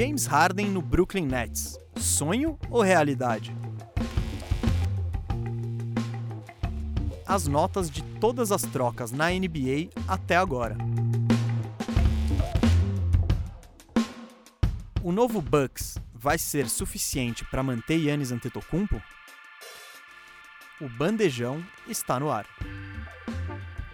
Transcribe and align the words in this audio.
James 0.00 0.24
Harden 0.24 0.70
no 0.70 0.80
Brooklyn 0.80 1.26
Nets. 1.26 1.78
Sonho 1.94 2.58
ou 2.70 2.80
realidade? 2.80 3.54
As 7.26 7.46
notas 7.46 7.90
de 7.90 8.02
todas 8.18 8.50
as 8.50 8.62
trocas 8.62 9.12
na 9.12 9.28
NBA 9.28 9.90
até 10.08 10.36
agora. 10.36 10.74
O 15.04 15.12
novo 15.12 15.42
Bucks 15.42 15.98
vai 16.14 16.38
ser 16.38 16.70
suficiente 16.70 17.44
para 17.50 17.62
manter 17.62 17.98
Yannis 17.98 18.32
Antetokounmpo? 18.32 19.02
O 20.80 20.88
bandejão 20.88 21.62
está 21.86 22.18
no 22.18 22.30
ar. 22.30 22.46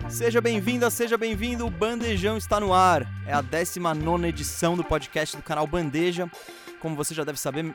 Seja 0.09 0.41
bem-vinda, 0.41 0.89
seja 0.89 1.19
bem-vindo, 1.19 1.67
o 1.67 1.71
Bandejão 1.71 2.37
está 2.37 2.61
no 2.61 2.73
ar. 2.73 3.07
É 3.27 3.33
a 3.33 3.43
19 3.43 4.27
edição 4.29 4.77
do 4.77 4.85
podcast 4.85 5.37
do 5.37 5.43
canal 5.43 5.67
Bandeja. 5.67 6.31
Como 6.81 6.97
você 6.97 7.13
já 7.13 7.25
deve 7.25 7.39
saber, 7.39 7.75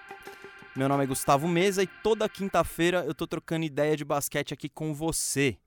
meu 0.76 0.90
nome 0.90 1.04
é 1.04 1.08
Gustavo 1.08 1.48
Mesa 1.48 1.84
e 1.84 1.88
toda 1.88 2.28
quinta-feira 2.30 3.04
eu 3.06 3.14
tô 3.14 3.28
trocando 3.28 3.66
ideia 3.66 3.96
de 3.96 4.06
basquete 4.06 4.54
aqui 4.54 4.70
com 4.70 4.94
você. 4.94 5.58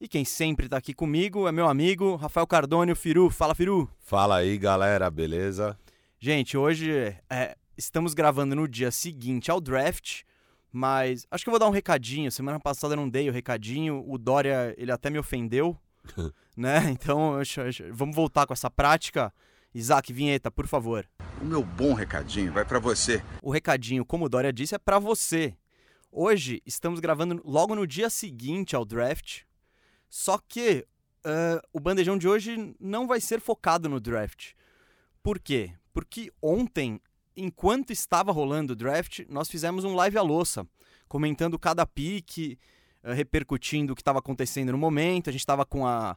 E 0.00 0.06
quem 0.06 0.24
sempre 0.24 0.68
tá 0.68 0.76
aqui 0.76 0.92
comigo 0.92 1.48
é 1.48 1.52
meu 1.52 1.66
amigo 1.66 2.16
Rafael 2.16 2.46
Cardone, 2.46 2.92
o 2.92 2.96
Firu. 2.96 3.30
Fala, 3.30 3.54
Firu. 3.54 3.88
Fala 3.98 4.36
aí, 4.36 4.58
galera, 4.58 5.10
beleza? 5.10 5.78
Gente, 6.20 6.56
hoje 6.56 7.16
é, 7.30 7.56
estamos 7.76 8.14
gravando 8.14 8.54
no 8.54 8.68
dia 8.68 8.90
seguinte 8.90 9.50
ao 9.50 9.60
draft, 9.60 10.22
mas 10.70 11.26
acho 11.30 11.42
que 11.42 11.48
eu 11.48 11.52
vou 11.52 11.58
dar 11.58 11.68
um 11.68 11.72
recadinho. 11.72 12.30
Semana 12.30 12.60
passada 12.60 12.92
eu 12.94 12.96
não 12.96 13.08
dei 13.08 13.28
o 13.28 13.32
recadinho, 13.32 14.04
o 14.06 14.18
Dória, 14.18 14.74
ele 14.76 14.92
até 14.92 15.08
me 15.10 15.18
ofendeu, 15.18 15.76
né? 16.56 16.90
Então, 16.90 17.38
vamos 17.92 18.14
voltar 18.14 18.46
com 18.46 18.52
essa 18.52 18.70
prática. 18.70 19.32
Isaac, 19.74 20.12
vinheta, 20.12 20.50
por 20.50 20.66
favor. 20.66 21.08
O 21.40 21.44
meu 21.44 21.62
bom 21.62 21.94
recadinho 21.94 22.52
vai 22.52 22.64
para 22.64 22.78
você. 22.78 23.22
O 23.40 23.50
recadinho, 23.50 24.04
como 24.04 24.28
Dória 24.28 24.52
disse, 24.52 24.74
é 24.74 24.78
para 24.78 24.98
você. 24.98 25.56
Hoje 26.10 26.62
estamos 26.66 27.00
gravando 27.00 27.40
logo 27.42 27.74
no 27.74 27.86
dia 27.86 28.10
seguinte 28.10 28.76
ao 28.76 28.84
draft, 28.84 29.44
só 30.10 30.38
que 30.46 30.86
uh, 31.24 31.66
o 31.72 31.80
bandejão 31.80 32.18
de 32.18 32.28
hoje 32.28 32.76
não 32.78 33.06
vai 33.06 33.18
ser 33.18 33.40
focado 33.40 33.88
no 33.88 33.98
draft. 33.98 34.52
Por 35.22 35.38
quê? 35.38 35.72
Porque 35.90 36.30
ontem, 36.42 37.00
enquanto 37.34 37.92
estava 37.92 38.30
rolando 38.30 38.74
o 38.74 38.76
draft, 38.76 39.20
nós 39.28 39.48
fizemos 39.48 39.84
um 39.84 39.94
live 39.94 40.18
à 40.18 40.22
louça, 40.22 40.66
comentando 41.08 41.58
cada 41.58 41.86
pique, 41.86 42.58
repercutindo 43.04 43.92
o 43.92 43.96
que 43.96 44.02
estava 44.02 44.18
acontecendo 44.18 44.72
no 44.72 44.78
momento. 44.78 45.28
A 45.28 45.32
gente 45.32 45.40
estava 45.40 45.64
com 45.64 45.86
a, 45.86 46.16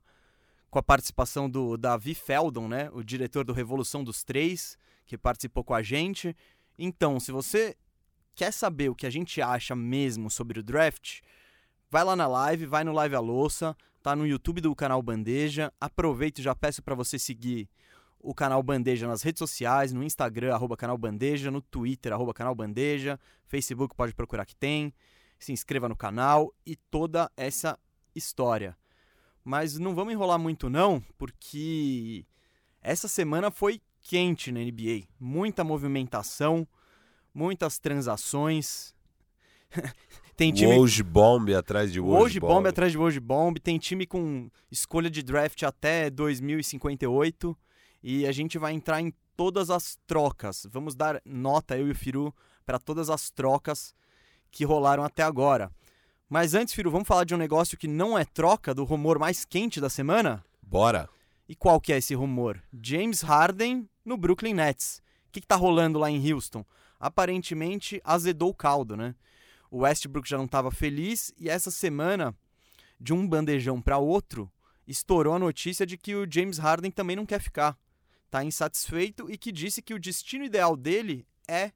com 0.70 0.80
a 0.80 0.84
participação 0.84 1.50
do 1.50 1.78
Davi 1.78 2.14
Feldon, 2.14 2.68
né, 2.68 2.90
o 2.94 3.04
diretor 3.04 3.44
do 3.44 3.54
Revolução 3.54 4.04
dos 4.04 4.24
Três, 4.24 4.78
que 5.06 5.18
participou 5.18 5.64
com 5.64 5.74
a 5.74 5.82
gente. 5.82 6.36
Então, 6.78 7.20
se 7.20 7.32
você 7.32 7.76
quer 8.36 8.52
saber 8.52 8.90
o 8.90 8.96
que 8.96 9.06
a 9.06 9.10
gente 9.10 9.42
acha 9.42 9.76
mesmo 9.76 10.30
sobre 10.30 10.60
o 10.60 10.64
draft, 10.64 11.22
vai 11.90 12.04
lá 12.04 12.16
na 12.16 12.28
live, 12.28 12.66
vai 12.66 12.84
no 12.84 12.92
Live 12.92 13.16
a 13.16 13.20
Louça, 13.20 13.76
tá 14.04 14.16
no 14.16 14.28
YouTube 14.28 14.62
do 14.62 14.76
canal 14.76 15.02
Bandeja. 15.02 15.72
Aproveito 15.80 16.40
e 16.40 16.44
já 16.44 16.54
peço 16.54 16.84
para 16.84 16.94
você 16.94 17.18
seguir 17.18 17.70
o 18.20 18.34
canal 18.34 18.62
Bandeja 18.62 19.08
nas 19.08 19.22
redes 19.22 19.40
sociais, 19.40 19.94
no 19.94 20.04
Instagram, 20.04 20.54
arroba 20.54 20.76
canal 20.76 20.98
Bandeja, 20.98 21.52
no 21.52 21.62
Twitter, 21.62 22.12
arroba 22.12 22.34
canal 22.34 22.56
Bandeja, 22.56 23.20
Facebook 23.46 23.96
pode 23.96 24.16
procurar 24.16 24.46
que 24.46 24.56
tem 24.56 24.92
se 25.40 25.52
inscreva 25.52 25.90
no 25.90 25.96
canal 25.96 26.54
e 26.66 26.76
toda 26.76 27.32
essa 27.36 27.78
história. 28.16 28.78
Mas 29.44 29.78
não 29.78 29.94
vamos 29.94 30.14
enrolar 30.14 30.40
muito 30.40 30.70
não, 30.70 31.02
porque 31.18 32.26
essa 32.82 33.08
semana 33.08 33.52
foi 33.52 33.82
quente 34.02 34.52
na 34.52 34.60
NBA. 34.60 35.08
Muita 35.20 35.64
movimentação, 35.64 36.68
muitas 37.34 37.78
transações. 37.78 38.96
tem 40.36 40.52
time 40.52 40.78
Woj 40.78 41.04
Bomb 41.04 41.54
atrás 41.54 41.92
de 41.92 42.00
Woj 42.00 42.40
Bomb. 42.40 42.54
Bomb 42.54 42.68
atrás 42.68 42.92
de 42.92 42.98
Woj 42.98 43.20
Bomb. 43.20 43.60
Tem 43.60 43.78
time 43.78 44.06
com 44.06 44.50
escolha 44.72 45.10
de 45.10 45.22
draft 45.22 45.62
até 45.64 46.10
2058 46.10 47.58
e 48.02 48.26
a 48.26 48.32
gente 48.32 48.58
vai 48.58 48.74
entrar 48.74 49.02
em 49.02 49.14
todas 49.36 49.70
as 49.70 49.98
trocas. 50.08 50.66
Vamos 50.72 50.96
dar 50.96 51.22
nota 51.26 51.78
eu 51.78 51.88
e 51.88 51.92
o 51.92 51.96
Firu 51.96 52.34
para 52.66 52.80
todas 52.80 53.10
as 53.10 53.30
trocas 53.30 53.94
que 54.56 54.64
rolaram 54.64 55.04
até 55.04 55.22
agora. 55.22 55.70
Mas 56.30 56.54
antes, 56.54 56.74
Firo, 56.74 56.90
vamos 56.90 57.06
falar 57.06 57.26
de 57.26 57.36
um 57.36 57.38
negócio 57.38 57.78
que 57.78 57.90
não 57.90 58.18
é 58.18 58.24
troca 58.24 58.74
do 58.74 58.86
rumor 58.86 59.20
mais 59.20 59.44
quente 59.44 59.82
da 59.82 59.90
semana? 59.90 60.46
Bora! 60.62 61.10
E 61.48 61.54
qual 61.54 61.80
que 61.80 61.92
é 61.92 61.98
esse 61.98 62.16
rumor? 62.16 62.64
James 62.82 63.22
Harden 63.22 63.88
no 64.06 64.16
Brooklyn 64.16 64.54
Nets. 64.54 65.04
O 65.28 65.32
que, 65.34 65.42
que 65.42 65.48
tá 65.48 65.58
rolando 65.58 66.00
lá 66.00 66.10
em 66.10 66.32
Houston? 66.32 66.66
Aparentemente 66.98 68.02
azedou 68.02 68.52
o 68.52 68.54
caldo, 68.54 68.96
né? 68.96 69.14
O 69.70 69.80
Westbrook 69.80 70.28
já 70.28 70.38
não 70.38 70.46
estava 70.46 70.72
feliz 70.72 71.34
e 71.38 71.50
essa 71.50 71.70
semana, 71.70 72.34
de 72.98 73.14
um 73.14 73.28
bandejão 73.28 73.82
para 73.82 73.98
outro, 73.98 74.50
estourou 74.88 75.34
a 75.34 75.40
notícia 75.40 75.86
de 75.86 75.98
que 75.98 76.16
o 76.16 76.26
James 76.32 76.60
Harden 76.60 76.92
também 76.92 77.18
não 77.18 77.26
quer 77.26 77.42
ficar. 77.42 77.78
Tá 78.32 78.42
insatisfeito 78.42 79.30
e 79.30 79.38
que 79.38 79.52
disse 79.52 79.82
que 79.82 79.94
o 79.94 80.00
destino 80.00 80.46
ideal 80.46 80.78
dele 80.78 81.28
é 81.46 81.74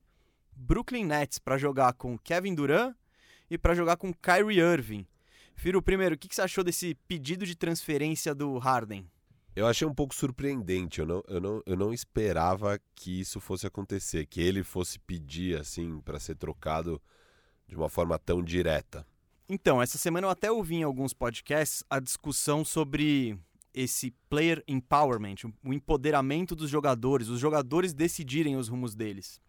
Brooklyn 0.60 1.06
Nets 1.06 1.40
para 1.40 1.58
jogar 1.58 1.94
com 1.94 2.18
Kevin 2.18 2.54
Durant 2.54 2.94
e 3.50 3.58
para 3.58 3.74
jogar 3.74 3.96
com 3.96 4.14
Kyrie 4.14 4.60
Irving. 4.60 5.08
Firo, 5.56 5.82
primeiro, 5.82 6.16
o 6.16 6.18
que, 6.18 6.34
você 6.34 6.42
achou 6.42 6.64
desse 6.64 6.96
pedido 7.08 7.46
de 7.46 7.56
transferência 7.56 8.36
do 8.36 8.58
Harden? 8.58 9.10
Eu 9.56 9.66
achei 9.66 9.88
um 9.88 9.94
pouco 9.94 10.14
surpreendente. 10.14 11.00
Eu 11.00 11.06
não, 11.06 11.24
eu 11.28 11.42
não, 11.42 11.64
eu 11.66 11.78
não 11.78 11.94
esperava 11.94 12.80
que 12.94 13.22
isso 13.22 13.40
fosse 13.40 13.66
acontecer, 13.66 14.26
que 14.26 14.42
ele 14.42 14.64
fosse 14.64 15.00
pedir 15.00 15.58
assim 15.58 16.02
para 16.02 16.20
ser 16.20 16.36
trocado 16.36 17.02
de 17.68 17.76
uma 17.76 17.90
forma 17.90 18.20
tão 18.20 18.44
direta. 18.44 19.06
Então, 19.48 19.82
essa 19.82 19.98
semana 19.98 20.28
eu 20.28 20.32
até 20.32 20.52
ouvi 20.52 20.76
em 20.76 20.84
alguns 20.84 21.14
podcasts 21.14 21.84
a 21.90 22.00
discussão 22.00 22.64
sobre 22.64 23.38
esse 23.74 24.12
player 24.30 24.64
empowerment, 24.68 25.36
o 25.64 25.74
empoderamento 25.74 26.56
dos 26.56 26.70
jogadores, 26.70 27.30
os 27.30 27.40
jogadores 27.40 27.94
decidirem 27.94 28.58
os 28.58 28.68
rumos 28.68 28.94
deles. 28.94 29.42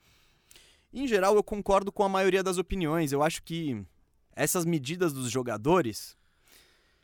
Em 0.93 1.07
geral, 1.07 1.37
eu 1.37 1.43
concordo 1.43 1.93
com 1.93 2.03
a 2.03 2.09
maioria 2.09 2.43
das 2.43 2.59
opiniões. 2.59 3.13
Eu 3.13 3.23
acho 3.23 3.43
que 3.43 3.85
essas 4.35 4.65
medidas 4.65 5.13
dos 5.13 5.31
jogadores 5.31 6.17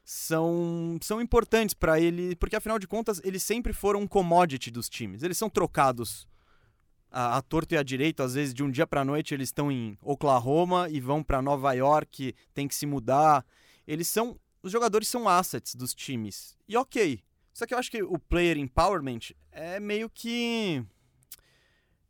são, 0.04 0.98
são 1.02 1.20
importantes 1.20 1.74
para 1.74 2.00
ele, 2.00 2.34
porque 2.36 2.56
afinal 2.56 2.78
de 2.78 2.86
contas, 2.86 3.20
eles 3.24 3.42
sempre 3.42 3.72
foram 3.72 4.00
um 4.00 4.06
commodity 4.06 4.70
dos 4.70 4.88
times. 4.88 5.22
Eles 5.22 5.38
são 5.38 5.50
trocados 5.50 6.26
a, 7.10 7.36
a 7.36 7.42
torto 7.42 7.74
e 7.74 7.78
a 7.78 7.82
direito, 7.82 8.22
às 8.22 8.34
vezes 8.34 8.54
de 8.54 8.62
um 8.62 8.70
dia 8.70 8.86
para 8.86 9.04
noite 9.04 9.34
eles 9.34 9.48
estão 9.48 9.70
em 9.70 9.96
Oklahoma 10.02 10.88
e 10.90 11.00
vão 11.00 11.22
para 11.22 11.42
Nova 11.42 11.72
York, 11.72 12.34
tem 12.54 12.68
que 12.68 12.74
se 12.74 12.86
mudar. 12.86 13.44
Eles 13.86 14.08
são 14.08 14.38
os 14.62 14.72
jogadores 14.72 15.06
são 15.06 15.28
assets 15.28 15.74
dos 15.76 15.94
times. 15.94 16.56
E 16.68 16.76
OK. 16.76 17.22
Só 17.52 17.64
que 17.64 17.72
eu 17.72 17.78
acho 17.78 17.90
que 17.90 18.02
o 18.02 18.18
player 18.18 18.58
empowerment 18.58 19.32
é 19.50 19.80
meio 19.80 20.10
que 20.10 20.84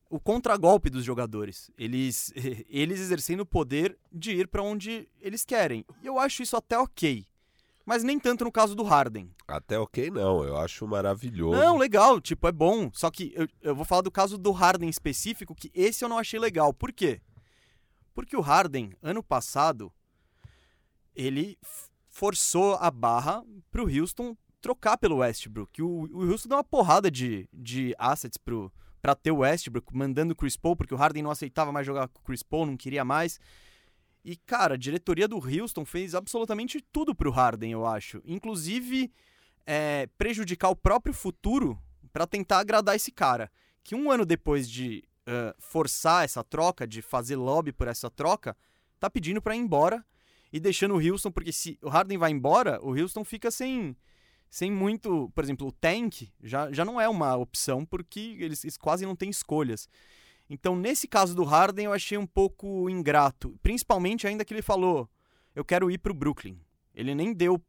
o 0.09 0.21
contragolpe 0.21 0.91
dos 0.91 1.05
jogadores. 1.05 1.71
Eles, 1.77 2.33
eles 2.69 3.01
exercendo 3.01 3.41
o 3.41 3.47
poder 3.47 3.99
de 4.13 4.33
ir 4.33 4.49
para 4.49 4.63
onde 4.63 5.09
eles 5.21 5.45
querem. 5.45 5.85
E 6.03 6.07
eu 6.07 6.19
acho 6.19 6.43
isso 6.43 6.57
até 6.57 6.79
ok. 6.79 7.27
Mas 7.85 8.03
nem 8.03 8.19
tanto 8.19 8.45
no 8.45 8.51
caso 8.51 8.75
do 8.75 8.83
Harden. 8.83 9.31
Até 9.47 9.79
ok, 9.79 10.11
não. 10.11 10.43
Eu 10.43 10.57
acho 10.57 10.87
maravilhoso. 10.89 11.57
Não, 11.61 11.77
legal. 11.77 12.21
Tipo, 12.21 12.49
é 12.49 12.53
bom. 12.53 12.91
Só 12.93 13.11
que 13.11 13.33
eu, 13.37 13.47
eu 13.63 13.77
vou 13.77 13.85
falar 13.85 14.03
do 14.03 14.11
caso 14.11 14.37
do 14.37 14.51
Harden 14.51 14.89
específico, 14.89 15.55
que 15.55 15.71
esse 15.73 16.05
eu 16.05 16.09
não 16.09 16.19
achei 16.19 16.39
legal. 16.39 16.75
Por 16.75 16.93
quê? 16.93 17.21
Porque 18.13 18.37
o 18.37 18.41
Harden, 18.41 18.93
ano 19.01 19.23
passado, 19.23 19.93
ele 21.15 21.57
forçou 22.09 22.75
a 22.81 22.91
barra 22.91 23.45
pro 23.71 23.89
Houston 23.89 24.37
trocar 24.61 24.97
pelo 24.97 25.19
Westbrook. 25.19 25.81
O, 25.81 26.09
o 26.13 26.29
Houston 26.29 26.49
deu 26.49 26.59
uma 26.59 26.65
porrada 26.65 27.09
de, 27.09 27.49
de 27.53 27.95
assets 27.99 28.37
pro, 28.37 28.73
para 29.07 29.15
ter 29.15 29.31
o 29.31 29.37
Westbrook, 29.37 29.97
mandando 29.97 30.33
o 30.33 30.37
Chris 30.37 30.57
Paul, 30.57 30.75
porque 30.75 30.93
o 30.93 30.97
Harden 30.97 31.23
não 31.23 31.31
aceitava 31.31 31.71
mais 31.71 31.87
jogar 31.87 32.09
com 32.09 32.19
o 32.19 32.25
Chris 32.25 32.43
Paul, 32.43 32.67
não 32.67 32.77
queria 32.77 33.05
mais. 33.05 33.39
E, 34.25 34.35
cara, 34.35 34.75
a 34.75 34.77
diretoria 34.77 35.29
do 35.29 35.37
Houston 35.37 35.85
fez 35.85 36.13
absolutamente 36.13 36.85
tudo 36.91 37.15
pro 37.15 37.31
Harden, 37.31 37.71
eu 37.71 37.87
acho. 37.87 38.21
Inclusive, 38.25 39.13
é, 39.65 40.09
prejudicar 40.19 40.71
o 40.71 40.75
próprio 40.75 41.15
futuro 41.15 41.81
para 42.13 42.27
tentar 42.27 42.59
agradar 42.59 42.97
esse 42.97 43.13
cara. 43.13 43.49
Que 43.85 43.95
um 43.95 44.11
ano 44.11 44.27
depois 44.27 44.69
de 44.69 45.05
uh, 45.29 45.55
forçar 45.57 46.25
essa 46.25 46.43
troca, 46.43 46.85
de 46.85 47.01
fazer 47.01 47.37
lobby 47.37 47.73
por 47.73 47.87
essa 47.87 48.11
troca, 48.11 48.57
tá 48.99 49.09
pedindo 49.09 49.41
para 49.41 49.55
ir 49.55 49.61
embora 49.61 50.05
e 50.53 50.59
deixando 50.59 50.97
o 50.97 51.01
Houston, 51.01 51.31
porque 51.31 51.53
se 51.53 51.79
o 51.81 51.89
Harden 51.89 52.19
vai 52.19 52.33
embora, 52.33 52.81
o 52.83 53.01
Houston 53.01 53.23
fica 53.23 53.53
sem 53.53 53.97
sem 54.49 54.71
muito. 54.71 55.31
Por 55.35 55.45
exemplo, 55.45 55.69
o 55.69 55.73
tank 55.73 56.29
já, 56.43 56.71
já 56.73 56.85
não 56.85 57.01
é 57.01 57.09
uma 57.09 57.37
opção 57.37 57.85
porque 57.85 58.37
eles, 58.39 58.65
eles 58.65 58.77
quase 58.77 59.05
não 59.05 59.17
têm 59.17 59.31
escolhas. 59.31 59.89
Então, 60.49 60.77
nesse 60.77 61.09
caso 61.09 61.35
do 61.35 61.45
Harden, 61.45 61.87
eu 61.87 61.93
achei 61.93 62.17
um 62.17 62.27
pouco 62.27 62.89
ingrato. 62.89 63.59
Principalmente 63.63 64.27
ainda 64.27 64.45
que 64.45 64.55
ele 64.55 64.63
falou: 64.63 65.09
eu 65.55 65.65
quero 65.65 65.91
ir 65.91 65.99
para 65.99 66.13
o 66.13 66.15
Brooklyn. 66.15 66.59
Ele 66.95 67.15
nem 67.15 67.33
deu 67.33 67.63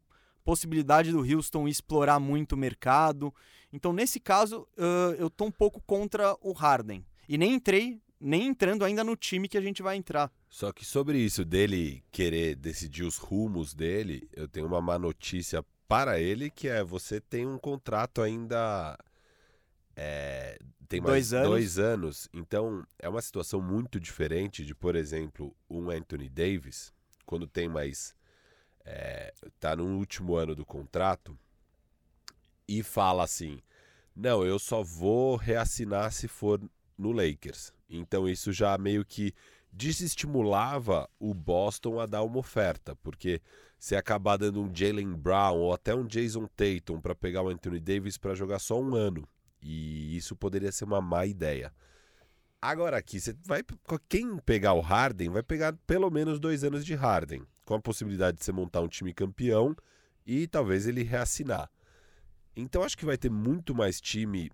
possibilidade 0.44 1.12
do 1.12 1.19
Houston 1.19 1.68
explorar 1.68 2.19
muito 2.19 2.53
o 2.53 2.57
mercado. 2.57 3.33
Então, 3.73 3.91
nesse 3.91 4.19
caso, 4.19 4.65
uh, 4.77 5.13
eu 5.18 5.30
tô 5.30 5.45
um 5.45 5.51
pouco 5.51 5.81
contra 5.81 6.38
o 6.41 6.53
Harden. 6.53 7.06
E 7.27 7.38
nem 7.38 7.56
entrei, 7.56 8.01
nem 8.19 8.47
entrando 8.47 8.85
ainda 8.85 9.03
no 9.03 9.18
time 9.18 9.50
que 9.50 9.57
a 9.57 9.62
gente 9.62 9.83
vai 9.83 9.97
entrar. 9.97 10.31
Só 10.50 10.71
que 10.71 10.85
sobre 10.85 11.19
isso 11.19 11.44
dele 11.44 12.01
querer 12.12 12.56
decidir 12.56 13.03
os 13.03 13.18
rumos 13.18 13.73
dele, 13.73 14.30
eu 14.31 14.47
tenho 14.47 14.68
uma 14.68 14.81
má 14.81 14.97
notícia 14.97 15.65
para 15.88 16.19
ele, 16.19 16.50
que 16.50 16.68
é 16.68 16.84
você 16.84 17.19
tem 17.19 17.45
um 17.45 17.57
contrato 17.57 18.22
ainda. 18.22 18.98
É, 19.95 20.60
tem 20.88 21.01
mais 21.01 21.31
Dois 21.31 21.34
anos. 21.34 21.50
dois 21.50 21.80
anos. 21.80 22.30
Então 22.34 22.86
é 23.00 23.10
uma 23.10 23.22
situação 23.22 23.62
muito 23.62 24.00
diferente 24.00 24.66
de, 24.66 24.75
por 24.75 24.95
exemplo, 24.95 25.56
um 25.69 25.89
Anthony 25.89 26.30
Davis, 26.30 26.94
quando 27.25 27.48
tem 27.48 27.68
mais. 27.68 28.16
É, 28.86 29.34
tá 29.60 29.75
no 29.75 29.98
último 29.98 30.36
ano 30.36 30.56
do 30.56 30.66
contrato 30.66 31.38
e 32.68 32.83
fala 32.83 33.24
assim: 33.24 33.60
não, 34.16 34.45
eu 34.45 34.57
só 34.57 34.81
vou 34.81 35.36
reassinar 35.36 36.12
se 36.12 36.28
for 36.28 36.62
no 36.98 37.12
Lakers. 37.12 37.74
Então 37.90 38.28
isso 38.28 38.51
já 38.51 38.78
meio 38.78 39.06
que 39.06 39.33
desestimulava 39.72 41.10
o 41.19 41.33
Boston 41.33 42.00
a 42.00 42.06
dar 42.06 42.24
uma 42.24 42.40
oferta, 42.40 42.95
porque 42.98 43.42
se 43.77 43.95
acabar 43.95 44.38
dando 44.38 44.62
um 44.62 44.74
Jalen 44.74 45.13
Brown 45.13 45.57
ou 45.57 45.74
até 45.74 45.94
um 45.94 46.06
Jason 46.06 46.47
Tatum 46.47 47.00
para 47.00 47.13
pegar 47.13 47.44
o 47.44 47.50
Anthony 47.50 47.79
Davis 47.79 48.18
para 48.18 48.33
jogar 48.33 48.59
só 48.59 48.79
um 48.79 48.95
ano, 48.95 49.27
e 49.62 50.18
isso 50.18 50.35
poderia 50.35 50.71
ser 50.71 50.85
uma 50.85 51.01
má 51.01 51.25
ideia. 51.25 51.71
Agora 52.62 52.97
aqui, 52.97 53.19
você 53.19 53.35
vai 53.45 53.63
quem 54.09 54.38
pegar 54.39 54.74
o 54.74 54.81
Harden 54.81 55.29
vai 55.29 55.44
pegar 55.44 55.74
pelo 55.85 56.09
menos 56.09 56.39
dois 56.39 56.63
anos 56.63 56.83
de 56.83 56.95
Harden, 56.95 57.44
com 57.63 57.75
a 57.75 57.81
possibilidade 57.81 58.38
de 58.38 58.44
você 58.44 58.51
montar 58.51 58.81
um 58.81 58.88
time 58.88 59.13
campeão 59.13 59.75
e 60.25 60.47
talvez 60.47 60.88
ele 60.88 61.03
reassinar. 61.03 61.69
Então 62.56 62.81
acho 62.81 62.97
que 62.97 63.06
vai 63.06 63.18
ter 63.18 63.30
muito 63.30 63.75
mais 63.75 64.01
time 64.01 64.51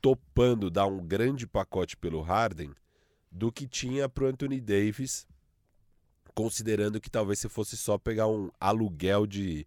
topando 0.00 0.70
dar 0.70 0.86
um 0.86 1.04
grande 1.04 1.46
pacote 1.46 1.96
pelo 1.96 2.20
Harden 2.20 2.72
do 3.30 3.50
que 3.50 3.66
tinha 3.66 4.08
pro 4.08 4.26
Anthony 4.26 4.60
Davis, 4.60 5.26
considerando 6.34 7.00
que 7.00 7.10
talvez 7.10 7.38
se 7.38 7.48
fosse 7.48 7.76
só 7.76 7.98
pegar 7.98 8.28
um 8.28 8.50
aluguel 8.60 9.26
de 9.26 9.66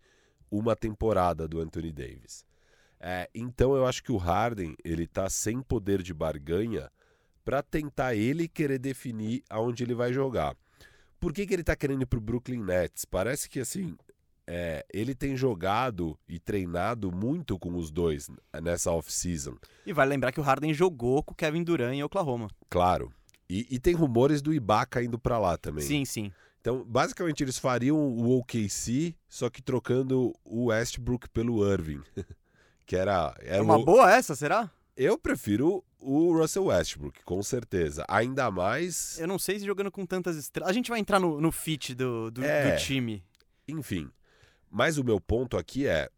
uma 0.49 0.75
temporada 0.75 1.47
do 1.47 1.59
Anthony 1.59 1.91
Davis. 1.91 2.45
É, 2.99 3.29
então 3.35 3.75
eu 3.75 3.85
acho 3.85 4.03
que 4.03 4.11
o 4.11 4.17
Harden 4.17 4.75
ele 4.83 5.05
tá 5.05 5.29
sem 5.29 5.61
poder 5.61 6.01
de 6.01 6.13
barganha 6.13 6.89
para 7.43 7.61
tentar 7.61 8.15
ele 8.15 8.47
querer 8.47 8.79
definir 8.79 9.43
aonde 9.49 9.83
ele 9.83 9.93
vai 9.93 10.11
jogar. 10.11 10.55
Por 11.19 11.33
que, 11.33 11.45
que 11.45 11.53
ele 11.53 11.63
tá 11.63 11.75
querendo 11.75 12.01
ir 12.01 12.07
pro 12.07 12.21
Brooklyn 12.21 12.63
Nets? 12.63 13.05
Parece 13.05 13.49
que 13.49 13.59
assim 13.59 13.95
é, 14.47 14.85
ele 14.93 15.13
tem 15.13 15.35
jogado 15.35 16.17
e 16.27 16.39
treinado 16.39 17.11
muito 17.11 17.57
com 17.57 17.75
os 17.75 17.91
dois 17.91 18.29
nessa 18.61 18.91
off-season. 18.91 19.55
E 19.85 19.93
vale 19.93 20.09
lembrar 20.09 20.31
que 20.31 20.39
o 20.39 20.43
Harden 20.43 20.73
jogou 20.73 21.23
com 21.23 21.33
o 21.33 21.35
Kevin 21.35 21.63
Durant 21.63 21.93
em 21.93 22.03
Oklahoma. 22.03 22.49
Claro. 22.69 23.11
E, 23.49 23.67
e 23.69 23.79
tem 23.79 23.93
rumores 23.93 24.41
do 24.41 24.53
Ibaka 24.53 25.03
indo 25.03 25.19
para 25.19 25.37
lá 25.37 25.57
também. 25.57 25.83
Sim, 25.83 26.05
sim. 26.05 26.31
Então, 26.65 26.83
basicamente, 26.83 27.43
eles 27.43 27.59
fariam 27.59 27.95
o 27.95 28.39
OKC, 28.39 29.15
só 29.29 29.51
que 29.51 29.61
trocando 29.61 30.33
o 30.43 30.65
Westbrook 30.69 31.29
pelo 31.29 31.63
Irving. 31.71 32.01
que 32.87 32.95
era. 32.95 33.35
era 33.39 33.57
É 33.57 33.61
uma 33.61 33.77
o- 33.77 33.85
boa 33.85 34.11
essa, 34.11 34.35
será? 34.35 34.71
Eu 34.97 35.15
prefiro 35.15 35.83
o 35.99 36.35
Russell 36.35 36.65
Westbrook, 36.65 37.21
com 37.23 37.43
certeza. 37.43 38.03
Ainda 38.07 38.49
mais. 38.49 39.19
Eu 39.19 39.27
não 39.27 39.37
sei 39.37 39.59
se 39.59 39.65
jogando 39.67 39.91
com 39.91 40.07
tantas 40.07 40.37
estrelas. 40.37 40.67
A 40.71 40.73
gente 40.73 40.89
vai 40.89 40.99
entrar 40.99 41.19
no, 41.19 41.39
no 41.39 41.51
fit 41.51 41.93
do, 41.93 42.31
do, 42.31 42.43
É. 42.43 42.71
do 42.71 42.81
time. 42.81 43.23
Enfim. 43.67 44.09
Mas 44.71 44.97
o 44.97 45.03
meu 45.03 45.21
ponto 45.21 45.57
aqui 45.57 45.85
é. 45.85 46.09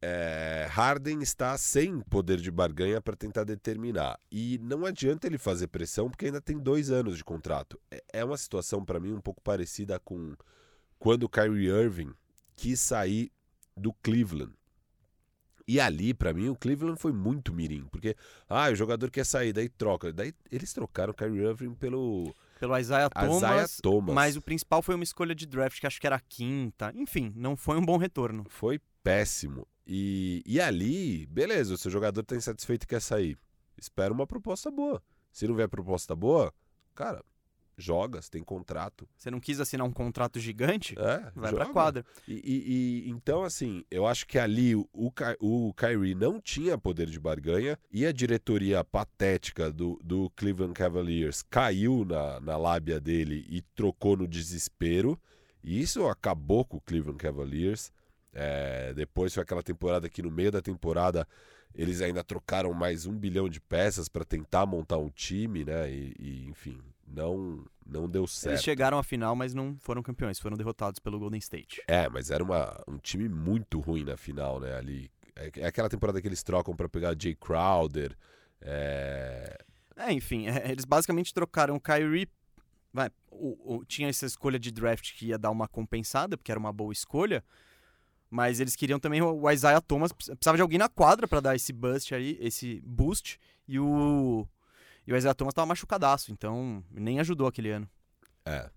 É, 0.00 0.66
Harden 0.70 1.20
está 1.20 1.56
sem 1.58 2.00
poder 2.02 2.38
de 2.38 2.50
barganha 2.50 3.00
para 3.00 3.16
tentar 3.16 3.44
determinar. 3.44 4.18
E 4.30 4.58
não 4.62 4.86
adianta 4.86 5.26
ele 5.26 5.38
fazer 5.38 5.68
pressão, 5.68 6.08
porque 6.08 6.26
ainda 6.26 6.40
tem 6.40 6.58
dois 6.58 6.90
anos 6.90 7.16
de 7.16 7.24
contrato. 7.24 7.80
É, 7.90 8.02
é 8.12 8.24
uma 8.24 8.36
situação, 8.36 8.84
para 8.84 9.00
mim, 9.00 9.12
um 9.12 9.20
pouco 9.20 9.40
parecida 9.42 9.98
com 9.98 10.34
quando 10.98 11.24
o 11.24 11.28
Kyrie 11.28 11.68
Irving 11.68 12.12
quis 12.56 12.80
sair 12.80 13.30
do 13.76 13.92
Cleveland. 13.92 14.52
E 15.66 15.78
ali, 15.78 16.14
para 16.14 16.32
mim, 16.32 16.48
o 16.48 16.56
Cleveland 16.56 16.98
foi 16.98 17.12
muito 17.12 17.52
mirim, 17.52 17.86
porque 17.90 18.16
ah, 18.48 18.70
o 18.70 18.74
jogador 18.74 19.10
quer 19.10 19.26
sair, 19.26 19.52
daí 19.52 19.68
troca. 19.68 20.10
Daí 20.12 20.32
eles 20.50 20.72
trocaram 20.72 21.10
o 21.10 21.14
Kyrie 21.14 21.42
Irving 21.42 21.74
pelo 21.74 22.34
Pelo 22.58 22.78
Isaiah 22.78 23.10
Thomas. 23.10 23.36
Isaiah 23.36 23.68
Thomas. 23.82 24.14
Mas 24.14 24.36
o 24.36 24.40
principal 24.40 24.80
foi 24.80 24.94
uma 24.94 25.04
escolha 25.04 25.34
de 25.34 25.44
draft, 25.44 25.78
que 25.78 25.86
acho 25.86 26.00
que 26.00 26.06
era 26.06 26.16
a 26.16 26.20
quinta. 26.20 26.90
Enfim, 26.94 27.32
não 27.36 27.54
foi 27.54 27.76
um 27.76 27.84
bom 27.84 27.98
retorno. 27.98 28.46
Foi 28.48 28.80
péssimo. 29.02 29.66
E, 29.88 30.42
e 30.44 30.60
ali, 30.60 31.24
beleza, 31.26 31.72
o 31.74 31.78
seu 31.78 31.90
jogador 31.90 32.22
tá 32.22 32.36
insatisfeito 32.36 32.84
e 32.84 32.86
quer 32.86 33.00
sair. 33.00 33.38
Espera 33.76 34.12
uma 34.12 34.26
proposta 34.26 34.70
boa. 34.70 35.02
Se 35.32 35.46
não 35.48 35.54
vier 35.54 35.68
proposta 35.68 36.14
boa, 36.14 36.52
cara, 36.94 37.24
joga, 37.76 38.20
você 38.20 38.28
tem 38.30 38.42
contrato. 38.42 39.08
Você 39.16 39.30
não 39.30 39.40
quis 39.40 39.60
assinar 39.60 39.86
um 39.86 39.92
contrato 39.92 40.38
gigante? 40.40 40.94
É, 40.98 41.30
Vai 41.34 41.50
joga. 41.52 41.64
pra 41.64 41.72
quadra. 41.72 42.04
E, 42.26 42.34
e- 42.34 43.06
e- 43.06 43.10
então, 43.10 43.44
assim, 43.44 43.82
eu 43.90 44.04
acho 44.06 44.26
que 44.26 44.38
ali 44.38 44.74
o, 44.74 44.86
o, 44.92 45.10
Ky- 45.10 45.36
o 45.40 45.72
Kyrie 45.74 46.14
não 46.14 46.38
tinha 46.40 46.76
poder 46.76 47.06
de 47.06 47.18
barganha 47.20 47.78
e 47.90 48.04
a 48.04 48.12
diretoria 48.12 48.82
patética 48.84 49.70
do, 49.72 49.98
do 50.04 50.28
Cleveland 50.36 50.74
Cavaliers 50.74 51.42
caiu 51.48 52.04
na, 52.04 52.40
na 52.40 52.56
lábia 52.58 53.00
dele 53.00 53.46
e 53.48 53.62
trocou 53.74 54.16
no 54.16 54.26
desespero. 54.28 55.18
E 55.62 55.80
isso 55.80 56.04
acabou 56.06 56.64
com 56.64 56.76
o 56.76 56.80
Cleveland 56.80 57.18
Cavaliers. 57.18 57.92
É, 58.40 58.92
depois 58.94 59.34
foi 59.34 59.42
aquela 59.42 59.62
temporada 59.64 60.08
que 60.08 60.22
no 60.22 60.30
meio 60.30 60.52
da 60.52 60.62
temporada 60.62 61.26
eles 61.74 62.00
ainda 62.00 62.22
trocaram 62.22 62.72
mais 62.72 63.04
um 63.04 63.12
bilhão 63.12 63.48
de 63.48 63.60
peças 63.60 64.08
para 64.08 64.24
tentar 64.24 64.64
montar 64.64 64.96
um 64.98 65.08
time, 65.10 65.64
né? 65.64 65.90
E, 65.90 66.14
e, 66.18 66.46
enfim, 66.48 66.80
não, 67.06 67.64
não 67.84 68.08
deu 68.08 68.26
certo. 68.28 68.52
Eles 68.54 68.62
chegaram 68.64 68.96
à 68.98 69.02
final, 69.02 69.34
mas 69.34 69.54
não 69.54 69.76
foram 69.80 70.02
campeões. 70.02 70.38
Foram 70.38 70.56
derrotados 70.56 71.00
pelo 71.00 71.18
Golden 71.18 71.38
State. 71.38 71.82
É, 71.88 72.08
mas 72.08 72.30
era 72.30 72.42
uma, 72.44 72.80
um 72.86 72.96
time 72.98 73.28
muito 73.28 73.80
ruim 73.80 74.04
na 74.04 74.16
final, 74.16 74.60
né? 74.60 74.76
Ali. 74.76 75.10
É, 75.34 75.50
é 75.56 75.66
aquela 75.66 75.88
temporada 75.88 76.20
que 76.22 76.28
eles 76.28 76.42
trocam 76.42 76.74
pra 76.76 76.88
pegar 76.88 77.16
Jay 77.20 77.34
Crowder. 77.34 78.16
É... 78.60 79.58
É, 79.96 80.12
enfim, 80.12 80.46
é, 80.48 80.70
eles 80.70 80.84
basicamente 80.84 81.34
trocaram 81.34 81.74
o 81.76 81.80
Kyrie. 81.80 82.28
Vai, 82.92 83.10
o- 83.30 83.76
o- 83.76 83.84
tinha 83.84 84.08
essa 84.08 84.26
escolha 84.26 84.58
de 84.58 84.70
draft 84.70 85.12
que 85.16 85.26
ia 85.26 85.38
dar 85.38 85.50
uma 85.50 85.66
compensada, 85.68 86.36
porque 86.36 86.50
era 86.52 86.58
uma 86.58 86.72
boa 86.72 86.92
escolha. 86.92 87.44
Mas 88.30 88.60
eles 88.60 88.76
queriam 88.76 88.98
também 88.98 89.22
o 89.22 89.50
Isaiah 89.50 89.80
Thomas. 89.80 90.12
Precisava 90.12 90.56
de 90.56 90.62
alguém 90.62 90.78
na 90.78 90.88
quadra 90.88 91.26
pra 91.26 91.40
dar 91.40 91.56
esse 91.56 91.72
boost 91.72 92.14
aí, 92.14 92.36
esse 92.40 92.80
boost. 92.84 93.38
E 93.66 93.78
o, 93.78 94.46
e 95.06 95.12
o 95.12 95.16
Isaiah 95.16 95.34
Thomas 95.34 95.54
tava 95.54 95.66
machucadaço, 95.66 96.30
então 96.32 96.84
nem 96.90 97.20
ajudou 97.20 97.46
aquele 97.46 97.70
ano. 97.70 97.88
é. 98.44 98.70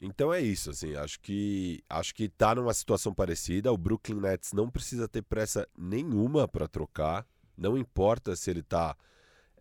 Então 0.00 0.32
é 0.32 0.42
isso, 0.42 0.70
assim, 0.70 0.94
acho 0.94 1.18
que 1.20 1.82
acho 1.88 2.14
que 2.14 2.28
tá 2.28 2.54
numa 2.54 2.74
situação 2.74 3.14
parecida. 3.14 3.72
O 3.72 3.78
Brooklyn 3.78 4.20
Nets 4.20 4.52
não 4.52 4.70
precisa 4.70 5.08
ter 5.08 5.22
pressa 5.22 5.66
nenhuma 5.76 6.46
pra 6.46 6.68
trocar. 6.68 7.26
Não 7.56 7.78
importa 7.78 8.36
se 8.36 8.50
ele 8.50 8.62
tá 8.62 8.94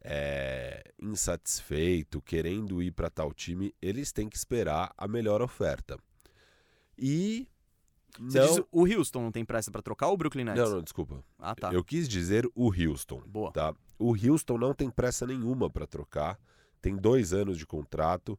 é, 0.04 0.84
insatisfeito, 1.02 2.22
querendo 2.22 2.84
ir 2.84 2.92
pra 2.92 3.10
tal 3.10 3.34
time, 3.34 3.74
eles 3.82 4.12
têm 4.12 4.28
que 4.28 4.36
esperar 4.36 4.94
a 4.98 5.08
melhor 5.08 5.42
oferta. 5.42 5.98
E 6.98 7.48
Você 8.20 8.40
não, 8.40 8.48
diz 8.48 8.64
o 8.72 8.86
Houston 8.86 9.22
não 9.22 9.32
tem 9.32 9.46
pressa 9.46 9.72
pra 9.72 9.82
trocar 9.82 10.08
ou 10.08 10.14
o 10.14 10.18
Brooklyn 10.18 10.46
Nets? 10.46 10.62
não, 10.62 10.76
não, 10.76 10.82
desculpa. 10.82 11.24
Ah, 11.40 11.56
tá. 11.56 11.74
Eu 11.74 11.84
quis 11.84 12.08
dizer 12.08 12.50
o 12.56 12.72
Houston. 12.72 13.22
Boa. 13.26 13.52
Tá? 13.52 13.74
O 13.98 14.16
Houston 14.16 14.58
não 14.58 14.74
tem 14.74 14.90
pressa 14.90 15.26
nenhuma 15.26 15.70
para 15.70 15.88
trocar, 15.88 16.40
tem 16.82 16.96
dois 16.96 17.34
anos 17.34 17.58
de 17.58 17.66
contrato, 17.66 18.38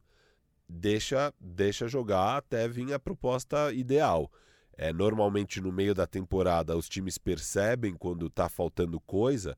deixa, 0.67 1.33
deixa 1.39 1.87
jogar 1.87 2.37
até 2.37 2.67
vir 2.67 2.93
a 2.93 2.99
proposta 2.99 3.71
ideal. 3.73 4.31
É, 4.77 4.93
normalmente 4.93 5.59
no 5.59 5.71
meio 5.71 5.95
da 5.95 6.05
temporada 6.05 6.77
os 6.77 6.87
times 6.87 7.17
percebem 7.17 7.95
quando 7.95 8.29
tá 8.29 8.47
faltando 8.47 8.99
coisa 8.99 9.57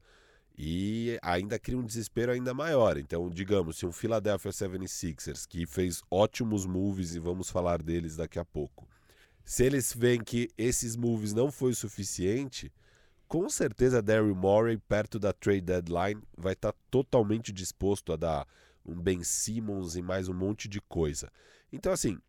e 0.58 1.18
ainda 1.22 1.58
cria 1.58 1.78
um 1.78 1.86
desespero 1.86 2.34
ainda 2.34 2.54
maior. 2.54 2.98
Então, 2.98 3.30
digamos, 3.30 3.78
se 3.78 3.86
um 3.86 3.92
Philadelphia 3.94 4.52
76ers 4.52 5.46
que 5.48 5.66
fez 5.66 6.02
ótimos 6.12 6.66
moves 6.66 7.16
e 7.16 7.20
vamos 7.20 7.50
falar 7.50 7.82
deles 7.82 8.18
daqui 8.18 8.38
a 8.38 8.46
pouco. 8.46 8.86
Se 9.50 9.66
eles 9.66 9.92
veem 9.92 10.24
que 10.24 10.48
esses 10.56 10.96
moves 10.96 11.34
não 11.34 11.52
foi 11.52 11.72
o 11.72 11.76
suficiente, 11.76 12.72
com 13.28 13.50
certeza 13.50 14.00
Daryl 14.00 14.36
Morey, 14.36 14.78
perto 14.78 15.18
da 15.18 15.34
trade 15.34 15.62
deadline, 15.62 16.22
vai 16.38 16.54
estar 16.54 16.72
totalmente 16.92 17.52
disposto 17.52 18.14
a 18.14 18.16
dar 18.16 18.48
um 18.86 18.94
Ben 18.94 19.24
Simmons 19.24 19.96
e 19.96 20.04
mais 20.04 20.30
um 20.30 20.36
monte 20.36 20.68
de 20.68 20.80
coisa. 20.80 21.32
Então, 21.74 21.92
assim, 21.92 22.20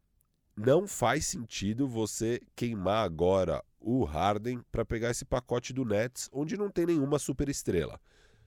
não 0.56 0.88
faz 0.88 1.26
sentido 1.26 1.86
você 1.86 2.40
queimar 2.56 3.04
agora 3.04 3.62
o 3.78 4.02
Harden 4.02 4.62
para 4.72 4.82
pegar 4.82 5.10
esse 5.10 5.26
pacote 5.26 5.74
do 5.74 5.84
Nets, 5.84 6.30
onde 6.32 6.56
não 6.56 6.70
tem 6.70 6.86
nenhuma 6.86 7.18
super 7.18 7.50
estrela. 7.50 8.00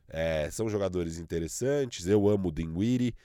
É, 0.07 0.49
são 0.49 0.67
jogadores 0.67 1.19
interessantes, 1.19 2.07
eu 2.07 2.27
amo 2.27 2.49
o 2.49 2.51
Dinwiddie, 2.51 3.15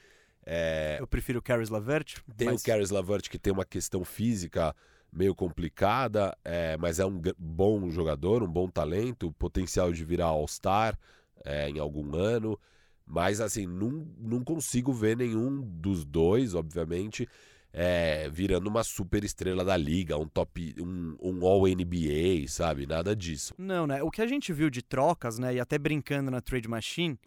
é, 0.44 0.96
Eu 0.98 1.06
prefiro 1.06 1.38
o 1.38 1.42
Caris 1.42 1.68
Lavert. 1.68 2.22
tem 2.36 2.48
mas... 2.48 2.62
o 2.62 2.64
Caris 2.64 2.90
Lavert 2.90 3.28
que 3.28 3.38
tem 3.38 3.52
uma 3.52 3.66
questão 3.66 4.02
física 4.02 4.74
meio 5.12 5.34
complicada, 5.34 6.36
é, 6.44 6.76
mas 6.76 6.98
é 6.98 7.06
um 7.06 7.20
bom 7.38 7.90
jogador, 7.90 8.42
um 8.42 8.50
bom 8.50 8.68
talento, 8.68 9.32
potencial 9.32 9.92
de 9.92 10.04
virar 10.04 10.26
All-Star 10.26 10.98
é, 11.44 11.68
em 11.68 11.78
algum 11.78 12.14
ano. 12.14 12.58
Mas, 13.06 13.40
assim, 13.40 13.66
não, 13.66 14.06
não 14.18 14.44
consigo 14.44 14.92
ver 14.92 15.16
nenhum 15.16 15.62
dos 15.62 16.04
dois, 16.04 16.54
obviamente, 16.54 17.26
é, 17.72 18.28
virando 18.28 18.68
uma 18.68 18.84
super 18.84 19.24
estrela 19.24 19.64
da 19.64 19.76
liga, 19.76 20.18
um 20.18 20.28
top, 20.28 20.74
um, 20.78 21.16
um 21.20 21.46
All-NBA, 21.46 22.46
sabe? 22.48 22.86
Nada 22.86 23.16
disso. 23.16 23.54
Não, 23.56 23.86
né? 23.86 24.02
O 24.02 24.10
que 24.10 24.20
a 24.20 24.26
gente 24.26 24.52
viu 24.52 24.68
de 24.68 24.82
trocas, 24.82 25.38
né? 25.38 25.54
E 25.54 25.60
até 25.60 25.78
brincando 25.78 26.30
na 26.30 26.42
Trade 26.42 26.68
Machine, 26.68 27.18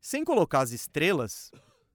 sem 0.00 0.24
colocar 0.24 0.60
as 0.60 0.70
estrelas, 0.70 1.50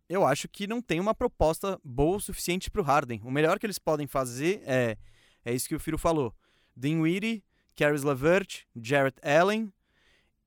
eu 0.10 0.26
acho 0.26 0.50
que 0.50 0.68
não 0.68 0.82
tem 0.82 1.00
uma 1.00 1.16
proposta 1.16 1.80
boa 1.84 2.18
o 2.18 2.22
suficiente 2.22 2.70
para 2.70 2.82
o 2.82 2.84
Harden. 2.84 3.22
O 3.24 3.32
melhor 3.32 3.58
que 3.58 3.66
eles 3.66 3.80
podem 3.80 4.08
fazer 4.08 4.62
é, 4.66 4.98
é 5.46 5.54
isso 5.54 5.68
que 5.68 5.76
o 5.76 5.80
Firo 5.80 5.98
falou. 5.98 6.34
Dinwiddie, 6.76 7.44
Caris 7.76 8.04
LeVert, 8.04 8.66
Jarrett 8.76 9.20
Allen 9.24 9.72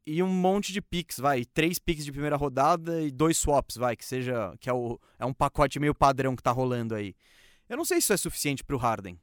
e 0.07 0.23
um 0.23 0.29
monte 0.29 0.73
de 0.73 0.83
picks, 0.83 1.19
vai, 1.19 1.45
três 1.45 1.79
picks 1.79 2.05
de 2.05 2.13
primeira 2.13 2.37
rodada 2.37 3.01
e 3.01 3.11
dois 3.11 3.39
swaps, 3.39 3.77
vai, 3.77 3.97
que 3.97 4.05
seja, 4.05 4.55
que 4.59 4.69
é, 4.69 4.73
o, 4.73 4.99
é 5.19 5.25
um 5.25 5.33
pacote 5.33 5.79
meio 5.79 5.95
padrão 5.95 6.35
que 6.35 6.43
tá 6.43 6.51
rolando 6.51 6.95
aí. 6.95 7.15
Eu 7.69 7.77
não 7.77 7.85
sei 7.85 8.01
se 8.01 8.07
isso 8.07 8.13
é 8.13 8.17
suficiente 8.17 8.65
para 8.65 8.75
o 8.75 8.79
Harden, 8.79 9.19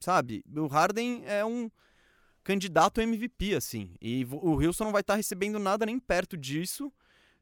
sabe? 0.00 0.44
O 0.56 0.66
Harden 0.66 1.22
é 1.26 1.44
um 1.44 1.70
candidato 2.44 3.00
MVP, 3.00 3.54
assim, 3.54 3.94
e 4.00 4.24
o 4.30 4.54
Wilson 4.54 4.84
não 4.84 4.92
vai 4.92 5.00
estar 5.00 5.14
tá 5.14 5.16
recebendo 5.16 5.58
nada 5.58 5.84
nem 5.84 5.98
perto 5.98 6.36
disso, 6.36 6.92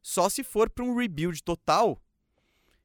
só 0.02 0.28
se 0.28 0.42
for 0.42 0.70
para 0.70 0.84
um 0.84 0.96
rebuild 0.96 1.42
total. 1.42 2.00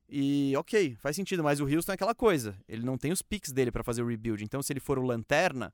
E 0.08 0.54
ok, 0.56 0.96
faz 1.00 1.16
sentido, 1.16 1.44
mas 1.44 1.60
o 1.60 1.66
Houston 1.66 1.92
é 1.92 1.96
aquela 1.96 2.14
coisa, 2.14 2.56
ele 2.68 2.86
não 2.86 2.98
tem 2.98 3.12
os 3.12 3.22
picks 3.22 3.52
dele 3.52 3.72
para 3.72 3.84
fazer 3.84 4.04
o 4.04 4.08
rebuild, 4.08 4.44
então 4.44 4.62
se 4.62 4.72
ele 4.72 4.80
for 4.80 5.00
o 5.00 5.04
lanterna, 5.04 5.74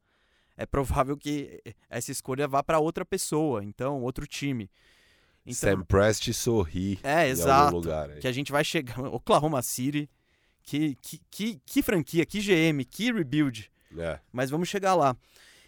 é 0.56 0.66
provável 0.66 1.18
que 1.18 1.62
essa 1.90 2.12
escolha 2.12 2.48
vá 2.48 2.64
para 2.64 2.80
outra 2.80 3.06
pessoa, 3.06 3.64
então 3.64 4.02
outro 4.02 4.26
time. 4.26 4.70
Então, 5.46 5.72
Sam 5.72 5.84
Prest 5.84 6.32
sorri 6.34 7.00
é, 7.04 7.28
exato, 7.28 7.76
lugar. 7.76 8.10
Que 8.20 8.28
a 8.28 8.32
gente 8.32 8.52
vai 8.52 8.64
chegar. 8.64 9.00
Oklahoma 9.12 9.62
City, 9.62 10.10
que, 10.62 10.96
que, 11.02 11.20
que, 11.32 11.62
que 11.66 11.82
franquia, 11.82 12.26
que 12.26 12.40
GM, 12.40 12.86
que 12.86 13.12
rebuild. 13.12 13.72
É. 13.98 14.20
Mas 14.32 14.50
vamos 14.50 14.70
chegar 14.70 14.94
lá. 14.94 15.16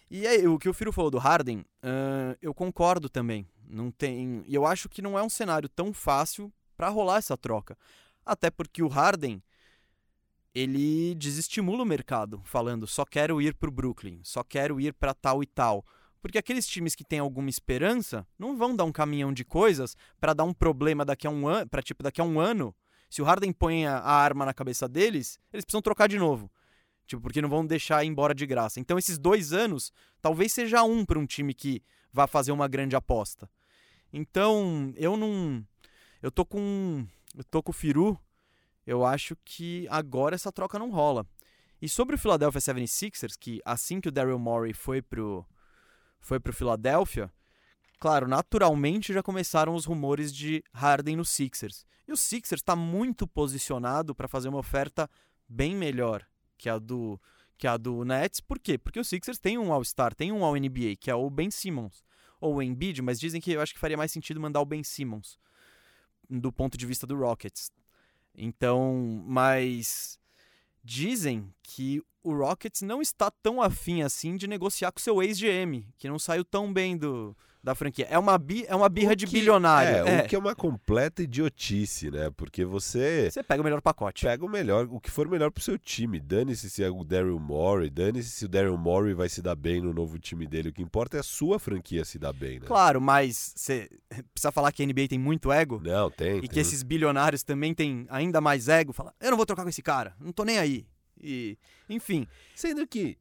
E 0.09 0.27
aí, 0.27 0.47
o 0.47 0.59
que 0.59 0.69
o 0.69 0.73
Firo 0.73 0.91
falou 0.91 1.09
do 1.09 1.17
Harden, 1.17 1.59
uh, 1.59 2.37
eu 2.41 2.53
concordo 2.53 3.09
também. 3.09 3.47
Não 3.67 3.89
tem. 3.89 4.43
E 4.47 4.53
eu 4.53 4.65
acho 4.65 4.87
que 4.87 5.01
não 5.01 5.17
é 5.17 5.23
um 5.23 5.29
cenário 5.29 5.67
tão 5.67 5.91
fácil 5.91 6.53
para 6.77 6.89
rolar 6.89 7.17
essa 7.17 7.35
troca. 7.35 7.75
Até 8.25 8.49
porque 8.49 8.81
o 8.81 8.87
Harden 8.87 9.41
ele 10.53 11.15
desestimula 11.15 11.83
o 11.83 11.85
mercado, 11.85 12.41
falando 12.45 12.85
só 12.85 13.03
quero 13.05 13.41
ir 13.41 13.55
para 13.55 13.69
o 13.69 13.71
Brooklyn, 13.71 14.19
só 14.23 14.43
quero 14.43 14.79
ir 14.79 14.93
para 14.93 15.13
tal 15.13 15.41
e 15.41 15.47
tal. 15.47 15.83
Porque 16.21 16.37
aqueles 16.37 16.65
times 16.65 16.95
que 16.95 17.03
têm 17.03 17.19
alguma 17.19 17.49
esperança 17.49 18.25
não 18.39 18.55
vão 18.55 18.75
dar 18.75 18.85
um 18.85 18.91
caminhão 18.91 19.33
de 19.33 19.43
coisas 19.43 19.97
para 20.21 20.33
dar 20.33 20.45
um 20.45 20.53
problema 20.53 21.03
daqui 21.03 21.27
a 21.27 21.29
um 21.29 21.47
ano, 21.47 21.69
para 21.69 21.81
tipo 21.81 22.01
daqui 22.01 22.21
a 22.21 22.23
um 22.23 22.39
ano. 22.39 22.73
Se 23.09 23.21
o 23.21 23.25
Harden 23.25 23.51
põe 23.51 23.85
a, 23.85 23.99
arma 23.99 24.45
na 24.45 24.53
cabeça 24.53 24.87
deles, 24.87 25.37
eles 25.51 25.65
precisam 25.65 25.81
trocar 25.81 26.07
de 26.07 26.17
novo. 26.17 26.49
Tipo, 27.05 27.21
porque 27.21 27.41
não 27.41 27.49
vão 27.49 27.65
deixar 27.65 28.03
ir 28.03 28.07
embora 28.07 28.33
de 28.33 28.45
graça. 28.45 28.79
Então, 28.79 28.97
esses 28.97 29.17
dois 29.17 29.51
anos, 29.51 29.91
talvez 30.21 30.53
seja 30.53 30.81
um 30.83 31.05
para 31.05 31.19
um 31.19 31.25
time 31.25 31.53
que 31.53 31.83
vá 32.11 32.25
fazer 32.25 32.51
uma 32.51 32.67
grande 32.67 32.95
aposta. 32.95 33.49
Então, 34.11 34.93
eu 34.95 35.17
não. 35.17 35.63
Eu 36.21 36.31
tô 36.31 36.45
com. 36.45 37.05
Tô 37.49 37.63
com 37.63 37.71
o 37.71 37.73
Firu 37.73 38.19
eu 38.85 39.05
acho 39.05 39.35
que 39.43 39.87
agora 39.89 40.35
essa 40.35 40.51
troca 40.51 40.77
não 40.77 40.91
rola. 40.91 41.25
E 41.81 41.89
sobre 41.89 42.15
o 42.15 42.19
Philadelphia 42.19 42.61
76ers, 42.61 43.35
que 43.39 43.61
assim 43.65 43.99
que 43.99 44.07
o 44.07 44.11
Daryl 44.11 44.39
Morey 44.39 44.73
foi 44.73 45.01
pro, 45.01 45.45
foi 46.19 46.39
pro 46.39 46.53
Philadelphia, 46.53 47.31
claro, 47.99 48.27
naturalmente 48.27 49.13
já 49.13 49.23
começaram 49.23 49.73
os 49.75 49.85
rumores 49.85 50.33
de 50.33 50.63
Harden 50.73 51.17
no 51.17 51.25
Sixers. 51.25 51.85
E 52.07 52.11
o 52.11 52.17
Sixers 52.17 52.61
está 52.61 52.75
muito 52.75 53.25
posicionado 53.25 54.13
para 54.13 54.27
fazer 54.27 54.49
uma 54.49 54.59
oferta 54.59 55.09
bem 55.47 55.75
melhor 55.75 56.25
que 56.57 56.69
a 56.69 56.77
do 56.77 57.19
que 57.57 57.67
a 57.67 57.77
do 57.77 58.03
Nets. 58.03 58.41
Por 58.41 58.59
quê? 58.59 58.77
Porque 58.77 58.99
o 58.99 59.05
Sixers 59.05 59.39
tem 59.39 59.57
um 59.57 59.71
All-Star, 59.71 60.13
tem 60.13 60.31
um 60.31 60.43
All-NBA, 60.43 60.97
que 60.99 61.09
é 61.09 61.15
o 61.15 61.29
Ben 61.29 61.49
Simmons. 61.49 62.03
Ou 62.41 62.55
o 62.55 62.61
Embiid, 62.61 63.01
mas 63.01 63.19
dizem 63.19 63.39
que 63.39 63.53
eu 63.53 63.61
acho 63.61 63.73
que 63.73 63.79
faria 63.79 63.95
mais 63.95 64.11
sentido 64.11 64.41
mandar 64.41 64.59
o 64.59 64.65
Ben 64.65 64.83
Simmons 64.83 65.37
do 66.29 66.51
ponto 66.51 66.77
de 66.77 66.85
vista 66.85 67.05
do 67.05 67.17
Rockets. 67.17 67.71
Então, 68.35 69.23
mas 69.25 70.19
dizem 70.83 71.53
que 71.61 72.01
o 72.23 72.33
Rockets 72.33 72.81
não 72.81 73.01
está 73.01 73.29
tão 73.29 73.61
afim 73.61 74.01
assim 74.01 74.35
de 74.35 74.47
negociar 74.47 74.91
com 74.91 74.99
seu 74.99 75.21
ex-GM, 75.21 75.85
que 75.97 76.07
não 76.07 76.17
saiu 76.17 76.43
tão 76.43 76.71
bem 76.71 76.97
do, 76.97 77.35
da 77.63 77.73
franquia. 77.73 78.05
É 78.09 78.19
uma, 78.19 78.37
bi, 78.37 78.65
é 78.67 78.75
uma 78.75 78.89
birra 78.89 79.11
que, 79.11 79.25
de 79.25 79.27
bilionário. 79.27 80.05
É, 80.05 80.19
é, 80.19 80.21
o 80.21 80.27
que 80.27 80.35
é 80.35 80.39
uma 80.39 80.53
completa 80.53 81.23
idiotice, 81.23 82.11
né? 82.11 82.29
Porque 82.35 82.65
você. 82.65 83.31
Você 83.31 83.41
pega 83.41 83.61
o 83.61 83.63
melhor 83.63 83.81
pacote. 83.81 84.25
Pega 84.25 84.45
o 84.45 84.49
melhor, 84.49 84.87
o 84.91 84.99
que 84.99 85.09
for 85.09 85.27
melhor 85.29 85.49
pro 85.49 85.63
seu 85.63 85.79
time. 85.79 86.19
Dane-se 86.19 86.69
se 86.69 86.83
é 86.83 86.89
o 86.89 87.03
Daryl 87.05 87.39
Morey, 87.39 87.89
dane-se 87.89 88.29
se 88.29 88.45
o 88.45 88.49
Daryl 88.49 88.77
Morey 88.77 89.13
vai 89.13 89.29
se 89.29 89.41
dar 89.41 89.55
bem 89.55 89.81
no 89.81 89.93
novo 89.93 90.19
time 90.19 90.45
dele. 90.45 90.69
O 90.69 90.73
que 90.73 90.81
importa 90.81 91.15
é 91.15 91.19
a 91.21 91.23
sua 91.23 91.57
franquia 91.57 92.03
se 92.03 92.19
dar 92.19 92.33
bem, 92.33 92.59
né? 92.59 92.65
Claro, 92.67 92.99
mas 92.99 93.53
você 93.55 93.89
precisa 94.33 94.51
falar 94.51 94.71
que 94.73 94.83
a 94.83 94.85
NBA 94.85 95.07
tem 95.07 95.19
muito 95.19 95.51
ego? 95.51 95.81
Não, 95.81 96.11
tem. 96.11 96.37
E 96.37 96.41
tem. 96.41 96.49
que 96.49 96.59
esses 96.59 96.83
bilionários 96.83 97.43
também 97.43 97.73
têm 97.73 98.05
ainda 98.09 98.41
mais 98.41 98.67
ego. 98.67 98.91
Fala, 98.91 99.13
eu 99.21 99.29
não 99.29 99.37
vou 99.37 99.45
trocar 99.45 99.63
com 99.63 99.69
esse 99.69 99.81
cara, 99.81 100.13
não 100.19 100.33
tô 100.33 100.43
nem 100.43 100.57
aí. 100.57 100.85
E, 101.17 101.57
enfim. 101.89 102.27
Sendo 102.53 102.85
que, 102.85 103.17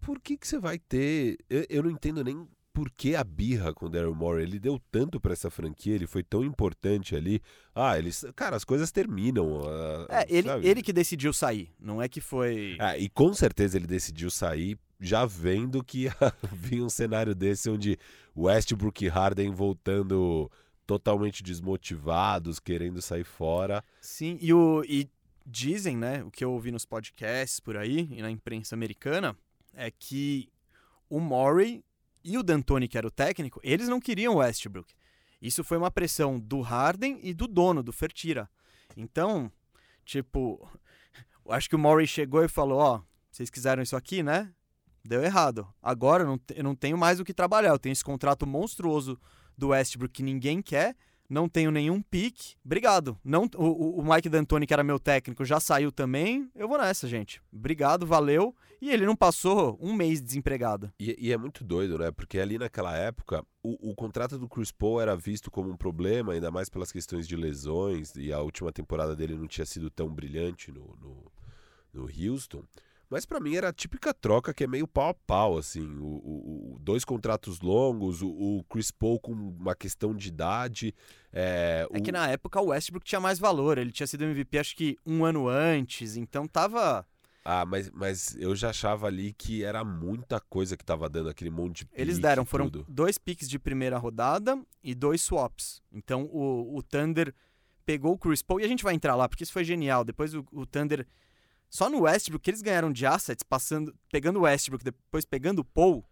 por 0.00 0.18
que, 0.18 0.38
que 0.38 0.48
você 0.48 0.58
vai 0.58 0.78
ter. 0.78 1.36
Eu, 1.50 1.66
eu 1.68 1.82
não 1.82 1.90
entendo 1.90 2.24
nem 2.24 2.48
por 2.72 2.90
que 2.90 3.14
a 3.14 3.22
birra 3.22 3.74
com 3.74 3.86
o 3.86 3.88
Daryl 3.88 4.14
Morey? 4.14 4.44
Ele 4.44 4.58
deu 4.58 4.80
tanto 4.90 5.20
para 5.20 5.32
essa 5.32 5.50
franquia, 5.50 5.94
ele 5.94 6.06
foi 6.06 6.22
tão 6.22 6.44
importante 6.44 7.14
ali. 7.14 7.40
Ah, 7.74 7.98
eles. 7.98 8.24
Cara, 8.34 8.56
as 8.56 8.64
coisas 8.64 8.90
terminam. 8.90 9.60
Uh, 9.60 10.06
é, 10.08 10.26
ele, 10.28 10.48
ele 10.62 10.82
que 10.82 10.92
decidiu 10.92 11.32
sair, 11.32 11.70
não 11.78 12.00
é 12.00 12.08
que 12.08 12.20
foi. 12.20 12.76
Ah, 12.80 12.96
e 12.96 13.08
com 13.08 13.34
certeza 13.34 13.76
ele 13.76 13.86
decidiu 13.86 14.30
sair 14.30 14.78
já 14.98 15.26
vendo 15.26 15.82
que 15.82 16.06
vinha 16.52 16.84
um 16.84 16.88
cenário 16.88 17.34
desse 17.34 17.68
onde 17.68 17.98
Westbrook 18.36 19.04
e 19.04 19.08
Harden 19.08 19.50
voltando 19.50 20.50
totalmente 20.86 21.42
desmotivados, 21.42 22.58
querendo 22.58 23.02
sair 23.02 23.24
fora. 23.24 23.84
Sim, 24.00 24.38
e, 24.40 24.52
o, 24.52 24.84
e 24.84 25.10
dizem, 25.46 25.96
né, 25.96 26.22
o 26.22 26.30
que 26.30 26.44
eu 26.44 26.52
ouvi 26.52 26.70
nos 26.70 26.84
podcasts 26.84 27.60
por 27.60 27.76
aí 27.76 28.08
e 28.12 28.22
na 28.22 28.30
imprensa 28.30 28.74
americana, 28.74 29.36
é 29.74 29.90
que 29.90 30.48
o 31.08 31.18
Morey 31.18 31.82
e 32.24 32.38
o 32.38 32.42
D'Antoni, 32.42 32.88
que 32.88 32.98
era 32.98 33.06
o 33.06 33.10
técnico, 33.10 33.60
eles 33.62 33.88
não 33.88 34.00
queriam 34.00 34.34
o 34.34 34.38
Westbrook. 34.38 34.92
Isso 35.40 35.64
foi 35.64 35.76
uma 35.76 35.90
pressão 35.90 36.38
do 36.38 36.60
Harden 36.60 37.18
e 37.22 37.34
do 37.34 37.48
dono, 37.48 37.82
do 37.82 37.92
Fertira. 37.92 38.48
Então, 38.96 39.50
tipo, 40.04 40.68
acho 41.50 41.68
que 41.68 41.76
o 41.76 41.78
Murray 41.78 42.06
chegou 42.06 42.44
e 42.44 42.48
falou: 42.48 42.78
Ó, 42.78 42.96
oh, 42.96 43.02
vocês 43.30 43.50
quiseram 43.50 43.82
isso 43.82 43.96
aqui, 43.96 44.22
né? 44.22 44.52
Deu 45.04 45.22
errado. 45.22 45.66
Agora 45.82 46.22
eu 46.22 46.26
não, 46.28 46.40
eu 46.54 46.62
não 46.62 46.74
tenho 46.76 46.96
mais 46.96 47.18
o 47.18 47.24
que 47.24 47.34
trabalhar. 47.34 47.70
Eu 47.70 47.78
tenho 47.78 47.92
esse 47.92 48.04
contrato 48.04 48.46
monstruoso 48.46 49.18
do 49.58 49.68
Westbrook 49.68 50.14
que 50.14 50.22
ninguém 50.22 50.62
quer 50.62 50.96
não 51.32 51.48
tenho 51.48 51.70
nenhum 51.70 52.02
pique. 52.02 52.56
Obrigado. 52.62 53.18
Não, 53.24 53.48
o, 53.56 54.00
o 54.00 54.04
Mike 54.04 54.28
D'Antoni, 54.28 54.66
que 54.66 54.74
era 54.74 54.84
meu 54.84 54.98
técnico, 54.98 55.44
já 55.46 55.58
saiu 55.58 55.90
também. 55.90 56.50
Eu 56.54 56.68
vou 56.68 56.76
nessa, 56.76 57.08
gente. 57.08 57.40
Obrigado, 57.50 58.06
valeu. 58.06 58.54
E 58.82 58.90
ele 58.90 59.06
não 59.06 59.16
passou 59.16 59.78
um 59.80 59.94
mês 59.94 60.20
desempregado. 60.20 60.92
E, 61.00 61.16
e 61.18 61.32
é 61.32 61.38
muito 61.38 61.64
doido, 61.64 61.98
né? 61.98 62.10
Porque 62.10 62.38
ali 62.38 62.58
naquela 62.58 62.94
época, 62.94 63.42
o, 63.62 63.90
o, 63.90 63.94
contrato 63.94 64.38
do 64.38 64.48
Chris 64.48 64.70
Paul 64.70 65.00
era 65.00 65.16
visto 65.16 65.50
como 65.50 65.70
um 65.70 65.76
problema, 65.76 66.34
ainda 66.34 66.50
mais 66.50 66.68
pelas 66.68 66.92
questões 66.92 67.26
de 67.26 67.34
lesões. 67.34 68.14
E 68.14 68.30
a 68.30 68.40
última 68.40 68.70
temporada 68.70 69.16
dele 69.16 69.34
não 69.34 69.46
tinha 69.46 69.64
sido 69.64 69.88
tão 69.88 70.12
brilhante 70.12 70.70
no, 70.70 70.96
no, 71.00 71.32
no 71.94 72.02
Houston. 72.02 72.62
Mas 73.12 73.26
para 73.26 73.38
mim 73.38 73.54
era 73.54 73.68
a 73.68 73.72
típica 73.74 74.14
troca 74.14 74.54
que 74.54 74.64
é 74.64 74.66
meio 74.66 74.88
pau 74.88 75.10
a 75.10 75.14
pau, 75.14 75.58
assim. 75.58 75.86
O, 75.98 76.02
o, 76.02 76.74
o 76.76 76.78
dois 76.80 77.04
contratos 77.04 77.60
longos, 77.60 78.22
o, 78.22 78.28
o, 78.30 78.64
Chris 78.64 78.90
Paul 78.90 79.20
com 79.20 79.32
uma 79.32 79.74
questão 79.74 80.14
de 80.14 80.28
idade. 80.28 80.94
É, 81.30 81.86
é 81.92 82.00
que 82.00 82.10
na 82.10 82.26
época 82.28 82.58
o 82.58 82.68
Westbrook 82.68 83.04
tinha 83.04 83.20
mais 83.20 83.38
valor. 83.38 83.76
Ele 83.76 83.92
tinha 83.92 84.06
sido 84.06 84.24
MVP 84.24 84.58
acho 84.58 84.74
que 84.74 84.96
um 85.04 85.26
ano 85.26 85.46
antes, 85.46 86.16
então 86.16 86.48
tava. 86.48 87.06
Ah, 87.44 87.66
mas, 87.66 87.90
mas 87.90 88.34
eu 88.36 88.56
já 88.56 88.70
achava 88.70 89.08
ali 89.08 89.34
que 89.34 89.62
era 89.62 89.84
muita 89.84 90.40
coisa 90.40 90.74
que 90.74 90.84
tava 90.84 91.06
dando 91.06 91.28
aquele 91.28 91.50
monte 91.50 91.84
de 91.84 91.90
Eles 91.92 92.18
deram, 92.18 92.46
foram 92.46 92.70
tudo. 92.70 92.86
dois 92.88 93.18
picks 93.18 93.46
de 93.46 93.58
primeira 93.58 93.98
rodada 93.98 94.58
e 94.82 94.94
dois 94.94 95.20
swaps. 95.20 95.82
Então 95.92 96.30
o, 96.32 96.78
o 96.78 96.82
Thunder 96.82 97.34
pegou 97.84 98.14
o 98.14 98.18
Chris 98.18 98.40
Paul, 98.40 98.60
e 98.60 98.64
a 98.64 98.68
gente 98.68 98.82
vai 98.82 98.94
entrar 98.94 99.14
lá, 99.16 99.28
porque 99.28 99.44
isso 99.44 99.52
foi 99.52 99.64
genial. 99.64 100.02
Depois 100.02 100.32
o, 100.32 100.46
o 100.50 100.64
Thunder 100.64 101.06
só 101.72 101.88
no 101.88 102.02
Westbrook 102.02 102.44
que 102.44 102.50
eles 102.50 102.60
ganharam 102.60 102.92
de 102.92 103.06
assets, 103.06 103.42
passando, 103.42 103.96
pegando 104.10 104.38
o 104.38 104.42
Westbrook, 104.42 104.84
depois 104.84 105.24
pegando 105.24 105.60
o 105.60 105.64
Paul, 105.64 106.04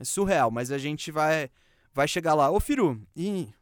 é 0.00 0.04
surreal, 0.04 0.50
mas 0.50 0.72
a 0.72 0.78
gente 0.78 1.12
vai 1.12 1.50
vai 1.92 2.08
chegar 2.08 2.32
lá. 2.32 2.50
Ô, 2.50 2.58
Firu, 2.58 3.06
e 3.14 3.52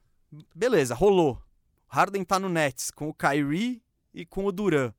beleza, 0.55 0.95
rolou. 0.95 1.43
Harden 1.89 2.25
tá 2.25 2.39
no 2.39 2.49
Nets 2.49 2.93
com 2.93 3.09
o 3.09 3.15
Kyrie 3.15 3.83
e 4.15 4.25
com 4.25 4.45
o 4.45 4.53
Duran. 4.53 4.91
O 4.91 4.95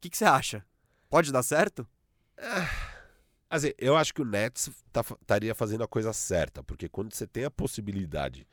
que, 0.00 0.10
você 0.12 0.24
acha? 0.24 0.66
Pode 1.08 1.30
dar 1.30 1.44
certo? 1.44 1.86
É, 2.36 2.68
assim, 3.48 3.72
eu 3.78 3.96
acho 3.96 4.12
que 4.12 4.22
o 4.22 4.24
Nets 4.24 4.70
tá, 4.92 5.02
estaria 5.20 5.54
fazendo 5.54 5.84
a 5.84 5.88
coisa 5.88 6.12
certa, 6.12 6.64
porque 6.64 6.88
quando 6.88 7.14
você 7.14 7.28
tem 7.28 7.44
a 7.44 7.50
possibilidade 7.50 8.44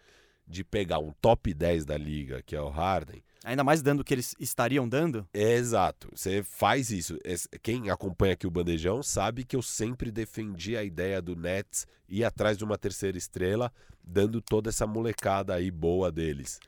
de 0.48 0.64
pegar 0.64 1.00
um 1.00 1.12
top 1.22 1.54
10 1.54 1.86
da 1.86 1.98
liga, 1.98 2.42
que 2.42 2.56
é 2.56 2.62
o 2.62 2.70
Harden, 2.70 3.22
Ainda 3.48 3.64
mais 3.64 3.82
dando 3.82 4.02
o 4.02 4.04
que 4.04 4.14
eles 4.14 4.36
estariam 4.40 4.90
dando. 4.90 5.26
é 5.34 5.54
exato. 5.54 6.10
Você 6.14 6.44
faz 6.44 6.92
isso. 6.92 7.18
Quem 7.64 7.90
acompanha 7.90 8.34
aqui 8.34 8.46
o 8.46 8.52
Bandejão 8.52 9.02
sabe 9.02 9.46
que 9.46 9.56
eu 9.56 9.62
sempre 9.62 10.12
defendi 10.12 10.76
a 10.76 10.84
ideia 10.84 11.22
do 11.22 11.34
Nets 11.34 11.88
ir 12.10 12.26
atrás 12.26 12.58
de 12.58 12.66
uma 12.66 12.78
terceira 12.78 13.18
estrela, 13.18 13.72
dando 14.04 14.42
toda 14.42 14.70
essa 14.70 14.86
molecada 14.86 15.54
aí 15.54 15.72
boa 15.72 16.12
deles. 16.12 16.60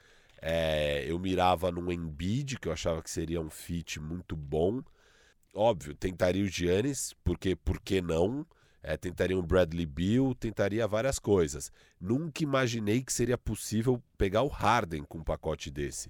É, 0.42 1.04
eu 1.06 1.20
mirava 1.20 1.70
num 1.70 1.92
Embiid, 1.92 2.58
que 2.58 2.70
eu 2.70 2.72
achava 2.72 3.04
que 3.04 3.10
seria 3.10 3.42
um 3.42 3.50
fit 3.50 4.00
muito 4.00 4.36
bom. 4.36 4.82
Óbvio, 5.54 5.94
tentaria 5.94 6.46
o 6.46 6.48
Giannis, 6.48 7.14
porque 7.26 7.58
por 7.58 7.82
que 7.82 8.02
não? 8.02 8.46
É, 8.82 8.96
tentaria 8.96 9.38
um 9.38 9.42
Bradley 9.42 9.86
Beal, 9.86 10.34
tentaria 10.34 10.88
várias 10.88 11.20
coisas. 11.20 11.72
Nunca 12.00 12.44
imaginei 12.44 13.02
que 13.04 13.12
seria 13.12 13.38
possível 13.38 14.02
pegar 14.18 14.44
o 14.44 14.48
Harden 14.48 15.04
com 15.04 15.18
um 15.18 15.24
pacote 15.24 15.70
desse. 15.70 16.10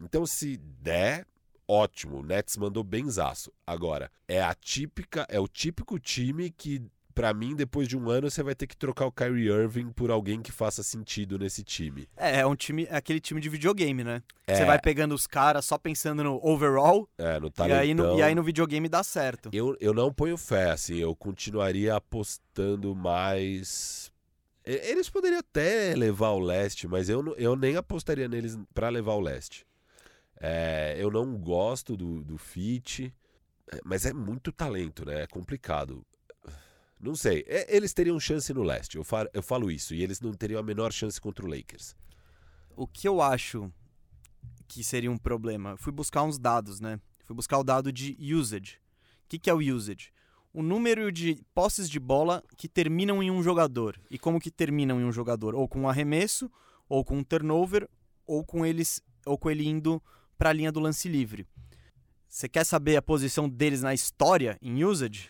Então, 0.00 0.26
se 0.26 0.56
der, 0.56 1.26
ótimo. 1.68 2.18
O 2.18 2.22
Nets 2.22 2.56
mandou 2.56 2.82
benzaço. 2.82 3.52
Agora, 3.66 4.10
é 4.26 4.42
a 4.42 4.54
típica, 4.54 5.26
é 5.28 5.38
o 5.38 5.48
típico 5.48 5.98
time 5.98 6.50
que, 6.50 6.82
pra 7.16 7.32
mim, 7.32 7.56
depois 7.56 7.88
de 7.88 7.96
um 7.96 8.10
ano, 8.10 8.30
você 8.30 8.42
vai 8.42 8.54
ter 8.54 8.66
que 8.66 8.76
trocar 8.76 9.06
o 9.06 9.10
Kyrie 9.10 9.48
Irving 9.48 9.90
por 9.90 10.10
alguém 10.10 10.42
que 10.42 10.52
faça 10.52 10.82
sentido 10.82 11.38
nesse 11.38 11.64
time. 11.64 12.06
É, 12.14 12.40
é 12.40 12.46
um 12.46 12.54
time, 12.54 12.84
é 12.90 12.94
aquele 12.94 13.18
time 13.20 13.40
de 13.40 13.48
videogame, 13.48 14.04
né? 14.04 14.22
É. 14.46 14.54
Você 14.54 14.66
vai 14.66 14.78
pegando 14.78 15.14
os 15.14 15.26
caras 15.26 15.64
só 15.64 15.78
pensando 15.78 16.22
no 16.22 16.38
overall 16.46 17.08
É, 17.16 17.40
no 17.40 17.46
e 17.46 17.50
talentão. 17.50 17.78
aí, 17.80 17.94
no, 17.94 18.18
e 18.18 18.22
aí 18.22 18.34
no 18.34 18.42
videogame 18.42 18.86
dá 18.86 19.02
certo. 19.02 19.48
Eu, 19.50 19.74
eu 19.80 19.94
não 19.94 20.12
ponho 20.12 20.36
fé, 20.36 20.70
assim, 20.70 20.98
eu 20.98 21.16
continuaria 21.16 21.96
apostando 21.96 22.94
mais. 22.94 24.12
E- 24.64 24.90
Eles 24.90 25.08
poderiam 25.08 25.40
até 25.40 25.94
levar 25.96 26.32
o 26.32 26.38
leste, 26.38 26.86
mas 26.86 27.08
eu, 27.08 27.34
eu 27.38 27.56
nem 27.56 27.76
apostaria 27.76 28.28
neles 28.28 28.58
pra 28.74 28.90
levar 28.90 29.14
o 29.14 29.20
leste. 29.20 29.64
É, 30.38 30.94
eu 30.98 31.10
não 31.10 31.34
gosto 31.38 31.96
do, 31.96 32.22
do 32.22 32.36
fit, 32.36 33.10
é, 33.72 33.80
mas 33.84 34.04
é 34.04 34.12
muito 34.12 34.52
talento, 34.52 35.06
né? 35.06 35.22
É 35.22 35.26
complicado. 35.26 36.04
Não 37.00 37.14
sei. 37.14 37.44
É, 37.46 37.76
Eles 37.76 37.92
teriam 37.92 38.18
chance 38.18 38.52
no 38.52 38.62
leste, 38.62 38.96
eu 38.96 39.04
falo, 39.04 39.28
eu 39.32 39.42
falo 39.42 39.70
isso, 39.70 39.94
e 39.94 40.02
eles 40.02 40.20
não 40.20 40.32
teriam 40.32 40.60
a 40.60 40.62
menor 40.62 40.92
chance 40.92 41.20
contra 41.20 41.44
o 41.44 41.48
Lakers. 41.48 41.94
O 42.76 42.86
que 42.86 43.06
eu 43.06 43.20
acho 43.20 43.72
que 44.68 44.82
seria 44.82 45.10
um 45.10 45.18
problema? 45.18 45.76
Fui 45.76 45.92
buscar 45.92 46.22
uns 46.22 46.38
dados, 46.38 46.80
né? 46.80 47.00
Fui 47.24 47.34
buscar 47.34 47.58
o 47.58 47.64
dado 47.64 47.92
de 47.92 48.16
usage. 48.34 48.78
O 49.24 49.28
que, 49.28 49.38
que 49.38 49.50
é 49.50 49.54
o 49.54 49.58
usage? 49.58 50.12
O 50.52 50.62
número 50.62 51.12
de 51.12 51.42
posses 51.54 51.88
de 51.88 51.98
bola 51.98 52.42
que 52.56 52.68
terminam 52.68 53.22
em 53.22 53.30
um 53.30 53.42
jogador. 53.42 54.00
E 54.10 54.18
como 54.18 54.40
que 54.40 54.50
terminam 54.50 55.00
em 55.00 55.04
um 55.04 55.12
jogador? 55.12 55.54
Ou 55.54 55.68
com 55.68 55.82
um 55.82 55.88
arremesso, 55.88 56.50
ou 56.88 57.04
com 57.04 57.18
um 57.18 57.24
turnover, 57.24 57.88
ou 58.26 58.44
com 58.44 58.64
eles, 58.64 59.02
ou 59.24 59.36
com 59.36 59.50
ele 59.50 59.66
indo 59.66 60.02
para 60.38 60.50
a 60.50 60.52
linha 60.52 60.72
do 60.72 60.80
lance 60.80 61.08
livre. 61.08 61.46
Você 62.28 62.48
quer 62.48 62.64
saber 62.64 62.96
a 62.96 63.02
posição 63.02 63.48
deles 63.48 63.82
na 63.82 63.94
história 63.94 64.58
em 64.60 64.84
usage? 64.84 65.28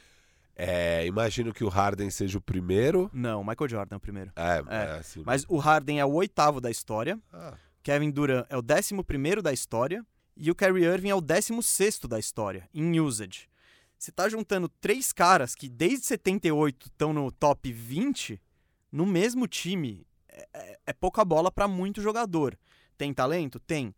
É, 0.59 1.05
imagino 1.07 1.53
que 1.53 1.63
o 1.63 1.69
Harden 1.69 2.09
seja 2.11 2.39
o 2.39 2.41
primeiro. 2.41 3.11
Não, 3.13 3.45
Michael 3.45 3.69
Jordan 3.69 3.97
é 3.97 3.99
o 3.99 4.01
primeiro. 4.01 4.33
É, 4.35 4.63
É, 4.69 4.85
é 4.85 4.91
assim. 4.99 5.23
Mas 5.25 5.45
o 5.49 5.59
Harden 5.59 6.01
é 6.01 6.05
o 6.05 6.13
oitavo 6.13 6.61
da 6.61 6.71
história. 6.71 7.21
Ah, 7.33 7.55
Kevin 7.83 8.11
Durant 8.11 8.47
é 8.49 8.57
o 8.57 8.61
11 8.63 9.43
da 9.43 9.53
história 9.53 10.05
e 10.37 10.51
o 10.51 10.55
Kyrie 10.55 10.85
Irving 10.85 11.11
é 11.11 11.15
o 11.15 11.21
16 11.21 12.01
da 12.09 12.19
história, 12.19 12.69
em 12.75 12.99
usage. 12.99 13.49
Você 13.99 14.11
tá 14.11 14.29
juntando 14.29 14.69
três 14.69 15.13
caras 15.13 15.55
que 15.55 15.69
desde 15.69 16.07
78 16.07 16.89
estão 16.89 17.13
no 17.13 17.31
top 17.31 17.71
20 17.73 18.41
no 18.91 19.05
mesmo 19.07 19.47
time. 19.47 20.07
É, 20.29 20.49
é- 20.55 20.79
é 20.87 20.93
pouca 20.93 21.25
bola 21.25 21.51
para 21.51 21.69
muito 21.69 22.01
jogador. 22.03 22.59
Tem 22.97 23.13
talento? 23.13 23.61
Tem. 23.61 23.95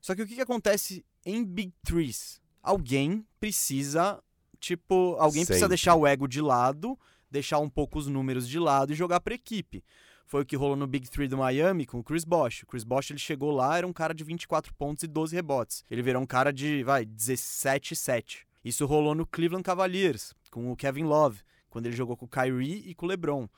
Só 0.00 0.14
que 0.14 0.22
o 0.22 0.26
que, 0.26 0.34
que 0.34 0.40
acontece 0.40 1.04
em 1.24 1.44
Big 1.44 1.72
Threes? 1.84 2.40
Alguém 2.62 3.24
precisa, 3.38 4.22
tipo, 4.60 5.16
alguém 5.18 5.44
precisa 5.44 5.60
Sempre. 5.64 5.70
deixar 5.70 5.94
o 5.94 6.06
ego 6.06 6.28
de 6.28 6.40
lado, 6.40 6.98
deixar 7.30 7.58
um 7.58 7.68
pouco 7.68 7.98
os 7.98 8.06
números 8.06 8.48
de 8.48 8.58
lado 8.58 8.92
e 8.92 8.96
jogar 8.96 9.20
pra 9.20 9.34
equipe. 9.34 9.82
Foi 10.26 10.42
o 10.42 10.46
que 10.46 10.54
rolou 10.54 10.76
no 10.76 10.86
Big 10.86 11.10
Three 11.10 11.26
do 11.26 11.38
Miami 11.38 11.84
com 11.84 11.98
o 11.98 12.04
Chris 12.04 12.24
Bosh. 12.24 12.62
O 12.62 12.66
Chris 12.66 12.84
Bosh 12.84 13.10
ele 13.10 13.18
chegou 13.18 13.50
lá, 13.50 13.78
era 13.78 13.86
um 13.86 13.92
cara 13.92 14.14
de 14.14 14.22
24 14.22 14.72
pontos 14.74 15.02
e 15.02 15.08
12 15.08 15.34
rebotes. 15.34 15.84
Ele 15.90 16.02
virou 16.02 16.22
um 16.22 16.26
cara 16.26 16.52
de, 16.52 16.84
vai, 16.84 17.04
17 17.04 17.94
e 17.94 17.96
7. 17.96 18.46
Isso 18.64 18.86
rolou 18.86 19.14
no 19.14 19.26
Cleveland 19.26 19.64
Cavaliers, 19.64 20.32
com 20.50 20.70
o 20.70 20.76
Kevin 20.76 21.04
Love, 21.04 21.40
quando 21.68 21.86
ele 21.86 21.96
jogou 21.96 22.16
com 22.16 22.26
o 22.26 22.28
Kyrie 22.28 22.84
e 22.86 22.94
com 22.94 23.06
o 23.06 23.08
LeBron. 23.08 23.48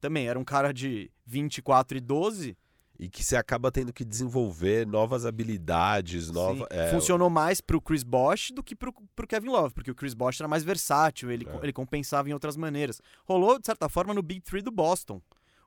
Também 0.00 0.28
era 0.28 0.38
um 0.38 0.44
cara 0.44 0.72
de 0.72 1.10
24 1.24 1.96
e 1.96 2.00
12. 2.00 2.58
E 2.98 3.08
que 3.08 3.22
você 3.22 3.36
acaba 3.36 3.70
tendo 3.70 3.92
que 3.92 4.04
desenvolver 4.04 4.84
novas 4.86 5.24
habilidades, 5.24 6.30
nova. 6.30 6.66
É, 6.70 6.90
Funcionou 6.90 7.30
mais 7.30 7.60
pro 7.60 7.80
Chris 7.80 8.02
Bosh 8.02 8.50
do 8.52 8.62
que 8.62 8.74
pro, 8.74 8.92
pro 9.14 9.26
Kevin 9.26 9.48
Love, 9.50 9.72
porque 9.74 9.90
o 9.90 9.94
Chris 9.94 10.14
Bosh 10.14 10.40
era 10.40 10.48
mais 10.48 10.64
versátil, 10.64 11.30
ele, 11.30 11.46
É. 11.48 11.58
ele 11.62 11.72
compensava 11.72 12.28
em 12.28 12.32
outras 12.32 12.56
maneiras. 12.56 13.00
Rolou, 13.24 13.58
de 13.58 13.66
certa 13.66 13.88
forma, 13.88 14.12
no 14.12 14.22
Big 14.22 14.40
Three 14.40 14.62
do 14.62 14.70
Boston. 14.72 15.20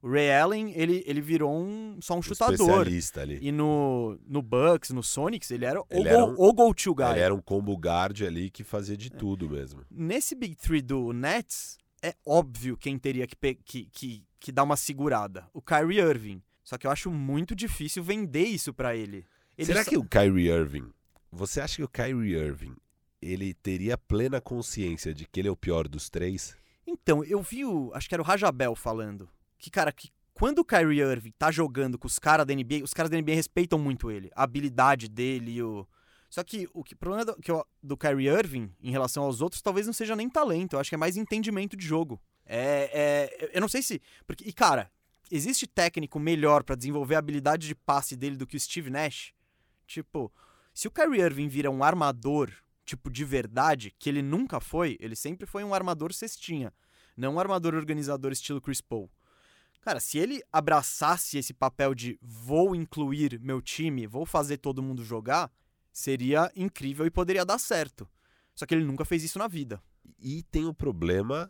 O 0.03 0.09
Ray 0.11 0.31
Allen, 0.33 0.73
ele, 0.75 1.03
ele 1.05 1.21
virou 1.21 1.53
um, 1.55 1.99
só 2.01 2.17
um 2.17 2.23
chutador. 2.23 2.53
especialista 2.55 3.21
ali. 3.21 3.37
E 3.39 3.51
no, 3.51 4.19
no 4.27 4.41
Bucks, 4.41 4.89
no 4.89 5.03
Sonics, 5.03 5.51
ele 5.51 5.63
era 5.63 5.79
o, 5.79 5.85
Ele 5.91 6.03
go, 6.03 6.09
era 6.09 6.25
um- 6.25 6.35
o 6.37 6.51
go-to 6.53 6.95
guy. 6.95 7.11
Ele 7.11 7.19
era 7.19 7.35
um 7.35 7.41
combo 7.41 7.75
guard 7.77 8.19
ali 8.23 8.49
que 8.49 8.63
fazia 8.63 8.97
de 8.97 9.11
tudo 9.11 9.47
mesmo. 9.47 9.85
Nesse 9.91 10.33
Big 10.33 10.55
Three 10.55 10.81
do 10.81 11.13
Nets, 11.13 11.77
é 12.01 12.15
óbvio 12.25 12.75
quem 12.75 12.97
teria 12.97 13.27
que, 13.27 13.35
que, 13.63 13.85
que, 13.91 14.23
que 14.39 14.51
dar 14.51 14.63
uma 14.63 14.75
segurada. 14.75 15.45
O 15.53 15.61
Kyrie 15.61 15.99
Irving. 15.99 16.41
Só 16.71 16.77
que 16.77 16.87
eu 16.87 16.91
acho 16.91 17.11
muito 17.11 17.53
difícil 17.53 18.01
vender 18.01 18.45
isso 18.45 18.73
pra 18.73 18.95
ele. 18.95 19.25
Ele 19.57 19.65
Será 19.65 19.83
só- 19.83 19.89
que 19.89 19.97
o 19.97 20.05
Kyrie 20.05 20.47
Irving. 20.49 20.89
Você 21.29 21.59
acha 21.59 21.75
que 21.75 21.83
o 21.83 21.87
Kyrie 21.89 22.33
Irving 22.37 22.73
ele 23.21 23.53
teria 23.53 23.97
plena 23.97 24.39
consciência 24.39 25.13
de 25.13 25.27
que 25.27 25.41
ele 25.41 25.49
é 25.49 25.51
o 25.51 25.55
pior 25.57 25.85
dos 25.89 26.09
três? 26.09 26.55
Então, 26.87 27.25
eu 27.25 27.41
vi 27.41 27.65
o. 27.65 27.91
Acho 27.93 28.07
que 28.07 28.15
era 28.15 28.21
o 28.21 28.25
Rajabel 28.25 28.73
falando. 28.73 29.27
Que, 29.59 29.69
cara, 29.69 29.91
que 29.91 30.11
quando 30.33 30.59
o 30.59 30.63
Kyrie 30.65 31.01
Irving 31.01 31.33
tá 31.37 31.51
jogando 31.51 31.99
com 31.99 32.07
os 32.07 32.17
caras 32.17 32.45
da 32.45 32.53
NBA, 32.53 32.81
os 32.85 32.93
caras 32.93 33.09
da 33.09 33.17
NBA 33.17 33.35
respeitam 33.35 33.77
muito 33.77 34.09
ele. 34.09 34.31
A 34.33 34.43
habilidade 34.43 35.09
dele 35.09 35.51
e 35.55 35.61
o. 35.61 35.85
Só 36.29 36.41
que 36.41 36.69
o 36.73 36.85
que- 36.85 36.95
problema 36.95 37.25
do, 37.25 37.35
que 37.35 37.51
eu- 37.51 37.65
do 37.83 37.97
Kyrie 37.97 38.29
Irving 38.29 38.73
em 38.81 38.91
relação 38.91 39.23
aos 39.25 39.41
outros 39.41 39.61
talvez 39.61 39.85
não 39.85 39.91
seja 39.93 40.15
nem 40.15 40.29
talento. 40.29 40.77
Eu 40.77 40.79
acho 40.79 40.89
que 40.89 40.95
é 40.95 40.97
mais 40.97 41.17
entendimento 41.17 41.75
de 41.75 41.85
jogo. 41.85 42.17
É. 42.45 42.89
é- 43.41 43.49
eu 43.53 43.59
não 43.59 43.67
sei 43.67 43.81
se. 43.81 44.01
Porque, 44.25 44.45
e, 44.47 44.53
cara, 44.53 44.89
existe 45.31 45.65
técnico 45.65 46.19
melhor 46.19 46.63
pra 46.63 46.75
desenvolver 46.75 47.15
a 47.15 47.19
habilidade 47.19 47.67
de 47.67 47.75
passe 47.75 48.15
dele 48.15 48.35
do 48.35 48.45
que 48.45 48.57
o 48.57 48.59
Steve 48.59 48.89
Nash? 48.89 49.33
Tipo, 49.87 50.31
se 50.73 50.87
o 50.87 50.91
Kyrie 50.91 51.21
Irving 51.21 51.47
vira 51.47 51.71
um 51.71 51.83
armador, 51.83 52.51
tipo, 52.85 53.09
de 53.09 53.25
verdade, 53.25 53.95
que 53.97 54.09
ele 54.09 54.21
nunca 54.21 54.59
foi, 54.59 54.97
ele 54.99 55.15
sempre 55.15 55.45
foi 55.45 55.63
um 55.63 55.73
armador 55.73 56.13
cestinha, 56.13 56.73
não 57.15 57.35
um 57.35 57.39
armador 57.39 57.73
organizador 57.73 58.31
estilo 58.31 58.61
Chris 58.61 58.81
Paul. 58.81 59.09
Cara, 59.81 59.99
se 59.99 60.19
ele 60.19 60.43
abraçasse 60.51 61.37
esse 61.39 61.53
papel 61.53 61.95
de 61.95 62.17
vou 62.21 62.75
incluir 62.75 63.39
meu 63.39 63.61
time, 63.61 64.05
vou 64.05 64.25
fazer 64.25 64.57
todo 64.57 64.83
mundo 64.83 65.03
jogar, 65.03 65.51
seria 65.91 66.51
incrível 66.55 67.05
e 67.05 67.11
poderia 67.11 67.43
dar 67.43 67.57
certo. 67.57 68.07
Só 68.53 68.65
que 68.65 68.75
ele 68.75 68.85
nunca 68.85 69.03
fez 69.03 69.23
isso 69.23 69.39
na 69.39 69.47
vida. 69.47 69.81
E 70.19 70.43
tem 70.43 70.65
o 70.65 70.73
problema 70.73 71.49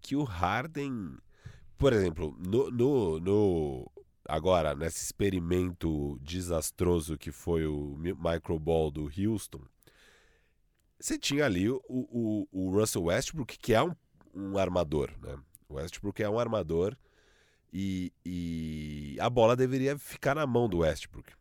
que 0.00 0.16
o 0.16 0.24
Harden. 0.24 1.16
Por 1.82 1.92
exemplo, 1.92 2.36
no, 2.38 2.70
no, 2.70 3.18
no- 3.18 3.92
agora, 4.28 4.72
nesse 4.72 5.04
experimento 5.04 6.16
desastroso 6.22 7.18
que 7.18 7.32
foi 7.32 7.66
o 7.66 7.96
Mi- 7.98 8.14
Microball 8.14 8.88
do 8.88 9.10
Houston, 9.18 9.62
você 10.96 11.18
tinha 11.18 11.44
ali 11.44 11.68
o, 11.68 11.82
o, 11.88 12.46
o 12.52 12.70
Russell 12.70 13.02
Westbrook, 13.02 13.58
que 13.58 13.74
é 13.74 13.82
um, 13.82 13.96
um 14.32 14.56
armador, 14.56 15.10
né? 15.20 15.36
O 15.68 15.74
Westbrook 15.74 16.22
é 16.22 16.30
um 16.30 16.38
armador 16.38 16.96
e, 17.72 18.12
e 18.24 19.16
a 19.18 19.28
bola 19.28 19.56
deveria 19.56 19.98
ficar 19.98 20.36
na 20.36 20.46
mão 20.46 20.68
do 20.68 20.78
Westbrook. 20.78 21.32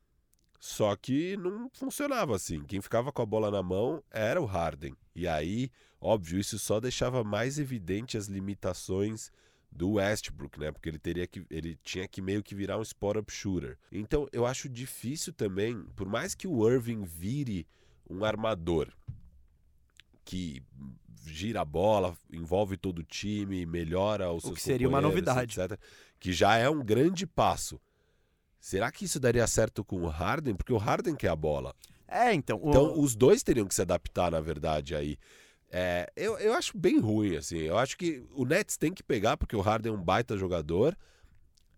Só 0.59 0.95
que 0.95 1.37
não 1.37 1.69
funcionava 1.71 2.35
assim. 2.35 2.63
Quem 2.63 2.81
ficava 2.81 3.11
com 3.11 3.21
a 3.21 3.27
bola 3.27 3.51
na 3.51 3.61
mão 3.61 4.03
era 4.09 4.41
o 4.41 4.45
Harden. 4.45 4.97
E 5.15 5.27
aí, 5.27 5.69
óbvio, 5.99 6.39
isso 6.39 6.57
só 6.57 6.79
deixava 6.79 7.23
mais 7.23 7.59
evidente 7.59 8.17
as 8.17 8.25
limitações 8.25 9.31
do 9.71 9.91
Westbrook, 9.93 10.59
né? 10.59 10.71
Porque 10.71 10.89
ele 10.89 10.99
teria 10.99 11.25
que 11.25 11.45
ele 11.49 11.77
tinha 11.83 12.07
que 12.07 12.21
meio 12.21 12.43
que 12.43 12.53
virar 12.53 12.77
um 12.77 12.81
spot-up 12.81 13.31
shooter. 13.31 13.77
Então, 13.91 14.27
eu 14.33 14.45
acho 14.45 14.67
difícil 14.67 15.31
também, 15.33 15.81
por 15.95 16.07
mais 16.07 16.35
que 16.35 16.47
o 16.47 16.69
Irving 16.69 17.03
vire 17.03 17.65
um 18.09 18.25
armador 18.25 18.89
que 20.23 20.61
gira 21.25 21.61
a 21.61 21.65
bola, 21.65 22.17
envolve 22.31 22.77
todo 22.77 22.99
o 22.99 23.03
time, 23.03 23.65
melhora 23.65 24.31
os 24.31 24.43
O 24.43 24.47
seus 24.47 24.57
que 24.57 24.61
seria 24.63 24.87
uma 24.87 25.01
novidade. 25.01 25.59
etc, 25.59 25.79
que 26.19 26.31
já 26.33 26.57
é 26.57 26.69
um 26.69 26.83
grande 26.83 27.25
passo. 27.25 27.79
Será 28.59 28.91
que 28.91 29.05
isso 29.05 29.19
daria 29.19 29.45
certo 29.47 29.83
com 29.83 30.01
o 30.01 30.07
Harden? 30.07 30.55
Porque 30.55 30.73
o 30.73 30.77
Harden 30.77 31.15
quer 31.15 31.29
a 31.29 31.35
bola. 31.35 31.75
É, 32.07 32.33
então. 32.33 32.59
o- 32.61 32.69
Então, 32.69 32.99
os 32.99 33.15
dois 33.15 33.41
teriam 33.41 33.65
que 33.67 33.73
se 33.73 33.81
adaptar, 33.81 34.31
na 34.31 34.39
verdade, 34.41 34.93
aí. 34.95 35.17
É, 35.73 36.11
eu, 36.17 36.37
eu 36.37 36.53
acho 36.53 36.77
bem 36.77 36.99
ruim, 36.99 37.37
assim. 37.37 37.59
Eu 37.59 37.77
acho 37.77 37.97
que 37.97 38.23
o 38.35 38.45
Nets 38.45 38.75
tem 38.75 38.93
que 38.93 39.01
pegar, 39.01 39.37
porque 39.37 39.55
o 39.55 39.61
Harden 39.61 39.93
é 39.93 39.95
um 39.95 40.03
baita 40.03 40.37
jogador. 40.37 40.97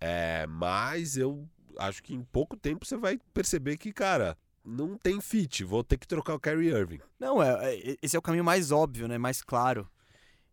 É, 0.02 0.48
mas 0.48 1.16
eu 1.16 1.48
acho 1.78 2.02
que 2.02 2.14
em 2.14 2.24
pouco 2.24 2.58
tempo 2.58 2.86
você 2.86 2.98
vai 2.98 3.20
perceber 3.34 3.78
que, 3.78 3.94
cara, 3.94 4.38
não 4.66 4.98
tem 4.98 5.22
fit, 5.22 5.64
vou 5.64 5.84
ter 5.84 5.98
que 5.98 6.08
trocar 6.08 6.34
o 6.34 6.40
Kyrie 6.40 6.70
Irving. 6.70 7.00
Não, 7.20 7.42
é, 7.42 7.76
é, 7.76 7.98
esse 8.02 8.16
é 8.16 8.20
o 8.20 8.22
caminho 8.22 8.44
mais 8.44 8.72
óbvio, 8.72 9.08
né? 9.08 9.18
Mais 9.18 9.42
claro. 9.42 9.88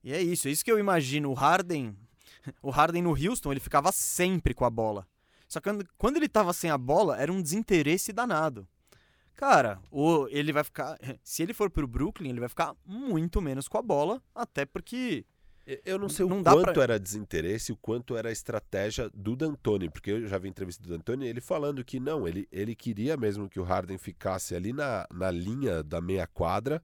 E 0.04 0.12
é 0.12 0.20
isso, 0.20 0.46
é 0.46 0.50
isso 0.50 0.64
que 0.64 0.70
eu 0.70 0.78
imagino. 0.78 1.30
O 1.30 1.34
Harden, 1.34 1.96
o 2.62 2.70
Harden 2.70 3.02
no 3.02 3.10
Houston, 3.10 3.52
ele 3.52 3.60
ficava 3.60 3.90
sempre 3.90 4.52
com 4.52 4.64
a 4.64 4.70
bola. 4.70 5.06
Só 5.48 5.60
que 5.60 5.68
quando, 5.68 5.88
quando 5.96 6.16
ele 6.18 6.28
tava 6.28 6.52
sem 6.52 6.70
a 6.70 6.78
bola, 6.78 7.20
era 7.20 7.32
um 7.32 7.42
desinteresse 7.42 8.12
danado. 8.12 8.68
Cara, 9.40 9.80
o, 9.90 10.28
ele 10.28 10.52
vai 10.52 10.62
ficar. 10.62 10.98
Se 11.24 11.42
ele 11.42 11.54
for 11.54 11.70
pro 11.70 11.86
Brooklyn, 11.88 12.28
ele 12.28 12.40
vai 12.40 12.48
ficar 12.50 12.76
muito 12.84 13.40
menos 13.40 13.66
com 13.68 13.78
a 13.78 13.82
bola, 13.82 14.22
até 14.34 14.66
porque. 14.66 15.24
Eu 15.84 15.98
não 15.98 16.08
sei 16.08 16.26
Não 16.26 16.40
o 16.40 16.44
quanto 16.44 16.72
pra- 16.74 16.82
era 16.82 16.98
desinteresse 17.00 17.72
o 17.72 17.76
quanto 17.76 18.16
era 18.16 18.28
a 18.28 18.32
estratégia 18.32 19.08
do 19.14 19.34
D'Antoni, 19.36 19.88
porque 19.88 20.10
eu 20.10 20.26
já 20.26 20.36
vi 20.36 20.48
entrevista 20.48 20.82
do 20.82 20.88
D'Antoni 20.88 21.26
ele 21.26 21.40
falando 21.40 21.82
que 21.84 21.98
não, 22.00 22.26
ele, 22.26 22.46
ele 22.50 22.74
queria 22.74 23.16
mesmo 23.16 23.48
que 23.48 23.60
o 23.60 23.62
Harden 23.62 23.96
ficasse 23.96 24.54
ali 24.54 24.72
na, 24.72 25.06
na 25.12 25.30
linha 25.30 25.82
da 25.82 26.00
meia 26.00 26.26
quadra 26.26 26.82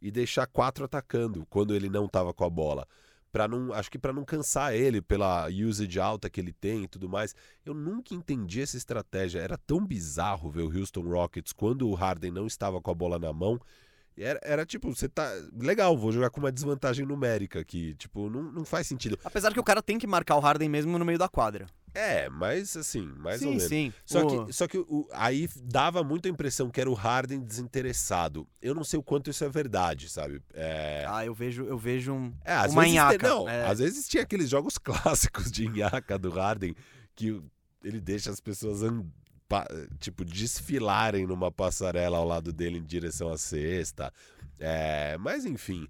e 0.00 0.10
deixar 0.10 0.46
quatro 0.46 0.84
atacando 0.84 1.44
quando 1.50 1.74
ele 1.74 1.88
não 1.90 2.06
tava 2.08 2.32
com 2.32 2.44
a 2.44 2.50
bola. 2.50 2.86
Pra 3.30 3.46
não, 3.46 3.72
acho 3.72 3.90
que 3.90 3.98
para 3.98 4.12
não 4.12 4.24
cansar 4.24 4.74
ele 4.74 5.02
pela 5.02 5.48
usage 5.48 6.00
alta 6.00 6.30
que 6.30 6.40
ele 6.40 6.52
tem 6.52 6.84
e 6.84 6.88
tudo 6.88 7.08
mais. 7.08 7.34
Eu 7.64 7.74
nunca 7.74 8.14
entendi 8.14 8.62
essa 8.62 8.76
estratégia. 8.76 9.40
Era 9.40 9.58
tão 9.58 9.84
bizarro 9.86 10.50
ver 10.50 10.62
o 10.62 10.78
Houston 10.78 11.02
Rockets 11.02 11.52
quando 11.52 11.88
o 11.88 11.94
Harden 11.94 12.30
não 12.30 12.46
estava 12.46 12.80
com 12.80 12.90
a 12.90 12.94
bola 12.94 13.18
na 13.18 13.32
mão. 13.32 13.60
Era, 14.16 14.40
era 14.42 14.66
tipo, 14.66 14.92
você 14.94 15.08
tá. 15.08 15.30
Legal, 15.52 15.96
vou 15.96 16.10
jogar 16.10 16.30
com 16.30 16.40
uma 16.40 16.50
desvantagem 16.50 17.06
numérica 17.06 17.60
aqui. 17.60 17.94
Tipo, 17.94 18.28
não, 18.28 18.42
não 18.42 18.64
faz 18.64 18.86
sentido. 18.86 19.18
Apesar 19.22 19.52
que 19.52 19.60
o 19.60 19.64
cara 19.64 19.82
tem 19.82 19.98
que 19.98 20.06
marcar 20.06 20.36
o 20.36 20.40
Harden 20.40 20.68
mesmo 20.68 20.98
no 20.98 21.04
meio 21.04 21.18
da 21.18 21.28
quadra. 21.28 21.66
É, 21.98 22.28
mas 22.30 22.76
assim, 22.76 23.02
mais 23.18 23.40
sim, 23.40 23.46
ou 23.46 23.50
menos. 23.52 23.64
sim. 23.68 23.92
Só 24.06 24.24
O- 24.26 24.46
que, 24.46 24.52
só 24.52 24.68
que 24.68 24.78
o- 24.78 25.08
aí 25.12 25.48
dava 25.64 26.04
muita 26.04 26.28
impressão 26.28 26.70
que 26.70 26.80
era 26.80 26.88
o 26.88 26.94
Harden 26.94 27.40
desinteressado. 27.40 28.46
Eu 28.62 28.74
não 28.74 28.84
sei 28.84 28.98
o 28.98 29.02
quanto 29.02 29.30
isso 29.30 29.44
é 29.44 29.48
verdade, 29.48 30.08
sabe? 30.08 30.40
É, 30.54 31.04
Ah, 31.08 31.24
eu 31.26 31.34
vejo, 31.34 31.64
eu 31.64 31.76
vejo 31.76 32.12
um. 32.12 32.32
é 32.44 32.52
às 32.54 32.72
uma 32.72 32.82
vezes 32.82 32.96
nhaca, 32.96 33.18
tem- 33.18 33.28
não, 33.28 33.48
é. 33.48 33.66
às 33.66 33.78
vezes 33.78 34.06
tinha 34.08 34.22
aqueles 34.22 34.48
jogos 34.48 34.78
clássicos 35.32 35.50
de 35.50 35.68
nhaca 35.68 36.18
do 36.18 36.30
Harden 36.30 36.74
que 37.16 37.42
ele 37.82 38.00
deixa 38.00 38.30
as 38.30 38.40
pessoas 38.40 38.82
an- 38.82 39.04
pa- 39.48 39.66
tipo 39.98 40.24
desfilarem 40.24 41.26
numa 41.26 41.50
passarela 41.50 42.18
ao 42.18 42.24
lado 42.26 42.52
dele 42.52 42.78
em 42.78 42.84
direção 42.84 43.30
à 43.32 43.36
cesta. 43.38 44.12
É, 44.58 45.16
mas 45.18 45.44
enfim, 45.44 45.86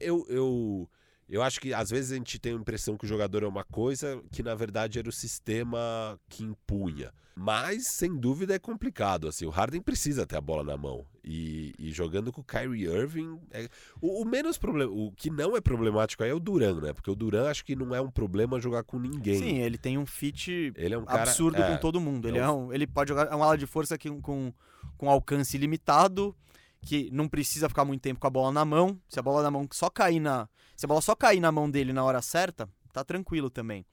eu, 0.00 0.26
eu 0.28 0.88
eu 1.28 1.42
acho 1.42 1.60
que 1.60 1.72
às 1.74 1.90
vezes 1.90 2.12
a 2.12 2.16
gente 2.16 2.38
tem 2.38 2.52
a 2.52 2.56
impressão 2.56 2.96
que 2.96 3.04
o 3.04 3.08
jogador 3.08 3.42
é 3.42 3.46
uma 3.46 3.64
coisa 3.64 4.22
que 4.32 4.42
na 4.42 4.54
verdade 4.54 4.98
era 4.98 5.08
o 5.08 5.12
sistema 5.12 6.18
que 6.28 6.44
impunha. 6.44 7.12
Mas, 7.40 7.86
sem 7.86 8.16
dúvida, 8.18 8.52
é 8.54 8.58
complicado. 8.58 9.28
Assim, 9.28 9.46
o 9.46 9.50
Harden 9.50 9.80
precisa 9.80 10.26
ter 10.26 10.34
a 10.36 10.40
bola 10.40 10.64
na 10.64 10.76
mão. 10.76 11.06
E, 11.22 11.72
e 11.78 11.92
jogando 11.92 12.32
com 12.32 12.40
o 12.40 12.44
Kyrie 12.44 12.86
Irving. 12.88 13.38
é- 13.52 13.68
O, 14.00 14.22
o 14.22 14.24
menos 14.24 14.58
problema. 14.58 14.90
O 14.90 15.12
que 15.12 15.30
não 15.30 15.56
é 15.56 15.60
problemático 15.60 16.24
aí 16.24 16.30
é 16.30 16.34
o 16.34 16.40
Duran, 16.40 16.80
né? 16.80 16.92
Porque 16.92 17.08
o 17.08 17.14
Duran 17.14 17.48
acho 17.48 17.64
que 17.64 17.76
não 17.76 17.94
é 17.94 18.00
um 18.00 18.10
problema 18.10 18.58
jogar 18.60 18.82
com 18.82 18.98
ninguém. 18.98 19.38
Sim, 19.38 19.58
ele 19.58 19.78
tem 19.78 19.96
um 19.96 20.04
fit 20.04 20.72
Ele 20.74 20.94
é 20.94 20.98
um 20.98 21.04
cara. 21.04 21.22
absurdo 21.22 21.62
é, 21.62 21.70
com 21.70 21.76
todo 21.80 22.00
mundo. 22.00 22.26
Ele, 22.26 22.38
é 22.38 22.40
é 22.40 22.50
um, 22.50 22.72
ele 22.72 22.88
pode 22.88 23.10
jogar. 23.10 23.28
É 23.30 23.36
um 23.36 23.42
ala 23.44 23.56
de 23.56 23.66
força 23.66 23.96
que, 23.96 24.10
com, 24.20 24.52
com 24.96 25.08
alcance 25.08 25.56
limitado, 25.56 26.34
que 26.80 27.10
não 27.12 27.28
precisa 27.28 27.68
ficar 27.68 27.84
muito 27.84 28.02
tempo 28.02 28.20
com 28.20 28.26
a 28.26 28.30
bola 28.30 28.52
na 28.52 28.64
mão. 28.64 29.00
Se 29.08 29.18
a 29.18 29.22
bola 29.22 29.42
na 29.42 29.50
mão 29.50 29.66
só 29.72 29.90
cair 29.90 30.20
na. 30.20 30.48
Se 30.76 30.86
a 30.86 30.88
bola 30.88 31.00
só 31.00 31.14
cair 31.14 31.40
na 31.40 31.50
mão 31.50 31.70
dele 31.70 31.92
na 31.92 32.04
hora 32.04 32.22
certa, 32.22 32.68
tá 32.92 33.04
tranquilo 33.04 33.50
também. 33.50 33.84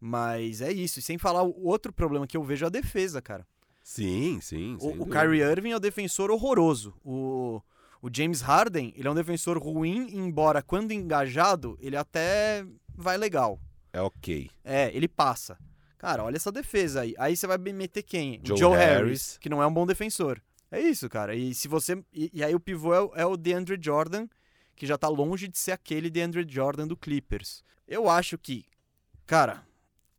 Mas 0.00 0.60
é 0.60 0.72
isso. 0.72 0.98
E 0.98 1.02
sem 1.02 1.18
falar, 1.18 1.42
o 1.42 1.66
outro 1.66 1.92
problema 1.92 2.26
que 2.26 2.36
eu 2.36 2.42
vejo 2.42 2.64
é 2.64 2.68
a 2.68 2.70
defesa, 2.70 3.22
cara. 3.22 3.46
Sim, 3.82 4.40
sim. 4.40 4.76
O, 4.80 5.02
o. 5.02 5.06
Kyrie 5.06 5.42
Irving 5.42 5.70
é 5.70 5.76
um 5.76 5.80
defensor 5.80 6.30
horroroso. 6.30 6.94
O, 7.04 7.60
o 8.00 8.08
James 8.12 8.40
Harden, 8.40 8.92
ele 8.96 9.06
é 9.06 9.10
um 9.10 9.14
defensor 9.14 9.58
ruim, 9.58 10.08
embora 10.12 10.62
quando 10.62 10.92
engajado, 10.92 11.78
ele 11.80 11.96
até 11.96 12.64
vai 12.94 13.16
legal. 13.16 13.60
É 13.92 14.00
ok. 14.00 14.50
É, 14.64 14.90
ele 14.94 15.06
passa. 15.06 15.58
Cara, 15.98 16.24
olha 16.24 16.36
essa 16.36 16.50
defesa 16.50 17.02
aí. 17.02 17.14
Aí 17.16 17.36
você 17.36 17.46
vai 17.46 17.58
meter 17.58 18.02
quem? 18.02 18.40
Joe 18.42 18.58
Joe 18.58 18.76
Harris, 18.76 18.96
Harris. 18.96 19.38
que 19.38 19.48
não 19.48 19.62
é 19.62 19.66
um 19.66 19.72
bom 19.72 19.86
defensor. 19.86 20.40
É 20.72 20.80
isso, 20.80 21.08
cara. 21.08 21.34
E 21.36 21.54
se 21.54 21.68
você. 21.68 22.02
E, 22.12 22.30
e 22.32 22.42
aí 22.42 22.54
o 22.54 22.58
pivô 22.60 22.92
é, 22.94 23.00
o- 23.02 23.12
é 23.14 23.26
o 23.26 23.36
DeAndre 23.36 23.78
Jordan, 23.80 24.26
que 24.74 24.86
já 24.86 24.96
tá 24.98 25.06
longe 25.06 25.46
de 25.46 25.58
ser 25.58 25.72
aquele 25.72 26.08
DeAndre 26.10 26.44
Jordan 26.48 26.88
do 26.88 26.96
Clippers. 26.96 27.62
Eu 27.86 28.08
acho 28.08 28.38
que, 28.38 28.64
cara, 29.26 29.62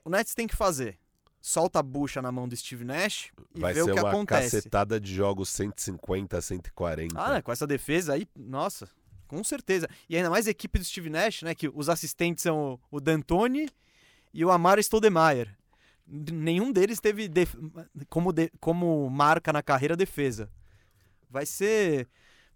o 0.05 0.09
Nets 0.09 0.35
tem 0.35 0.47
que 0.47 0.55
fazer. 0.55 0.99
Solta 1.41 1.79
a 1.79 1.83
bucha 1.83 2.21
na 2.21 2.31
mão 2.31 2.47
do 2.47 2.55
Steve 2.55 2.85
Nash 2.85 3.31
e 3.53 3.59
Vai 3.59 3.73
vê 3.73 3.81
o 3.81 3.85
que 3.85 3.91
uma 3.99 4.09
acontece. 4.11 4.55
cacetada 4.57 4.97
de 4.99 5.13
jogos 5.13 5.49
150, 5.49 6.39
140. 6.39 7.19
Ah, 7.19 7.33
né? 7.33 7.41
com 7.41 7.51
essa 7.51 7.67
defesa 7.67 8.13
aí, 8.13 8.25
nossa, 8.33 8.87
com 9.27 9.43
certeza. 9.43 9.89
E 10.07 10.15
ainda 10.15 10.29
mais 10.29 10.47
a 10.47 10.51
equipe 10.51 10.79
do 10.79 10.85
Steve 10.85 11.09
Nash, 11.09 11.41
né? 11.41 11.53
Que 11.55 11.67
os 11.67 11.89
assistentes 11.89 12.43
são 12.43 12.79
o, 12.91 12.97
o 12.97 13.01
D'Antoni 13.01 13.67
e 14.33 14.45
o 14.45 14.51
Amaro 14.51 14.79
Stoudemire. 14.81 15.49
Nenhum 16.05 16.71
deles 16.71 16.99
teve 16.99 17.27
def- 17.27 17.55
como, 18.09 18.31
de- 18.33 18.51
como 18.59 19.09
marca 19.09 19.53
na 19.53 19.63
carreira 19.63 19.95
defesa. 19.95 20.49
Vai 21.29 21.45
ser, 21.45 22.07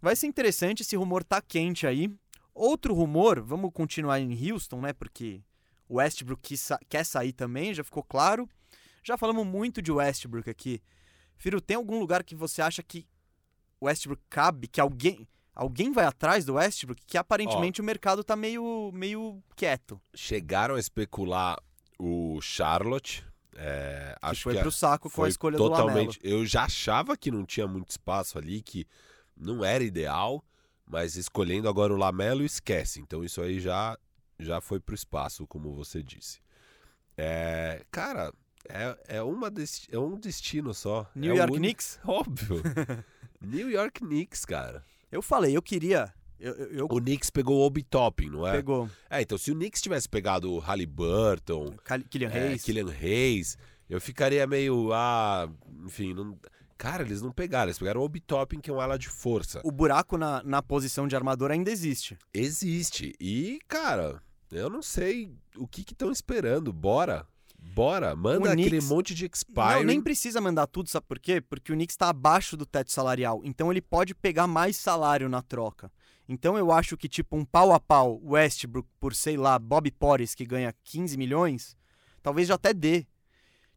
vai 0.02 0.16
ser 0.16 0.28
interessante, 0.28 0.82
esse 0.82 0.96
rumor 0.96 1.24
tá 1.24 1.42
quente 1.42 1.88
aí. 1.88 2.10
Outro 2.54 2.94
rumor, 2.94 3.42
vamos 3.42 3.72
continuar 3.74 4.20
em 4.20 4.52
Houston, 4.52 4.82
né? 4.82 4.94
Porque 4.94 5.42
o 5.88 5.96
Westbrook 5.96 6.42
quis 6.42 6.70
quer 6.90 7.06
sair 7.06 7.32
também, 7.32 7.74
já 7.74 7.84
ficou 7.84 8.04
claro. 8.04 8.48
Já 9.04 9.18
falamos 9.18 9.46
muito 9.48 9.82
de 9.82 9.92
Westbrook 9.92 10.50
aqui. 10.50 10.82
Firo, 11.38 11.62
tem 11.62 11.78
algum 11.78 12.00
lugar 12.00 12.24
que 12.24 12.36
você 12.36 12.62
acha 12.62 12.84
que 12.84 13.08
o 13.80 13.86
Westbrook 13.86 14.22
cabe, 14.30 14.68
que 14.68 14.82
alguém, 14.82 15.28
alguém 15.56 15.92
vai 15.92 16.06
atrás 16.06 16.44
do 16.44 16.56
Westbrook, 16.56 17.02
que 17.06 17.18
aparentemente 17.18 17.80
o 17.80 17.84
mercado 17.84 18.24
tá 18.24 18.36
meio, 18.36 18.92
meio 18.94 19.42
quieto. 19.56 20.02
Chegaram 20.16 20.76
a 20.76 20.80
especular 20.80 21.58
o 21.98 22.40
Charlotte. 22.42 23.24
É, 23.60 24.16
Que 24.20 24.26
acho 24.28 24.44
foi 24.44 24.54
que 24.56 24.62
pro 24.62 24.72
saco 24.72 25.10
com 25.10 25.24
a 25.24 25.30
escolha 25.30 25.58
do 25.58 25.64
Lamelo. 25.64 25.88
totalmente. 25.88 26.20
Eu 26.24 26.46
já 26.46 26.66
achava 26.66 27.18
que 27.18 27.32
não 27.32 27.44
tinha 27.44 27.68
muito 27.68 27.90
espaço 27.90 28.38
ali, 28.38 28.62
que 28.62 28.86
não 29.36 29.66
era 29.66 29.84
ideal, 29.84 30.46
mas 30.86 31.16
escolhendo 31.16 31.68
agora 31.68 31.92
o 31.92 31.98
Lamelo, 31.98 32.44
esquece. 32.44 33.00
Então 33.00 33.24
isso 33.24 33.42
aí 33.42 33.60
já, 33.60 33.98
já 34.40 34.62
foi 34.62 34.80
pro 34.80 34.94
espaço, 34.94 35.48
como 35.48 35.74
você 35.74 36.04
disse. 36.04 36.40
É, 37.18 37.84
cara, 37.90 38.32
é, 38.70 39.18
é, 39.18 39.22
uma 39.24 39.50
desti- 39.50 39.90
é 39.92 39.98
um 39.98 40.20
destino 40.20 40.72
só. 40.74 41.10
New 41.16 41.34
é 41.34 41.38
York 41.38 41.52
único- 41.54 41.64
Knicks? 41.66 42.00
Óbvio. 42.06 42.62
New 43.42 43.72
York 43.72 44.02
Knicks, 44.02 44.46
cara. 44.46 44.84
Eu 45.12 45.22
falei, 45.24 45.58
eu 45.58 45.62
queria. 45.64 46.14
Eu, 46.40 46.54
eu, 46.54 46.86
O 46.86 47.00
Knicks 47.02 47.30
pegou 47.30 47.58
o 47.58 47.66
Obi 47.66 47.82
Topping, 47.84 48.30
não 48.30 48.46
é? 48.48 48.52
pegou 48.52 48.90
É, 49.10 49.22
então 49.22 49.38
se 49.38 49.52
o 49.52 49.56
Knicks 49.56 49.82
tivesse 49.82 50.08
pegado 50.08 50.52
o 50.52 50.60
Halliburton, 50.60 51.74
Cal- 51.84 52.02
Killian 52.10 52.30
é, 52.30 52.48
Hayes. 52.50 52.64
Killian 52.64 52.90
Hayes, 52.90 53.58
eu 53.90 54.00
ficaria 54.00 54.46
meio, 54.46 54.92
ah, 54.94 55.50
enfim, 55.86 56.14
não... 56.14 56.38
cara, 56.78 57.04
eles 57.04 57.22
não 57.22 57.32
pegaram, 57.32 57.68
eles 57.70 57.80
pegaram 57.80 58.02
o 58.02 58.04
Obi 58.04 58.20
Topping, 58.20 58.60
que 58.60 58.70
é 58.70 58.74
um 58.74 58.80
ala 58.82 58.98
de 59.00 59.10
força. 59.10 59.62
O 59.64 59.72
buraco 59.72 60.18
na, 60.18 60.44
na 60.44 60.62
posição 60.62 61.08
de 61.08 61.16
armador 61.16 61.50
ainda 61.52 61.72
existe. 61.72 62.18
Existe. 62.34 63.16
E, 63.20 63.60
cara, 63.68 64.22
eu 64.52 64.70
não 64.70 64.82
sei 64.82 65.32
o 65.56 65.68
que 65.68 65.82
estão 65.82 66.12
esperando. 66.12 66.72
Bora. 66.72 67.26
Bora. 67.74 68.16
Manda 68.16 68.50
O 68.50 68.52
aquele 68.52 68.70
Knicks- 68.70 68.88
monte 68.90 69.16
de 69.16 69.24
Não, 69.24 69.30
expire. 69.34 69.84
nem 69.86 70.00
precisa 70.02 70.40
mandar 70.40 70.68
tudo, 70.68 70.88
sabe 70.90 71.06
por 71.08 71.18
quê? 71.20 71.42
Porque 71.42 71.72
o 71.72 71.76
Knicks 71.76 71.94
está 71.96 72.10
abaixo 72.10 72.56
do 72.56 72.66
teto 72.66 72.92
salarial. 72.92 73.42
Então 73.44 73.72
ele 73.72 73.82
pode 73.82 74.14
pegar 74.14 74.46
mais 74.48 74.78
salário 74.78 75.28
na 75.28 75.42
troca. 75.42 75.92
Então 76.28 76.58
eu 76.58 76.72
acho 76.72 76.98
que, 76.98 77.08
tipo, 77.08 77.38
um 77.38 77.46
pau 77.46 77.72
a 77.74 77.80
pau 77.80 78.20
Westbrook 78.24 78.90
por, 79.00 79.16
sei 79.16 79.38
lá, 79.38 79.58
Bob 79.58 79.90
Porres, 79.92 80.36
que 80.36 80.46
ganha 80.46 80.74
15 80.84 81.18
milhões, 81.18 81.78
talvez 82.22 82.48
já 82.48 82.56
até 82.56 82.74
dê. 82.74 83.06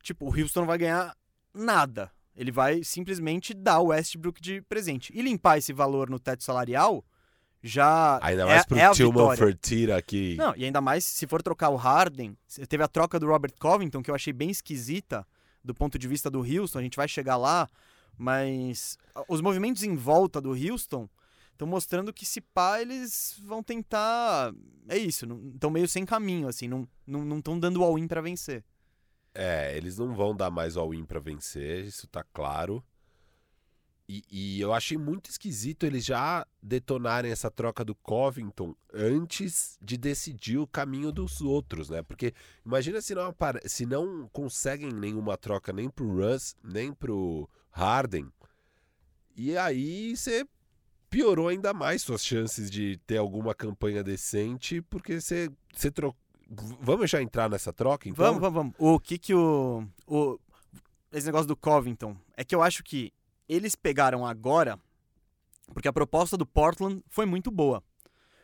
Tipo, 0.02 0.26
o 0.26 0.40
Houston 0.40 0.60
não 0.60 0.66
vai 0.66 0.78
ganhar 0.78 1.16
nada. 1.54 2.10
Ele 2.34 2.50
vai 2.50 2.82
simplesmente 2.82 3.54
dar 3.54 3.80
o 3.80 3.88
Westbrook 3.88 4.40
de 4.40 4.62
presente. 4.62 5.12
E 5.14 5.22
limpar 5.22 5.58
esse 5.58 5.72
valor 5.72 6.08
no 6.08 6.18
teto 6.18 6.42
salarial 6.42 7.04
já 7.62 8.18
Ainda 8.22 8.42
é, 8.42 8.46
mais 8.46 8.64
pro 8.64 8.78
é 8.78 8.90
Tillman. 8.92 9.36
Fertitta 9.36 9.96
aqui. 9.96 10.34
Não, 10.36 10.54
e 10.56 10.64
ainda 10.64 10.80
mais 10.80 11.04
se 11.04 11.26
for 11.26 11.42
trocar 11.42 11.68
o 11.68 11.76
Harden. 11.76 12.36
Teve 12.68 12.82
a 12.82 12.88
troca 12.88 13.20
do 13.20 13.26
Robert 13.26 13.52
Covington, 13.58 14.02
que 14.02 14.10
eu 14.10 14.14
achei 14.14 14.32
bem 14.32 14.50
esquisita 14.50 15.26
do 15.62 15.74
ponto 15.74 15.98
de 15.98 16.08
vista 16.08 16.30
do 16.30 16.40
Houston. 16.40 16.78
A 16.78 16.82
gente 16.82 16.96
vai 16.96 17.06
chegar 17.06 17.36
lá, 17.36 17.68
mas 18.16 18.96
os 19.28 19.40
movimentos 19.40 19.82
em 19.82 19.94
volta 19.94 20.40
do 20.40 20.50
Houston 20.50 21.08
estão 21.60 21.68
mostrando 21.68 22.12
que 22.12 22.24
se 22.24 22.40
pá, 22.40 22.80
eles 22.80 23.38
vão 23.44 23.62
tentar. 23.62 24.52
É 24.88 24.96
isso, 24.96 25.26
estão 25.54 25.70
meio 25.70 25.86
sem 25.86 26.06
caminho, 26.06 26.48
assim, 26.48 26.66
não 26.66 26.88
estão 27.06 27.24
não, 27.24 27.38
estão 27.38 27.60
dando 27.60 27.84
all-in 27.84 28.08
pra 28.08 28.22
vencer. 28.22 28.64
É, 29.34 29.76
eles 29.76 29.98
não 29.98 30.14
vão 30.14 30.34
dar 30.34 30.50
mais 30.50 30.76
all-in 30.76 31.04
pra 31.04 31.20
vencer, 31.20 31.84
isso 31.84 32.08
tá 32.08 32.24
claro. 32.32 32.82
E, 34.08 34.24
e 34.28 34.60
eu 34.60 34.72
achei 34.72 34.98
muito 34.98 35.30
esquisito 35.30 35.84
eles 35.84 36.04
já 36.04 36.44
detonarem 36.60 37.30
essa 37.30 37.48
troca 37.48 37.84
do 37.84 37.94
Covington 37.94 38.74
antes 38.92 39.78
de 39.80 39.96
decidir 39.96 40.58
o 40.58 40.66
caminho 40.66 41.12
dos 41.12 41.40
outros, 41.40 41.90
né? 41.90 42.02
Porque 42.02 42.34
imagina 42.64 43.00
se 43.00 43.14
não, 43.14 43.32
se 43.66 43.86
não 43.86 44.28
conseguem 44.32 44.90
nenhuma 44.92 45.36
troca 45.36 45.72
nem 45.72 45.88
pro 45.88 46.16
Russ, 46.16 46.56
nem 46.64 46.92
pro 46.92 47.48
Harden. 47.70 48.32
E 49.36 49.56
aí 49.56 50.16
você 50.16 50.44
piorou 51.10 51.48
ainda 51.48 51.74
mais 51.74 52.02
suas 52.02 52.24
chances 52.24 52.70
de 52.70 52.96
ter 53.06 53.18
alguma 53.18 53.54
campanha 53.54 54.02
decente, 54.02 54.80
porque 54.80 55.20
você, 55.20 55.50
você 55.74 55.90
trocou. 55.90 56.18
Vamos 56.80 57.10
já 57.10 57.20
entrar 57.20 57.50
nessa 57.50 57.72
troca, 57.72 58.08
então? 58.08 58.24
Vamos, 58.24 58.40
vamos, 58.40 58.54
vamos. 58.54 58.74
O 58.78 58.98
que 58.98 59.18
que 59.18 59.34
o, 59.34 59.84
o. 60.06 60.38
Esse 61.12 61.26
negócio 61.26 61.46
do 61.46 61.56
Covington. 61.56 62.16
É 62.36 62.44
que 62.44 62.54
eu 62.54 62.62
acho 62.62 62.82
que 62.82 63.12
eles 63.48 63.74
pegaram 63.74 64.24
agora. 64.24 64.78
Porque 65.72 65.86
a 65.86 65.92
proposta 65.92 66.36
do 66.36 66.46
Portland 66.46 67.02
foi 67.08 67.26
muito 67.26 67.50
boa. 67.50 67.82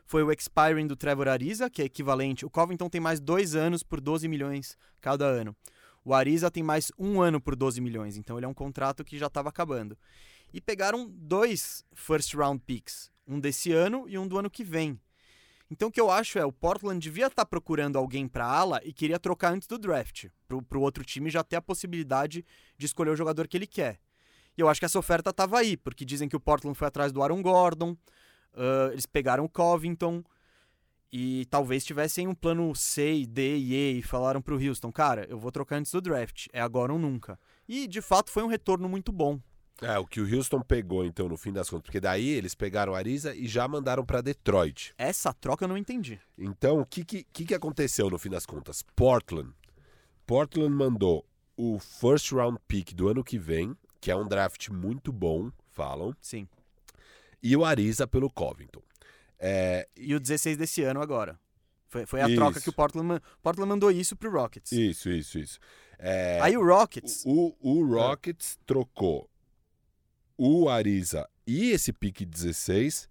Foi 0.04 0.22
o 0.22 0.30
expiring 0.30 0.86
do 0.86 0.94
Trevor 0.94 1.26
Ariza, 1.26 1.68
que 1.68 1.82
é 1.82 1.84
equivalente. 1.84 2.46
O 2.46 2.50
Covington 2.50 2.88
tem 2.88 3.00
mais 3.00 3.18
dois 3.18 3.56
anos 3.56 3.82
por 3.82 4.00
12 4.00 4.28
milhões 4.28 4.78
cada 5.00 5.24
ano. 5.24 5.56
O 6.04 6.14
Ariza 6.14 6.48
tem 6.48 6.62
mais 6.62 6.92
um 6.96 7.20
ano 7.20 7.40
por 7.40 7.56
12 7.56 7.80
milhões. 7.80 8.16
Então 8.16 8.38
ele 8.38 8.46
é 8.46 8.48
um 8.48 8.54
contrato 8.54 9.04
que 9.04 9.18
já 9.18 9.26
estava 9.26 9.48
acabando. 9.48 9.98
E 10.52 10.60
pegaram 10.60 11.08
dois 11.10 11.84
first 11.92 12.34
round 12.34 12.62
picks. 12.66 13.10
Um 13.26 13.40
desse 13.40 13.72
ano 13.72 14.06
e 14.08 14.16
um 14.18 14.26
do 14.26 14.38
ano 14.38 14.50
que 14.50 14.64
vem. 14.64 15.00
Então 15.70 15.88
o 15.88 15.92
que 15.92 16.00
eu 16.00 16.10
acho 16.10 16.38
é, 16.38 16.44
o 16.44 16.52
Portland 16.52 17.00
devia 17.00 17.26
estar 17.26 17.44
procurando 17.44 17.98
alguém 17.98 18.28
para 18.28 18.46
ala 18.46 18.80
e 18.84 18.92
queria 18.92 19.18
trocar 19.18 19.52
antes 19.52 19.66
do 19.66 19.78
draft, 19.78 20.26
pro, 20.46 20.62
pro 20.62 20.80
outro 20.80 21.04
time 21.04 21.28
já 21.28 21.42
ter 21.42 21.56
a 21.56 21.62
possibilidade 21.62 22.44
de 22.78 22.86
escolher 22.86 23.10
o 23.10 23.16
jogador 23.16 23.48
que 23.48 23.56
ele 23.56 23.66
quer. 23.66 23.98
E 24.56 24.60
eu 24.60 24.68
acho 24.68 24.80
que 24.80 24.86
essa 24.86 24.98
oferta 24.98 25.30
estava 25.30 25.58
aí, 25.58 25.76
porque 25.76 26.04
dizem 26.04 26.28
que 26.28 26.36
o 26.36 26.40
Portland 26.40 26.78
foi 26.78 26.86
atrás 26.86 27.12
do 27.12 27.20
Aaron 27.20 27.42
Gordon, 27.42 27.92
uh, 27.92 28.92
eles 28.92 29.06
pegaram 29.06 29.44
o 29.44 29.48
Covington 29.48 30.22
e 31.12 31.46
talvez 31.46 31.84
tivessem 31.84 32.28
um 32.28 32.34
plano 32.34 32.74
C, 32.74 33.26
D 33.26 33.56
e 33.56 33.74
E 33.74 33.98
e 33.98 34.02
falaram 34.02 34.40
pro 34.40 34.62
Houston, 34.62 34.92
cara, 34.92 35.26
eu 35.28 35.38
vou 35.38 35.50
trocar 35.50 35.76
antes 35.76 35.90
do 35.90 36.00
draft, 36.00 36.46
é 36.52 36.60
agora 36.60 36.92
ou 36.92 36.98
nunca. 36.98 37.38
E 37.68 37.88
de 37.88 38.00
fato 38.00 38.30
foi 38.30 38.44
um 38.44 38.48
retorno 38.48 38.88
muito 38.88 39.10
bom. 39.10 39.40
É, 39.82 39.98
o 39.98 40.06
que 40.06 40.20
o 40.20 40.36
Houston 40.36 40.60
pegou, 40.62 41.04
então, 41.04 41.28
no 41.28 41.36
fim 41.36 41.52
das 41.52 41.68
contas. 41.68 41.84
Porque 41.84 42.00
daí 42.00 42.28
eles 42.28 42.54
pegaram 42.54 42.94
a 42.94 42.98
Ariza 42.98 43.34
e 43.34 43.46
já 43.46 43.68
mandaram 43.68 44.04
para 44.06 44.22
Detroit. 44.22 44.94
Essa 44.96 45.34
troca 45.34 45.64
eu 45.64 45.68
não 45.68 45.76
entendi. 45.76 46.18
Então, 46.38 46.80
o 46.80 46.86
que, 46.86 47.04
que, 47.04 47.24
que, 47.24 47.54
aconteceu 47.54 48.08
no 48.08 48.18
fim 48.18 48.30
das 48.30 48.46
contas? 48.46 48.82
Portland. 48.94 49.52
Portland 50.26 50.74
mandou 50.74 51.26
o 51.56 51.78
first 51.78 52.32
round 52.32 52.58
pick 52.66 52.94
do 52.94 53.08
ano 53.08 53.22
que 53.22 53.38
vem, 53.38 53.76
que 54.00 54.10
é 54.10 54.16
um 54.16 54.26
draft 54.26 54.68
muito 54.70 55.12
bom, 55.12 55.50
falam, 55.70 56.14
Sim. 56.20 56.48
e 57.42 57.54
o 57.56 57.64
Ariza 57.64 58.06
pelo 58.06 58.30
Covington. 58.30 58.82
É, 59.38 59.86
E 59.94 60.14
o 60.14 60.20
16 60.20 60.56
desse 60.56 60.82
ano 60.82 61.02
agora. 61.02 61.38
Foi, 61.86 62.06
foi 62.06 62.20
a 62.20 62.26
Isso. 62.26 62.36
troca 62.36 62.60
que 62.60 62.68
o 62.68 62.72
Portland, 62.72 63.22
Portland 63.42 63.68
mandou 63.68 63.90
isso 63.90 64.16
pro 64.16 64.30
Rockets. 64.30 64.72
isso, 64.72 65.10
isso, 65.10 65.38
isso. 65.38 65.58
É, 65.98 66.40
Aí 66.42 66.56
o 66.56 66.64
Rockets. 66.64 67.22
o, 67.24 67.54
o 67.60 67.86
Rockets 67.86 68.58
trocou 68.66 69.30
o 70.38 70.68
Ariza 70.68 71.28
e 71.46 71.70
esse 71.70 71.92
pick 71.92 72.22
16 72.24 73.08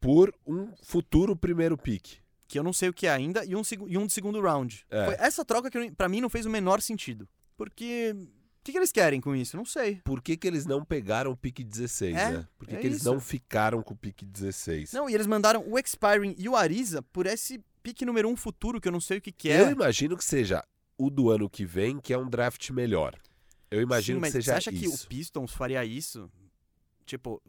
por 0.00 0.34
um 0.46 0.68
futuro 0.82 1.34
primeiro 1.36 1.76
pick. 1.78 2.18
que 2.46 2.58
eu 2.58 2.62
não 2.62 2.72
sei 2.72 2.88
o 2.88 2.92
que 2.92 3.06
é 3.06 3.10
ainda, 3.10 3.44
e 3.44 3.56
um, 3.56 3.62
e 3.88 3.96
um 3.98 4.06
de 4.06 4.12
segundo 4.12 4.40
round. 4.40 4.84
É. 4.90 5.04
Foi 5.06 5.14
essa 5.18 5.44
troca 5.44 5.70
que 5.70 5.78
eu 5.78 5.92
pra 5.94 6.08
mim 6.08 6.20
não 6.20 6.28
fez 6.28 6.44
o 6.46 6.50
menor 6.50 6.80
sentido. 6.80 7.28
Porque. 7.56 8.14
O 8.14 8.64
que, 8.64 8.72
que 8.72 8.78
eles 8.78 8.92
querem 8.92 9.20
com 9.20 9.36
isso? 9.36 9.58
Não 9.58 9.64
sei. 9.66 9.96
Por 10.04 10.22
que, 10.22 10.38
que 10.38 10.46
eles 10.46 10.64
não 10.64 10.82
pegaram 10.82 11.30
o 11.32 11.36
pick 11.36 11.58
16, 11.62 12.16
É, 12.16 12.30
né? 12.30 12.48
Por 12.56 12.66
que, 12.66 12.74
é 12.74 12.78
que 12.80 12.86
eles 12.86 13.00
isso. 13.00 13.12
não 13.12 13.20
ficaram 13.20 13.82
com 13.82 13.92
o 13.92 13.96
pick 13.96 14.22
16? 14.24 14.92
Não, 14.94 15.08
e 15.10 15.14
eles 15.14 15.26
mandaram 15.26 15.62
o 15.68 15.78
Expiring 15.78 16.34
e 16.38 16.48
o 16.48 16.56
Ariza 16.56 17.02
por 17.02 17.26
esse 17.26 17.62
pique 17.82 18.06
número 18.06 18.26
um 18.26 18.34
futuro, 18.34 18.80
que 18.80 18.88
eu 18.88 18.92
não 18.92 19.00
sei 19.02 19.18
o 19.18 19.20
que, 19.20 19.30
que 19.32 19.48
Eu 19.48 19.66
é. 19.66 19.70
imagino 19.70 20.16
que 20.16 20.24
seja 20.24 20.64
o 20.96 21.10
do 21.10 21.28
ano 21.28 21.50
que 21.50 21.66
vem, 21.66 21.98
que 22.00 22.14
é 22.14 22.16
um 22.18 22.26
draft 22.26 22.70
melhor. 22.70 23.14
Eu 23.70 23.82
imagino 23.82 24.18
Sim, 24.20 24.24
que 24.24 24.30
seja 24.32 24.52
você 24.52 24.56
acha 24.56 24.70
que 24.72 24.86
isso. 24.86 25.04
o 25.04 25.08
Pistons 25.08 25.52
faria 25.52 25.84
isso? 25.84 26.30
Tipo, 27.06 27.42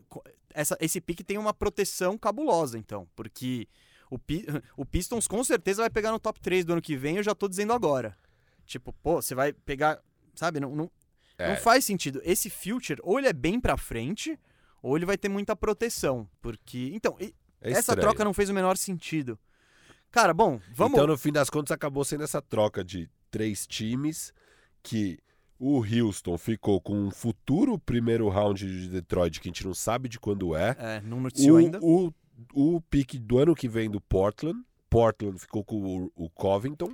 essa, 0.54 0.78
esse 0.82 1.00
pique 1.00 1.24
tem 1.24 1.38
uma 1.38 1.54
proteção 1.54 2.18
cabulosa, 2.18 2.78
então. 2.78 3.08
Porque 3.16 3.68
o, 4.10 4.18
o 4.78 4.86
Pistons 4.86 5.28
com 5.28 5.44
certeza 5.44 5.82
vai 5.82 5.90
pegar 5.90 6.12
no 6.12 6.20
top 6.20 6.40
3 6.40 6.66
do 6.66 6.74
ano 6.74 6.82
que 6.82 6.96
vem, 6.98 7.18
eu 7.18 7.24
já 7.24 7.34
tô 7.34 7.48
dizendo 7.48 7.74
agora. 7.74 8.18
Tipo, 8.66 8.92
pô, 8.94 9.22
você 9.22 9.34
vai 9.36 9.54
pegar. 9.54 10.02
Sabe? 10.36 10.60
Não, 10.60 10.76
não, 10.76 10.92
É. 11.38 11.50
não 11.50 11.58
faz 11.58 11.86
sentido. 11.86 12.22
Esse 12.24 12.50
future, 12.50 13.00
ou 13.04 13.18
ele 13.20 13.28
é 13.28 13.34
bem 13.34 13.60
pra 13.60 13.78
frente, 13.78 14.38
ou 14.82 14.98
ele 14.98 15.06
vai 15.06 15.18
ter 15.18 15.30
muita 15.30 15.56
proteção. 15.56 16.28
Porque. 16.42 16.92
Então, 16.94 17.16
e- 17.20 17.34
É 17.62 17.72
essa 17.72 17.96
troca 17.96 18.24
não 18.24 18.34
fez 18.34 18.50
o 18.50 18.54
menor 18.54 18.78
sentido. 18.78 19.40
Cara, 20.12 20.34
bom, 20.34 20.60
vamos. 20.74 20.94
Então, 20.98 21.08
no 21.08 21.18
fim 21.18 21.32
das 21.32 21.50
contas, 21.50 21.72
acabou 21.72 22.04
sendo 22.06 22.24
essa 22.24 22.42
troca 22.42 22.84
de 22.84 23.10
três 23.32 23.66
times 23.68 24.34
que 24.84 25.20
o 25.60 25.80
Houston 25.84 26.38
ficou 26.38 26.80
com 26.82 26.94
um 27.08 27.12
futuro 27.12 27.78
primeiro 27.80 28.28
round 28.30 28.66
de 28.66 28.90
Detroit, 28.90 29.40
que 29.40 29.48
a 29.48 29.52
gente 29.52 29.66
não 29.66 29.74
sabe 29.74 30.10
de 30.10 30.20
quando 30.20 30.56
é. 30.56 30.76
É, 30.80 31.02
não 31.02 31.20
noticiou 31.22 31.56
O, 31.56 31.60
ainda. 31.60 31.80
o, 31.82 32.12
o 32.54 32.82
pick 32.90 33.16
do 33.20 33.38
ano 33.38 33.56
que 33.56 33.68
vem 33.68 33.90
do 33.90 34.02
Portland. 34.02 34.60
Portland 34.90 35.38
ficou 35.40 35.64
com 35.64 35.76
o, 35.78 36.12
o 36.16 36.30
Covington. 36.30 36.94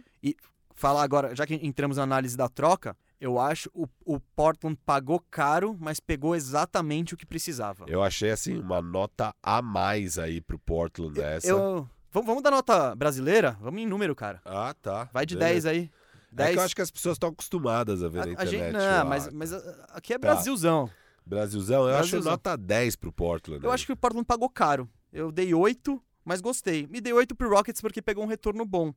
falar 0.76 1.04
agora, 1.04 1.36
já 1.36 1.45
que 1.45 1.56
entramos 1.56 1.97
na 1.97 2.04
análise 2.04 2.36
da 2.38 2.47
troca, 2.50 2.95
eu 3.19 3.39
acho 3.39 3.69
o, 3.74 3.88
o 4.06 4.19
Portland 4.36 4.78
pagou 4.86 5.24
caro, 5.30 5.78
mas 5.80 6.00
pegou 6.00 6.36
exatamente 6.36 7.13
o 7.13 7.17
que 7.17 7.26
precisava. 7.26 7.86
Eu 7.88 8.02
achei 8.02 8.32
assim 8.32 8.58
uma 8.58 8.82
nota 8.82 9.34
a 9.43 9.62
mais 9.62 10.17
aí 10.17 10.41
pro 10.41 10.58
Portland 10.58 11.19
nessa. 11.19 11.47
Eu- 11.47 11.88
vamos, 12.12 12.28
vamos 12.28 12.41
dar 12.43 12.50
nota 12.52 12.95
brasileira? 12.95 13.56
Vamos 13.62 13.80
em 13.82 13.86
número, 13.86 14.15
cara. 14.15 14.41
Ah, 14.43 14.74
tá. 14.82 15.08
Vai 15.13 15.26
de 15.26 15.36
Beleza. 15.36 15.69
10 15.69 15.78
aí. 15.84 15.91
É 16.34 16.36
10. 16.36 16.52
que 16.54 16.60
eu 16.60 16.63
acho 16.63 16.76
que 16.76 16.82
as 16.82 16.91
pessoas 16.91 17.15
estão 17.15 17.30
acostumadas 17.30 18.02
a 18.04 18.08
ver 18.08 18.20
na 18.20 18.24
a, 18.24 18.28
a 18.28 18.32
internet. 18.32 18.52
gente, 18.52 18.72
não, 18.74 18.80
lá. 18.80 19.04
mas, 19.06 19.30
mas 19.34 19.52
uh, 19.52 19.62
aqui 19.89 20.13
é 20.13 20.20
Tá. 20.20 20.34
Brasilzão. 20.34 20.89
Brasilzão, 21.26 21.84
eu 21.84 21.89
acho 21.96 22.10
Brasilzão. 22.12 22.32
nota 22.32 22.58
10 22.58 22.96
pro 22.96 23.12
Portland. 23.12 23.63
Eu 23.63 23.70
aí. 23.70 23.76
acho 23.76 23.86
que 23.86 23.91
o 23.94 23.98
Portland 23.98 24.26
pagou 24.26 24.50
caro. 24.50 24.89
Eu 25.13 25.32
dei 25.32 25.54
8, 25.54 26.02
mas 26.26 26.41
gostei. 26.41 26.88
Me 26.88 27.00
dei 27.02 27.13
8 27.13 27.36
pro 27.36 27.50
Rockets 27.50 27.82
porque 27.82 28.02
pegou 28.02 28.24
um 28.24 28.28
retorno 28.28 28.65
bom. 28.65 28.94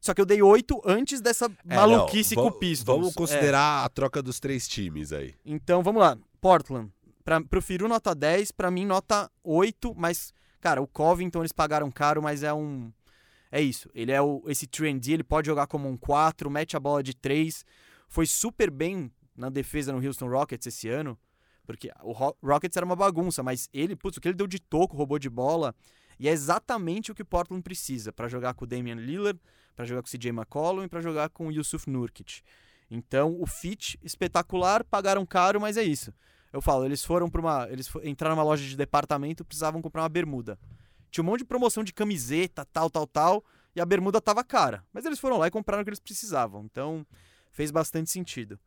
Só 0.00 0.12
que 0.12 0.20
eu 0.20 0.26
dei 0.26 0.42
8 0.42 0.80
antes 0.84 1.20
dessa 1.20 1.46
É, 1.68 1.76
maluquice 1.76 2.34
não, 2.34 2.42
com 2.44 2.48
o 2.48 2.52
Pistons. 2.52 2.86
Vamos 2.86 3.10
É. 3.12 3.14
considerar 3.14 3.84
a 3.84 3.88
troca 3.88 4.20
dos 4.20 4.40
três 4.40 4.66
times 4.66 5.12
aí. 5.12 5.34
Então 5.44 5.82
vamos 5.82 6.00
lá. 6.00 6.18
Portland. 6.40 6.90
Pra, 7.24 7.40
pro 7.40 7.62
Firu, 7.62 7.86
nota 7.86 8.12
10. 8.14 8.50
Pra 8.50 8.68
mim, 8.70 8.84
nota 8.84 9.30
8. 9.44 9.94
Mas, 9.96 10.32
cara, 10.60 10.82
o 10.82 10.88
Covington 10.88 11.40
eles 11.40 11.52
pagaram 11.52 11.88
caro, 11.90 12.20
mas 12.20 12.42
é 12.42 12.52
um. 12.52 12.92
É 13.52 13.60
isso. 13.60 13.88
Ele 13.94 14.10
é 14.10 14.20
o, 14.20 14.42
esse 14.48 14.66
trendy, 14.66 15.12
ele 15.12 15.22
pode 15.22 15.46
jogar 15.46 15.66
como 15.66 15.86
um 15.88 15.96
4, 15.96 16.50
mete 16.50 16.74
a 16.76 16.80
bola 16.80 17.02
de 17.02 17.14
3. 17.14 17.64
Foi 18.08 18.26
super 18.26 18.70
bem 18.70 19.12
na 19.36 19.50
defesa 19.50 19.92
no 19.92 20.04
Houston 20.04 20.26
Rockets 20.28 20.66
esse 20.66 20.88
ano. 20.88 21.18
Porque 21.66 21.92
o 22.02 22.12
Ro- 22.12 22.36
Rockets 22.42 22.76
era 22.76 22.84
uma 22.86 22.96
bagunça, 22.96 23.42
mas 23.42 23.68
ele, 23.72 23.94
putz, 23.94 24.16
o 24.16 24.20
que 24.20 24.28
ele 24.28 24.34
deu 24.36 24.46
de 24.46 24.58
toco, 24.58 24.96
roubou 24.96 25.18
de 25.18 25.28
bola. 25.30 25.74
E 26.18 26.28
é 26.28 26.32
exatamente 26.32 27.12
o 27.12 27.14
que 27.14 27.22
Portland 27.22 27.62
precisa 27.62 28.12
pra 28.12 28.26
jogar 28.26 28.54
com 28.54 28.64
o 28.64 28.68
Damian 28.68 28.94
Lillard, 28.96 29.38
pra 29.76 29.84
jogar 29.84 30.02
com 30.02 30.08
o 30.08 30.10
CJ 30.10 30.30
McCollum 30.30 30.84
e 30.84 30.88
pra 30.88 31.00
jogar 31.00 31.28
com 31.28 31.48
o 31.48 31.52
Yusuf 31.52 31.88
Nurkic. 31.90 32.40
Então, 32.90 33.36
o 33.40 33.46
fit 33.46 33.98
espetacular, 34.02 34.82
pagaram 34.84 35.24
caro, 35.26 35.60
mas 35.60 35.76
é 35.76 35.82
isso. 35.82 36.12
Eu 36.52 36.60
falo, 36.60 36.84
eles 36.84 37.02
foram 37.04 37.28
para 37.30 37.40
uma, 37.40 37.66
eles 37.70 37.90
entraram 38.04 38.36
numa 38.36 38.44
loja 38.44 38.66
de 38.66 38.76
departamento, 38.76 39.44
precisavam 39.44 39.80
comprar 39.80 40.02
uma 40.02 40.08
bermuda. 40.08 40.58
Tinha 41.12 41.22
um 41.22 41.26
monte 41.26 41.40
de 41.40 41.44
promoção 41.44 41.84
de 41.84 41.92
camiseta, 41.92 42.64
tal, 42.64 42.88
tal, 42.90 43.06
tal, 43.06 43.44
e 43.76 43.80
a 43.80 43.86
bermuda 43.86 44.20
tava 44.20 44.42
cara. 44.42 44.84
Mas 44.92 45.04
eles 45.04 45.20
foram 45.20 45.36
lá 45.36 45.46
e 45.46 45.50
compraram 45.50 45.82
o 45.82 45.84
que 45.84 45.90
eles 45.90 46.00
precisavam. 46.00 46.64
Então, 46.64 47.06
fez 47.52 47.70
bastante 47.70 48.10
sentido. 48.10 48.58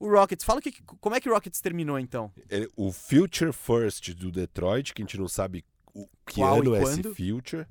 O 0.00 0.08
Rockets, 0.10 0.44
fala 0.44 0.62
que, 0.62 0.72
como 1.00 1.14
é 1.14 1.20
que 1.20 1.28
o 1.28 1.32
Rockets 1.32 1.60
terminou 1.60 1.98
então? 1.98 2.32
O 2.74 2.90
Future 2.90 3.52
First 3.52 4.14
do 4.14 4.32
Detroit, 4.32 4.94
que 4.94 5.02
a 5.02 5.04
gente 5.04 5.18
não 5.18 5.28
sabe 5.28 5.64
o 5.92 6.08
que 6.26 6.36
Qual 6.36 6.60
ano 6.60 6.74
é 6.74 6.82
esse 6.82 7.02
Future. 7.14 7.66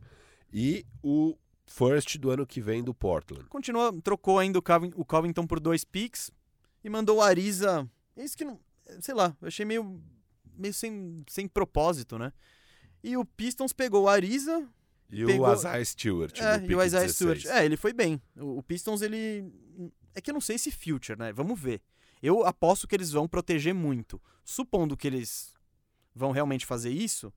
E 0.54 0.86
o 1.02 1.36
First 1.66 2.18
do 2.18 2.30
ano 2.30 2.46
que 2.46 2.62
vem 2.62 2.84
do 2.84 2.94
Portland. 2.94 3.46
Continua, 3.50 3.92
trocou 4.02 4.38
ainda 4.40 4.60
o, 4.60 4.62
Coving- 4.62 4.94
o 4.96 5.04
Covington 5.04 5.48
por 5.48 5.60
dois 5.60 5.84
picks 5.84 6.32
e 6.84 6.90
mandou 6.90 7.18
o 7.18 7.22
Ariza. 7.22 7.90
Isso 8.16 8.38
que 8.38 8.46
não. 8.46 8.60
Sei 9.02 9.14
lá, 9.14 9.36
eu 9.42 9.48
achei 9.48 9.66
meio, 9.66 10.00
meio 10.56 10.74
sem, 10.74 11.24
sem 11.28 11.48
propósito, 11.48 12.18
né? 12.20 12.32
E 13.04 13.16
o 13.18 13.24
Pistons 13.26 13.74
pegou 13.74 14.04
o 14.04 14.10
Ariza, 14.10 14.68
E 15.10 15.26
Pegou- 15.26 15.48
o 15.48 15.54
Isaiah 15.54 15.86
Stewart. 15.86 16.40
É, 16.40 16.58
e 16.66 16.76
o 16.76 16.84
Isaiah 16.84 17.06
16. 17.06 17.14
Stewart. 17.42 17.46
É, 17.46 17.64
ele 17.66 17.78
foi 17.78 17.94
bem. 17.94 18.22
O, 18.36 18.58
o 18.58 18.64
Pistons, 18.64 19.02
ele. 19.02 19.52
É 20.14 20.20
que 20.20 20.30
eu 20.30 20.34
não 20.34 20.42
sei 20.42 20.58
se 20.58 20.72
future, 20.72 21.18
né? 21.18 21.32
Vamos 21.32 21.58
ver. 21.60 21.82
Eu 22.22 22.44
aposto 22.46 22.88
que 22.88 22.96
eles 22.96 23.12
vão 23.12 23.28
proteger 23.28 23.74
muito. 23.74 24.22
Supondo 24.44 24.98
que 24.98 25.08
eles 25.08 25.54
vão 26.16 26.32
realmente 26.32 26.66
fazer 26.66 26.90
isso, 26.90 27.32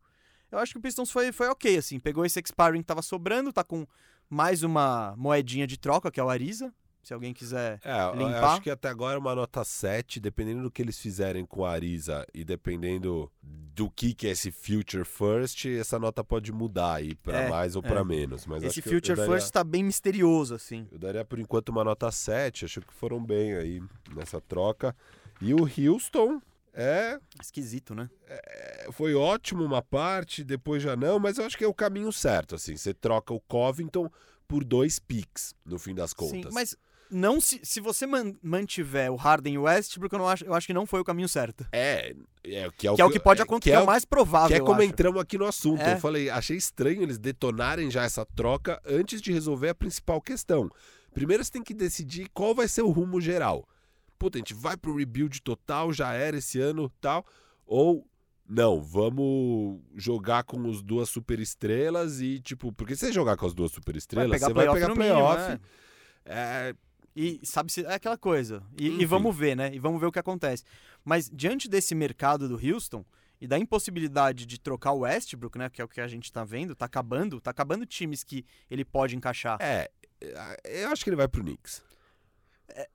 eu 0.50 0.58
acho 0.58 0.72
que 0.72 0.78
o 0.78 0.80
Pistons 0.80 1.10
foi, 1.10 1.30
foi 1.32 1.48
ok, 1.48 1.76
assim. 1.76 2.00
Pegou 2.00 2.24
esse 2.24 2.40
expiring 2.40 2.80
que 2.80 2.86
tava 2.86 3.02
sobrando, 3.02 3.52
tá 3.52 3.62
com 3.62 3.86
mais 4.28 4.62
uma 4.62 5.14
moedinha 5.16 5.66
de 5.66 5.76
troca, 5.78 6.10
que 6.10 6.18
é 6.18 6.24
o 6.24 6.30
Ariza. 6.30 6.72
Se 7.02 7.14
alguém 7.14 7.32
quiser. 7.32 7.80
É, 7.82 8.02
eu 8.08 8.14
limpar. 8.14 8.44
acho 8.44 8.60
que 8.60 8.70
até 8.70 8.88
agora 8.88 9.14
é 9.16 9.18
uma 9.18 9.34
nota 9.34 9.64
7, 9.64 10.20
dependendo 10.20 10.62
do 10.62 10.70
que 10.70 10.82
eles 10.82 10.98
fizerem 10.98 11.46
com 11.46 11.64
a 11.64 11.70
Arisa 11.72 12.26
e 12.34 12.44
dependendo 12.44 13.30
do 13.42 13.90
que, 13.90 14.12
que 14.12 14.26
é 14.26 14.30
esse 14.30 14.50
Future 14.50 15.04
First, 15.04 15.64
essa 15.66 15.98
nota 15.98 16.22
pode 16.22 16.52
mudar 16.52 16.96
aí 16.96 17.14
pra 17.14 17.42
É, 17.42 17.48
mais 17.48 17.74
ou 17.74 17.82
é. 17.84 17.88
pra 17.88 18.04
menos. 18.04 18.44
Mas 18.46 18.62
Esse 18.62 18.82
que 18.82 18.88
eu- 18.88 18.92
eu 18.92 18.96
Future 18.98 19.16
daria- 19.16 19.32
First 19.32 19.50
tá 19.50 19.64
bem 19.64 19.82
misterioso, 19.82 20.54
assim. 20.54 20.86
Eu 20.92 20.98
daria 20.98 21.24
por 21.24 21.38
enquanto 21.38 21.70
uma 21.70 21.82
nota 21.82 22.10
7, 22.12 22.66
acho 22.66 22.80
que 22.82 22.92
foram 22.92 23.24
bem 23.24 23.54
aí 23.54 23.82
nessa 24.14 24.38
troca. 24.40 24.94
E 25.40 25.54
o 25.54 25.60
Houston 25.62 26.40
é, 26.74 27.18
Esquisito, 27.42 27.94
né? 27.94 28.10
é, 28.28 28.88
foi 28.92 29.14
ótimo 29.14 29.64
uma 29.64 29.80
parte, 29.82 30.44
depois 30.44 30.82
já 30.82 30.94
não, 30.94 31.18
mas 31.18 31.38
eu 31.38 31.46
acho 31.46 31.56
que 31.56 31.64
é 31.64 31.68
o 31.68 31.74
caminho 31.74 32.12
certo, 32.12 32.54
assim. 32.56 32.76
Você 32.76 32.92
troca 32.92 33.32
o 33.32 33.40
Covington 33.40 34.08
por 34.46 34.62
dois 34.64 34.98
picks, 34.98 35.54
no 35.64 35.78
fim 35.78 35.94
das 35.94 36.12
contas. 36.12 36.42
Sim, 36.42 36.48
mas 36.52 36.76
não 37.10 37.40
se, 37.40 37.60
se 37.62 37.80
você 37.80 38.06
man- 38.06 38.34
mantiver 38.42 39.10
o 39.12 39.16
Harden 39.16 39.54
e 39.54 39.58
o 39.58 39.62
Westbrook, 39.62 40.12
eu, 40.12 40.18
não 40.18 40.28
acho, 40.28 40.44
eu 40.44 40.54
acho 40.54 40.66
que 40.66 40.72
não 40.72 40.86
foi 40.86 41.00
o 41.00 41.04
caminho 41.04 41.28
certo. 41.28 41.66
É, 41.72 42.14
é, 42.44 42.70
que 42.76 42.86
é 42.86 42.90
o 42.92 42.94
Que 42.96 43.02
é 43.02 43.04
o 43.04 43.10
que 43.10 43.20
pode 43.20 43.40
é- 43.40 43.44
acontecer, 43.44 43.70
que 43.70 43.76
é 43.76 43.80
é 43.80 43.82
o 43.82 43.86
mais 43.86 44.04
provável. 44.04 44.48
Que 44.48 44.54
é 44.54 44.60
como 44.60 44.80
acho. 44.80 44.90
entramos 44.90 45.20
aqui 45.20 45.36
no 45.36 45.44
assunto. 45.44 45.80
É. 45.82 45.94
Eu 45.94 45.98
falei, 46.00 46.30
achei 46.30 46.56
estranho 46.56 47.02
eles 47.02 47.18
detonarem 47.18 47.90
já 47.90 48.04
essa 48.04 48.24
troca 48.24 48.80
antes 48.86 49.20
de 49.20 49.32
resolver 49.32 49.70
a 49.70 49.74
principal 49.74 50.20
questão. 50.20 50.70
Primeiro 51.12 51.44
você 51.44 51.50
tem 51.50 51.62
que 51.62 51.74
decidir 51.74 52.28
qual 52.32 52.54
vai 52.54 52.68
ser 52.68 52.82
o 52.82 52.90
rumo 52.90 53.20
geral. 53.20 53.68
Puta, 54.18 54.38
a 54.38 54.40
gente 54.40 54.54
vai 54.54 54.76
pro 54.76 54.94
rebuild 54.96 55.40
total, 55.42 55.92
já 55.92 56.12
era 56.12 56.36
esse 56.36 56.60
ano 56.60 56.88
tal, 57.00 57.24
ou 57.66 58.06
não, 58.46 58.82
vamos 58.82 59.80
jogar 59.96 60.42
com 60.44 60.68
as 60.68 60.82
duas 60.82 61.08
superestrelas 61.08 62.20
e 62.20 62.40
tipo, 62.40 62.72
porque 62.72 62.94
se 62.96 63.06
você 63.06 63.12
jogar 63.12 63.36
com 63.36 63.46
as 63.46 63.54
duas 63.54 63.70
superestrelas, 63.72 64.40
você 64.40 64.52
vai 64.52 64.66
playoff 64.66 64.74
pegar 64.74 64.88
no 64.88 64.96
mínimo, 64.96 65.14
playoff. 65.20 65.60
é. 66.24 66.74
É, 67.16 67.20
E 67.20 67.40
sabe 67.42 67.72
se 67.72 67.84
é 67.84 67.94
aquela 67.94 68.16
coisa. 68.16 68.62
E, 68.78 68.88
e 68.88 68.94
Enfim. 68.96 69.06
vamos 69.06 69.36
ver, 69.36 69.56
né? 69.56 69.74
E 69.74 69.78
vamos 69.78 70.00
ver 70.00 70.06
o 70.06 70.12
que 70.12 70.18
acontece. 70.18 70.64
Mas 71.04 71.30
diante 71.32 71.68
desse 71.68 71.94
mercado 71.94 72.48
do 72.48 72.54
Houston 72.54 73.04
e 73.40 73.46
da 73.46 73.58
impossibilidade 73.58 74.46
de 74.46 74.58
trocar 74.58 74.92
o 74.92 75.00
Westbrook, 75.00 75.58
né? 75.58 75.70
Que 75.70 75.80
é 75.80 75.84
o 75.84 75.88
que 75.88 76.00
a 76.00 76.08
gente 76.08 76.30
tá 76.32 76.44
vendo, 76.44 76.74
tá 76.74 76.84
acabando, 76.84 77.40
tá 77.40 77.50
acabando 77.50 77.86
times 77.86 78.22
que 78.22 78.44
ele 78.70 78.84
pode 78.84 79.16
encaixar. 79.16 79.56
é, 80.20 80.60
eu 80.82 80.88
acho 80.90 81.02
que 81.02 81.10
ele 81.10 81.16
vai 81.16 81.26
pro 81.26 81.42
Knicks. 81.42 81.82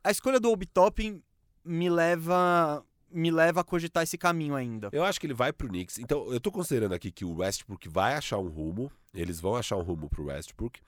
A 0.04 0.12
escolha 0.12 0.40
do 0.40 0.52
Obi 0.52 0.66
Toppin 0.66 1.22
me 1.64 1.90
leva 1.90 2.86
me 3.12 3.32
leva 3.32 3.62
a 3.62 3.64
cogitar 3.64 4.04
esse 4.04 4.18
caminho 4.18 4.56
ainda. 4.56 4.90
Eu 4.92 5.04
acho 5.04 5.20
que 5.20 5.26
ele 5.26 5.34
vai 5.34 5.54
pro 5.54 5.70
Knicks. 5.70 6.00
Então, 6.00 6.32
eu 6.32 6.40
tô 6.40 6.52
considerando 6.52 6.94
aqui 6.94 7.12
que 7.12 7.24
o 7.24 7.38
Westbrook 7.38 7.88
vai 7.88 8.14
achar 8.14 8.38
um 8.38 8.50
rumo. 8.50 8.92
Eles 9.14 9.40
vão 9.40 9.56
achar 9.56 9.78
um 9.78 9.82
rumo 9.82 10.10
pro 10.10 10.26
Westbrook. 10.26 10.82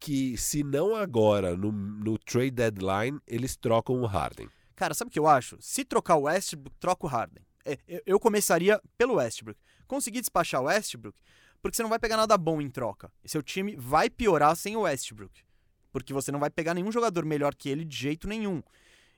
Que 0.00 0.36
se 0.36 0.62
não 0.62 0.94
agora, 0.94 1.56
no, 1.56 1.72
no 1.72 2.18
trade 2.18 2.50
deadline, 2.50 3.18
eles 3.26 3.56
trocam 3.56 4.00
o 4.02 4.06
Harden. 4.06 4.48
Cara, 4.76 4.92
sabe 4.92 5.08
o 5.08 5.12
que 5.12 5.18
eu 5.18 5.26
acho? 5.26 5.56
Se 5.60 5.84
trocar 5.84 6.16
o 6.16 6.22
Westbrook, 6.22 6.76
troca 6.78 7.06
o 7.06 7.08
Harden. 7.08 7.42
É, 7.64 7.78
eu- 8.04 8.20
começaria 8.20 8.80
pelo 8.98 9.14
Westbrook. 9.14 9.58
Conseguir 9.86 10.20
despachar 10.20 10.60
o 10.60 10.64
Westbrook, 10.64 11.16
porque 11.62 11.76
você 11.76 11.82
não 11.82 11.88
vai 11.88 11.98
pegar 11.98 12.16
nada 12.16 12.36
bom 12.36 12.60
em 12.60 12.68
troca. 12.68 13.10
Seu 13.24 13.42
time 13.42 13.76
vai 13.76 14.10
piorar 14.10 14.54
sem 14.56 14.76
o 14.76 14.80
Westbrook. 14.80 15.42
Porque 15.90 16.12
você 16.12 16.30
não 16.32 16.40
vai 16.40 16.50
pegar 16.50 16.74
nenhum 16.74 16.90
jogador 16.92 17.24
melhor 17.24 17.54
que 17.54 17.68
ele 17.68 17.84
de 17.84 17.96
jeito 17.96 18.26
nenhum. 18.28 18.62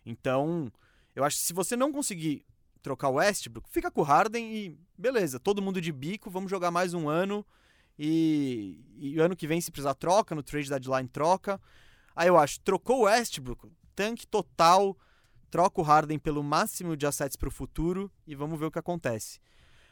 Então, 0.05 0.71
eu 1.15 1.25
acho 1.25 1.37
que 1.39 1.43
se 1.43 1.53
você 1.53 1.75
não 1.75 1.91
conseguir 1.91 2.45
trocar 2.83 3.09
o 3.09 3.15
Westbrook, 3.15 3.69
fica 3.71 3.91
com 3.91 4.03
o 4.03 4.05
Harden 4.05 4.55
e 4.55 4.79
beleza, 4.97 5.41
todo 5.41 5.62
mundo 5.62 5.81
de 5.81 5.91
bico, 5.91 6.31
vamos 6.31 6.51
jogar 6.51 6.71
mais 6.71 6.95
um 6.95 7.09
ano. 7.09 7.45
E, 7.99 8.85
e 8.99 9.19
ano 9.19 9.35
que 9.37 9.47
vem, 9.47 9.61
se 9.61 9.71
precisar 9.71 9.95
troca, 9.95 10.35
no 10.35 10.43
trade 10.43 10.69
deadline 10.69 11.09
troca. 11.09 11.61
Aí 12.15 12.29
eu 12.29 12.37
acho, 12.39 12.61
trocou 12.61 13.01
o 13.01 13.03
Westbrook, 13.05 13.69
tanque 13.95 14.27
total, 14.27 14.97
troca 15.51 15.81
o 15.81 15.85
Harden 15.85 16.19
pelo 16.19 16.43
máximo 16.43 16.97
de 16.97 17.07
assets 17.07 17.37
pro 17.37 17.51
futuro 17.51 18.11
e 18.27 18.35
vamos 18.35 18.59
ver 18.59 18.67
o 18.67 18.71
que 18.71 18.79
acontece. 18.79 19.39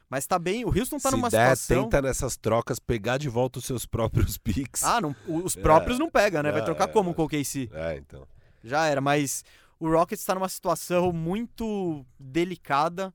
Mas 0.08 0.26
tá 0.26 0.38
bem, 0.38 0.64
o 0.64 0.68
Houston 0.68 0.98
tá 0.98 1.08
se 1.10 1.16
numa 1.16 1.30
der, 1.30 1.56
situação... 1.56 1.84
tenta 1.84 2.02
nessas 2.02 2.36
trocas 2.36 2.78
pegar 2.78 3.16
de 3.18 3.28
volta 3.28 3.58
os 3.58 3.64
seus 3.64 3.84
próprios 3.86 4.36
picks. 4.38 4.84
Ah, 4.84 5.00
não, 5.00 5.16
os 5.26 5.56
próprios 5.56 5.96
É. 5.96 5.98
não 5.98 6.10
pega, 6.10 6.42
né? 6.42 6.52
Vai 6.52 6.60
É, 6.60 6.64
trocar 6.64 6.88
é, 6.88 6.92
como 6.92 7.10
é. 7.10 7.14
com 7.14 7.24
o 7.24 7.28
KC? 7.28 7.70
É, 7.72 7.96
então. 7.96 8.26
Já 8.62 8.86
era, 8.86 9.00
mas 9.00 9.44
o 9.80 9.88
Rockets 9.90 10.24
tá 10.24 10.34
numa 10.34 10.48
situação 10.48 11.10
muito 11.12 12.04
delicada 12.18 13.12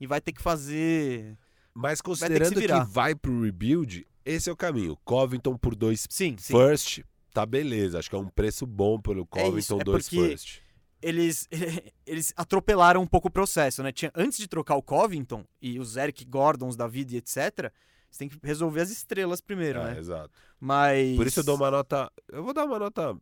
e 0.00 0.06
vai 0.06 0.20
ter 0.20 0.32
que 0.32 0.40
fazer... 0.42 1.36
Mas 1.74 2.00
que 2.00 2.06
considerando 2.08 2.48
se 2.48 2.54
que, 2.54 2.60
virar. 2.60 2.84
vai 2.84 3.14
pro 3.14 3.42
rebuild, 3.42 4.06
esse 4.32 4.48
é 4.48 4.52
o 4.52 4.56
caminho. 4.56 4.96
Covington 5.04 5.56
por 5.56 5.74
dois 5.74 6.06
Sim, 6.08 6.36
sim. 6.38 6.52
first, 6.56 7.00
tá 7.32 7.44
beleza. 7.46 7.98
Acho 7.98 8.08
que 8.10 8.16
é 8.16 8.18
um 8.18 8.28
preço 8.28 8.66
bom 8.66 9.00
pelo 9.00 9.26
Covington 9.26 9.80
é 9.80 9.84
dois 9.84 10.08
porque- 10.08 10.28
first. 10.28 10.60
eles, 11.02 11.48
eles 12.06 12.32
atropelaram 12.36 13.00
um 13.02 13.06
pouco 13.06 13.28
o 13.28 13.30
processo, 13.30 13.82
né? 13.82 13.92
Tinha, 13.92 14.10
antes 14.14 14.38
de 14.38 14.46
trocar 14.48 14.76
o 14.76 14.82
Covington 14.82 15.44
e 15.62 15.78
os 15.78 15.96
Eric 15.96 16.24
Gordons 16.24 16.76
da 16.76 16.86
vida 16.86 17.14
e 17.14 17.16
etc., 17.18 17.72
você 18.10 18.20
tem 18.20 18.28
que 18.28 18.38
resolver 18.42 18.80
as 18.80 18.90
estrelas 18.90 19.40
primeiro, 19.40 19.80
É, 19.80 19.92
né? 19.94 19.98
exato. 20.00 20.30
Mas. 20.58 21.14
Por 21.16 21.26
isso 21.26 21.40
eu 21.40 21.44
dou 21.44 21.56
uma 21.56 21.70
nota. 21.70 22.10
Eu 22.32 22.42
vou 22.42 22.54
dar 22.54 22.64
uma 22.64 22.78
nota. 22.78 23.14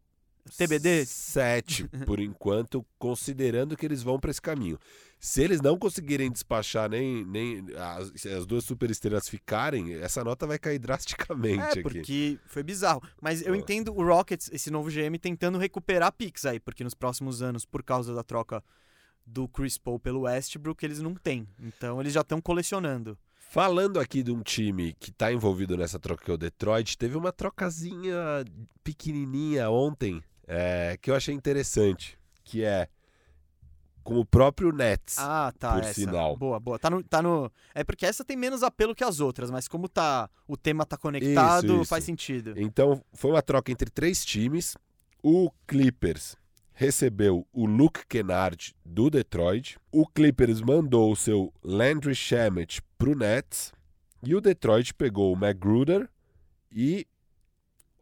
TBD? 0.57 1.05
7, 1.07 1.89
por 2.07 2.21
enquanto, 2.21 2.85
considerando 2.99 3.77
que 3.77 3.85
eles 3.87 4.03
vão 4.03 4.19
para 4.19 4.31
esse 4.31 4.41
caminho. 4.41 4.79
Se 5.19 5.43
eles 5.43 5.61
não 5.63 5.79
conseguirem 5.79 6.31
despachar 6.31 6.91
nem, 6.91 7.25
nem 7.25 7.65
as, 7.77 8.27
as 8.27 8.47
duas 8.47 8.65
superestrelas 8.65 9.29
ficarem, 9.29 9.95
essa 9.95 10.23
nota 10.23 10.47
vai 10.47 10.59
cair 10.59 10.79
drasticamente 10.81 11.63
É, 11.63 11.71
aqui. 11.71 11.83
porque 11.83 12.39
foi 12.47 12.63
bizarro. 12.63 13.03
Mas 13.21 13.41
eu 13.43 13.55
entendo 13.55 13.93
o 13.97 14.05
Rockets, 14.05 14.51
esse 14.53 14.71
novo 14.71 14.91
GM, 14.91 15.19
tentando 15.21 15.59
recuperar 15.59 16.13
picks 16.13 16.45
aí, 16.45 16.61
porque 16.61 16.85
nos 16.85 16.95
próximos 16.95 17.43
anos, 17.43 17.65
por 17.65 17.83
causa 17.83 18.15
da 18.15 18.23
troca 18.23 18.63
do 19.27 19.49
Chris 19.49 19.77
Paul 19.79 19.99
pelo 19.99 20.21
Westbrook, 20.21 20.85
eles 20.85 21.01
não 21.01 21.15
têm. 21.15 21.49
Então 21.61 22.01
eles 22.01 22.13
já 22.13 22.21
estão 22.21 22.41
colecionando. 22.41 23.19
Falando 23.49 23.99
aqui 23.99 24.23
de 24.23 24.31
um 24.33 24.43
time 24.43 24.93
que 25.01 25.11
está 25.11 25.33
envolvido 25.33 25.77
nessa 25.77 25.99
troca 25.99 26.25
que 26.25 26.31
é 26.31 26.35
o 26.35 26.37
Detroit, 26.39 26.99
teve 26.99 27.17
uma 27.17 27.33
trocazinha 27.33 28.15
pequenininha 28.85 29.71
ontem 29.71 30.23
é, 30.47 30.97
que 31.01 31.11
eu 31.11 31.15
achei 31.15 31.35
interessante, 31.35 32.19
que 32.45 32.65
é 32.65 32.89
com 34.07 34.21
o 34.21 34.25
próprio 34.25 34.71
Nets. 34.73 35.19
Ah, 35.19 35.53
tá. 35.59 35.75
Por 35.75 35.83
essa. 35.83 35.95
sinal. 35.95 36.37
Boa, 36.37 36.61
boa. 36.61 36.79
Tá 36.79 36.89
no, 36.89 37.03
tá 37.03 37.21
no. 37.21 37.51
É 37.75 37.83
porque 37.83 38.07
essa 38.07 38.25
tem 38.25 38.37
menos 38.37 38.63
apelo 38.63 38.95
que 38.95 39.03
as 39.03 39.19
outras, 39.19 39.51
mas 39.51 39.67
como 39.67 39.89
tá. 39.89 40.31
O 40.47 40.57
tema 40.57 40.87
tá 40.87 40.97
conectado, 40.97 41.65
Isso, 41.65 41.75
isso. 41.75 41.85
faz 41.87 42.05
sentido. 42.05 42.55
Então, 42.57 43.03
foi 43.13 43.33
uma 43.33 43.43
troca 43.43 43.73
entre 43.73 43.91
três 43.91 44.25
times. 44.25 44.77
O 45.23 45.51
Clippers 45.67 46.37
recebeu 46.73 47.45
o 47.53 47.67
Luke 47.67 48.07
Kennard 48.07 48.75
do 48.85 49.11
Detroit. 49.11 49.77
O 49.91 50.07
Clippers 50.07 50.61
mandou 50.61 51.11
o 51.11 51.17
seu 51.17 51.53
Landry 51.65 52.15
Shamet 52.15 52.81
pro 52.97 53.17
Nets. 53.17 53.73
E 54.23 54.37
o 54.37 54.41
Detroit 54.41 54.95
pegou 54.95 55.33
o 55.33 55.37
Magruder 55.37 56.09
e 56.71 57.07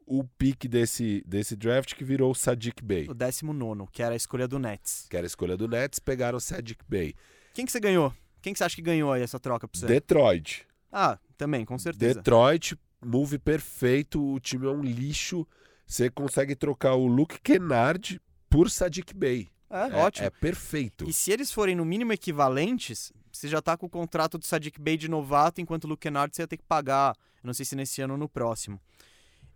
o 0.06 0.24
pique 0.24 0.68
desse, 0.68 1.22
desse 1.26 1.56
draft 1.56 1.94
que 1.94 2.04
virou 2.04 2.30
o 2.30 2.34
Sadiq 2.34 2.82
Bey. 2.84 3.08
O 3.08 3.14
19, 3.14 3.86
que 3.92 4.02
era 4.02 4.14
a 4.14 4.16
escolha 4.16 4.46
do 4.46 4.58
Nets. 4.58 5.06
Que 5.08 5.16
era 5.16 5.26
a 5.26 5.28
escolha 5.28 5.56
do 5.56 5.66
Nets, 5.68 5.98
pegaram 5.98 6.38
o 6.38 6.40
Sadiq 6.40 6.84
Bey. 6.88 7.14
Quem 7.52 7.64
que 7.64 7.72
você 7.72 7.80
ganhou? 7.80 8.12
Quem 8.42 8.52
que 8.52 8.58
você 8.58 8.64
acha 8.64 8.76
que 8.76 8.82
ganhou 8.82 9.12
aí 9.12 9.22
essa 9.22 9.40
troca 9.40 9.66
pra 9.66 9.78
você? 9.80 9.86
Detroit. 9.86 10.66
Ah, 10.92 11.18
também, 11.36 11.64
com 11.64 11.78
certeza. 11.78 12.14
Detroit, 12.16 12.76
move 13.04 13.38
perfeito. 13.38 14.22
O 14.34 14.38
time 14.38 14.66
é 14.66 14.70
um 14.70 14.82
lixo. 14.82 15.46
Você 15.86 16.10
consegue 16.10 16.54
trocar 16.54 16.94
o 16.94 17.06
Luke 17.06 17.40
Kennard 17.40 18.20
por 18.50 18.70
Sadiq 18.70 19.14
Bey. 19.14 19.48
É, 19.70 19.88
É, 19.88 19.96
ótimo. 19.96 20.26
é 20.26 20.30
perfeito. 20.30 21.08
E 21.08 21.12
se 21.12 21.32
eles 21.32 21.50
forem 21.52 21.74
no 21.74 21.84
mínimo 21.84 22.12
equivalentes, 22.12 23.12
você 23.32 23.48
já 23.48 23.60
tá 23.60 23.76
com 23.76 23.86
o 23.86 23.90
contrato 23.90 24.38
do 24.38 24.44
Sadiq 24.46 24.80
Bey 24.80 24.96
de 24.96 25.08
novato, 25.08 25.60
enquanto 25.60 25.84
o 25.84 25.88
Luke 25.88 26.02
Kennard 26.02 26.34
você 26.34 26.42
ia 26.42 26.46
ter 26.48 26.56
que 26.58 26.62
pagar, 26.64 27.16
não 27.42 27.52
sei 27.52 27.64
se 27.64 27.74
nesse 27.74 28.00
ano 28.00 28.14
ou 28.14 28.18
no 28.18 28.28
próximo. 28.28 28.80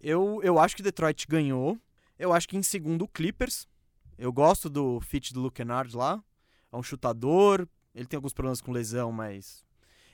Eu, 0.01 0.41
eu 0.43 0.59
acho 0.59 0.77
que 0.77 0.83
Detroit 0.83 1.27
ganhou. 1.27 1.79
Eu 2.19 2.33
acho 2.33 2.49
que 2.49 2.57
em 2.57 2.63
segundo 2.63 3.03
o 3.03 3.09
Clippers. 3.09 3.67
Eu 4.17 4.33
gosto 4.33 4.69
do 4.69 5.01
fit 5.01 5.33
do 5.33 5.41
Luke 5.41 5.57
Kennard 5.57 5.97
lá. 5.97 6.23
É 6.73 6.77
um 6.77 6.83
chutador. 6.83 7.69
Ele 7.95 8.07
tem 8.07 8.17
alguns 8.17 8.33
problemas 8.33 8.61
com 8.61 8.71
lesão, 8.73 9.11
mas 9.13 9.65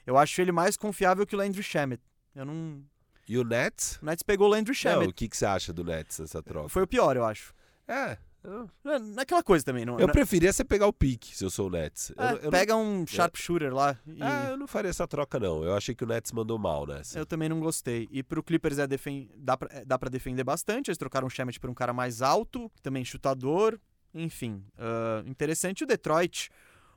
eu 0.06 0.16
acho 0.16 0.40
ele 0.40 0.52
mais 0.52 0.76
confiável 0.76 1.26
que 1.26 1.34
o 1.34 1.38
Landry 1.38 1.62
Shamet. 1.62 2.02
Eu 2.34 2.44
não. 2.44 2.82
E 3.28 3.38
o 3.38 3.44
Nets? 3.44 3.98
O 4.02 4.04
Nets 4.06 4.22
pegou 4.22 4.46
o 4.46 4.50
Landry 4.50 4.70
Não, 4.70 4.74
Shamet. 4.74 5.08
o 5.08 5.12
que, 5.12 5.28
que 5.28 5.36
você 5.36 5.46
acha 5.46 5.72
do 5.72 5.82
Nets 5.82 6.18
nessa 6.18 6.42
troca? 6.42 6.68
Foi 6.68 6.82
o 6.82 6.86
pior, 6.86 7.16
eu 7.16 7.24
acho. 7.24 7.54
É, 7.88 8.18
Não 8.44 8.92
é- 8.92 8.98
não 8.98 9.18
é 9.18 9.22
aquela 9.22 9.42
coisa 9.42 9.64
também, 9.64 9.84
não. 9.86 9.98
eu 9.98 10.06
não- 10.06 10.12
preferia 10.12 10.52
você 10.52 10.62
pegar 10.62 10.86
o 10.86 10.92
pique, 10.92 11.34
se 11.34 11.42
eu 11.44 11.50
sou 11.50 11.68
o 11.68 11.70
Nets. 11.70 12.10
Eu 12.16 12.22
é, 12.22 12.32
não- 12.32 12.38
eu, 12.38 12.50
pega 12.50 12.76
um 12.76 13.06
sharpshooter 13.06 13.74
lá. 13.74 13.98
E... 14.06 14.12
não, 14.12 14.26
ah, 14.26 14.50
eu 14.50 14.56
não 14.58 14.66
faria 14.66 14.90
essa 14.90 15.08
troca, 15.08 15.40
não. 15.40 15.64
Eu 15.64 15.74
achei 15.74 15.94
que 15.94 16.04
o 16.04 16.06
Nets 16.06 16.30
mandou 16.30 16.58
mal 16.58 16.86
nessa. 16.86 17.18
Eu 17.18 17.24
também 17.24 17.48
não 17.48 17.58
gostei. 17.58 18.06
E 18.10 18.22
pro 18.22 18.42
Clippers 18.42 18.78
é 18.78 18.86
defen 18.86 19.30
dá, 19.36 19.56
pra, 19.56 19.68
é, 19.72 19.84
dá 19.84 19.98
pra 19.98 20.10
defender 20.10 20.44
bastante. 20.44 20.90
Eles 20.90 20.98
trocaram 20.98 21.26
o 21.26 21.30
Shemet 21.30 21.58
por 21.58 21.70
um 21.70 21.74
cara 21.74 21.92
mais 21.92 22.20
alto, 22.20 22.70
também 22.82 23.04
chutador. 23.04 23.80
Enfim, 24.12 24.62
ah, 24.78 25.22
interessante 25.26 25.82
o 25.82 25.86
Detroit. 25.86 26.50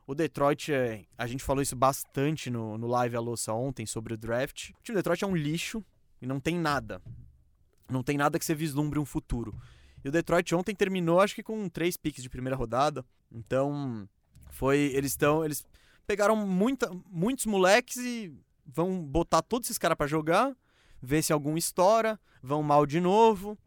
O 0.06 0.14
Detroit, 0.16 0.72
é, 0.72 1.06
a 1.18 1.28
gente 1.28 1.43
falou 1.43 1.62
isso 1.62 1.76
bastante 1.76 2.50
no, 2.50 2.78
no 2.78 2.88
Live 2.88 3.16
a 3.16 3.20
Louça 3.20 3.52
ontem 3.54 3.86
sobre 3.86 4.14
o 4.14 4.18
draft. 4.18 4.70
O 4.70 4.84
time 4.84 4.93
do 4.93 5.00
Detroit 5.00 5.24
é 5.24 5.28
um 5.28 5.36
lixo 5.36 5.84
e 6.22 6.26
não 6.26 6.39
tem 6.39 6.58
nada. 6.58 7.02
Não 7.89 8.04
tem 8.04 8.18
nada 8.18 8.38
que 8.38 8.45
você 8.45 8.54
vislumbre 8.56 9.00
um 9.00 9.06
futuro. 9.06 9.54
E 10.08 10.10
o 10.10 10.12
Detroit 10.12 10.55
ontem 10.55 10.74
terminou, 10.74 11.20
acho 11.20 11.36
que 11.36 11.43
com 11.43 11.68
três 11.68 11.97
piques 11.97 12.24
de 12.24 12.30
primeira 12.30 12.55
rodada. 12.55 13.03
Então, 13.30 14.08
foi. 14.51 14.78
Eles 14.93 15.12
estão. 15.12 15.43
Eles 15.43 15.66
pegaram 16.05 16.34
muita, 16.36 16.89
muitos 17.10 17.45
moleques 17.45 17.97
e 17.97 18.34
vão 18.66 19.03
botar 19.03 19.41
todos 19.41 19.68
esses 19.68 19.78
caras 19.78 19.97
para 19.97 20.08
jogar, 20.08 20.55
ver 21.01 21.22
se 21.22 21.34
algum 21.34 21.58
estoura, 21.58 22.18
vão 22.41 22.64
mal 22.64 22.86
de 22.86 23.01
novo, 23.01 23.58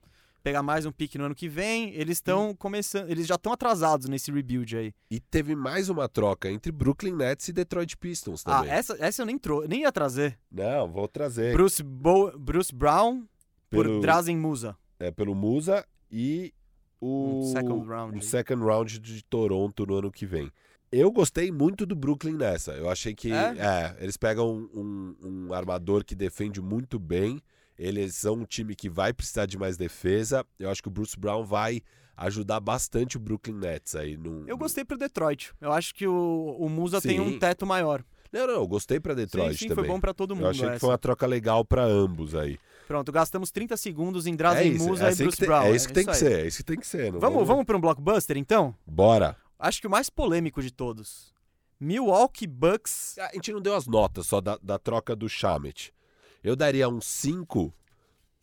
pegar 0.42 0.62
mais 0.62 0.86
um 0.86 0.90
pique 0.92 1.18
no 1.18 1.24
ano 1.24 1.34
que 1.34 1.46
vem. 1.46 1.90
Eles 1.94 2.16
estão 2.16 2.54
começando. 2.56 3.10
Eles 3.10 3.26
já 3.26 3.34
estão 3.34 3.52
atrasados 3.52 4.08
nesse 4.08 4.32
rebuild 4.32 4.74
aí. 4.78 4.94
E 5.10 5.20
teve 5.20 5.54
mais 5.54 5.90
uma 5.90 6.08
troca 6.08 6.50
entre 6.50 6.72
Brooklyn 6.72 7.14
Nets 7.14 7.48
e 7.48 7.52
Detroit 7.52 7.98
Pistons 7.98 8.42
Ah, 8.46 8.60
também. 8.60 8.70
essa, 8.72 8.96
essa 8.98 9.20
eu 9.20 9.26
nem, 9.26 9.36
trou 9.36 9.68
nem 9.68 9.82
ia 9.82 9.92
trazer. 9.92 10.38
Não, 10.50 10.90
vou 10.90 11.06
trazer. 11.06 11.52
Bruce, 11.52 11.82
Bo 11.82 12.32
Bruce 12.38 12.74
Brown 12.74 13.26
por 13.68 13.84
Pelo- 13.84 14.00
Drazen 14.00 14.38
Musa. 14.38 14.74
É, 14.98 15.10
pelo 15.10 15.34
Musa 15.34 15.86
e 16.10 16.52
o 17.00 17.38
Um 17.40 17.42
second 17.52 17.86
round 17.88 18.18
um 18.18 18.20
second 18.20 18.62
round 18.64 18.98
de 18.98 19.24
Toronto 19.24 19.86
no 19.86 19.94
ano 19.96 20.10
que 20.10 20.26
vem. 20.26 20.50
Eu 20.92 21.10
gostei 21.12 21.52
muito 21.52 21.86
do 21.86 21.94
Brooklyn 21.94 22.34
nessa. 22.34 22.72
Eu 22.72 22.90
achei 22.90 23.14
que 23.14 23.32
É? 23.32 23.54
é, 23.58 23.96
eles 24.00 24.16
pegam 24.16 24.68
um, 24.74 25.14
um 25.22 25.52
armador 25.54 26.04
que 26.04 26.14
defende 26.16 26.60
muito 26.60 26.98
bem. 26.98 27.40
Eles 27.78 28.16
são 28.16 28.34
um 28.34 28.44
time 28.44 28.74
que 28.74 28.90
vai 28.90 29.12
precisar 29.12 29.46
de 29.46 29.56
mais 29.56 29.76
defesa. 29.76 30.44
Eu 30.58 30.68
acho 30.68 30.82
que 30.82 30.88
o 30.88 30.90
Bruce 30.90 31.18
Brown 31.18 31.44
vai 31.44 31.80
ajudar 32.16 32.60
bastante 32.60 33.16
o 33.16 33.20
Brooklyn 33.20 33.54
Nets 33.54 33.94
aí. 33.94 34.16
No, 34.16 34.46
Eu 34.48 34.58
gostei 34.58 34.84
pro 34.84 34.98
Detroit. 34.98 35.52
Eu 35.60 35.72
acho 35.72 35.94
que 35.94 36.06
o, 36.06 36.56
o 36.58 36.68
Musa 36.68 37.00
tem 37.00 37.20
um 37.20 37.30
Sim. 37.30 37.38
teto 37.38 37.64
maior. 37.64 38.04
Não, 38.32 38.46
não, 38.46 38.54
eu 38.54 38.68
gostei 38.68 39.00
pra 39.00 39.14
Detroit 39.14 39.52
sim, 39.52 39.58
sim, 39.58 39.68
também. 39.68 39.84
foi 39.84 39.94
bom 39.94 39.98
pra 40.00 40.12
todo 40.12 40.34
mundo. 40.36 40.44
eu 40.44 40.50
achei 40.50 40.66
que 40.66 40.70
essa. 40.72 40.80
foi 40.80 40.88
uma 40.90 40.98
troca 40.98 41.26
legal 41.26 41.64
pra 41.64 41.84
ambos 41.84 42.34
aí. 42.34 42.58
Pronto, 42.90 43.12
gastamos 43.12 43.52
30 43.52 43.76
segundos 43.76 44.26
em 44.26 44.32
É 44.32 44.36
Drazen 44.36 44.72
isso, 44.72 44.84
Musa 44.84 45.04
é 45.04 45.06
e 45.06 45.12
assim 45.12 45.22
Bruce 45.22 45.36
que 45.36 45.40
tem, 45.42 45.48
Brown. 45.48 45.62
é 45.62 45.76
isso 45.76 45.86
que 45.86 45.94
tem 45.94 46.04
que 46.04 46.16
ser, 46.16 46.40
é 46.40 46.46
isso 46.48 46.56
que 46.56 46.64
tem 46.64 46.76
que 46.76 46.86
ser. 46.88 47.12
não 47.12 47.20
Vamos, 47.20 47.46
vamos 47.46 47.64
para 47.64 47.76
um 47.76 47.80
blockbuster 47.80 48.36
então? 48.36 48.74
Bora. 48.84 49.36
Acho 49.60 49.80
que 49.80 49.86
o 49.86 49.90
mais 49.90 50.10
polêmico 50.10 50.60
de 50.60 50.72
todos. 50.72 51.32
Milwaukee 51.78 52.48
Bucks. 52.48 53.16
A 53.18 53.32
gente 53.32 53.52
não 53.52 53.60
deu 53.60 53.76
as 53.76 53.86
notas 53.86 54.26
só 54.26 54.40
da, 54.40 54.58
da 54.60 54.76
troca 54.76 55.14
do 55.14 55.28
Shamet. 55.28 55.94
Eu 56.42 56.56
daria 56.56 56.88
um 56.88 57.00
5 57.00 57.72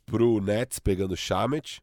pro 0.06 0.40
Nets 0.40 0.80
pegando 0.80 1.12
o 1.12 1.18
Shamet, 1.18 1.82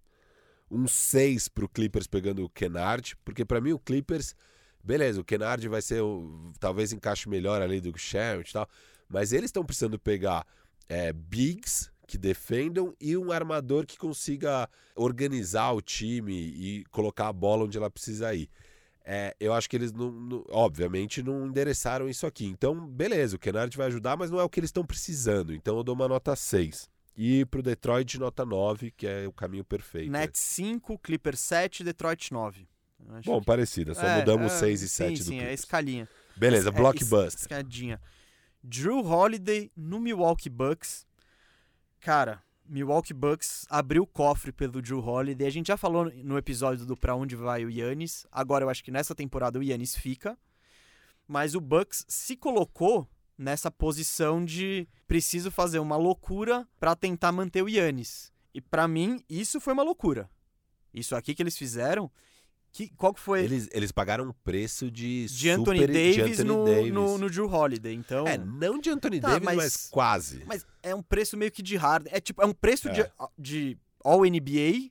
um 0.70 0.88
6 0.88 1.48
pro 1.48 1.68
Clippers 1.68 2.06
pegando 2.06 2.46
o 2.46 2.48
Kennard, 2.48 3.14
porque 3.26 3.44
pra 3.44 3.60
mim 3.60 3.72
o 3.72 3.78
Clippers, 3.78 4.34
beleza, 4.82 5.20
o 5.20 5.24
Kennard 5.24 5.68
vai 5.68 5.82
ser 5.82 6.00
o, 6.00 6.50
talvez 6.58 6.94
encaixe 6.94 7.28
melhor 7.28 7.60
ali 7.60 7.78
do 7.78 7.92
que 7.92 7.98
o 7.98 8.02
Shamet 8.02 8.48
e 8.48 8.52
tal, 8.54 8.66
mas 9.06 9.34
eles 9.34 9.48
estão 9.48 9.62
precisando 9.66 9.98
pegar 9.98 10.46
é, 10.88 11.12
bigs 11.12 11.92
que 12.06 12.18
defendam 12.18 12.94
e 13.00 13.16
um 13.16 13.32
armador 13.32 13.86
que 13.86 13.96
consiga 13.98 14.68
organizar 14.94 15.72
o 15.72 15.80
time 15.80 16.32
e 16.34 16.84
colocar 16.90 17.28
a 17.28 17.32
bola 17.32 17.64
onde 17.64 17.76
ela 17.78 17.90
precisa 17.90 18.34
ir. 18.34 18.48
É, 19.06 19.36
eu 19.38 19.52
acho 19.52 19.68
que 19.68 19.76
eles, 19.76 19.92
não, 19.92 20.10
não- 20.10 20.44
obviamente, 20.48 21.22
não 21.22 21.46
endereçaram 21.46 22.08
isso 22.08 22.26
aqui. 22.26 22.46
Então, 22.46 22.86
beleza, 22.86 23.36
o 23.36 23.38
Kennard 23.38 23.76
vai 23.76 23.88
ajudar, 23.88 24.16
mas 24.16 24.30
não 24.30 24.40
é 24.40 24.42
o 24.44 24.48
que 24.48 24.60
eles 24.60 24.68
estão 24.68 24.84
precisando. 24.84 25.52
Então, 25.52 25.76
eu 25.76 25.84
dou 25.84 25.94
uma 25.94 26.08
nota 26.08 26.34
6. 26.34 26.88
E 27.16 27.44
pro 27.44 27.62
Detroit, 27.62 28.18
nota 28.18 28.44
9, 28.46 28.90
que 28.90 29.06
é 29.06 29.26
o 29.28 29.32
caminho 29.32 29.64
perfeito. 29.64 30.10
Nets 30.10 30.40
5, 30.40 30.98
Clippers 30.98 31.38
7, 31.40 31.84
Detroit 31.84 32.32
9. 32.32 32.66
Eu 33.06 33.14
acho 33.16 33.30
Bom, 33.30 33.40
que- 33.40 33.46
parecida, 33.46 33.94
só 33.94 34.06
É, 34.06 34.18
mudamos 34.20 34.52
é, 34.52 34.58
6 34.58 34.82
e 34.82 34.88
sim, 34.88 34.94
7 34.96 35.18
do 35.18 35.24
Sim, 35.24 35.34
é 35.34 35.38
Clippers. 35.40 35.60
escalinha. 35.60 36.08
Beleza, 36.34 36.68
É, 36.70 36.72
blockbuster. 36.72 37.28
es- 37.28 37.40
Escadinha. 37.42 38.00
Drew 38.62 39.04
Holiday 39.06 39.70
no 39.76 40.00
Milwaukee 40.00 40.48
Bucks. 40.48 41.06
Cara, 42.04 42.44
Milwaukee 42.66 43.14
Bucks 43.14 43.64
abriu 43.70 44.02
o 44.02 44.06
cofre 44.06 44.52
pelo 44.52 44.82
Drew 44.82 45.02
Holiday. 45.02 45.46
A 45.46 45.50
gente 45.50 45.68
já 45.68 45.76
falou 45.78 46.12
no 46.16 46.36
episódio 46.36 46.84
do 46.84 46.94
Pra 46.94 47.16
Onde 47.16 47.34
Vai 47.34 47.64
o 47.64 47.70
Yannis. 47.70 48.26
Agora 48.30 48.62
eu 48.62 48.68
acho 48.68 48.84
que 48.84 48.90
nessa 48.90 49.14
temporada 49.14 49.58
o 49.58 49.62
Yannis 49.62 49.96
fica. 49.96 50.36
Mas 51.26 51.54
o 51.54 51.62
Bucks 51.62 52.04
se 52.06 52.36
colocou 52.36 53.08
nessa 53.38 53.70
posição 53.70 54.44
de 54.44 54.86
preciso 55.06 55.50
fazer 55.50 55.78
uma 55.78 55.96
loucura 55.96 56.68
pra 56.78 56.94
tentar 56.94 57.32
manter 57.32 57.62
o 57.62 57.70
Yannis. 57.70 58.30
E 58.52 58.60
pra 58.60 58.86
mim, 58.86 59.24
isso 59.26 59.58
foi 59.58 59.72
uma 59.72 59.82
loucura. 59.82 60.28
Isso 60.92 61.16
aqui 61.16 61.34
que 61.34 61.42
eles 61.42 61.56
fizeram, 61.56 62.10
que, 62.76 62.88
qual 62.96 63.14
que 63.14 63.20
foi 63.20 63.44
Eles, 63.44 63.68
eles 63.70 63.92
pagaram 63.92 64.24
um 64.28 64.32
preço 64.32 64.90
de, 64.90 65.26
de 65.26 65.48
Anthony 65.48 65.78
super, 65.78 65.92
de 65.92 66.16
Davis, 66.16 66.40
Anthony 66.40 66.48
no, 66.58 66.64
Davis. 66.64 66.92
No, 66.92 67.18
no 67.18 67.30
Drew 67.30 67.46
Holiday. 67.48 67.94
Então, 67.94 68.26
É, 68.26 68.36
não 68.36 68.80
de 68.80 68.90
Anthony 68.90 69.20
Tá, 69.20 69.28
Davis, 69.28 69.44
mas... 69.44 69.56
mas- 69.56 69.86
quase. 69.90 70.42
mas 70.44 70.66
é 70.82 70.92
um 70.92 71.00
preço 71.02 71.36
meio 71.36 71.52
que 71.52 71.62
de 71.62 71.76
hard. 71.76 72.08
É 72.10 72.18
tipo, 72.20 72.42
é 72.42 72.44
um 72.46 72.52
preço 72.52 72.90
de, 72.92 73.02
É. 73.02 73.10
de 73.38 73.78
All 74.04 74.22
NBA 74.26 74.90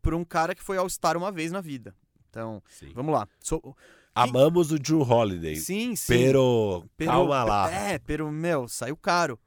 por 0.00 0.14
um 0.14 0.24
cara 0.24 0.54
que 0.54 0.62
foi 0.62 0.78
All-Star 0.78 1.18
uma 1.18 1.30
vez 1.30 1.52
na 1.52 1.60
vida. 1.60 1.94
Então, 2.30 2.62
Sim. 2.70 2.92
vamos 2.94 3.12
lá. 3.12 3.28
So- 3.40 3.76
Amamos 4.14 4.72
o 4.72 4.78
Drew 4.78 5.02
Holiday. 5.02 5.54
sim, 5.56 5.94
sim. 5.94 6.06
Pero, 6.12 6.84
Pero- 6.96 7.10
calma 7.12 7.44
lá. 7.44 7.70
É, 7.70 7.98
pero, 7.98 8.32
meu, 8.32 8.66
saiu 8.66 8.96
caro. 8.96 9.38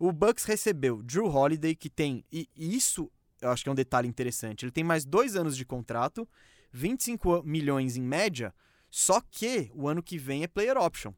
O 0.00 0.10
Bucks 0.12 0.44
recebeu 0.44 1.00
Drew 1.02 1.26
Holiday, 1.26 1.74
que 1.76 1.88
tem. 1.88 2.24
E 2.30 2.48
e 2.56 2.76
isso 2.76 3.08
eu 3.40 3.50
acho 3.50 3.62
que 3.62 3.68
é 3.68 3.72
um 3.72 3.74
detalhe 3.74 4.08
interessante. 4.08 4.64
Ele 4.64 4.72
tem 4.72 4.82
mais 4.84 5.04
dois 5.04 5.36
anos 5.36 5.56
de 5.56 5.64
contrato, 5.64 6.28
25 6.74 7.42
milhões 7.44 7.96
em 7.96 8.02
média, 8.02 8.52
só 8.90 9.20
que 9.20 9.70
o 9.74 9.88
ano 9.88 10.02
que 10.02 10.18
vem 10.18 10.42
é 10.42 10.48
player 10.48 10.76
option. 10.76 11.12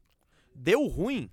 Deu 0.54 0.86
ruim, 0.86 1.30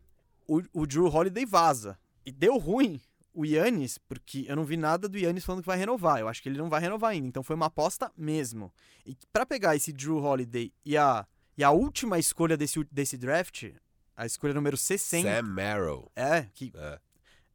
o, 0.47 0.61
o 0.73 0.87
Drew 0.87 1.07
Holiday 1.07 1.45
vaza. 1.45 1.99
E 2.25 2.31
deu 2.31 2.57
ruim 2.57 3.01
o 3.33 3.45
Yannis, 3.45 3.97
porque 3.97 4.45
eu 4.47 4.55
não 4.55 4.63
vi 4.63 4.77
nada 4.77 5.09
do 5.09 5.17
Yannis 5.17 5.43
falando 5.43 5.61
que 5.61 5.67
vai 5.67 5.77
renovar. 5.77 6.19
Eu 6.19 6.27
acho 6.29 6.41
que 6.41 6.47
ele 6.47 6.57
não 6.57 6.69
vai 6.69 6.79
renovar 6.79 7.11
ainda. 7.11 7.27
Então 7.27 7.43
foi 7.43 7.55
uma 7.55 7.65
aposta 7.65 8.11
mesmo. 8.17 8.73
E 9.05 9.17
pra 9.31 9.45
pegar 9.45 9.75
esse 9.75 9.91
Drew 9.91 10.17
Holiday 10.23 10.71
e 10.85 10.95
a, 10.95 11.27
e 11.57 11.63
a 11.63 11.71
última 11.71 12.17
escolha 12.17 12.55
desse, 12.55 12.81
desse 12.91 13.17
draft, 13.17 13.71
a 14.15 14.25
escolha 14.25 14.53
número 14.53 14.77
60. 14.77 15.27
Sam 15.29 15.41
Merrill. 15.49 16.09
É, 16.15 16.43
que 16.53 16.71
É. 16.75 16.99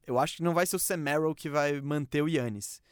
eu 0.06 0.18
acho 0.18 0.36
que 0.36 0.42
não 0.42 0.52
vai 0.52 0.66
ser 0.66 0.76
o 0.76 0.78
Sam 0.78 0.98
Merrill 0.98 1.34
que 1.34 1.48
vai 1.48 1.80
manter 1.80 2.20
o 2.22 2.28
Yannis. 2.28 2.82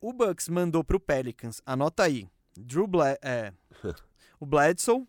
O 0.00 0.12
Bucks 0.12 0.48
mandou 0.48 0.84
pro 0.84 1.00
Pelicans, 1.00 1.60
anota 1.66 2.02
aí, 2.04 2.28
Drew 2.64 2.86
Ble 2.86 3.16
é, 3.22 3.52
o 4.40 4.46
Bledsoe, 4.46 5.06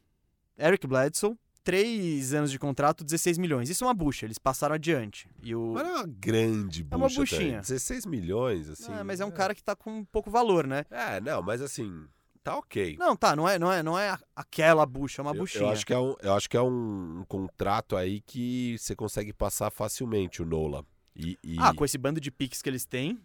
Eric 0.57 0.85
Bledsoe, 0.87 1.35
três 1.63 2.33
anos 2.33 2.51
de 2.51 2.57
contrato, 2.59 3.03
16 3.03 3.37
milhões. 3.37 3.69
Isso 3.69 3.83
é 3.83 3.87
uma 3.87 3.93
bucha, 3.93 4.25
eles 4.25 4.37
passaram 4.37 4.75
adiante. 4.75 5.29
E 5.43 5.55
o... 5.55 5.73
Mas 5.73 5.83
não 5.83 5.91
é 5.91 5.95
uma 5.99 6.07
grande 6.07 6.83
bucha. 6.83 6.95
É 6.95 6.97
uma 6.97 7.07
também. 7.09 7.19
buchinha. 7.21 7.61
16 7.61 8.05
milhões, 8.05 8.69
assim. 8.69 8.91
Ah, 8.91 9.03
mas 9.03 9.19
é 9.19 9.25
um 9.25 9.31
cara 9.31 9.53
que 9.53 9.63
tá 9.63 9.75
com 9.75 10.03
pouco 10.05 10.29
valor, 10.31 10.65
né? 10.65 10.83
É, 10.89 11.19
não, 11.21 11.41
mas 11.43 11.61
assim, 11.61 12.05
tá 12.43 12.57
ok. 12.57 12.95
Não, 12.97 13.15
tá, 13.15 13.35
não 13.35 13.47
é, 13.47 13.59
não 13.59 13.71
é, 13.71 13.83
não 13.83 13.97
é 13.99 14.17
aquela 14.35 14.85
bucha, 14.85 15.21
é 15.21 15.23
uma 15.23 15.31
Eu- 15.31 15.39
buchinha. 15.41 15.63
Eu, 15.65 15.69
acho 15.69 15.85
que 15.85 15.93
é, 15.93 15.99
um, 15.99 16.15
eu 16.21 16.33
acho 16.33 16.49
que 16.49 16.57
é 16.57 16.61
um, 16.61 17.19
um 17.19 17.25
contrato 17.27 17.95
aí 17.95 18.21
que 18.21 18.75
você 18.79 18.95
consegue 18.95 19.31
passar 19.33 19.69
facilmente 19.69 20.41
o 20.41 20.45
Nola. 20.45 20.83
E, 21.15 21.37
e- 21.43 21.57
Ah, 21.59 21.73
com 21.73 21.83
esse 21.85 21.97
bando 21.97 22.19
de 22.19 22.31
piques 22.31 22.61
que 22.61 22.69
eles 22.69 22.85
têm, 22.85 23.19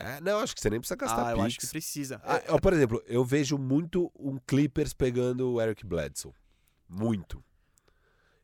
é, 0.00 0.20
não, 0.20 0.40
acho 0.40 0.54
que 0.54 0.60
você 0.60 0.70
nem 0.70 0.80
precisa 0.80 0.96
gastar 0.96 1.28
ah, 1.28 1.32
eu 1.32 1.42
acho 1.42 1.56
que 1.56 1.62
picks. 1.62 1.70
precisa. 1.70 2.20
Ah, 2.24 2.40
ó, 2.48 2.58
por 2.58 2.72
exemplo, 2.72 3.02
eu 3.06 3.24
vejo 3.24 3.58
muito 3.58 4.10
um 4.18 4.38
Clippers 4.38 4.92
pegando 4.92 5.52
o 5.52 5.60
Eric 5.60 5.84
Bledsoe. 5.84 6.32
Muito. 6.88 7.42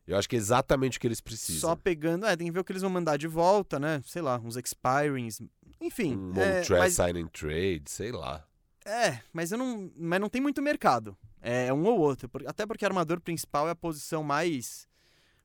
Eu 0.07 0.17
acho 0.17 0.29
que 0.29 0.35
é 0.35 0.39
exatamente 0.39 0.97
o 0.97 1.01
que 1.01 1.07
eles 1.07 1.21
precisam. 1.21 1.69
Só 1.69 1.75
pegando, 1.75 2.25
é, 2.25 2.35
tem 2.35 2.47
que 2.47 2.53
ver 2.53 2.59
o 2.59 2.63
que 2.63 2.71
eles 2.71 2.81
vão 2.81 2.91
mandar 2.91 3.17
de 3.17 3.27
volta, 3.27 3.79
né? 3.79 4.01
Sei 4.05 4.21
lá, 4.21 4.39
uns 4.39 4.55
expirings, 4.55 5.41
enfim. 5.81 6.15
um 6.15 6.31
é, 6.39 6.59
Montrez 6.59 6.69
mas, 6.69 6.93
sign 6.93 7.21
and 7.21 7.27
trade, 7.27 7.83
sei 7.87 8.11
lá. 8.11 8.45
é, 8.85 9.19
mas 9.33 9.51
eu 9.51 9.57
não, 9.57 9.91
mas 9.97 10.19
não 10.19 10.29
tem 10.29 10.41
muito 10.41 10.61
mercado. 10.61 11.17
É 11.41 11.71
um 11.73 11.85
ou 11.85 11.99
outro, 11.99 12.29
até 12.47 12.65
porque 12.65 12.85
armador 12.85 13.19
principal 13.19 13.67
é 13.67 13.71
a 13.71 13.75
posição 13.75 14.23
mais 14.23 14.87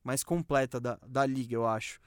mais 0.03 0.25
completa 0.25 0.81
da, 0.81 0.99
da 1.07 1.27
liga, 1.27 1.55
eu 1.55 1.67
acho. 1.67 2.01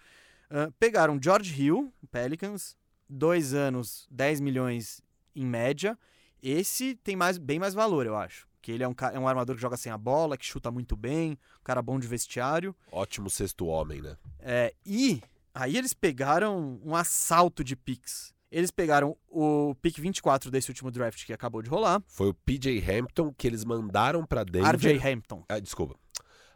Ah, 0.49 0.71
pegaram 0.79 1.19
George 1.21 1.59
Hill, 1.59 1.91
Pelicans, 2.11 2.77
dois 3.09 3.53
anos, 3.53 4.07
10 4.11 4.41
milhões 4.41 5.01
em 5.35 5.45
média. 5.45 5.97
Esse 6.41 6.95
tem 6.95 7.15
mais, 7.15 7.37
bem 7.37 7.59
mais 7.59 7.73
valor, 7.73 8.05
eu 8.05 8.15
acho. 8.15 8.47
Que 8.61 8.71
ele 8.71 8.83
é 8.83 8.87
um, 8.87 8.95
é 9.13 9.19
um 9.19 9.27
armador 9.27 9.55
que 9.55 9.61
joga 9.61 9.77
sem 9.77 9.91
a 9.91 9.97
bola, 9.97 10.37
que 10.37 10.45
chuta 10.45 10.71
muito 10.71 10.95
bem, 10.95 11.31
um 11.31 11.63
cara 11.63 11.81
bom 11.81 11.99
de 11.99 12.07
vestiário. 12.07 12.75
Ótimo 12.91 13.29
sexto 13.29 13.65
homem, 13.65 14.01
né? 14.01 14.17
É, 14.39 14.73
e 14.85 15.21
aí 15.53 15.77
eles 15.77 15.93
pegaram 15.93 16.79
um 16.83 16.95
assalto 16.95 17.63
de 17.63 17.75
picks. 17.75 18.33
Eles 18.51 18.69
pegaram 18.69 19.17
o 19.27 19.73
pick 19.81 19.97
24 19.99 20.51
desse 20.51 20.69
último 20.69 20.91
draft 20.91 21.25
que 21.25 21.33
acabou 21.33 21.61
de 21.63 21.69
rolar, 21.69 22.01
Foi 22.07 22.29
o 22.29 22.33
PJ 22.33 22.79
Hampton 22.79 23.33
que 23.33 23.47
eles 23.47 23.65
mandaram 23.65 24.23
pra 24.25 24.43
Denver. 24.43 24.75
RJ 24.75 24.99
Hampton. 25.11 25.43
Ah, 25.49 25.59
desculpa. 25.59 25.95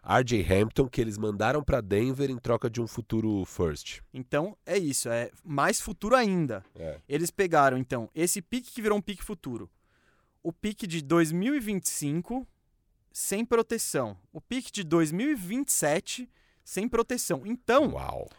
RJ 0.07 0.41
Hampton 0.53 0.87
que 0.87 1.01
eles 1.01 1.17
mandaram 1.17 1.61
pra 1.63 1.81
Denver 1.81 2.29
em 2.31 2.37
troca 2.37 2.69
de 2.69 2.79
um 2.81 2.87
futuro 2.87 3.43
first. 3.45 3.99
Então 4.13 4.57
é 4.65 4.77
isso, 4.77 5.09
é 5.09 5.29
mais 5.43 5.81
futuro 5.81 6.15
ainda. 6.15 6.63
É. 6.75 6.99
Eles 7.09 7.29
pegaram 7.29 7.77
então 7.77 8.09
esse 8.15 8.41
pick 8.41 8.65
que 8.73 8.81
virou 8.81 8.97
um 8.97 9.01
pick 9.01 9.21
futuro. 9.21 9.69
O 10.41 10.53
pick 10.53 10.83
de 10.87 11.01
2025 11.01 12.47
sem 13.11 13.43
proteção. 13.43 14.17
O 14.31 14.39
pick 14.39 14.71
de 14.71 14.83
2027 14.83 16.29
sem 16.63 16.87
proteção. 16.87 17.41
Então, 17.45 17.91
Uau. 17.93 18.29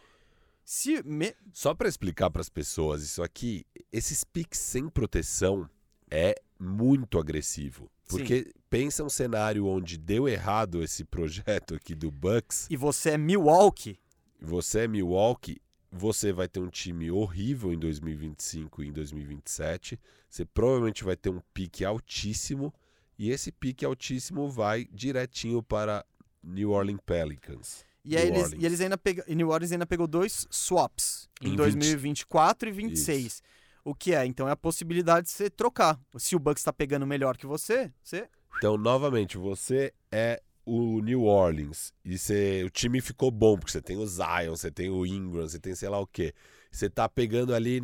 se 0.64 1.02
me- 1.02 1.34
Só 1.52 1.74
pra 1.74 1.88
explicar 1.88 2.30
pras 2.30 2.48
pessoas 2.48 3.02
isso 3.02 3.22
aqui, 3.22 3.66
esses 3.92 4.24
picks 4.24 4.58
sem 4.58 4.88
proteção 4.88 5.68
é 6.10 6.34
muito 6.58 7.18
agressivo. 7.18 7.90
Porque 8.08 8.52
pensa 8.70 9.02
um 9.04 9.08
cenário 9.08 9.66
onde 9.66 9.96
deu 9.98 10.28
errado 10.28 10.82
esse 10.82 11.04
projeto 11.04 11.74
aqui 11.74 11.94
do 11.94 12.10
Bucks, 12.10 12.66
E 12.70 12.76
você 12.76 13.10
é 13.10 13.18
Milwaukee. 13.18 13.98
você 14.40 14.80
é 14.80 14.88
Milwaukee, 14.88 15.60
você 15.90 16.32
vai 16.32 16.48
ter 16.48 16.60
um 16.60 16.68
time 16.68 17.10
horrível 17.10 17.72
em 17.72 17.78
2025 17.78 18.82
e 18.82 18.88
em 18.88 18.92
2027. 18.92 19.98
Você 20.28 20.44
provavelmente 20.44 21.02
vai 21.04 21.16
ter 21.16 21.30
um 21.30 21.40
pique 21.54 21.84
altíssimo 21.84 22.72
e 23.18 23.30
esse 23.30 23.50
pique 23.50 23.84
altíssimo 23.84 24.48
vai 24.50 24.86
direitinho 24.92 25.62
para 25.62 26.04
New 26.42 26.70
Orleans 26.70 27.00
Pelicans. 27.04 27.84
E, 28.04 28.10
New 28.10 28.18
eles, 28.20 28.42
Orleans. 28.44 28.62
e 28.62 28.66
eles 28.66 28.80
ainda 28.80 28.96
pega, 28.98 29.24
e 29.26 29.34
New 29.34 29.48
Orleans 29.48 29.72
ainda 29.72 29.86
pegou 29.86 30.06
dois 30.06 30.46
swaps 30.50 31.28
em, 31.42 31.52
Em 31.52 31.56
2024 31.56 32.68
e 32.68 32.72
26. 32.72 33.24
Isso. 33.26 33.42
O 33.88 33.94
que 33.94 34.12
é? 34.14 34.26
Então 34.26 34.46
é 34.46 34.50
a 34.50 34.56
possibilidade 34.56 35.26
de 35.26 35.32
você 35.32 35.48
trocar. 35.48 35.98
Se 36.18 36.36
o 36.36 36.38
Bucks 36.38 36.60
está 36.60 36.72
pegando 36.72 37.06
melhor 37.06 37.38
que 37.38 37.46
você, 37.46 37.90
você. 38.02 38.28
Então, 38.58 38.76
novamente, 38.76 39.38
você 39.38 39.94
é 40.12 40.42
o 40.66 41.00
New 41.00 41.22
Orleans 41.24 41.94
e 42.04 42.18
você, 42.18 42.62
o 42.64 42.68
time 42.68 43.00
ficou 43.00 43.30
bom, 43.30 43.56
porque 43.56 43.72
você 43.72 43.80
tem 43.80 43.96
o 43.96 44.06
Zion, 44.06 44.54
você 44.54 44.70
tem 44.70 44.90
o 44.90 45.06
Ingram, 45.06 45.48
você 45.48 45.58
tem 45.58 45.74
sei 45.74 45.88
lá 45.88 45.98
o 45.98 46.06
quê. 46.06 46.34
Você 46.70 46.90
tá 46.90 47.08
pegando 47.08 47.54
ali 47.54 47.82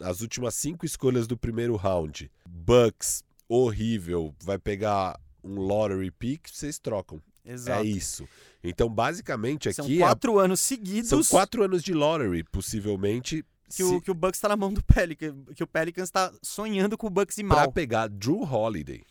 as 0.00 0.22
últimas 0.22 0.54
cinco 0.54 0.86
escolhas 0.86 1.26
do 1.26 1.36
primeiro 1.36 1.76
round. 1.76 2.30
Bucks, 2.48 3.22
horrível, 3.46 4.34
vai 4.42 4.58
pegar 4.58 5.20
um 5.44 5.60
lottery 5.60 6.10
pick, 6.10 6.48
vocês 6.48 6.78
trocam. 6.78 7.20
Exato. 7.44 7.82
É 7.82 7.86
isso. 7.86 8.26
Então, 8.64 8.88
basicamente, 8.88 9.70
São 9.72 9.84
aqui 9.84 9.96
é- 9.96 10.06
quatro 10.06 10.38
anos 10.38 10.60
seguidos 10.60 11.10
são 11.10 11.22
quatro 11.24 11.62
anos 11.62 11.82
de 11.82 11.92
lottery, 11.92 12.42
possivelmente, 12.44 13.44
que, 13.76 13.82
o, 13.82 14.00
que 14.00 14.10
o 14.10 14.14
Bucks 14.14 14.38
está 14.38 14.48
na 14.48 14.56
mão 14.56 14.72
do 14.72 14.82
Pelicans. 14.82 15.34
Que 15.54 15.62
o 15.62 15.66
Pelicans 15.66 16.08
está 16.08 16.32
sonhando 16.42 16.96
com 16.96 17.06
o 17.06 17.10
Bucks 17.10 17.38
e 17.38 17.44
para 17.44 17.56
mal. 17.56 17.72
pegar 17.72 18.08
Drew 18.08 18.42
Holiday. 18.42 19.02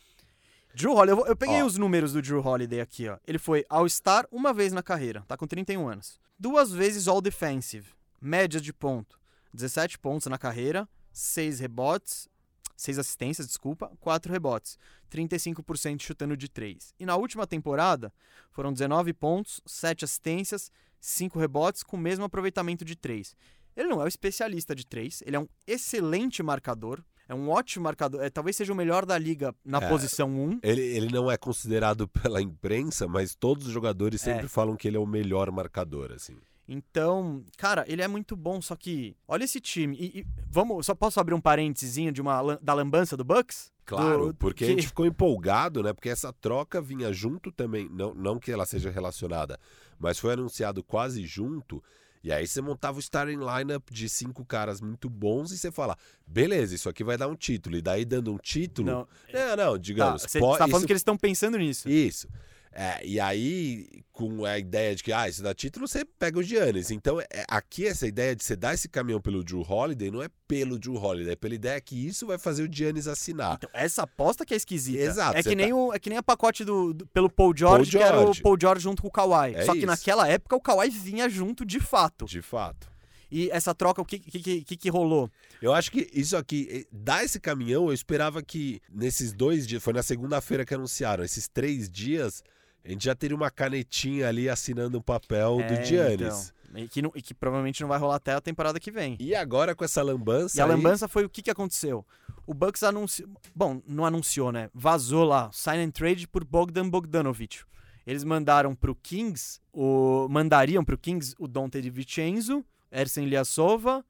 Drew 0.74 0.94
Holiday, 0.94 1.18
eu, 1.18 1.26
eu 1.26 1.36
peguei 1.36 1.62
Ó. 1.62 1.66
os 1.66 1.76
números 1.76 2.12
do 2.12 2.22
Drew 2.22 2.40
Holiday 2.40 2.80
aqui, 2.80 3.08
ó. 3.08 3.18
Ele 3.26 3.38
foi 3.38 3.64
All-Star 3.68 4.26
uma 4.32 4.54
vez 4.54 4.72
na 4.72 4.82
carreira, 4.82 5.22
tá 5.28 5.36
com 5.36 5.46
31 5.46 5.86
anos. 5.86 6.18
Duas 6.38 6.72
vezes 6.72 7.08
All-Defensive, 7.08 7.90
média 8.20 8.60
de 8.60 8.72
ponto. 8.72 9.20
17 9.52 9.98
pontos 9.98 10.26
na 10.28 10.38
carreira, 10.38 10.88
6 11.12 11.60
rebotes, 11.60 12.26
6 12.74 12.98
assistências, 12.98 13.46
desculpa, 13.46 13.92
4 14.00 14.32
rebotes. 14.32 14.78
35% 15.10 16.00
chutando 16.00 16.36
de 16.36 16.48
3. 16.48 16.94
E 16.98 17.04
na 17.04 17.16
última 17.16 17.46
temporada, 17.46 18.12
foram 18.50 18.72
19 18.72 19.12
pontos, 19.12 19.60
7 19.66 20.06
assistências, 20.06 20.72
5 20.98 21.38
rebotes 21.38 21.82
com 21.82 21.96
o 21.96 22.00
mesmo 22.00 22.24
aproveitamento 22.24 22.84
de 22.84 22.96
3. 22.96 23.36
Ele 23.76 23.88
não 23.88 24.00
é 24.00 24.04
o 24.04 24.08
especialista 24.08 24.74
de 24.74 24.86
3, 24.86 25.22
ele 25.26 25.36
é 25.36 25.40
um 25.40 25.48
excelente 25.66 26.42
marcador, 26.42 27.02
é 27.28 27.34
um 27.34 27.48
ótimo 27.48 27.84
marcador, 27.84 28.22
é, 28.22 28.28
talvez 28.28 28.56
seja 28.56 28.72
o 28.72 28.76
melhor 28.76 29.06
da 29.06 29.16
liga 29.16 29.54
na 29.64 29.78
É. 29.78 29.88
posição 29.88 30.28
1. 30.28 30.60
Ele, 30.62 30.80
ele 30.82 31.08
não 31.12 31.30
é 31.30 31.36
considerado 31.36 32.06
pela 32.30 32.42
imprensa, 32.42 33.06
mas 33.08 33.34
todos 33.34 33.66
os 33.66 33.72
jogadores 33.72 34.26
É. 34.26 34.32
sempre 34.34 34.48
falam 34.48 34.76
que 34.76 34.86
ele 34.88 34.96
é 34.96 35.00
o 35.00 35.06
melhor 35.06 35.50
marcador, 35.50 36.12
assim. 36.12 36.36
Então, 36.68 37.44
cara, 37.58 37.84
ele 37.88 38.02
é 38.02 38.08
muito 38.08 38.36
bom, 38.36 38.60
só 38.62 38.76
que 38.76 39.16
olha 39.26 39.44
esse 39.44 39.60
time. 39.60 39.96
E, 39.98 40.20
e 40.20 40.26
vamos, 40.48 40.86
só 40.86 40.94
posso 40.94 41.18
abrir 41.20 41.34
um 41.34 41.40
parênteses 41.40 41.94
de 42.12 42.20
uma 42.20 42.56
da 42.62 42.72
lambança 42.72 43.16
do 43.16 43.24
Bucks? 43.24 43.70
Claro, 43.84 44.28
Do- 44.28 44.34
porque 44.34 44.64
a 44.64 44.66
que- 44.68 44.72
gente 44.74 44.86
ficou 44.86 45.04
empolgado, 45.04 45.82
né? 45.82 45.92
Porque 45.92 46.08
essa 46.08 46.32
troca 46.32 46.80
vinha 46.80 47.12
junto 47.12 47.50
também, 47.50 47.88
não, 47.90 48.14
não 48.14 48.38
que 48.38 48.50
ela 48.52 48.64
seja 48.64 48.90
relacionada, 48.90 49.58
mas 49.98 50.18
foi 50.18 50.32
anunciado 50.34 50.82
quase 50.84 51.26
junto. 51.26 51.82
E 52.24 52.32
aí 52.32 52.46
você 52.46 52.60
montava 52.60 52.98
o 52.98 53.00
starting 53.00 53.38
lineup 53.38 53.90
de 53.90 54.08
cinco 54.08 54.44
caras 54.44 54.80
muito 54.80 55.10
bons 55.10 55.50
e 55.50 55.58
você 55.58 55.72
fala, 55.72 55.96
beleza, 56.26 56.74
isso 56.74 56.88
aqui 56.88 57.02
vai 57.02 57.16
dar 57.18 57.26
um 57.28 57.34
título. 57.34 57.76
E 57.76 57.82
daí 57.82 58.04
dando 58.04 58.32
um 58.32 58.38
título. 58.38 58.90
Não, 58.90 59.08
É, 59.28 59.56
não, 59.56 59.72
tá, 59.72 59.78
digamos. 59.78 60.22
você 60.22 60.38
po- 60.38 60.52
tá 60.52 60.58
falando 60.58 60.76
isso- 60.76 60.86
que 60.86 60.92
eles 60.92 61.00
estão 61.00 61.16
pensando 61.16 61.58
nisso. 61.58 61.88
Isso. 61.88 62.28
É, 62.74 63.04
e 63.06 63.20
aí, 63.20 63.86
com 64.12 64.46
a 64.46 64.58
ideia 64.58 64.94
de 64.96 65.02
que, 65.02 65.12
ah, 65.12 65.28
isso 65.28 65.42
dá 65.42 65.52
título, 65.54 65.86
você 65.86 66.04
pega 66.04 66.38
o 66.38 66.42
Giannis. 66.42 66.90
Então, 66.90 67.20
é- 67.20 67.26
aqui 67.46 67.86
essa 67.86 68.06
ideia 68.06 68.34
de 68.34 68.42
você 68.42 68.56
dar 68.56 68.72
esse 68.72 68.88
caminhão 68.88 69.20
pelo 69.20 69.44
Drew 69.44 69.60
Holiday 69.60 70.10
não 70.10 70.22
é 70.22 70.28
pelo 70.48 70.78
Drew 70.78 70.94
Holiday, 70.96 71.32
é 71.34 71.36
pela 71.36 71.54
ideia 71.54 71.78
que 71.82 71.94
isso 72.06 72.26
vai 72.26 72.38
fazer 72.38 72.62
o 72.66 72.72
Giannis 72.72 73.06
assinar. 73.06 73.56
Então, 73.58 73.68
essa 73.74 74.04
aposta 74.04 74.46
que 74.46 74.54
é 74.54 74.56
esquisita. 74.56 75.02
Exato, 75.02 75.36
É 75.36 75.42
que, 75.42 75.54
nem 75.54 75.68
tá- 75.68 75.74
o, 75.76 75.92
é 75.92 75.98
que 75.98 76.08
nem 76.08 76.18
a 76.18 76.22
pacote 76.22 76.64
do, 76.64 76.94
do- 76.94 77.06
pelo 77.08 77.28
Paul 77.28 77.54
George, 77.54 77.90
que 77.90 77.98
era 77.98 78.16
o 78.16 78.22
George. 78.22 78.40
Paul 78.42 78.56
George 78.58 78.82
junto 78.82 79.02
com 79.02 79.08
o 79.08 79.10
Kawhi. 79.12 79.54
É 79.54 79.64
Só 79.66 79.72
que 79.72 79.78
isso. 79.78 79.86
naquela 79.86 80.26
época 80.26 80.56
o 80.56 80.60
Kawhi 80.60 80.88
vinha 80.88 81.28
junto 81.28 81.66
de 81.66 81.78
fato. 81.78 82.24
De 82.24 82.40
fato. 82.40 82.90
E 83.30 83.48
essa 83.50 83.74
troca, 83.74 84.00
o 84.00 84.04
que, 84.04 84.18
que, 84.18 84.62
que, 84.62 84.76
que 84.76 84.90
rolou? 84.90 85.30
Eu 85.62 85.72
acho 85.72 85.90
que 85.90 86.06
isso 86.12 86.36
aqui, 86.36 86.68
eh, 86.70 86.84
dar 86.92 87.24
esse 87.24 87.40
caminhão, 87.40 87.86
eu 87.86 87.92
esperava 87.94 88.42
que 88.42 88.78
nesses 88.90 89.32
dois 89.32 89.66
dias, 89.66 89.82
foi 89.82 89.94
na 89.94 90.02
segunda-feira 90.02 90.66
que 90.66 90.74
anunciaram, 90.74 91.24
esses 91.24 91.48
três 91.48 91.88
dias, 91.88 92.42
a 92.84 92.88
gente 92.90 93.04
já 93.04 93.14
teria 93.14 93.36
uma 93.36 93.50
canetinha 93.50 94.28
ali 94.28 94.48
assinando 94.48 94.98
um 94.98 95.02
papel 95.02 95.60
É, 95.60 95.66
do 95.66 95.84
Giannis. 95.84 96.52
então, 96.68 96.82
e, 96.82 96.88
que 96.88 97.02
não- 97.02 97.12
e 97.14 97.22
que 97.22 97.32
provavelmente 97.34 97.80
não 97.80 97.88
vai 97.88 97.98
rolar 97.98 98.16
até 98.16 98.32
a 98.34 98.40
temporada 98.40 98.80
que 98.80 98.90
vem. 98.90 99.16
E 99.20 99.34
agora 99.34 99.74
com 99.74 99.84
essa 99.84 100.02
lambança. 100.02 100.56
E 100.56 100.60
a 100.60 100.64
aí- 100.64 100.70
lambança 100.70 101.06
foi 101.08 101.24
o 101.24 101.28
que, 101.30 101.42
que 101.42 101.50
aconteceu? 101.50 102.04
O 102.46 102.52
Bucks 102.54 102.82
anunciou. 102.82 103.28
Bom, 103.54 103.80
não 103.86 104.04
anunciou, 104.04 104.50
né? 104.50 104.68
Vazou 104.74 105.24
lá, 105.24 105.50
sign 105.52 105.84
and 105.84 105.90
trade 105.90 106.26
por 106.26 106.44
Bogdan 106.44 106.88
Bogdanovic. 106.88 107.60
Eles 108.04 108.24
mandaram 108.24 108.74
pro 108.74 108.96
Kings, 108.96 109.60
o. 109.72 110.26
Mandariam 110.28 110.84
pro 110.84 110.98
Kings 110.98 111.36
o 111.38 111.46
Dante 111.46 111.80
de 111.80 111.88
Vincenzo, 111.88 112.64
Ersen 112.90 113.26
Ilyasova 113.26 114.04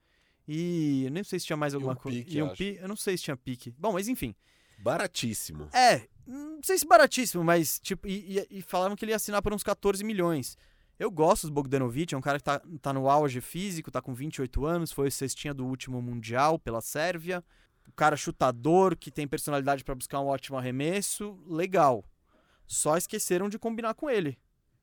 e. 0.48 1.02
Eu 1.04 1.10
nem 1.10 1.22
sei 1.22 1.38
se 1.38 1.44
tinha 1.44 1.58
mais 1.58 1.74
alguma 1.74 1.92
um 1.92 1.96
coisa. 1.96 2.18
pique, 2.20 2.38
E 2.38 2.42
um 2.42 2.48
pi- 2.54 2.78
Eu 2.80 2.88
não 2.88 2.96
sei 2.96 3.18
se 3.18 3.24
tinha 3.24 3.36
pique. 3.36 3.70
Bom, 3.78 3.92
mas 3.92 4.08
enfim. 4.08 4.34
Baratíssimo. 4.78 5.68
É, 5.74 6.02
não 6.26 6.62
sei 6.62 6.78
se 6.78 6.86
baratíssimo, 6.86 7.42
mas 7.44 7.78
tipo, 7.80 8.06
e, 8.06 8.38
e- 8.38 8.46
e 8.58 8.62
falaram 8.62 8.94
que 8.96 9.04
ele 9.04 9.12
ia 9.12 9.16
assinar 9.16 9.42
por 9.42 9.52
uns 9.52 9.62
14 9.62 10.02
milhões. 10.04 10.56
Eu 10.98 11.10
gosto 11.10 11.46
do 11.48 11.52
Bogdanovic, 11.52 12.14
é 12.14 12.18
um 12.18 12.20
cara 12.20 12.38
que 12.38 12.44
tá, 12.44 12.60
tá 12.80 12.92
no 12.92 13.08
auge 13.10 13.40
físico, 13.40 13.90
tá 13.90 14.00
com 14.00 14.14
28 14.14 14.64
anos, 14.64 14.92
foi 14.92 15.08
o 15.08 15.12
cestinha 15.12 15.52
do 15.52 15.66
último 15.66 16.00
Mundial 16.00 16.58
pela 16.58 16.80
Sérvia. 16.80 17.42
Um 17.88 17.92
cara 17.96 18.16
chutador, 18.16 18.96
que 18.96 19.10
tem 19.10 19.26
personalidade 19.26 19.82
pra 19.82 19.94
buscar 19.94 20.20
um 20.20 20.26
ótimo 20.26 20.56
arremesso, 20.56 21.36
legal. 21.46 22.04
Só 22.66 22.96
esqueceram 22.96 23.48
de 23.48 23.58
combinar 23.58 23.94
com 23.94 24.08
ele. 24.08 24.38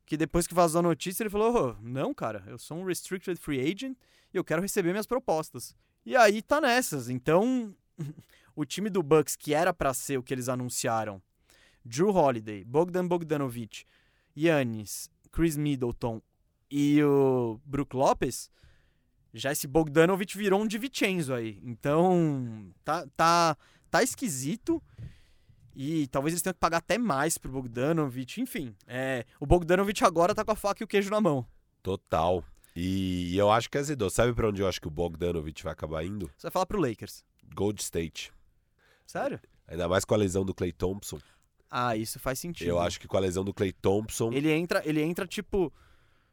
Que 0.05 0.17
depois 0.17 0.45
que 0.45 0.53
vazou 0.53 0.79
a 0.79 0.83
notícia, 0.83 1.23
ele 1.23 1.29
falou: 1.29 1.69
"Ô, 1.69 1.75
Não, 1.81 2.13
cara, 2.13 2.43
eu 2.47 2.57
sou 2.57 2.77
um 2.77 2.83
restricted 2.83 3.39
free 3.39 3.61
agent 3.61 3.95
e 4.33 4.37
eu 4.37 4.43
quero 4.43 4.61
receber 4.61 4.89
minhas 4.91 5.05
propostas. 5.07 5.73
E 6.05 6.15
aí 6.17 6.41
tá 6.41 6.59
nessas. 6.59 7.07
Então, 7.09 7.73
o 8.55 8.65
time 8.65 8.89
do 8.89 9.01
Bucks, 9.01 9.35
que 9.37 9.53
era 9.53 9.73
pra 9.73 9.93
ser 9.93 10.17
o 10.17 10.23
que 10.23 10.33
eles 10.33 10.49
anunciaram, 10.49 11.21
Drew 11.83 12.09
Holiday, 12.09 12.63
Bogdan 12.63 13.07
Bogdanovic, 13.07 13.85
Yannis, 14.37 15.09
Chris 15.31 15.57
Middleton 15.57 16.21
e 16.69 17.03
o 17.03 17.59
Brook 17.65 17.95
Lopes, 17.95 18.51
já 19.33 19.51
esse 19.51 19.67
Bogdanovic 19.67 20.37
virou 20.37 20.61
um 20.61 20.67
de 20.67 20.77
Vincenzo 20.77 21.33
aí. 21.33 21.59
Então, 21.63 22.71
tá, 22.83 23.07
tá, 23.15 23.57
tá 23.89 24.03
esquisito. 24.03 24.81
E 25.75 26.07
talvez 26.07 26.33
eles 26.33 26.41
tenham 26.41 26.53
que 26.53 26.59
pagar 26.59 26.77
até 26.77 26.97
mais 26.97 27.37
pro 27.37 27.51
Bogdanovic. 27.51 28.41
Enfim, 28.41 28.75
é, 28.87 29.25
o 29.39 29.45
Bogdanovic 29.45 30.03
agora 30.03 30.35
tá 30.35 30.43
com 30.43 30.51
a 30.51 30.55
faca 30.55 30.83
e 30.83 30.85
o 30.85 30.87
queijo 30.87 31.09
na 31.09 31.21
mão. 31.21 31.45
Total. 31.81 32.43
E 32.75 33.37
eu 33.37 33.51
acho 33.51 33.69
que 33.69 33.77
azedou. 33.77 34.09
Sabe 34.09 34.33
pra 34.33 34.47
onde 34.47 34.61
eu 34.61 34.67
acho 34.67 34.79
que 34.79 34.87
o 34.87 34.91
Bogdanovich 34.91 35.63
vai 35.63 35.73
acabar 35.73 36.03
indo? 36.03 36.27
Você 36.37 36.43
vai 36.43 36.51
falar 36.51 36.65
pro 36.65 36.79
Lakers. 36.79 37.23
Gold 37.53 37.81
State. 37.81 38.31
Sério? 39.05 39.39
Ainda 39.67 39.87
mais 39.87 40.05
com 40.05 40.13
a 40.13 40.17
lesão 40.17 40.45
do 40.45 40.53
Clay 40.53 40.71
Thompson. 40.71 41.19
Ah, 41.69 41.95
isso 41.95 42.19
faz 42.19 42.39
sentido. 42.39 42.67
Eu 42.67 42.79
acho 42.79 42.99
que 42.99 43.07
com 43.07 43.15
a 43.17 43.19
lesão 43.19 43.43
do 43.43 43.53
Clay 43.53 43.71
Thompson. 43.71 44.31
Ele 44.33 44.51
entra, 44.51 44.81
ele 44.85 45.01
entra 45.01 45.27
tipo. 45.27 45.71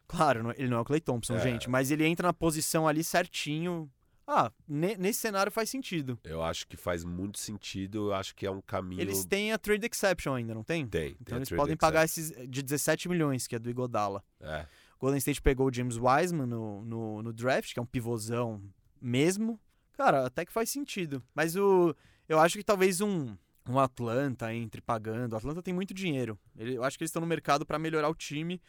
Claro, 0.09 0.53
ele 0.57 0.69
não 0.69 0.79
é 0.79 0.81
o 0.81 0.85
Clay 0.85 1.01
Thompson, 1.01 1.35
É. 1.37 1.41
gente, 1.41 1.69
mas 1.69 1.91
ele 1.91 2.07
entra 2.07 2.29
na 2.29 2.33
posição 2.33 2.87
ali 2.87 3.03
certinho. 3.03 3.91
Ah, 4.29 4.51
ne- 4.67 4.97
nesse 4.97 5.21
cenário 5.21 5.53
faz 5.53 5.69
sentido. 5.71 6.19
Eu 6.25 6.43
acho 6.43 6.67
que 6.67 6.77
faz 6.77 7.05
muito 7.05 7.39
sentido. 7.39 8.09
Eu 8.09 8.15
acho 8.15 8.35
que 8.35 8.45
é 8.47 8.51
um 8.51 8.61
caminho. 8.61 9.01
Eles 9.01 9.25
têm 9.25 9.53
a 9.53 9.59
trade 9.59 9.87
exception 9.87 10.35
ainda, 10.35 10.53
não 10.55 10.65
tem? 10.65 10.87
Tem. 10.87 11.11
tem 11.11 11.17
Então 11.21 11.37
a 11.37 11.39
eles 11.39 11.49
podem 11.51 11.77
pagar 11.77 12.05
esses 12.05 12.31
de 12.49 12.63
17 12.63 13.09
milhões, 13.09 13.47
que 13.47 13.55
é 13.55 13.59
do 13.59 13.71
Igodala. 13.71 14.25
exception. 14.41 14.61
É. 14.61 14.67
Golden 14.99 15.19
State 15.19 15.43
pegou 15.43 15.69
o 15.69 15.73
James 15.73 15.97
Wiseman 15.99 16.47
no, 16.47 16.83
no, 16.85 17.23
no 17.23 17.33
draft, 17.33 17.73
que 17.75 17.79
é 17.79 17.83
um 17.83 17.87
pivôzão 17.87 18.63
mesmo. 19.01 19.61
Cara, 19.93 20.27
até 20.27 20.45
que 20.45 20.53
faz 20.53 20.71
sentido. 20.71 21.23
Mas 21.35 21.55
o, 21.55 21.95
eu 22.29 22.41
acho 22.41 22.57
que 22.59 22.65
talvez 22.65 23.01
um, 23.01 23.37
um 23.69 23.79
Atlanta 23.79 24.53
entre 24.55 24.81
pagando. 24.81 25.33
O 25.33 25.37
Atlanta 25.37 25.63
tem 25.63 25.75
muito 25.75 25.93
dinheiro. 25.95 26.39
Ele- 26.57 26.75
eu 26.77 26.85
acho 26.85 26.97
que 26.97 27.03
eles 27.05 27.11
estão 27.11 27.21
no 27.21 27.27
mercado 27.27 27.65
pra 27.67 27.79
melhorar 27.79 28.09
o 28.09 28.15
time. 28.15 28.61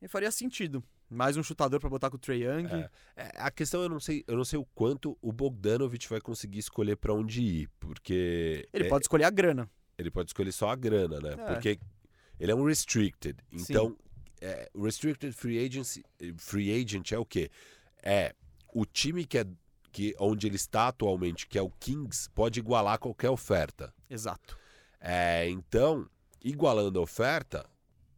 E 0.00 0.08
faria 0.08 0.30
sentido. 0.32 0.82
Mais 1.08 1.36
um 1.36 1.42
chutador 1.42 1.78
pra 1.78 1.88
botar 1.90 2.10
com 2.10 2.16
o 2.16 2.18
Trae 2.18 2.42
Young. 2.42 2.66
É. 2.66 2.90
É, 3.16 3.30
a 3.36 3.50
questão 3.50 3.82
eu 3.82 3.88
não 3.88 4.00
sei, 4.00 4.24
eu 4.26 4.36
não 4.36 4.44
sei 4.44 4.58
o 4.58 4.64
quanto 4.74 5.16
o 5.22 5.30
Bogdanovich 5.30 6.08
vai 6.08 6.20
conseguir 6.20 6.58
escolher 6.58 6.96
pra 6.96 7.12
onde 7.14 7.40
ir, 7.42 7.68
porque 7.78 8.66
Ele 8.72 8.86
é, 8.86 8.88
pode 8.88 9.04
escolher 9.04 9.24
a 9.24 9.30
grana. 9.30 9.70
ele 9.98 10.10
pode 10.10 10.30
escolher 10.30 10.50
só 10.52 10.70
a 10.70 10.74
grana, 10.76 11.20
né? 11.20 11.34
É. 11.38 11.52
Porque 11.52 11.78
ele 12.40 12.50
é 12.50 12.54
um 12.54 12.64
restricted. 12.64 13.36
Então, 13.52 13.96
é, 14.40 14.68
o 14.74 14.82
restricted 14.84 15.32
free 15.32 15.64
agency, 15.64 16.02
free 16.36 16.72
agent 16.82 17.12
é 17.12 17.18
o 17.18 17.24
quê? 17.26 17.50
É 18.02 18.34
o 18.74 18.84
time 18.86 19.24
que 19.24 19.38
é 19.38 19.44
que 19.92 20.14
onde 20.18 20.46
ele 20.46 20.56
está 20.56 20.88
atualmente, 20.88 21.46
que 21.46 21.58
é 21.58 21.62
o 21.62 21.70
Kings, 21.78 22.28
pode 22.30 22.58
igualar 22.58 22.98
qualquer 22.98 23.30
oferta. 23.30 23.92
Exato. 24.08 24.58
É, 25.00 25.48
então, 25.48 26.08
igualando 26.42 26.98
a 26.98 27.02
oferta, 27.02 27.68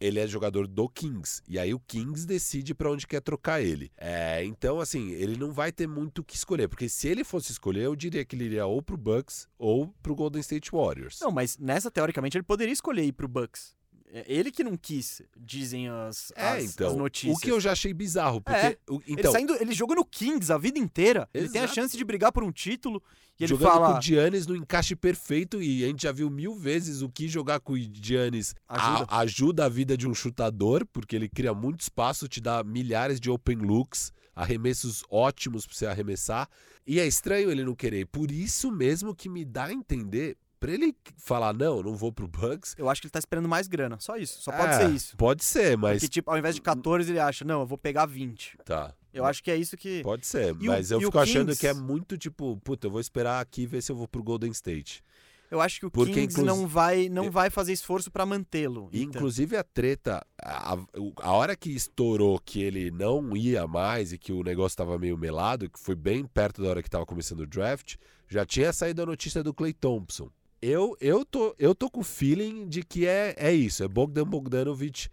ele 0.01 0.21
é 0.21 0.27
jogador 0.27 0.67
do 0.67 0.89
Kings. 0.89 1.43
E 1.49 1.59
aí 1.59 1.73
o 1.73 1.81
Kings 1.81 2.27
decide 2.27 2.75
para 2.75 2.91
onde 2.91 3.07
quer 3.07 3.21
trocar 3.21 3.61
ele. 3.61 3.91
É, 3.97 4.45
então, 4.45 4.81
assim, 4.81 5.11
ele 5.13 5.37
não 5.37 5.51
vai 5.53 5.73
ter 5.73 5.87
muito 5.87 6.19
o 6.19 6.25
que 6.25 6.37
escolher. 6.37 6.69
Porque 6.69 6.89
se 6.89 7.09
ele 7.09 7.25
fosse 7.25 7.53
escolher, 7.53 7.85
eu 7.85 7.97
diria 7.97 8.25
que 8.25 8.37
ele 8.37 8.45
iria 8.45 8.67
ou 8.67 8.83
pro 8.83 8.97
Bucks 8.97 9.49
ou 9.59 9.89
pro 10.03 10.15
Golden 10.15 10.41
State 10.41 10.71
Warriors. 10.71 11.19
Não, 11.21 11.31
mas 11.31 11.57
nessa, 11.59 11.91
teoricamente, 11.91 12.37
ele 12.37 12.45
poderia 12.45 12.73
escolher 12.73 13.05
ir 13.05 13.13
pro 13.13 13.29
Bucks. 13.29 13.75
É 14.17 14.25
ele 14.29 14.53
que 14.53 14.63
não 14.63 14.77
quis, 14.77 15.21
dizem 15.37 15.89
as, 15.89 16.33
É, 16.37 16.51
as, 16.51 16.65
então, 16.67 16.91
as 16.91 16.97
notícias. 16.97 17.37
o 17.37 17.41
que 17.41 17.51
eu 17.51 17.61
já 17.61 17.73
achei 17.73 17.93
bizarro, 17.93 18.41
porque... 18.41 18.59
É, 18.61 18.79
o- 18.89 19.03
ele, 19.07 19.21
então, 19.21 19.33
saindo, 19.33 19.57
ele 19.61 19.73
jogou 19.75 19.97
no 19.97 20.05
Kings 20.05 20.53
a 20.53 20.57
vida 20.57 20.79
inteira. 20.79 21.29
Ele 21.35 21.49
tem 21.49 21.61
a 21.63 21.67
chance 21.67 21.97
de 21.97 22.05
brigar 22.05 22.31
por 22.31 22.45
um 22.45 22.53
título. 22.53 23.03
E 23.41 23.43
ele 23.43 23.49
jogando 23.51 23.73
fala. 23.73 23.93
com 23.93 23.99
o 23.99 24.01
Giannis 24.01 24.47
no 24.47 24.55
encaixe 24.55 24.95
perfeito 24.95 25.61
e 25.61 25.83
a 25.83 25.89
gente 25.89 26.05
já 26.05 26.13
viu 26.13 26.31
mil 26.31 26.55
vezes 26.55 27.03
o 27.03 27.09
que 27.09 27.27
jogar 27.27 27.59
com 27.59 27.73
o 27.73 27.77
Giannis 27.77 28.55
Ajuda. 28.69 29.07
a- 29.09 29.19
ajuda 29.19 29.65
a 29.65 29.69
vida 29.69 29.97
de 29.97 30.07
um 30.07 30.15
chutador, 30.15 30.87
porque 30.93 31.17
ele 31.17 31.29
cria 31.29 31.53
muito 31.53 31.81
espaço, 31.81 32.29
te 32.29 32.41
dá 32.41 32.63
milhares 32.63 33.19
de 33.19 33.29
open 33.29 33.57
looks, 33.57 34.13
arremessos 34.37 35.03
ótimos 35.11 35.67
pra 35.67 35.75
você 35.75 35.87
arremessar. 35.87 36.49
E 36.87 37.01
é 37.01 37.07
estranho 37.09 37.51
ele 37.51 37.65
não 37.65 37.75
querer. 37.75 38.07
Por 38.07 38.31
isso 38.31 38.71
mesmo 38.71 39.13
que 39.17 39.29
me 39.29 39.45
dá 39.45 39.65
a 39.65 39.73
entender, 39.73 40.37
pra 40.65 40.73
ele 40.73 40.95
falar, 41.19 41.53
não, 41.53 41.83
não 41.83 41.95
vou 41.95 42.13
pro 42.13 42.27
Bucks. 42.27 42.75
Eu 42.79 42.89
acho 42.89 43.01
que 43.01 43.07
ele 43.07 43.13
tá 43.13 43.19
esperando 43.19 43.49
mais 43.49 43.67
grana. 43.69 43.99
Só 44.01 44.17
isso. 44.17 44.41
Só 44.41 44.51
pode 44.53 44.73
é, 44.75 44.79
ser 44.79 44.91
isso. 44.91 45.17
Pode 45.17 45.45
ser, 45.45 45.77
mas. 45.77 45.97
Porque, 45.99 46.09
tipo, 46.09 46.31
ao 46.31 46.39
invés 46.39 46.55
de 46.55 46.63
14, 46.63 47.11
ele 47.11 47.21
acha, 47.21 47.45
não, 47.45 47.61
eu 47.61 47.67
vou 47.67 47.77
pegar 47.79 48.07
20. 48.07 48.57
Tá. 48.65 48.95
Eu 49.13 49.25
acho 49.25 49.43
que 49.45 49.51
é 49.51 49.57
isso 49.57 49.77
que. 49.77 50.03
Pode 50.03 50.27
ser, 50.27 50.57
E 50.61 50.69
o- 50.69 50.73
mas 50.73 50.91
eu 50.91 50.99
o 50.99 51.01
fico 51.03 51.19
achando 51.19 51.47
Kings? 51.49 51.61
que 51.61 51.67
é 51.69 51.75
muito 51.75 52.19
tipo, 52.19 52.57
puta, 52.65 52.87
eu 52.87 52.91
vou 52.91 53.01
esperar 53.01 53.41
aqui 53.41 53.63
e 53.63 53.67
ver 53.67 53.83
se 53.83 53.93
eu 53.93 53.97
vou 53.97 54.09
pro 54.09 54.23
Golden 54.23 54.51
State. 54.51 55.05
Eu 55.51 55.61
acho 55.61 55.79
que 55.79 55.87
o 55.87 55.91
Porque, 55.91 56.13
Kings 56.15 56.43
não 56.43 56.67
vai, 56.67 57.09
não 57.09 57.27
Eu- 57.27 57.31
vai 57.31 57.49
fazer 57.49 57.73
esforço 57.73 58.11
pra 58.11 58.27
mantê-lo. 58.27 58.89
Então, 58.93 59.03
inclusive 59.21 59.57
a 59.57 59.63
treta, 59.63 60.21
a, 60.43 60.75
a- 61.23 61.31
hora 61.33 61.55
que 61.55 61.71
estourou 61.71 62.41
que 62.41 62.61
ele 62.61 62.91
não 62.91 63.37
ia 63.37 63.65
mais 63.69 64.13
e 64.13 64.19
que 64.19 64.33
o 64.33 64.43
negócio 64.43 64.77
tava 64.77 64.99
meio 64.99 65.17
melado, 65.17 65.71
que 65.71 65.79
foi 65.79 65.95
bem 65.95 66.25
perto 66.27 66.61
da 66.63 66.71
hora 66.71 66.83
que 66.83 66.91
tava 66.91 67.07
começando 67.07 67.41
o 67.41 67.47
draft, 67.47 67.95
já 68.27 68.45
tinha 68.45 68.73
saído 68.73 69.03
a 69.03 69.07
notícia 69.07 69.45
do 69.45 69.55
Clay 69.55 69.73
Thompson. 69.75 70.29
Eu, 70.67 70.97
eu, 70.99 71.27
tô, 71.27 71.55
eu 71.59 71.75
tô 71.75 71.91
com 71.91 72.01
o 72.01 72.03
feeling 72.03 72.67
de 72.67 72.83
que 72.83 73.07
é, 73.07 73.35
é 73.37 73.53
isso, 73.53 73.85
é 73.85 73.89
Bogdan 73.89 74.25
Bogdanovic 74.25 75.11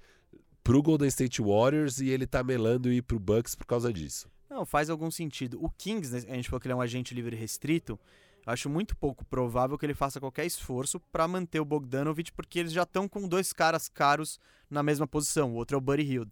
pro 0.63 0.81
Golden 0.81 1.09
State 1.09 1.41
Warriors 1.41 1.99
e 1.99 2.07
ele 2.07 2.25
tá 2.25 2.41
melando 2.41 2.89
ir 2.89 3.01
pro 3.01 3.19
Bucks 3.19 3.53
por 3.53 3.65
causa 3.65 3.91
disso. 3.91 4.29
Não, 4.49 4.65
faz 4.65 4.89
algum 4.89 5.11
sentido. 5.11 5.61
O 5.61 5.69
Kings, 5.69 6.13
né, 6.13 6.31
a 6.31 6.35
gente 6.35 6.47
falou 6.47 6.61
que 6.61 6.67
ele 6.67 6.71
é 6.71 6.75
um 6.77 6.79
agente 6.79 7.13
livre 7.13 7.35
restrito. 7.35 7.99
Acho 8.45 8.69
muito 8.69 8.95
pouco 8.95 9.25
provável 9.25 9.77
que 9.77 9.85
ele 9.85 9.93
faça 9.93 10.21
qualquer 10.21 10.45
esforço 10.45 11.01
pra 11.11 11.27
manter 11.27 11.59
o 11.59 11.65
Bogdanovich, 11.65 12.31
porque 12.31 12.57
eles 12.57 12.71
já 12.71 12.83
estão 12.83 13.05
com 13.05 13.27
dois 13.27 13.51
caras 13.51 13.89
caros 13.89 14.39
na 14.69 14.81
mesma 14.81 15.05
posição. 15.05 15.51
O 15.51 15.55
outro 15.55 15.75
é 15.75 15.77
o 15.77 15.81
Buddy 15.81 16.03
Hield. 16.03 16.31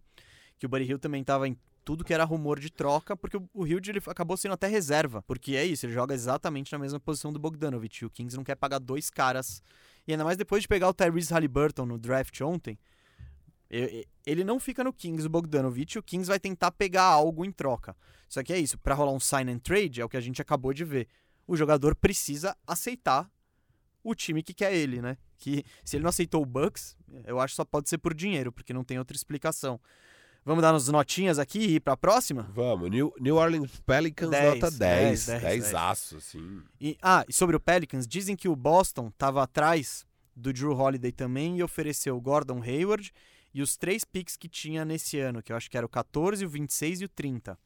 Que 0.57 0.65
o 0.65 0.69
Buddy 0.69 0.85
Hield 0.85 1.01
também 1.01 1.25
tava 1.25 1.45
em 1.45 1.57
tudo 1.89 2.05
que 2.05 2.13
era 2.13 2.23
rumor 2.23 2.59
de 2.59 2.69
troca, 2.69 3.17
porque 3.17 3.35
o- 3.51 3.65
Hield 3.65 3.89
ele 3.89 3.99
acabou 4.05 4.37
sendo 4.37 4.53
até 4.53 4.67
reserva. 4.67 5.23
Porque 5.23 5.55
é 5.55 5.65
isso, 5.65 5.87
ele 5.87 5.93
joga 5.93 6.13
exatamente 6.13 6.71
na 6.71 6.77
mesma 6.77 6.99
posição 6.99 7.33
do 7.33 7.39
Bogdanovich. 7.39 8.03
E 8.03 8.05
o 8.05 8.11
Kings 8.11 8.37
não 8.37 8.43
quer 8.43 8.53
pagar 8.53 8.77
dois 8.77 9.09
caras. 9.09 9.63
E 10.07 10.11
ainda 10.11 10.23
mais 10.23 10.37
depois 10.37 10.61
de 10.61 10.67
pegar 10.67 10.87
o 10.87 10.93
Tyrese 10.93 11.33
Halliburton 11.33 11.87
no 11.87 11.97
draft 11.97 12.39
ontem, 12.41 12.77
ele 14.23 14.43
não 14.43 14.59
fica 14.59 14.83
no 14.83 14.93
Kings, 14.93 15.25
o 15.25 15.29
Bogdanovich, 15.31 15.97
o 15.97 16.03
Kings 16.03 16.27
vai 16.27 16.39
tentar 16.39 16.69
pegar 16.71 17.05
algo 17.05 17.43
em 17.43 17.51
troca. 17.51 17.97
Só 18.27 18.43
que 18.43 18.53
é 18.53 18.59
isso, 18.59 18.77
pra 18.77 18.93
rolar 18.93 19.11
um 19.13 19.19
sign 19.19 19.51
and 19.51 19.57
trade, 19.57 19.99
é 19.99 20.05
o 20.05 20.09
que 20.09 20.17
a 20.17 20.21
gente 20.21 20.39
acabou 20.39 20.71
de 20.71 20.85
ver. 20.85 21.07
O 21.47 21.57
jogador 21.57 21.95
precisa 21.95 22.55
aceitar 22.67 23.27
o 24.03 24.13
time 24.13 24.43
que 24.43 24.53
quer 24.53 24.75
ele, 24.75 25.01
né? 25.01 25.17
Que 25.39 25.63
se 25.83 25.97
ele 25.97 26.03
não 26.03 26.09
aceitou 26.09 26.43
o 26.43 26.45
Bucks, 26.45 26.95
eu 27.25 27.39
acho 27.39 27.53
que 27.53 27.55
só 27.55 27.65
pode 27.65 27.89
ser 27.89 27.97
por 27.97 28.13
dinheiro, 28.13 28.51
porque 28.51 28.73
não 28.73 28.83
tem 28.83 28.99
outra 28.99 29.15
explicação. 29.17 29.79
Vamos 30.45 30.61
dar 30.61 30.73
umas 30.73 30.87
notinhas 30.87 31.37
aqui 31.37 31.59
e 31.59 31.75
ir 31.75 31.79
pra 31.79 31.95
próxima? 31.95 32.49
Vamos, 32.53 32.89
New, 32.89 33.13
New 33.19 33.35
Orleans 33.35 33.79
Pelicans 33.85 34.31
Dez, 34.31 34.53
nota 34.55 34.71
10, 34.71 34.77
dez, 34.77 35.25
dez, 35.25 35.41
10, 35.41 35.63
dez. 35.63 35.75
aço, 35.75 36.17
assim. 36.17 36.61
E, 36.79 36.97
ah, 37.01 37.23
e 37.27 37.33
sobre 37.33 37.55
o 37.55 37.59
Pelicans, 37.59 38.07
dizem 38.07 38.35
que 38.35 38.47
o 38.47 38.55
Boston 38.55 39.09
estava 39.09 39.43
atrás 39.43 40.05
do 40.35 40.51
Drew 40.53 40.71
Holiday 40.75 41.11
também 41.11 41.57
e 41.57 41.63
ofereceu 41.63 42.15
o 42.17 42.21
Gordon 42.21 42.61
Hayward 42.63 43.11
e 43.53 43.61
os 43.61 43.75
três 43.77 44.03
picks 44.03 44.37
que 44.37 44.47
tinha 44.47 44.85
nesse 44.85 45.19
ano, 45.19 45.43
que 45.43 45.51
eu 45.51 45.57
acho 45.57 45.69
que 45.69 45.77
era 45.77 45.85
o 45.85 45.89
14, 45.89 46.43
o 46.45 46.49
26 46.49 47.01
e 47.01 47.05
o 47.05 47.09
30. 47.09 47.57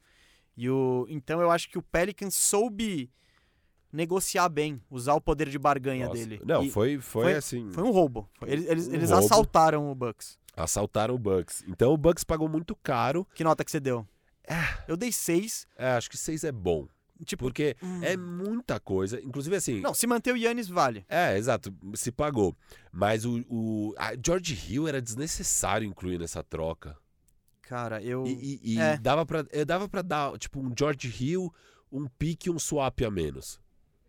E 0.58 0.70
o, 0.70 1.06
então 1.10 1.40
eu 1.42 1.52
acho 1.52 1.70
que 1.70 1.78
o 1.78 1.82
Pelicans 1.82 2.34
soube 2.36 3.10
negociar 3.92 4.50
bem, 4.50 4.82
usar 4.90 5.14
o 5.14 5.22
poder 5.22 5.48
de 5.50 5.60
barganha 5.60 6.08
Nossa, 6.08 6.18
dele. 6.18 6.42
Não, 6.44 6.64
E 6.64 6.72
foi, 6.72 7.00
foi, 7.00 7.24
foi- 7.24 7.36
assim. 7.36 7.70
foi 7.72 7.84
um 7.84 7.92
roubo. 7.92 8.28
Eles, 8.46 8.66
eles, 8.68 8.88
Um 8.88 8.94
eles 8.94 9.10
roubo. 9.12 9.26
assaltaram 9.26 9.92
o 9.92 9.96
Bucks. 9.96 10.38
Assaltaram 10.56 11.16
o 11.16 11.18
Bucks. 11.20 11.64
Então 11.68 11.94
o 11.94 11.98
Bucks 11.98 12.24
pagou 12.24 12.48
muito 12.48 12.76
caro. 12.76 13.26
Que 13.34 13.44
nota 13.44 13.64
que 13.66 13.72
você 13.72 13.80
deu? 13.80 14.08
Eu 14.88 14.96
dei 14.98 15.12
6. 15.12 15.68
É, 15.78 15.92
acho 15.92 16.10
que 16.10 16.18
6 16.18 16.44
é 16.44 16.52
bom. 16.52 16.88
Tipo, 17.26 17.46
Porque 17.46 17.76
hum. 17.82 18.04
é 18.04 18.18
muita 18.18 18.80
coisa. 18.80 19.22
Inclusive, 19.22 19.56
assim. 19.56 19.80
não, 19.80 19.94
se 19.94 20.06
manter 20.06 20.34
o 20.34 20.38
Yannis 20.38 20.68
vale. 20.68 21.06
É, 21.08 21.38
exato. 21.38 21.74
Se 21.96 22.12
pagou. 22.12 22.56
Mas 22.92 23.24
o. 23.24 23.46
o 23.50 23.94
a 23.98 24.12
George 24.24 24.54
Hill 24.68 24.88
era 24.88 25.02
desnecessário 25.02 25.88
incluir 25.88 26.20
nessa 26.20 26.44
troca. 26.44 26.98
Cara, 27.62 28.04
eu. 28.04 28.26
E, 28.28 28.60
e- 28.64 28.74
e 28.76 28.80
É. 28.80 28.98
dava, 28.98 29.26
pra, 29.26 29.46
eh, 29.52 29.64
dava 29.64 29.88
pra 29.88 30.02
dar, 30.02 30.38
tipo, 30.38 30.60
um 30.60 30.74
George 30.78 31.08
Hill, 31.08 31.54
um 31.92 32.08
pique 32.08 32.50
e 32.50 32.52
um 32.52 32.60
swap 32.60 33.00
a 33.06 33.10
menos. 33.12 33.60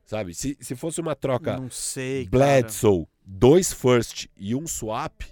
Sabe? 0.04 0.34
Se, 0.34 0.56
se 0.60 0.74
fosse 0.74 1.00
uma 1.00 1.14
troca 1.14 1.56
não 1.56 1.70
sei. 1.70 2.26
cara. 2.26 2.30
Bledsoe, 2.62 3.06
dois 3.24 3.72
first 3.72 4.26
e 4.36 4.54
um 4.56 4.66
swap, 4.66 5.22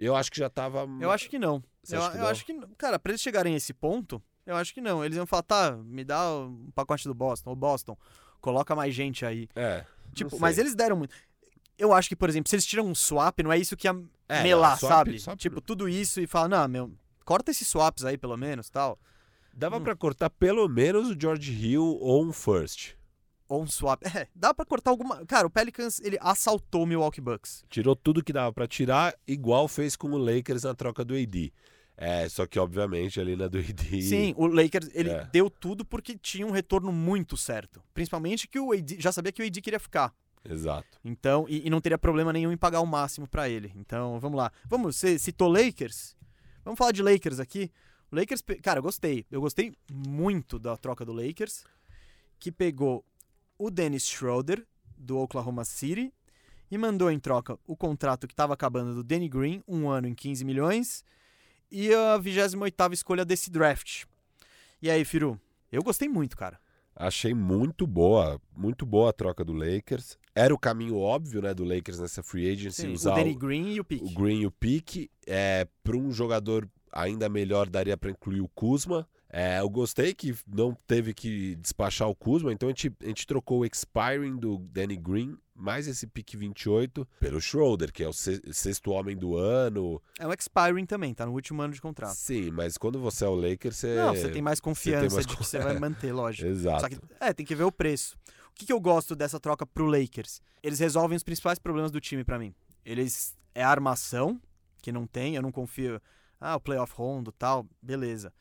eu 0.00 0.14
acho 0.16 0.30
que 0.30 0.38
já 0.38 0.48
tava. 0.50 0.86
Eu 1.00 1.10
acho 1.10 1.28
que 1.28 1.38
não. 1.38 1.62
Eu, 1.88 2.10
que 2.10 2.18
eu 2.18 2.26
acho 2.26 2.44
que, 2.44 2.60
cara, 2.76 2.98
pra 2.98 3.12
eles 3.12 3.20
chegarem 3.22 3.54
a 3.54 3.56
esse 3.56 3.72
ponto, 3.72 4.22
eu 4.44 4.56
acho 4.56 4.74
que 4.74 4.80
não. 4.80 5.04
Eles 5.04 5.16
iam 5.16 5.26
falar, 5.26 5.42
tá, 5.42 5.72
me 5.76 6.04
dá 6.04 6.28
um 6.40 6.70
pacote 6.74 7.04
do 7.06 7.14
Boston, 7.14 7.52
o 7.52 7.56
Boston, 7.56 7.96
coloca 8.40 8.74
mais 8.74 8.94
gente 8.94 9.24
aí. 9.24 9.48
É. 9.54 9.84
Tipo, 10.14 10.38
mas 10.40 10.58
eles 10.58 10.74
deram 10.74 10.96
muito. 10.96 11.14
Eu 11.78 11.92
acho 11.92 12.08
que, 12.08 12.16
por 12.16 12.28
exemplo, 12.28 12.48
se 12.48 12.56
eles 12.56 12.64
tiram 12.66 12.86
um 12.86 12.94
swap, 12.94 13.38
não 13.42 13.52
é 13.52 13.58
isso 13.58 13.76
que 13.76 13.86
ia 13.86 13.94
É, 14.28 14.42
melar, 14.42 14.70
não, 14.72 14.78
swap- 14.78 14.92
sabe? 14.92 15.18
swap 15.20 15.38
tipo, 15.38 15.60
tudo 15.60 15.88
isso 15.88 16.20
e 16.20 16.26
fala, 16.26 16.48
não, 16.48 16.68
meu, 16.68 16.92
corta 17.24 17.50
esses 17.50 17.68
swaps 17.68 18.04
aí 18.04 18.16
pelo 18.16 18.36
menos, 18.36 18.70
tal. 18.70 18.98
Dava 19.52 19.76
Hum. 19.78 19.82
pra 19.84 19.94
cortar 19.94 20.30
pelo 20.30 20.66
menos 20.68 21.10
o 21.10 21.16
George 21.20 21.52
Hill 21.52 21.82
ou 22.00 22.24
um 22.24 22.32
first. 22.32 22.94
Ou 23.48 23.62
um 23.62 23.66
swap. 23.66 24.02
É, 24.14 24.26
dá 24.34 24.52
pra 24.52 24.64
cortar 24.64 24.90
alguma. 24.90 25.24
Cara, 25.26 25.46
o 25.46 25.50
Pelicans, 25.50 26.00
ele 26.00 26.18
assaltou 26.20 26.82
o 26.82 26.86
Milwaukee 26.86 27.20
Bucks. 27.20 27.64
Tirou 27.70 27.94
tudo 27.94 28.22
que 28.24 28.32
dava 28.32 28.52
pra 28.52 28.66
tirar, 28.66 29.14
igual 29.26 29.68
fez 29.68 29.94
com 29.96 30.10
o 30.10 30.18
Lakers 30.18 30.64
na 30.64 30.74
troca 30.74 31.04
do 31.04 31.14
AD. 31.14 31.52
É, 31.96 32.28
só 32.28 32.46
que 32.46 32.58
obviamente 32.58 33.18
ali 33.20 33.36
na 33.36 33.46
do 33.48 33.58
AD. 33.58 34.02
Sim, 34.02 34.34
o 34.36 34.46
Lakers, 34.46 34.90
ele 34.92 35.10
É. 35.10 35.24
deu 35.32 35.48
tudo 35.48 35.84
porque 35.84 36.16
tinha 36.18 36.46
um 36.46 36.50
retorno 36.50 36.92
muito 36.92 37.36
certo. 37.36 37.82
Principalmente 37.94 38.46
que 38.48 38.58
o 38.58 38.72
AD, 38.72 38.96
já 39.00 39.10
sabia 39.12 39.32
que 39.32 39.42
o 39.42 39.46
AD 39.46 39.62
queria 39.62 39.80
ficar. 39.80 40.12
Exato. 40.44 40.98
Então, 41.04 41.46
e, 41.48 41.66
e 41.66 41.70
não 41.70 41.80
teria 41.80 41.96
problema 41.98 42.32
nenhum 42.32 42.52
em 42.52 42.56
pagar 42.56 42.80
o 42.80 42.86
máximo 42.86 43.26
pra 43.26 43.48
ele. 43.48 43.72
Então, 43.76 44.20
vamos 44.20 44.36
lá. 44.36 44.52
Vamos, 44.66 44.96
você 44.96 45.18
citou 45.18 45.48
Lakers? 45.48 46.14
Vamos 46.64 46.78
falar 46.78 46.92
de 46.92 47.02
Lakers 47.02 47.40
aqui. 47.40 47.70
O 48.12 48.16
Lakers, 48.16 48.42
cara, 48.62 48.78
eu 48.78 48.82
gostei. 48.82 49.24
Eu 49.30 49.40
gostei 49.40 49.72
muito 49.90 50.58
da 50.58 50.76
troca 50.76 51.04
do 51.04 51.12
Lakers, 51.12 51.64
que 52.38 52.52
pegou 52.52 53.04
o 53.58 53.70
Dennis 53.70 54.06
Schroeder, 54.06 54.66
do 54.96 55.18
Oklahoma 55.18 55.64
City, 55.64 56.12
e 56.70 56.76
mandou 56.76 57.10
em 57.10 57.18
troca 57.18 57.58
o 57.66 57.76
contrato 57.76 58.26
que 58.26 58.32
estava 58.32 58.54
acabando 58.54 58.94
do 58.94 59.04
Danny 59.04 59.28
Green, 59.28 59.62
um 59.66 59.88
ano 59.88 60.08
em 60.08 60.14
15 60.14 60.44
milhões, 60.44 61.04
e 61.70 61.92
a 61.92 62.18
28ª 62.18 62.92
escolha 62.92 63.24
desse 63.24 63.50
draft. 63.50 64.04
E 64.80 64.90
aí, 64.90 65.04
Firu? 65.04 65.40
Eu 65.70 65.82
gostei 65.82 66.08
muito, 66.08 66.36
cara. 66.36 66.58
Achei 66.94 67.34
muito 67.34 67.86
boa, 67.86 68.40
muito 68.56 68.86
boa 68.86 69.10
a 69.10 69.12
troca 69.12 69.44
do 69.44 69.52
Lakers. 69.52 70.18
Era 70.34 70.54
o 70.54 70.58
caminho 70.58 70.96
óbvio, 70.96 71.42
né, 71.42 71.52
do 71.52 71.64
Lakers 71.64 71.98
nessa 71.98 72.22
free 72.22 72.50
agency 72.50 72.82
Sim, 72.82 72.88
o 72.88 72.92
usar 72.92 73.14
Danny 73.14 73.32
o, 73.32 73.38
Green 73.38 73.72
e 73.74 73.80
o 73.80 73.82
o 73.82 73.84
pick. 73.84 74.14
Green 74.14 74.40
e 74.40 74.46
o 74.46 74.50
Pique. 74.50 75.10
É, 75.26 75.66
para 75.82 75.96
um 75.96 76.10
jogador 76.10 76.68
ainda 76.90 77.28
melhor, 77.28 77.68
daria 77.68 77.96
para 77.96 78.10
incluir 78.10 78.40
o 78.40 78.48
Kuzma. 78.48 79.06
É, 79.28 79.58
eu 79.60 79.68
gostei 79.68 80.14
que 80.14 80.34
não 80.46 80.72
teve 80.86 81.12
que 81.12 81.56
despachar 81.56 82.08
o 82.08 82.14
Kuzma, 82.14 82.52
então 82.52 82.68
a 82.68 82.70
gente, 82.70 82.92
a 83.02 83.06
gente 83.06 83.26
trocou 83.26 83.60
o 83.60 83.64
expiring 83.66 84.36
do 84.36 84.58
Danny 84.58 84.96
Green, 84.96 85.36
mais 85.54 85.88
esse 85.88 86.06
pique 86.06 86.36
28, 86.36 87.06
pelo 87.18 87.40
Schroeder, 87.40 87.92
que 87.92 88.04
é 88.04 88.08
o 88.08 88.12
se- 88.12 88.40
sexto 88.52 88.92
homem 88.92 89.16
do 89.16 89.36
ano. 89.36 90.00
É 90.18 90.26
um 90.26 90.32
expiring 90.32 90.86
também, 90.86 91.12
tá 91.12 91.26
no 91.26 91.32
último 91.32 91.60
ano 91.60 91.74
de 91.74 91.80
contrato. 91.80 92.14
Sim, 92.14 92.50
mas 92.52 92.78
quando 92.78 93.00
você 93.00 93.24
é 93.24 93.28
o 93.28 93.34
Lakers, 93.34 93.76
você. 93.76 93.96
Não, 93.96 94.14
você 94.14 94.30
tem 94.30 94.40
mais 94.42 94.60
confiança 94.60 95.14
mais 95.16 95.26
de 95.26 95.36
que 95.36 95.42
você 95.44 95.58
vai 95.58 95.76
manter, 95.80 96.12
lógico. 96.12 96.48
Exato. 96.48 96.80
Só 96.82 96.88
que, 96.88 96.98
é, 97.20 97.32
tem 97.32 97.44
que 97.44 97.54
ver 97.54 97.64
o 97.64 97.72
preço. 97.72 98.16
O 98.50 98.54
que, 98.54 98.64
que 98.64 98.72
eu 98.72 98.80
gosto 98.80 99.14
dessa 99.16 99.40
troca 99.40 99.66
pro 99.66 99.86
Lakers? 99.86 100.40
Eles 100.62 100.78
resolvem 100.78 101.16
os 101.16 101.22
principais 101.24 101.58
problemas 101.58 101.90
do 101.90 102.00
time 102.00 102.22
pra 102.24 102.38
mim. 102.38 102.54
Eles 102.84 103.36
é 103.54 103.62
a 103.62 103.68
armação, 103.68 104.40
que 104.80 104.92
não 104.92 105.06
tem, 105.06 105.34
eu 105.34 105.42
não 105.42 105.50
confio. 105.52 106.00
Ah, 106.40 106.54
o 106.56 106.60
playoff 106.60 106.92
rondo 106.94 107.32
tal, 107.32 107.66
beleza. 107.82 108.32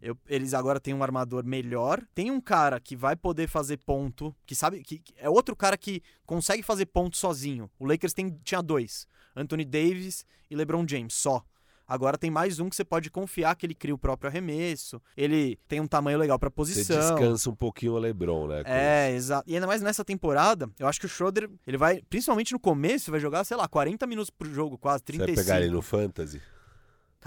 Eu- 0.00 0.16
eles 0.28 0.52
agora 0.54 0.78
têm 0.78 0.92
um 0.94 1.02
armador 1.02 1.44
melhor. 1.44 2.02
Tem 2.14 2.30
um 2.30 2.40
cara 2.40 2.78
que 2.78 2.94
vai 2.94 3.16
poder 3.16 3.48
fazer 3.48 3.78
ponto, 3.78 4.34
que 4.44 4.54
sabe 4.54 4.82
que 4.82 4.98
que 4.98 5.14
é 5.18 5.28
outro 5.28 5.56
cara 5.56 5.76
que 5.76 6.02
consegue 6.26 6.62
fazer 6.62 6.86
ponto 6.86 7.16
sozinho. 7.16 7.70
O 7.78 7.86
Lakers 7.86 8.12
tem, 8.12 8.30
tinha 8.44 8.62
dois: 8.62 9.06
Anthony 9.34 9.64
Davis 9.64 10.24
e 10.50 10.54
LeBron 10.56 10.86
James 10.86 11.14
só. 11.14 11.42
Agora 11.88 12.18
tem 12.18 12.32
mais 12.32 12.58
um 12.58 12.68
que 12.68 12.74
você 12.74 12.84
pode 12.84 13.08
confiar 13.12 13.54
que 13.54 13.64
ele 13.64 13.74
cria 13.74 13.94
o 13.94 13.98
próprio 13.98 14.28
arremesso. 14.28 15.00
Ele 15.16 15.56
tem 15.68 15.80
um 15.80 15.86
tamanho 15.86 16.18
legal 16.18 16.36
pra 16.36 16.48
Você 16.50 16.54
posição. 16.74 16.98
descansa 17.14 17.48
um 17.48 17.54
pouquinho 17.54 17.92
o 17.92 17.98
LeBron, 17.98 18.48
né? 18.48 18.62
É, 18.66 19.12
exato. 19.12 19.48
E 19.48 19.54
ainda 19.54 19.68
mais 19.68 19.80
nessa 19.80 20.04
temporada, 20.04 20.68
eu 20.80 20.88
acho 20.88 20.98
que 20.98 21.06
o 21.06 21.08
Schroeder, 21.08 21.48
ele 21.64 21.76
vai, 21.76 22.02
principalmente 22.10 22.52
no 22.52 22.58
começo, 22.58 23.12
vai 23.12 23.20
jogar, 23.20 23.44
sei 23.44 23.56
lá, 23.56 23.68
40 23.68 24.04
minutos 24.04 24.30
por 24.30 24.48
jogo, 24.48 24.76
quase, 24.76 25.04
Você 25.06 25.12
vai 25.16 25.26
35. 25.28 25.46
pegar 25.46 25.60
ele 25.62 25.70
no 25.72 25.80
Fantasy? 25.80 26.42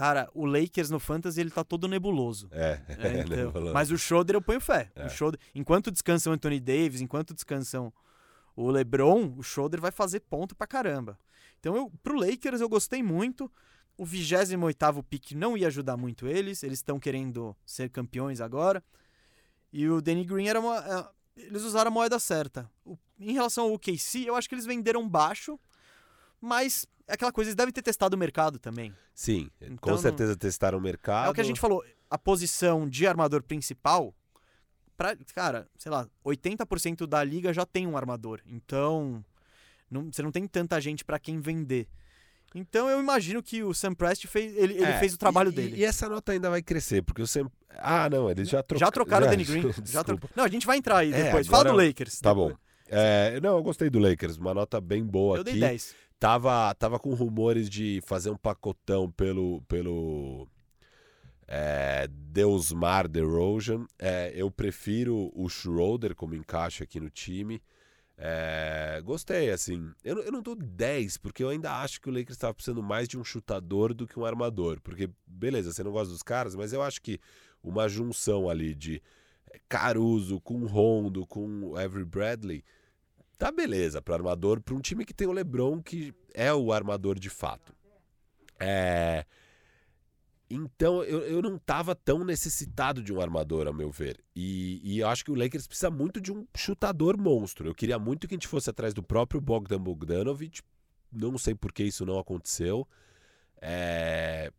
Cara, 0.00 0.30
o 0.34 0.46
Lakers 0.46 0.88
no 0.88 0.98
Fantasy, 0.98 1.40
ele 1.40 1.50
tá 1.50 1.62
todo 1.62 1.86
nebuloso. 1.86 2.48
É, 2.52 2.80
É, 2.88 2.96
né, 2.96 3.20
então, 3.26 3.52
falando. 3.52 3.74
mas 3.74 3.90
o 3.90 3.98
Schroeder 3.98 4.34
eu 4.34 4.40
ponho 4.40 4.60
fé. 4.60 4.90
É. 4.94 5.04
O 5.06 5.10
Schroeder, 5.10 5.38
enquanto 5.54 5.90
descansam 5.90 6.32
o 6.32 6.34
Anthony 6.34 6.58
Davis, 6.58 7.00
enquanto 7.02 7.34
descansam 7.34 7.92
o 8.56 8.70
LeBron, 8.70 9.34
o 9.36 9.42
Schroeder 9.42 9.80
vai 9.80 9.90
fazer 9.90 10.20
ponto 10.20 10.54
pra 10.56 10.66
caramba. 10.66 11.18
Então, 11.58 11.76
eu, 11.76 11.92
pro 12.02 12.18
Lakers 12.18 12.60
eu 12.62 12.68
gostei 12.68 13.02
muito. 13.02 13.50
O 13.98 14.06
28º 14.06 15.04
pick 15.08 15.32
não 15.32 15.54
ia 15.56 15.66
ajudar 15.66 15.96
muito 15.98 16.26
eles. 16.26 16.62
Eles 16.62 16.78
estão 16.78 16.98
querendo 16.98 17.54
ser 17.66 17.90
campeões 17.90 18.40
agora. 18.40 18.82
E 19.70 19.86
o 19.88 20.00
Danny 20.00 20.24
Green 20.24 20.48
era 20.48 20.58
uma... 20.58 20.78
é, 21.36 21.42
Eles 21.42 21.62
usaram 21.62 21.90
a 21.90 21.94
moeda 21.94 22.18
certa. 22.18 22.68
O- 22.84 22.96
em 23.18 23.34
relação 23.34 23.64
ao 23.64 23.74
OKC, 23.74 24.24
eu 24.26 24.34
acho 24.34 24.48
que 24.48 24.54
eles 24.54 24.64
venderam 24.64 25.06
baixo. 25.06 25.60
Mas 26.40 26.86
é 27.06 27.14
aquela 27.14 27.32
coisa, 27.32 27.48
eles 27.48 27.56
devem 27.56 27.72
ter 27.72 27.82
testado 27.82 28.16
o 28.16 28.18
mercado 28.18 28.58
também. 28.58 28.94
Sim, 29.14 29.50
Então 29.60 29.76
com 29.78 29.90
não- 29.90 29.98
certeza 29.98 30.36
testaram 30.36 30.78
o 30.78 30.80
mercado. 30.80 31.26
É 31.26 31.30
o 31.30 31.34
que 31.34 31.40
a 31.40 31.44
gente 31.44 31.60
falou, 31.60 31.84
a 32.08 32.16
posição 32.18 32.88
de 32.88 33.06
armador 33.06 33.42
principal, 33.42 34.14
pra, 34.96 35.16
cara, 35.34 35.66
sei 35.78 35.90
lá, 35.90 36.06
80% 36.24 37.06
da 37.06 37.22
liga 37.22 37.52
já 37.52 37.66
tem 37.66 37.86
um 37.86 37.96
armador. 37.96 38.40
Então, 38.46 39.24
não- 39.90 40.10
você 40.12 40.22
não 40.22 40.30
tem 40.32 40.46
tanta 40.46 40.80
gente 40.80 41.04
pra 41.04 41.18
quem 41.18 41.40
vender. 41.40 41.86
Então 42.54 42.88
eu 42.88 42.98
imagino 42.98 43.40
que 43.42 43.62
o 43.62 43.72
Sam 43.72 43.94
Prest 43.94 44.26
fez, 44.26 44.56
ele, 44.56 44.74
ele 44.74 44.82
É, 44.84 44.98
fez 44.98 45.14
o 45.14 45.18
trabalho 45.18 45.50
e- 45.50 45.54
dele. 45.54 45.76
E 45.76 45.84
essa 45.84 46.08
nota 46.08 46.32
ainda 46.32 46.50
vai 46.50 46.60
crescer, 46.60 47.00
porque 47.02 47.22
o 47.22 47.26
Sam... 47.26 47.48
Ah, 47.78 48.10
não, 48.10 48.28
eles 48.28 48.48
já 48.48 48.60
trocaram. 48.62 48.86
já 48.88 48.90
trocaram 48.90 49.26
o 49.26 49.30
Danny 49.30 49.44
Green. 49.44 49.62
Já 49.86 50.02
tro... 50.02 50.18
Não, 50.34 50.42
a 50.44 50.48
gente 50.48 50.66
vai 50.66 50.76
entrar 50.78 50.98
aí 50.98 51.12
É, 51.12 51.24
depois. 51.24 51.46
Fala 51.46 51.62
do 51.64 51.70
agora- 51.70 51.86
Lakers. 51.86 52.18
Tá 52.20 52.34
bom. 52.34 52.52
É, 52.88 53.38
não, 53.40 53.56
eu 53.56 53.62
gostei 53.62 53.88
do 53.88 54.00
Lakers, 54.00 54.36
uma 54.36 54.52
nota 54.52 54.80
bem 54.80 55.04
boa 55.04 55.36
Eu 55.36 55.42
aqui. 55.42 55.52
dei 55.52 55.60
10. 55.60 55.94
Tava, 56.20 56.74
tava 56.74 56.98
com 56.98 57.14
rumores 57.14 57.70
de 57.70 58.02
fazer 58.04 58.28
um 58.28 58.36
pacotão 58.36 59.10
pelo, 59.10 59.62
pelo 59.62 60.46
é, 61.48 62.06
Deusmar 62.08 63.08
DeRozan. 63.08 63.86
É, 63.98 64.30
eu 64.34 64.50
prefiro 64.50 65.32
o 65.34 65.48
Schroeder 65.48 66.14
como 66.14 66.34
encaixe 66.34 66.84
aqui 66.84 67.00
no 67.00 67.08
time. 67.08 67.62
É, 68.18 69.00
gostei, 69.02 69.50
assim. 69.50 69.90
Eu, 70.04 70.18
eu 70.18 70.30
não 70.30 70.42
dou 70.42 70.54
10, 70.54 71.16
porque 71.16 71.42
eu 71.42 71.48
ainda 71.48 71.72
acho 71.80 71.98
que 71.98 72.10
o 72.10 72.12
Lakers 72.12 72.36
estava 72.36 72.52
precisando 72.52 72.82
mais 72.82 73.08
de 73.08 73.18
um 73.18 73.24
chutador 73.24 73.94
do 73.94 74.06
que 74.06 74.20
um 74.20 74.26
armador. 74.26 74.78
Porque, 74.82 75.08
beleza, 75.26 75.72
você 75.72 75.82
não 75.82 75.90
gosta 75.90 76.12
dos 76.12 76.22
caras, 76.22 76.54
mas 76.54 76.74
eu 76.74 76.82
acho 76.82 77.00
que 77.00 77.18
uma 77.62 77.88
junção 77.88 78.50
ali 78.50 78.74
de 78.74 79.02
Caruso 79.70 80.38
com 80.38 80.66
Rondo, 80.66 81.26
com 81.26 81.74
Avery 81.76 82.04
Bradley, 82.04 82.62
tá 83.40 83.50
beleza 83.50 84.02
para 84.02 84.14
armador, 84.14 84.60
para 84.60 84.74
um 84.74 84.80
time 84.80 85.04
que 85.04 85.14
tem 85.14 85.26
o 85.26 85.32
LeBron, 85.32 85.82
que 85.82 86.14
é 86.34 86.52
o 86.52 86.72
armador 86.72 87.18
de 87.18 87.30
fato. 87.30 87.74
É. 88.58 89.24
Então 90.50 91.02
eu, 91.04 91.20
eu 91.20 91.40
não 91.40 91.56
tava 91.56 91.94
tão 91.94 92.22
necessitado 92.22 93.02
de 93.02 93.12
um 93.12 93.20
armador, 93.20 93.66
a 93.66 93.72
meu 93.72 93.90
ver. 93.90 94.20
E, 94.36 94.80
e 94.84 94.98
eu 94.98 95.08
acho 95.08 95.24
que 95.24 95.30
o 95.30 95.34
Lakers 95.34 95.66
precisa 95.66 95.90
muito 95.90 96.20
de 96.20 96.30
um 96.30 96.46
chutador 96.54 97.16
monstro. 97.16 97.66
Eu 97.66 97.74
queria 97.74 97.98
muito 97.98 98.28
que 98.28 98.34
a 98.34 98.36
gente 98.36 98.48
fosse 98.48 98.68
atrás 98.68 98.92
do 98.92 99.02
próprio 99.02 99.40
Bogdan 99.40 99.80
Bogdanovic. 99.80 100.60
Não 101.10 101.38
sei 101.38 101.54
por 101.54 101.72
que 101.72 101.82
isso 101.84 102.04
não 102.04 102.18
aconteceu. 102.18 102.86
É, 103.60 104.52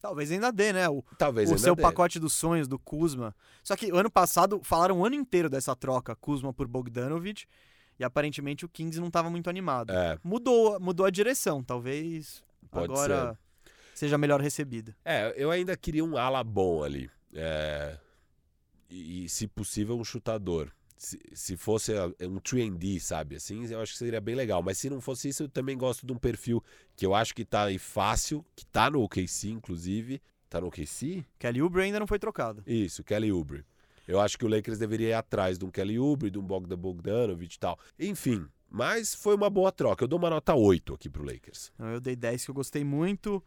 Talvez 0.00 0.30
ainda 0.30 0.50
dê, 0.50 0.72
né? 0.72 0.88
O, 0.88 1.04
Talvez 1.18 1.50
o 1.50 1.58
seu 1.58 1.74
dê. 1.74 1.82
pacote 1.82 2.18
dos 2.18 2.32
sonhos 2.32 2.66
do 2.66 2.78
Kuzma. 2.78 3.34
Só 3.62 3.76
que 3.76 3.90
ano 3.90 4.10
passado 4.10 4.60
falaram 4.62 5.00
o 5.00 5.04
ano 5.04 5.14
inteiro 5.14 5.50
dessa 5.50 5.76
troca, 5.76 6.16
Kuzma 6.16 6.54
por 6.54 6.66
Bogdanovic, 6.66 7.44
e 8.00 8.04
aparentemente 8.04 8.64
o 8.64 8.68
Kings 8.68 8.98
não 8.98 9.08
estava 9.08 9.28
muito 9.28 9.50
animado. 9.50 9.92
É, 9.92 10.18
Mudou, 10.24 10.80
mudou 10.80 11.04
a 11.04 11.10
direção, 11.10 11.62
talvez 11.62 12.42
Pode 12.70 12.90
agora 12.90 13.38
seja 13.94 14.16
melhor 14.16 14.40
recebida. 14.40 14.96
É, 15.04 15.34
eu 15.36 15.50
ainda 15.50 15.76
queria 15.76 16.02
um 16.02 16.16
ala 16.16 16.42
bom 16.42 16.82
ali. 16.82 17.10
É, 17.34 17.98
e, 18.88 19.24
e, 19.24 19.28
se 19.28 19.46
possível, 19.46 19.98
um 19.98 20.02
chutador. 20.02 20.72
Se, 20.96 21.18
se 21.32 21.56
fosse 21.56 21.92
uh, 21.92 22.14
um 22.22 22.38
3D, 22.40 22.98
sabe? 23.00 23.36
Assim, 23.36 23.66
eu 23.66 23.80
acho 23.80 23.92
que 23.92 23.98
seria 23.98 24.20
bem 24.20 24.34
legal. 24.34 24.62
Mas 24.62 24.78
se 24.78 24.88
não 24.88 25.00
fosse 25.00 25.28
isso, 25.28 25.42
eu 25.42 25.48
também 25.48 25.76
gosto 25.76 26.06
de 26.06 26.12
um 26.12 26.16
perfil 26.16 26.64
que 26.96 27.04
eu 27.04 27.14
acho 27.14 27.34
que 27.34 27.44
tá 27.44 27.64
aí 27.64 27.78
fácil, 27.78 28.44
que 28.56 28.64
tá 28.66 28.90
no 28.90 29.02
OKC, 29.02 29.50
inclusive. 29.50 30.22
Tá 30.48 30.60
no 30.60 30.68
OKC? 30.68 31.24
Kelly 31.38 31.62
Oubre 31.62 31.82
ainda 31.82 32.00
não 32.00 32.06
foi 32.06 32.18
trocado. 32.18 32.62
Isso, 32.66 33.04
Kelly 33.04 33.30
Oubre. 33.30 33.64
Eu 34.08 34.20
acho 34.20 34.36
que 34.38 34.44
o 34.44 34.48
Lakers 34.48 34.78
deveria 34.78 35.08
ir 35.08 35.12
atrás 35.14 35.58
de 35.58 35.64
um 35.64 35.70
Kelly 35.70 35.98
Oubre, 35.98 36.30
de 36.30 36.38
um 36.38 36.42
Bogdan 36.42 36.76
Bogdanovic 36.76 37.54
e 37.54 37.58
tal. 37.58 37.78
Enfim, 37.98 38.46
mas 38.68 39.14
foi 39.14 39.34
uma 39.36 39.48
boa 39.50 39.70
troca. 39.70 40.04
Eu 40.04 40.08
dou 40.08 40.18
uma 40.18 40.30
nota 40.30 40.54
8 40.54 40.94
aqui 40.94 41.08
pro 41.08 41.24
Lakers. 41.24 41.72
Eu 41.78 42.00
dei 42.00 42.16
10 42.16 42.44
que 42.44 42.50
eu 42.50 42.54
gostei 42.54 42.84
muito. 42.84 43.42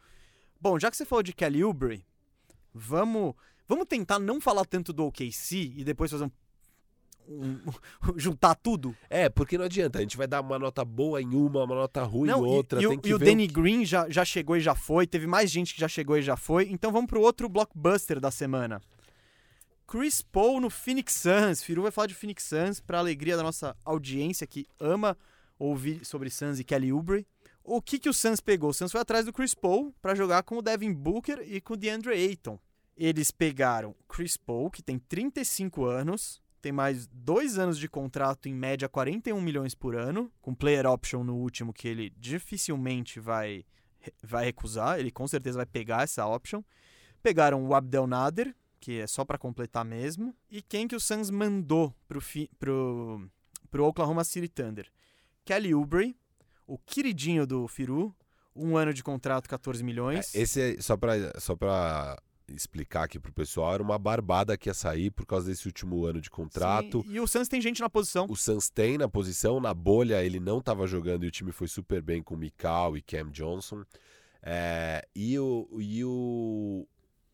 Bom, 0.60 0.80
já 0.80 0.90
que 0.90 0.96
você 0.98 1.06
falou 1.06 1.22
de 1.24 1.34
Kelly 1.34 1.64
Oubre, 1.64 2.06
vamos, 2.74 3.34
vamos 3.68 3.86
tentar 3.88 4.20
não 4.20 4.40
falar 4.40 4.66
tanto 4.66 4.94
do 4.94 5.06
OKC 5.06 5.74
e 5.76 5.84
depois 5.84 6.10
fazer 6.12 6.24
um, 6.26 6.32
um- 7.28 7.60
juntar 8.18 8.56
tudo. 8.56 8.96
É, 9.10 9.28
porque 9.30 9.58
não 9.58 9.66
adianta. 9.66 10.00
A 10.00 10.02
gente 10.02 10.16
vai 10.18 10.28
dar 10.28 10.42
uma 10.42 10.58
nota 10.60 10.86
boa 10.86 11.22
em 11.22 11.34
uma, 11.36 11.64
uma 11.64 11.76
nota 11.76 12.04
ruim 12.04 12.30
Não, 12.30 12.46
em 12.46 12.50
e- 12.50 12.56
outra. 12.56 12.82
e, 12.82 12.88
o, 12.88 12.98
que 13.00 13.10
e 13.10 13.14
o 13.14 13.20
Danny 13.20 13.48
Green 13.48 13.84
já, 13.86 14.10
já 14.10 14.24
chegou 14.24 14.56
e 14.56 14.62
já 14.62 14.76
foi. 14.76 15.06
Teve 15.06 15.28
mais 15.28 15.52
gente 15.52 15.74
que 15.74 15.80
já 15.82 15.88
chegou 15.88 16.18
e 16.18 16.22
já 16.22 16.38
foi. 16.38 16.70
Então 16.72 16.92
vamos 16.92 17.10
pro 17.10 17.22
outro 17.22 17.50
blockbuster 17.50 18.20
da 18.20 18.32
semana. 18.32 18.82
Chris 19.94 20.24
Paul 20.24 20.60
no 20.60 20.72
Phoenix 20.72 21.14
Suns. 21.14 21.62
Firu 21.62 21.84
vai 21.84 21.92
falar 21.92 22.08
de 22.08 22.16
Phoenix 22.16 22.46
Suns 22.46 22.80
para 22.80 22.98
alegria 22.98 23.38
da 23.38 23.44
nossa 23.44 23.78
audiência 23.86 24.48
que 24.48 24.66
ama 24.80 25.16
ouvir 25.60 26.04
sobre 26.04 26.32
Suns 26.32 26.60
e 26.60 26.64
Kelly 26.64 26.92
Oubre. 26.92 27.28
O 27.64 27.80
que, 27.80 28.00
que 28.00 28.10
o 28.10 28.14
Suns 28.14 28.42
pegou? 28.42 28.72
O 28.72 28.74
Suns 28.74 28.92
foi 28.92 29.00
atrás 29.00 29.24
do 29.24 29.32
Chris 29.32 29.54
Paul 29.54 29.94
para 30.02 30.16
jogar 30.16 30.42
com 30.42 30.58
o 30.58 30.64
Devin 30.64 30.92
Booker 30.92 31.44
e 31.46 31.62
com 31.62 31.76
o 31.76 31.78
DeAndre 31.78 32.12
Ayton. 32.12 32.58
Eles 32.98 33.30
pegaram 33.30 33.96
Chris 34.10 34.36
Paul, 34.36 34.72
que 34.72 34.82
tem 34.82 34.98
35 34.98 35.86
anos, 35.86 36.42
tem 36.60 36.72
mais 36.72 37.06
dois 37.06 37.60
anos 37.60 37.78
de 37.78 37.88
contrato, 37.88 38.50
em 38.50 38.54
média 38.56 38.90
41 38.90 39.40
milhões 39.40 39.76
por 39.76 39.96
ano, 39.96 40.32
com 40.42 40.56
player 40.56 40.88
option 40.88 41.24
no 41.24 41.36
último 41.36 41.72
que 41.72 41.88
ele 41.88 42.12
dificilmente 42.18 43.20
vai, 43.20 43.64
vai 44.24 44.46
recusar, 44.46 45.00
ele 45.00 45.12
com 45.12 45.28
certeza 45.28 45.58
vai 45.58 45.68
pegar 45.68 46.02
essa 46.02 46.26
option. 46.26 46.64
Pegaram 47.22 47.64
o 47.64 47.76
Abdel 47.76 48.08
Nader, 48.08 48.56
que 48.84 49.00
é 49.00 49.08
só 49.08 49.24
para 49.24 49.38
completar 49.38 49.86
mesmo, 49.86 50.36
e 50.52 50.62
quem 50.62 50.90
que 50.90 50.96
o 50.96 51.00
Suns 51.00 51.30
mandou 51.30 51.96
pro, 52.06 52.20
fi, 52.20 52.52
pro, 52.60 53.26
pro 53.72 53.86
Oklahoma 53.86 54.26
City 54.26 54.50
Thunder? 54.50 54.92
Kelly 55.46 55.74
Oubre, 55.74 56.14
o 56.68 56.78
queridinho 56.78 57.48
do 57.48 57.66
Firu, 57.66 58.14
um 58.54 58.76
ano 58.76 58.94
de 58.94 59.02
contrato, 59.02 59.48
14 59.48 59.82
milhões. 59.86 60.36
É, 60.36 60.42
esse 60.42 60.60
é, 60.60 60.82
só 60.82 60.98
pra, 60.98 61.14
só 61.40 61.56
pra 61.56 62.22
explicar 62.46 63.04
aqui 63.04 63.18
pro 63.18 63.32
pessoal, 63.32 63.74
era 63.74 63.82
uma 63.82 63.98
barbada 63.98 64.58
que 64.58 64.68
ia 64.68 64.74
sair 64.74 65.12
por 65.12 65.26
causa 65.26 65.48
desse 65.48 65.66
último 65.66 66.04
ano 66.04 66.20
de 66.20 66.30
contrato. 66.30 67.04
Sim, 67.04 67.14
e 67.14 67.22
o 67.22 67.26
Suns 67.26 67.48
tem 67.48 67.62
gente 67.62 67.80
na 67.80 67.90
posição. 67.90 68.26
O 68.30 68.36
Suns 68.36 68.70
tem 68.70 68.98
na 68.98 69.08
posição, 69.08 69.62
na 69.62 69.74
bolha 69.74 70.22
ele 70.22 70.42
não 70.42 70.58
estava 70.58 70.86
jogando 70.86 71.24
e 71.24 71.28
o 71.30 71.32
time 71.32 71.54
foi 71.54 71.70
super 71.70 72.02
bem 72.02 72.22
com 72.22 72.36
o 72.36 72.38
Mikal 72.38 72.98
e 72.98 73.02
Cam 73.02 73.32
Johnson. 73.32 73.86
É, 74.46 75.08
e, 75.16 75.40
o, 75.40 75.70
e 75.80 76.04
o. 76.04 76.86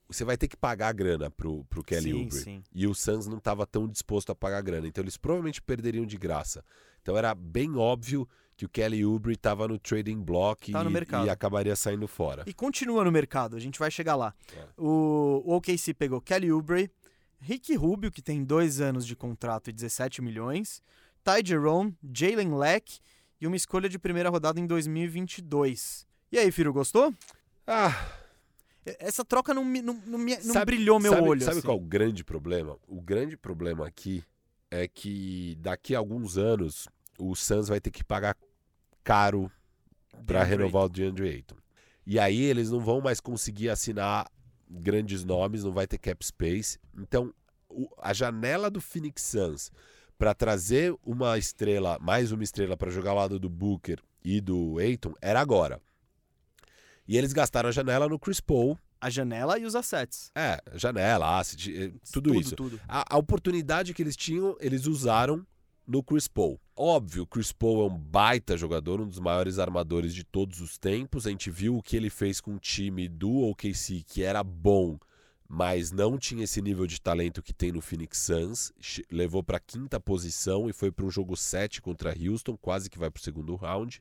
Você 0.09 0.23
vai 0.25 0.35
ter 0.35 0.47
que 0.47 0.57
pagar 0.57 0.87
a 0.87 0.91
grana 0.91 1.29
pro, 1.29 1.63
pro 1.65 1.83
Kelly 1.83 2.11
sim, 2.11 2.23
Oubre. 2.23 2.35
sim. 2.39 2.63
E 2.73 2.87
o 2.87 2.95
Suns 2.95 3.27
não 3.27 3.37
estava 3.37 3.65
tão 3.67 3.87
disposto 3.87 4.31
a 4.31 4.35
pagar 4.35 4.57
a 4.57 4.61
grana. 4.61 4.87
Então 4.87 5.03
eles 5.03 5.17
provavelmente 5.17 5.61
perderiam 5.61 6.05
de 6.05 6.17
graça. 6.17 6.63
Então 7.01 7.15
era 7.15 7.33
bem 7.35 7.75
óbvio 7.77 8.27
que 8.57 8.65
o 8.65 8.69
Kelly 8.69 9.05
Oubre 9.05 9.33
estava 9.33 9.67
no 9.67 9.77
trading 9.79 10.19
block 10.19 10.71
Tá 10.71 10.83
no 10.83 10.89
e, 10.89 10.93
mercado. 10.93 11.27
e 11.27 11.29
acabaria 11.29 11.75
saindo 11.75 12.07
fora. 12.07 12.43
E 12.47 12.53
continua 12.53 13.05
no 13.05 13.11
mercado, 13.11 13.55
a 13.55 13.59
gente 13.59 13.77
vai 13.79 13.89
chegar 13.91 14.15
lá. 14.15 14.33
É. 14.57 14.65
O, 14.77 15.43
o 15.45 15.55
OKC 15.55 15.93
pegou 15.93 16.19
Kelly 16.19 16.51
Oubre, 16.51 16.91
Rick 17.39 17.73
Rubio, 17.75 18.11
que 18.11 18.21
tem 18.21 18.43
dois 18.43 18.81
anos 18.81 19.05
de 19.05 19.15
contrato 19.15 19.69
e 19.69 19.73
17 19.73 20.21
milhões, 20.21 20.81
Ty 21.23 21.41
Jerome, 21.47 21.95
Jalen 22.13 22.53
Leck 22.57 22.99
e 23.39 23.47
uma 23.47 23.55
escolha 23.55 23.87
de 23.87 23.97
primeira 23.99 24.29
rodada 24.29 24.59
em 24.59 24.65
2022. 24.67 26.05
E 26.31 26.37
aí, 26.37 26.51
Firo, 26.51 26.73
gostou? 26.73 27.13
Ah, 27.65 27.95
Essa 28.99 29.23
troca 29.25 29.53
não, 29.53 29.63
me- 29.65 29.81
não, 29.81 29.93
não, 30.05 30.17
me- 30.17 30.35
não 30.37 30.53
Sabe- 30.53 30.73
brilhou 30.75 30.99
meu 30.99 31.13
sabe, 31.13 31.27
olho. 31.27 31.41
Sabe 31.41 31.57
assim. 31.57 31.65
qual 31.67 31.77
é 31.77 31.81
o 31.81 31.83
grande 31.83 32.23
problema? 32.23 32.77
O 32.87 33.01
grande 33.01 33.35
problema 33.37 33.85
aqui 33.87 34.23
é 34.71 34.87
que 34.87 35.55
daqui 35.59 35.95
a 35.95 35.99
alguns 35.99 36.37
anos 36.37 36.87
o 37.17 37.35
Suns 37.35 37.67
vai 37.67 37.79
ter 37.81 37.91
que 37.91 38.03
pagar 38.03 38.35
caro 39.03 39.51
para 40.25 40.43
renovar 40.43 40.83
o 40.85 40.89
DeAndre 40.89 41.29
Ayton. 41.29 41.55
E 42.05 42.19
aí 42.19 42.41
eles 42.41 42.69
não 42.69 42.79
vão 42.79 43.01
mais 43.01 43.19
conseguir 43.19 43.69
assinar 43.69 44.29
grandes 44.69 45.23
nomes, 45.23 45.63
não 45.63 45.71
vai 45.71 45.87
ter 45.87 45.97
cap 45.97 46.23
space. 46.25 46.77
Então, 46.97 47.33
o, 47.69 47.87
a 48.01 48.13
janela 48.13 48.69
do 48.69 48.79
Phoenix 48.81 49.21
Suns 49.23 49.71
para 50.17 50.33
trazer 50.33 50.93
uma 51.03 51.37
estrela, 51.37 51.97
mais 52.01 52.31
uma 52.31 52.43
estrela 52.43 52.75
para 52.75 52.91
jogar 52.91 53.11
ao 53.11 53.17
lado 53.17 53.39
do 53.39 53.49
Booker 53.49 53.99
e 54.23 54.41
do 54.41 54.77
Aiton 54.77 55.13
era 55.21 55.39
agora. 55.39 55.81
E 57.09 57.17
eles 57.17 57.33
gastaram 57.33 57.69
a 57.69 57.71
janela 57.71 58.07
no 58.07 58.19
Chris 58.19 58.39
Paul. 58.39 58.77
A 59.01 59.09
janela 59.09 59.57
e 59.57 59.65
os 59.65 59.75
assets. 59.75 60.31
É, 60.35 60.61
janela, 60.75 61.39
asset, 61.39 61.75
eh, 61.75 61.91
tudo, 62.13 62.35
isso. 62.35 62.55
Tudo. 62.55 62.79
A, 62.87 63.15
a 63.15 63.17
oportunidade 63.17 63.95
que 63.95 64.03
eles 64.03 64.15
tinham, 64.15 64.55
eles 64.59 64.85
usaram 64.85 65.43
no 65.87 66.03
Chris 66.03 66.27
Paul. 66.27 66.61
Óbvio, 66.75 67.25
Chris 67.25 67.51
Paul 67.51 67.81
é 67.81 67.91
um 67.91 67.97
baita 67.97 68.55
jogador, 68.55 69.01
um 69.01 69.07
dos 69.07 69.17
maiores 69.17 69.57
armadores 69.57 70.13
de 70.13 70.23
todos 70.23 70.61
os 70.61 70.77
tempos. 70.77 71.25
A 71.25 71.31
gente 71.31 71.49
viu 71.49 71.77
o 71.77 71.81
que 71.81 71.97
ele 71.97 72.11
fez 72.11 72.39
com 72.39 72.53
o 72.53 72.59
time 72.59 73.09
do 73.09 73.39
OKC, 73.49 74.03
que 74.05 74.21
era 74.21 74.43
bom, 74.43 74.99
mas 75.47 75.91
não 75.91 76.15
tinha 76.15 76.43
esse 76.43 76.61
nível 76.61 76.85
de 76.85 77.01
talento 77.01 77.41
que 77.41 77.55
tem 77.55 77.71
no 77.71 77.81
Phoenix 77.81 78.19
Suns. 78.19 78.71
Levou 79.11 79.41
para 79.41 79.59
quinta 79.59 79.99
posição 79.99 80.69
e 80.69 80.73
foi 80.73 80.91
para 80.91 81.05
um 81.05 81.09
jogo 81.09 81.35
7 81.35 81.81
contra 81.81 82.13
Houston, 82.15 82.55
quase 82.55 82.87
que 82.87 82.99
vai 82.99 83.09
para 83.09 83.19
o 83.19 83.23
segundo 83.23 83.55
round. 83.55 83.99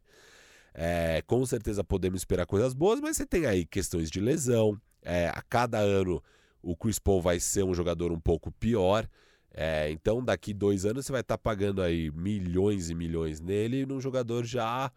É, 0.81 1.22
com 1.22 1.45
certeza 1.45 1.83
podemos 1.83 2.20
esperar 2.20 2.47
coisas 2.47 2.72
boas, 2.72 3.01
mas 3.01 3.16
você 3.16 3.26
tem 3.26 3.47
aí 3.47 3.66
questões 3.66 4.09
de 4.09 4.20
lesão. 4.20 4.81
É, 5.03 5.29
a 5.29 5.43
cada 5.43 5.79
ano 5.79 6.22
o 6.62 6.76
Chris 6.76 7.01
Paul 7.01 7.20
vai 7.20 7.41
ser 7.41 7.64
um 7.64 7.74
jogador 7.74 8.12
um 8.12 8.20
pouco 8.20 8.53
pior. 8.53 9.09
É, 9.53 9.91
então 9.91 10.24
daqui 10.24 10.55
dois 10.55 10.85
anos 10.85 11.05
você 11.05 11.11
vai 11.11 11.22
estar 11.22 11.37
tá 11.37 11.43
pagando 11.43 11.83
aí 11.83 12.12
milhões 12.12 12.91
e 12.91 12.95
milhões 12.95 13.41
nele 13.41 13.85
num 13.85 14.01
jogador 14.01 14.45
já 14.45 14.93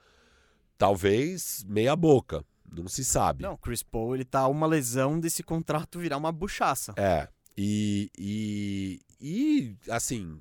talvez 0.78 1.66
meia 1.68 1.96
boca. 1.96 2.46
Não 2.72 2.88
se 2.88 3.04
sabe. 3.04 3.42
Não, 3.42 3.58
Chris 3.58 3.82
Paul 3.82 4.14
ele 4.14 4.24
tá 4.24 4.48
uma 4.48 4.68
lesão 4.68 5.20
desse 5.20 5.42
contrato 5.42 5.98
virar 5.98 6.18
uma 6.18 6.32
buchaça. 6.32 6.94
É. 6.96 7.28
E, 7.58 8.12
e, 8.16 9.02
e 9.20 9.76
assim, 9.90 10.40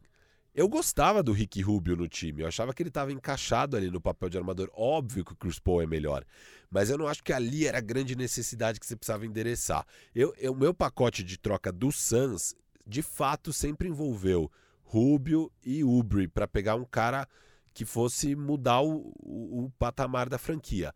eu 0.61 0.68
gostava 0.68 1.22
do 1.22 1.32
Rick 1.32 1.62
Rubio 1.62 1.96
no 1.96 2.06
time. 2.06 2.42
Eu 2.42 2.48
achava 2.48 2.74
que 2.74 2.82
ele 2.82 2.90
estava 2.90 3.11
encaixado 3.11 3.78
ali 3.78 3.90
no 3.90 3.98
papel 3.98 4.28
de 4.28 4.36
armador. 4.36 4.70
Óbvio 4.74 5.24
que 5.24 5.32
o 5.32 5.36
Chris 5.36 5.58
Paul 5.58 5.80
é 5.80 5.86
melhor. 5.86 6.22
Mas 6.70 6.90
eu 6.90 6.98
não 6.98 7.08
acho 7.08 7.24
que 7.24 7.32
ali 7.32 7.66
era 7.66 7.78
a 7.78 7.80
grande 7.80 8.14
necessidade 8.14 8.78
que 8.78 8.84
você 8.84 8.94
precisava 8.94 9.24
endereçar. 9.24 9.86
Eu, 10.14 10.34
o 10.50 10.54
meu 10.54 10.74
pacote 10.74 11.24
de 11.24 11.38
troca 11.38 11.72
do 11.72 11.90
Suns, 11.90 12.54
de 12.86 13.00
fato, 13.00 13.54
sempre 13.54 13.88
envolveu 13.88 14.52
Rubio 14.82 15.50
e 15.64 15.82
Ubri 15.82 16.28
para 16.28 16.46
pegar 16.46 16.74
um 16.74 16.84
cara 16.84 17.26
que 17.72 17.86
fosse 17.86 18.36
mudar 18.36 18.82
o, 18.82 19.14
o, 19.18 19.64
o 19.64 19.70
patamar 19.78 20.28
da 20.28 20.36
franquia 20.36 20.92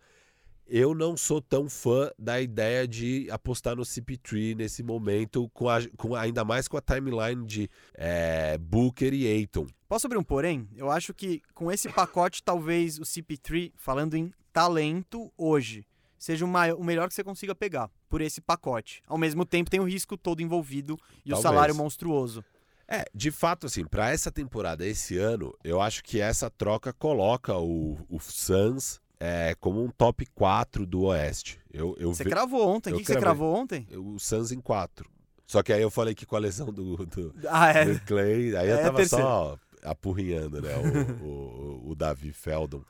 eu 0.67 0.95
não 0.95 1.17
sou 1.17 1.41
tão 1.41 1.69
fã 1.69 2.11
da 2.19 2.41
ideia 2.41 2.89
de 2.89 3.29
apostar 3.31 3.77
no 3.77 3.83
CP3 3.83 4.57
nesse 4.57 4.83
momento, 4.83 5.49
com, 5.51 5.69
a, 5.69 5.79
com 5.97 6.15
ainda 6.15 6.45
mais 6.45 6.67
com 6.67 6.77
a 6.77 6.81
timeline 6.81 7.45
de 7.45 7.69
é, 7.95 8.57
Booker 8.59 9.13
e 9.13 9.27
Aiton. 9.27 9.67
Posso 9.89 10.07
abrir 10.07 10.19
um 10.19 10.25
porém? 10.25 10.69
Eu 10.75 10.91
acho 10.91 11.13
que 11.13 11.43
com 11.55 11.71
esse 11.71 11.89
pacote, 11.89 12.43
talvez 12.43 12.99
o 12.99 13.03
CP3, 13.03 13.73
falando 13.77 14.17
em 14.17 14.33
talento 14.53 15.33
hoje, 15.37 15.87
seja 16.19 16.45
o, 16.45 16.49
maior, 16.49 16.77
o 16.77 16.85
melhor 16.85 17.09
que 17.09 17.15
você 17.15 17.23
consiga 17.23 17.55
pegar 17.55 17.91
por 18.09 18.21
esse 18.21 18.41
pacote. 18.41 19.03
Ao 19.07 19.19
mesmo 19.19 19.45
tempo, 19.45 19.71
tem 19.71 19.81
o 19.81 19.85
risco 19.85 20.17
todo 20.17 20.41
envolvido 20.41 20.99
e 21.25 21.31
talvez. 21.31 21.39
o 21.39 21.43
salário 21.43 21.75
monstruoso. 21.75 22.45
É, 22.87 23.05
de 23.15 23.31
fato, 23.31 23.67
assim, 23.67 23.85
para 23.85 24.11
essa 24.11 24.31
temporada, 24.31 24.87
esse 24.87 25.17
ano, 25.17 25.55
eu 25.65 25.81
acho 25.81 26.05
que 26.05 26.21
essa 26.21 26.51
troca 26.51 26.93
coloca 26.93 27.57
o, 27.57 27.99
o 28.09 28.21
Suns 28.21 29.01
é, 29.25 29.55
como 29.59 29.83
um 29.83 29.89
top 29.89 30.27
4 30.35 30.85
do 30.85 31.05
Oeste. 31.05 31.59
Eu, 31.73 31.97
eu 31.99 32.13
você 32.13 32.25
ve... 32.25 32.31
cravou 32.31 32.69
ontem. 32.69 32.93
O 32.93 32.97
que, 32.99 33.05
que 33.05 33.13
você 33.13 33.19
cravou 33.19 33.57
ontem? 33.57 33.89
O 33.91 34.19
Suns 34.19 34.53
em 34.53 34.61
4. 34.61 35.11
Só 35.47 35.63
que 35.63 35.73
aí 35.73 35.81
eu 35.81 35.91
falei 35.91 36.15
que 36.15 36.27
com 36.27 36.37
a 36.37 36.39
lesão 36.39 36.71
do, 36.71 37.07
do, 37.07 37.35
ah, 37.49 37.71
é. 37.71 37.87
do 37.87 38.01
Clay, 38.03 38.55
aí 38.55 38.69
é, 38.69 38.73
eu 38.75 38.83
tava 38.83 39.05
só 39.07 39.59
apurrinhando, 39.83 40.61
né? 40.61 40.75
O, 41.23 41.25
o, 41.25 41.91
o, 41.91 41.95
Davi 41.95 42.33
Feldon. 42.33 42.85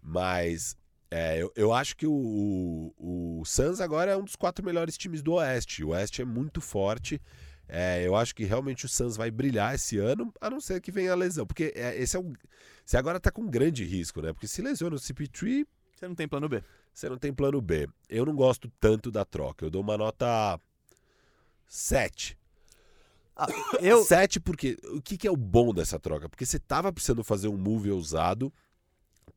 Mas 0.00 0.78
é, 1.10 1.42
eu, 1.42 1.52
eu 1.54 1.74
acho 1.74 1.94
que 1.94 2.06
o, 2.06 2.94
o, 2.98 3.40
o 3.40 3.44
Suns 3.44 3.78
agora 3.78 4.12
é 4.12 4.16
um 4.16 4.24
dos 4.24 4.36
quatro 4.36 4.64
melhores 4.64 4.96
times 4.96 5.22
do 5.22 5.34
Oeste. 5.34 5.84
O 5.84 5.88
Oeste 5.88 6.22
é 6.22 6.24
muito 6.24 6.62
forte. 6.62 7.20
É, 7.68 8.06
eu 8.06 8.14
acho 8.14 8.34
que 8.34 8.44
realmente 8.44 8.86
o 8.86 8.88
Suns 8.88 9.16
vai 9.16 9.30
brilhar 9.30 9.74
esse 9.74 9.98
ano, 9.98 10.32
a 10.40 10.48
não 10.48 10.60
ser 10.60 10.80
que 10.80 10.92
venha 10.92 11.12
a 11.12 11.16
lesão. 11.16 11.46
Porque 11.46 11.72
é, 11.74 12.00
esse 12.00 12.16
é 12.16 12.20
um. 12.20 12.32
Você 12.84 12.96
agora 12.96 13.18
tá 13.18 13.30
com 13.30 13.42
um 13.42 13.50
grande 13.50 13.84
risco, 13.84 14.22
né? 14.22 14.32
Porque 14.32 14.46
se 14.46 14.62
lesiona 14.62 14.96
o 14.96 14.98
CP3. 14.98 15.66
Você 15.94 16.06
não 16.06 16.14
tem 16.14 16.28
plano 16.28 16.48
B. 16.48 16.62
Você 16.92 17.08
não 17.08 17.18
tem 17.18 17.32
plano 17.32 17.60
B. 17.60 17.88
Eu 18.08 18.24
não 18.24 18.34
gosto 18.34 18.70
tanto 18.78 19.10
da 19.10 19.24
troca. 19.24 19.64
Eu 19.64 19.70
dou 19.70 19.82
uma 19.82 19.98
nota 19.98 20.60
7. 21.66 22.38
Ah, 23.36 23.46
eu... 23.80 24.04
7 24.04 24.40
porque. 24.40 24.78
O 24.92 25.02
que, 25.02 25.18
que 25.18 25.26
é 25.26 25.30
o 25.30 25.36
bom 25.36 25.74
dessa 25.74 25.98
troca? 25.98 26.28
Porque 26.28 26.46
você 26.46 26.58
tava 26.58 26.92
precisando 26.92 27.24
fazer 27.24 27.48
um 27.48 27.56
move 27.56 27.90
ousado 27.90 28.52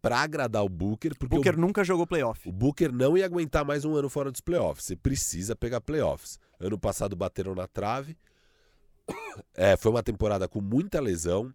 para 0.02 0.20
agradar 0.20 0.64
o 0.64 0.70
Booker. 0.70 1.18
Porque 1.18 1.36
Booker 1.36 1.56
o, 1.56 1.60
nunca 1.60 1.84
jogou 1.84 2.06
playoff. 2.06 2.48
O 2.48 2.52
Booker 2.52 2.92
não 2.92 3.18
ia 3.18 3.26
aguentar 3.26 3.66
mais 3.66 3.84
um 3.84 3.96
ano 3.96 4.10
fora 4.10 4.32
dos 4.32 4.42
playoffs. 4.42 4.86
Você 4.86 4.96
precisa 4.96 5.56
pegar 5.56 5.82
playoffs. 5.82 6.40
Ano 6.60 6.78
passado 6.78 7.16
bateram 7.16 7.56
na 7.56 7.68
trave. 7.68 8.18
É, 9.54 9.78
foi 9.78 9.92
uma 9.92 10.04
temporada 10.04 10.48
com 10.48 10.60
muita 10.60 11.00
lesão. 11.00 11.54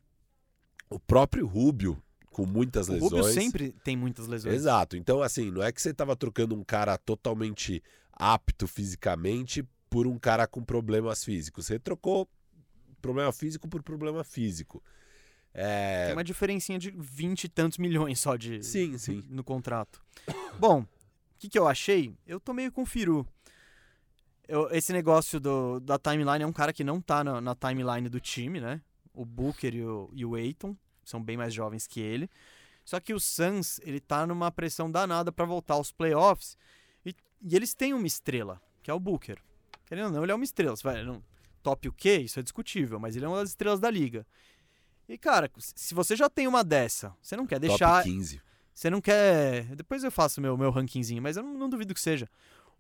O 0.89 0.99
próprio 0.99 1.47
Rubio 1.47 2.03
com 2.31 2.45
muitas 2.45 2.89
lesões. 2.89 3.13
O 3.13 3.17
Rubio 3.17 3.33
sempre 3.33 3.73
tem 3.85 3.97
muitas 3.97 4.27
lesões. 4.27 4.55
Exato. 4.55 4.97
Então, 4.97 5.23
assim, 5.23 5.51
não 5.51 5.63
é 5.63 5.71
que 5.71 5.81
você 5.81 5.91
estava 5.91 6.17
trocando 6.17 6.55
um 6.55 6.65
cara 6.65 6.99
totalmente 6.99 7.83
apto 8.13 8.67
fisicamente 8.67 9.67
por 9.89 10.07
um 10.07 10.19
cara 10.19 10.47
com 10.47 10.63
problemas 10.63 11.25
físicos. 11.25 11.67
Você 11.67 11.79
trocou 11.79 12.29
problema 13.01 13.33
físico 13.33 13.69
por 13.69 13.83
problema 13.83 14.25
físico. 14.25 14.83
É... 15.53 16.07
Tem 16.07 16.17
uma 16.17 16.25
diferencinha 16.25 16.79
de 16.79 16.91
20 16.91 17.45
e 17.45 17.49
tantos 17.49 17.79
milhões 17.79 18.19
só 18.19 18.35
de 18.35 18.63
sim, 18.65 18.99
sim. 18.99 19.23
no 19.29 19.45
contrato. 19.45 20.03
Bom, 20.59 20.81
o 20.81 20.89
que, 21.39 21.49
que 21.49 21.59
eu 21.59 21.69
achei? 21.69 22.17
Eu 22.27 22.41
tô 22.41 22.53
meio 22.53 22.73
com 22.73 22.83
o 22.83 22.87
Firu. 22.87 23.25
Eu, 24.47 24.69
esse 24.71 24.93
negócio 24.93 25.41
do, 25.41 25.81
da 25.81 25.99
timeline 25.99 26.43
é 26.43 26.47
um 26.47 26.53
cara 26.53 26.73
que 26.73 26.85
não 26.85 27.01
tá 27.01 27.25
na, 27.25 27.41
na 27.41 27.55
timeline 27.55 28.09
do 28.09 28.21
time, 28.21 28.61
né? 28.61 28.81
O 29.13 29.25
Booker 29.25 29.75
e 29.75 29.83
o, 29.85 30.11
e 30.13 30.25
o 30.25 30.35
Aiton 30.35 30.77
são 31.05 31.23
bem 31.23 31.37
mais 31.37 31.53
jovens 31.55 31.87
que 31.87 32.01
ele. 32.01 32.29
Só 32.85 33.01
que 33.01 33.15
o 33.15 33.21
Suns, 33.21 33.81
ele 33.83 34.01
tá 34.01 34.27
numa 34.27 34.51
pressão 34.51 34.91
danada 34.91 35.33
para 35.33 35.47
voltar 35.47 35.75
aos 35.75 35.91
playoffs. 35.91 36.59
E, 37.05 37.15
e, 37.43 37.57
eles 37.57 37.75
têm 37.75 37.95
uma 37.95 38.07
estrela, 38.07 38.61
que 38.83 38.91
é 38.91 38.95
o 38.95 39.01
Booker. 39.01 39.39
Querendo 39.87 40.07
ou 40.07 40.13
não, 40.13 40.23
ele 40.23 40.33
é 40.33 40.35
uma 40.35 40.45
estrela. 40.45 40.77
Você 40.77 40.83
vai, 40.83 41.03
não, 41.03 41.23
top 41.63 41.89
o 41.89 41.93
quê? 41.93 42.19
Isso 42.19 42.39
é 42.39 42.43
discutível, 42.43 43.01
mas 43.01 43.17
ele 43.17 43.25
é 43.25 43.29
uma 43.29 43.39
das 43.39 43.51
estrelas 43.51 43.81
da 43.81 43.91
liga. 43.91 44.27
E, 45.09 45.17
cara, 45.17 45.51
se 45.59 45.95
você 45.95 46.17
já 46.17 46.29
tem 46.29 46.47
uma 46.47 46.63
dessa, 46.63 47.15
você 47.23 47.37
não 47.37 47.47
quer 47.47 47.59
deixar. 47.59 48.03
Top 48.03 48.11
15. 48.11 48.41
Você 48.75 48.91
não 48.91 49.01
quer. 49.01 49.65
Depois 49.77 50.03
eu 50.03 50.11
faço 50.11 50.41
meu, 50.41 50.57
meu 50.57 50.71
rankingzinho, 50.71 51.23
mas 51.23 51.37
eu 51.37 51.43
não, 51.43 51.55
não 51.55 51.69
duvido 51.69 51.95
que 51.95 52.01
seja. 52.01 52.29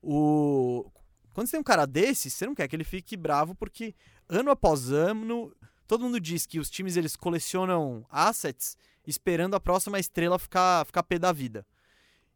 O. 0.02 0.90
Quando 1.34 1.48
você 1.48 1.52
tem 1.52 1.60
um 1.60 1.64
cara 1.64 1.84
desse, 1.84 2.30
você 2.30 2.46
não 2.46 2.54
quer 2.54 2.68
que 2.68 2.76
ele 2.76 2.84
fique 2.84 3.16
bravo, 3.16 3.54
porque 3.56 3.92
ano 4.28 4.52
após 4.52 4.90
ano, 4.92 5.52
todo 5.86 6.04
mundo 6.04 6.20
diz 6.20 6.46
que 6.46 6.60
os 6.60 6.70
times 6.70 6.96
eles 6.96 7.16
colecionam 7.16 8.06
assets 8.08 8.78
esperando 9.04 9.54
a 9.54 9.60
próxima 9.60 9.98
estrela 9.98 10.38
ficar, 10.38 10.86
ficar 10.86 11.02
pé 11.02 11.18
da 11.18 11.32
vida. 11.32 11.66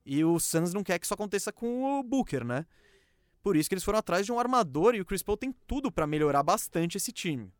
E 0.05 0.25
o 0.25 0.41
Suns 0.41 0.75
não 0.75 0.83
quer 0.83 0.99
que 0.99 1.07
isso 1.07 1.15
aconteça 1.15 1.53
com 1.53 2.01
o 2.01 2.03
Booker, 2.03 2.45
né? 2.45 2.67
Por 3.41 3.57
isso 3.57 3.69
que 3.69 3.75
eles 3.75 3.85
foram 3.85 4.01
atrás 4.01 4.27
de 4.27 4.33
um 4.33 4.39
armador 4.39 4.97
e 4.97 5.01
o 5.01 5.05
Chris 5.05 5.23
Paul 5.23 5.37
tem 5.37 5.55
tudo 5.67 5.93
para 5.93 6.07
melhorar 6.07 6.43
bastante 6.43 6.97
esse 6.97 7.13
time. 7.13 7.53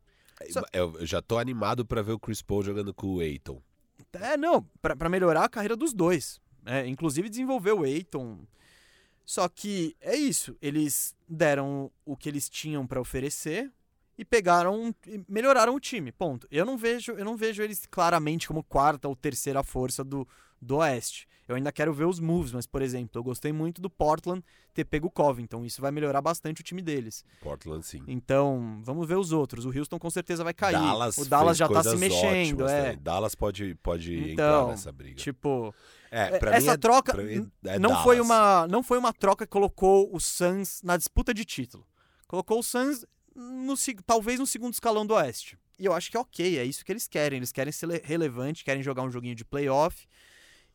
Só... 0.49 0.61
Eu 0.73 1.05
já 1.05 1.21
tô 1.21 1.37
animado 1.37 1.85
para 1.85 2.01
ver 2.01 2.11
o 2.11 2.19
Chris 2.19 2.41
Paul 2.41 2.63
jogando 2.63 2.93
com 2.93 3.15
o 3.15 3.19
Aiton. 3.21 3.61
É, 4.13 4.35
não, 4.35 4.61
para 4.81 5.07
melhorar 5.09 5.45
a 5.45 5.49
carreira 5.49 5.75
dos 5.75 5.93
dois. 5.93 6.39
É, 6.65 6.85
inclusive 6.85 7.29
desenvolver 7.29 7.71
o 7.71 7.83
Aiton. 7.83 8.39
Só 9.29 9.47
que 9.47 9.95
é 10.01 10.15
isso, 10.15 10.57
eles 10.59 11.15
deram 11.27 11.91
o 12.03 12.17
que 12.17 12.27
eles 12.27 12.49
tinham 12.49 12.87
para 12.87 12.99
oferecer 12.99 13.71
e 14.17 14.25
pegaram, 14.25 14.91
melhoraram 15.27 15.75
o 15.75 15.79
time, 15.79 16.11
ponto. 16.11 16.47
Eu 16.49 16.65
não 16.65 16.75
vejo, 16.75 17.11
eu 17.11 17.23
não 17.23 17.37
vejo 17.37 17.61
eles 17.61 17.85
claramente 17.91 18.47
como 18.47 18.63
quarta 18.63 19.07
ou 19.07 19.15
terceira 19.15 19.61
força 19.61 20.03
do, 20.03 20.27
do 20.59 20.77
Oeste. 20.77 21.27
Eu 21.47 21.55
ainda 21.55 21.71
quero 21.71 21.93
ver 21.93 22.05
os 22.05 22.19
moves, 22.19 22.51
mas, 22.51 22.65
por 22.65 22.81
exemplo, 22.81 23.19
eu 23.19 23.23
gostei 23.23 23.53
muito 23.53 23.79
do 23.79 23.89
Portland 23.89 24.43
ter 24.73 24.83
pego 24.83 25.05
o 25.05 25.11
Covington. 25.11 25.63
Isso 25.63 25.79
vai 25.79 25.91
melhorar 25.91 26.21
bastante 26.23 26.61
o 26.61 26.63
time 26.63 26.81
deles. 26.81 27.23
Portland, 27.39 27.85
sim. 27.85 28.03
Então, 28.07 28.81
vamos 28.83 29.07
ver 29.07 29.15
os 29.15 29.31
outros. 29.31 29.63
O 29.63 29.69
Houston 29.69 29.99
com 29.99 30.09
certeza 30.09 30.43
vai 30.43 30.55
cair. 30.55 30.73
Dallas 30.73 31.17
o 31.19 31.25
Dallas 31.25 31.55
já 31.55 31.67
tá 31.69 31.83
se 31.83 31.95
mexendo. 31.97 32.67
é. 32.67 32.95
Dallas 32.95 33.35
pode, 33.35 33.75
pode 33.75 34.31
então, 34.31 34.61
entrar 34.61 34.67
nessa 34.71 34.91
briga. 34.91 35.17
Tipo. 35.17 35.71
É, 36.11 36.39
essa 36.55 36.71
é, 36.71 36.77
troca 36.77 37.15
é 37.65 37.77
não, 37.77 38.03
foi 38.03 38.19
uma, 38.19 38.67
não 38.67 38.81
foi 38.81 38.97
uma 38.97 39.13
troca 39.13 39.45
que 39.45 39.51
colocou 39.51 40.09
o 40.13 40.19
Suns 40.19 40.81
na 40.83 40.97
disputa 40.97 41.33
de 41.33 41.45
título. 41.45 41.85
Colocou 42.27 42.59
o 42.59 42.63
Suns 42.63 43.05
no, 43.35 43.75
talvez 44.05 44.39
no 44.39 44.47
segundo 44.47 44.73
escalão 44.73 45.05
do 45.05 45.13
Oeste. 45.13 45.57
E 45.79 45.85
eu 45.85 45.93
acho 45.93 46.11
que 46.11 46.17
é 46.17 46.19
ok, 46.19 46.59
é 46.59 46.65
isso 46.65 46.83
que 46.83 46.91
eles 46.91 47.07
querem. 47.07 47.37
Eles 47.37 47.51
querem 47.51 47.71
ser 47.71 47.87
relevante, 48.03 48.65
querem 48.65 48.83
jogar 48.83 49.03
um 49.03 49.09
joguinho 49.09 49.33
de 49.33 49.45
playoff 49.45 50.07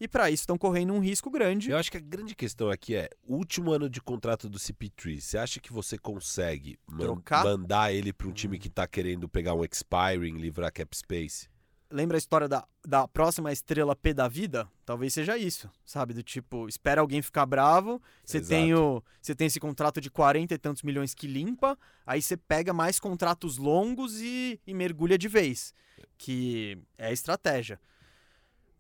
E 0.00 0.08
para 0.08 0.30
isso 0.30 0.42
estão 0.42 0.56
correndo 0.56 0.94
um 0.94 0.98
risco 0.98 1.30
grande. 1.30 1.70
Eu 1.70 1.76
acho 1.76 1.90
que 1.90 1.98
a 1.98 2.00
grande 2.00 2.34
questão 2.34 2.70
aqui 2.70 2.94
é, 2.94 3.10
último 3.22 3.70
ano 3.70 3.90
de 3.90 4.00
contrato 4.00 4.48
do 4.48 4.58
CP3, 4.58 5.20
você 5.20 5.36
acha 5.36 5.60
que 5.60 5.72
você 5.72 5.98
consegue 5.98 6.78
man 6.86 7.04
Trocar? 7.04 7.44
mandar 7.44 7.92
ele 7.92 8.12
para 8.12 8.28
um 8.28 8.32
time 8.32 8.58
que 8.58 8.70
tá 8.70 8.86
querendo 8.86 9.28
pegar 9.28 9.54
um 9.54 9.62
expiring, 9.64 10.38
livrar 10.38 10.72
cap 10.72 10.96
space? 10.96 11.48
Lembra 11.90 12.16
a 12.16 12.18
história 12.18 12.48
da, 12.48 12.66
da 12.84 13.06
próxima 13.06 13.52
estrela 13.52 13.94
P 13.94 14.12
da 14.12 14.26
vida? 14.26 14.68
Talvez 14.84 15.12
seja 15.12 15.38
isso, 15.38 15.70
sabe? 15.84 16.12
Do 16.12 16.22
tipo, 16.22 16.68
espera 16.68 17.00
alguém 17.00 17.22
ficar 17.22 17.46
bravo, 17.46 18.02
você 18.24 18.38
Exato. 18.38 18.48
tem, 18.48 18.74
o, 18.74 19.02
você 19.20 19.34
tem 19.34 19.46
esse 19.46 19.60
contrato 19.60 20.00
de 20.00 20.10
40 20.10 20.54
e 20.54 20.58
tantos 20.58 20.82
milhões 20.82 21.14
que 21.14 21.26
limpa, 21.26 21.78
aí 22.06 22.20
você 22.20 22.36
pega 22.36 22.72
mais 22.72 22.98
contratos 22.98 23.58
longos 23.58 24.20
e, 24.20 24.60
e 24.66 24.74
mergulha 24.74 25.16
de 25.16 25.28
vez. 25.28 25.74
Que 26.18 26.78
é 26.98 27.06
a 27.06 27.12
estratégia. 27.12 27.78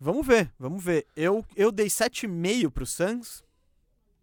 Vamos 0.00 0.26
ver, 0.26 0.52
vamos 0.58 0.82
ver. 0.82 1.06
Eu, 1.14 1.44
eu 1.54 1.70
dei 1.70 1.86
7,5 1.86 2.70
pro 2.70 2.86
Suns, 2.86 3.44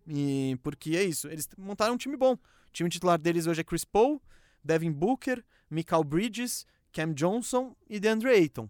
e 0.07 0.57
porque 0.61 0.95
é 0.95 1.03
isso, 1.03 1.27
eles 1.27 1.47
montaram 1.57 1.93
um 1.93 1.97
time 1.97 2.17
bom. 2.17 2.33
O 2.33 2.71
time 2.73 2.89
titular 2.89 3.17
deles 3.17 3.47
hoje 3.47 3.61
é 3.61 3.63
Chris 3.63 3.85
Paul, 3.85 4.21
Devin 4.63 4.91
Booker, 4.91 5.43
Michael 5.69 6.03
Bridges, 6.03 6.65
Cam 6.91 7.13
Johnson 7.13 7.75
e 7.89 7.99
DeAndre 7.99 8.29
Ayton. 8.29 8.69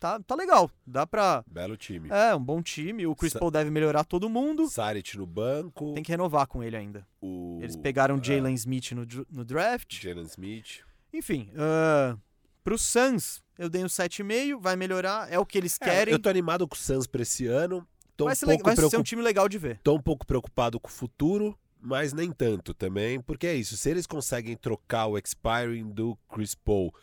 Tá, 0.00 0.20
tá 0.20 0.36
legal, 0.36 0.70
dá 0.86 1.04
pra... 1.04 1.44
Belo 1.50 1.76
time. 1.76 2.08
É, 2.10 2.32
um 2.32 2.42
bom 2.42 2.62
time. 2.62 3.04
O 3.04 3.16
Chris 3.16 3.32
Sa- 3.32 3.38
Paul 3.40 3.50
deve 3.50 3.68
melhorar 3.68 4.04
todo 4.04 4.28
mundo. 4.28 4.68
Saric 4.68 5.16
no 5.18 5.26
banco. 5.26 5.92
Tem 5.94 6.04
que 6.04 6.12
renovar 6.12 6.46
com 6.46 6.62
ele 6.62 6.76
ainda. 6.76 7.04
o, 7.20 7.58
Eles 7.60 7.74
pegaram 7.74 8.16
é, 8.16 8.22
Jalen 8.22 8.54
Smith 8.54 8.92
no, 8.92 9.04
no 9.28 9.44
draft. 9.44 10.00
Jalen 10.00 10.22
Smith. 10.26 10.82
Enfim, 11.12 11.50
uh, 11.54 12.16
pro 12.62 12.78
Suns, 12.78 13.42
eu 13.58 13.68
dei 13.68 13.82
um 13.82 13.88
7,5, 13.88 14.60
vai 14.60 14.76
melhorar, 14.76 15.32
é 15.32 15.38
o 15.38 15.44
que 15.44 15.58
eles 15.58 15.76
É, 15.80 15.84
querem. 15.84 16.12
eu 16.12 16.18
tô 16.20 16.28
animado 16.28 16.68
com 16.68 16.76
o 16.76 16.78
Suns 16.78 17.06
pra 17.08 17.22
esse 17.22 17.46
ano. 17.46 17.84
Tô 18.16 18.26
vai 18.26 18.34
um, 18.34 18.36
ser, 18.36 18.46
pouco 18.46 18.64
vai 18.64 18.76
ser 18.76 18.80
um 18.82 18.88
preocup- 18.88 19.08
time 19.08 19.22
legal 19.22 19.48
de 19.48 19.58
ver. 19.58 19.80
tô 19.82 19.96
um 19.96 20.00
pouco 20.02 20.24
preocupado 20.24 20.78
com 20.78 20.88
o 20.88 20.92
futuro, 20.92 21.58
mas 21.80 22.12
nem 22.12 22.30
tanto 22.30 22.72
também, 22.72 23.20
porque 23.20 23.46
é 23.48 23.54
isso. 23.56 23.76
Se 23.76 23.90
eles 23.90 24.06
conseguem 24.06 24.54
trocar 24.56 25.06
o 25.06 25.18
expiring 25.18 25.90
do 25.90 26.16
Chris 26.32 26.54
Paul, 26.54 26.94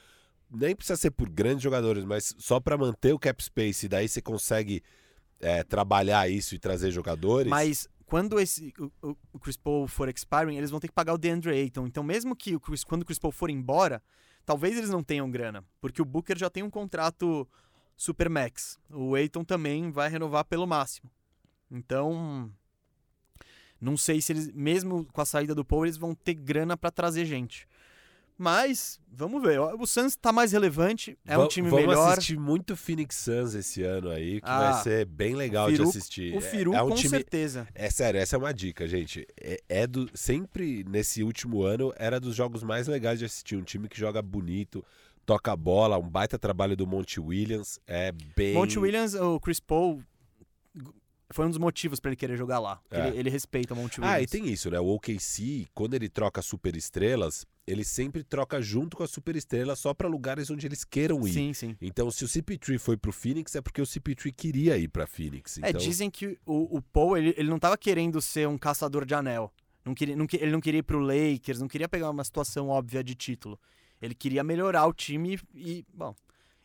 nem 0.50 0.76
precisa 0.76 0.96
ser 0.98 1.12
por 1.12 1.30
grandes 1.30 1.62
jogadores, 1.64 2.04
mas 2.04 2.34
só 2.38 2.60
pra 2.60 2.78
manter 2.78 3.14
o 3.14 3.20
cap 3.20 3.44
space, 3.44 3.88
daí 3.88 4.08
você 4.08 4.22
consegue 4.22 4.82
é, 5.40 5.64
trabalhar 5.64 6.30
isso 6.30 6.56
e 6.56 6.60
trazer 6.60 6.92
jogadores. 6.92 7.50
Mas 7.50 7.88
quando 8.06 8.40
esse, 8.40 8.74
o, 9.02 9.16
o- 9.34 9.40
Chris 9.40 9.58
Paul 9.58 9.88
for 9.88 10.08
expiring, 10.10 10.58
eles 10.58 10.70
vão 10.72 10.80
ter 10.80 10.88
que 10.88 10.94
pagar 10.94 11.14
o 11.14 11.18
DeAndre 11.18 11.52
Ayton. 11.52 11.88
Então, 11.88 12.04
mesmo 12.04 12.36
que 12.36 12.56
o 12.56 12.60
Chris, 12.60 12.84
quando 12.84 13.02
o 13.02 13.06
Chris 13.06 13.20
Paul 13.20 13.32
for 13.32 13.50
embora, 13.50 14.02
talvez 14.46 14.78
eles 14.78 14.90
não 14.90 15.04
tenham 15.04 15.30
grana. 15.30 15.64
Porque 15.82 16.02
o 16.02 16.06
Booker 16.06 16.38
já 16.38 16.50
tem 16.50 16.64
um 16.64 16.70
contrato 16.70 17.48
super 17.98 18.30
max. 18.30 18.78
O 18.90 19.16
Ayton 19.16 19.44
também 19.44 19.90
vai 19.92 20.10
renovar 20.10 20.46
pelo 20.46 20.68
máximo. 20.68 21.10
Então, 21.72 22.52
não 23.82 23.98
sei 23.98 24.22
se 24.22 24.32
eles, 24.32 24.52
mesmo 24.54 25.06
com 25.12 25.22
a 25.22 25.26
saída 25.26 25.54
do 25.54 25.66
Paul, 25.66 25.86
eles 25.86 25.98
vão 25.98 26.14
ter 26.16 26.34
grana 26.36 26.78
pra 26.78 26.92
trazer 26.92 27.26
gente. 27.26 27.68
Mas, 28.38 29.00
vamos 29.10 29.42
ver. 29.42 29.60
O 29.60 29.86
Suns 29.88 30.16
tá 30.18 30.32
mais 30.34 30.52
relevante, 30.52 31.18
é 31.26 31.38
um 31.38 31.44
Va- 31.44 31.48
time 31.48 31.70
vamos 31.70 31.88
melhor. 31.88 32.12
assistir 32.12 32.38
muito 32.38 32.76
Phoenix 32.76 33.16
Suns 33.16 33.54
esse 33.56 33.82
ano 33.82 34.10
aí, 34.10 34.42
que 34.42 34.48
Ah, 34.50 34.72
vai 34.74 34.84
ser 34.84 35.06
bem 35.06 35.36
legal 35.36 35.70
Firu- 35.70 35.84
de 35.84 35.90
assistir. 35.90 36.34
O 36.34 36.40
É- 36.40 36.42
Firu, 36.42 36.74
é, 36.74 36.84
um 36.84 36.90
com 36.90 36.96
time, 36.96 37.10
certeza. 37.10 37.66
É 37.74 37.90
sério, 37.90 38.20
essa 38.20 38.36
é 38.36 38.40
uma 38.40 38.54
dica, 38.54 38.86
gente. 38.88 39.26
É, 39.40 39.62
é 39.70 39.88
do 39.88 40.10
sempre 40.14 40.84
nesse 40.84 41.24
último 41.24 41.64
ano 41.64 41.94
era 41.96 42.20
dos 42.20 42.36
jogos 42.36 42.62
mais 42.62 42.88
legais 42.88 43.20
de 43.20 43.26
assistir. 43.26 43.56
Um 43.56 43.64
time 43.64 43.88
que 43.88 43.98
joga 43.98 44.22
bonito, 44.22 44.84
toca 45.26 45.54
a 45.54 45.56
bola, 45.56 45.98
um 45.98 46.10
baita 46.10 46.38
trabalho 46.38 46.76
do 46.76 46.86
Monte 46.86 47.22
Williams. 47.22 47.80
É 47.88 48.12
bem. 48.36 48.54
Monte 48.54 48.78
Williams, 48.78 49.14
o 49.14 49.40
Chris 49.40 49.62
Paul, 49.62 50.04
foi 51.32 51.46
um 51.46 51.50
dos 51.50 51.58
motivos 51.58 52.00
pra 52.00 52.10
ele 52.10 52.16
querer 52.16 52.38
jogar 52.38 52.60
lá. 52.60 52.80
É. 52.92 53.08
Ele, 53.08 53.18
ele 53.20 53.30
respeita 53.30 53.74
o 53.74 53.78
Monte 53.78 54.00
Williams. 54.00 54.20
Ah, 54.20 54.22
e 54.22 54.28
tem 54.28 54.48
isso, 54.48 54.70
né? 54.70 54.80
O 54.80 54.88
OKC, 54.96 55.68
quando 55.74 55.94
ele 55.96 56.08
troca 56.08 56.42
super 56.42 56.76
estrelas, 56.76 57.46
ele 57.66 57.84
sempre 57.84 58.24
troca 58.24 58.62
junto 58.62 58.96
com 58.96 59.04
a 59.04 59.08
super 59.08 59.36
estrela 59.36 59.76
só 59.76 59.94
pra 59.94 60.08
lugares 60.08 60.50
onde 60.52 60.68
eles 60.68 60.84
queiram 60.84 61.28
ir. 61.28 61.34
Sim, 61.34 61.54
sim. 61.54 61.76
Então, 61.82 62.12
se 62.12 62.24
o 62.24 62.28
CP3 62.28 62.78
foi 62.78 62.96
pro 62.96 63.12
Phoenix, 63.12 63.56
é 63.56 63.62
porque 63.62 63.82
o 63.82 63.86
CP3 63.86 64.32
queria 64.36 64.78
ir 64.78 64.88
pra 64.88 65.08
Phoenix. 65.08 65.58
É, 65.58 65.70
Então, 65.70 65.82
dizem 65.82 66.10
que 66.12 66.38
o, 66.46 66.78
o 66.78 66.82
Paul, 66.82 67.18
ele, 67.18 67.34
ele 67.38 67.50
não 67.50 67.58
tava 67.60 67.78
querendo 67.78 68.22
ser 68.22 68.48
um 68.48 68.58
caçador 68.58 69.06
de 69.06 69.16
anel. 69.16 69.52
Não 69.84 69.94
queria, 69.94 70.16
não 70.16 70.26
ele 70.34 70.52
não 70.52 70.62
queria 70.62 70.80
ir 70.80 70.84
pro 70.84 71.00
Lakers, 71.00 71.60
não 71.60 71.68
queria 71.68 71.88
pegar 71.88 72.10
uma 72.10 72.24
situação 72.24 72.70
óbvia 72.70 73.04
de 73.04 73.14
título. 73.14 73.60
Ele 74.02 74.16
queria 74.16 74.44
melhorar 74.44 74.86
o 74.88 74.94
time 74.94 75.40
e, 75.54 75.86
bom, 75.94 76.16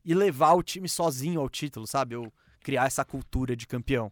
e 0.04 0.14
levar 0.14 0.54
o 0.54 0.62
time 0.62 0.88
sozinho 0.88 1.40
ao 1.40 1.48
título, 1.48 1.86
sabe? 1.86 2.16
Ou 2.16 2.32
criar 2.60 2.86
essa 2.86 3.04
cultura 3.04 3.54
de 3.54 3.66
campeão. 3.66 4.10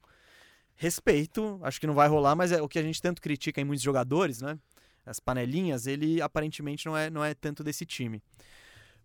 Respeito, 0.81 1.59
acho 1.63 1.81
que 1.81 1.89
não 1.89 1.93
vai 1.95 2.07
rolar, 2.09 2.37
mas 2.37 2.53
é 2.53 2.63
o 2.63 2.69
que 2.69 2.79
a 2.79 2.83
gente 2.83 3.03
tanto 3.03 3.21
critica 3.21 3.61
em 3.61 3.65
muitos 3.65 3.83
jogadores, 3.83 4.41
né? 4.41 4.57
As 5.05 5.19
panelinhas, 5.19 5.89
ele 5.89 6.23
aparentemente 6.23 6.87
não 6.87 6.97
é, 6.97 7.11
não 7.11 7.25
é 7.25 7.35
tanto 7.35 7.65
desse 7.65 7.85
time. 7.85 8.23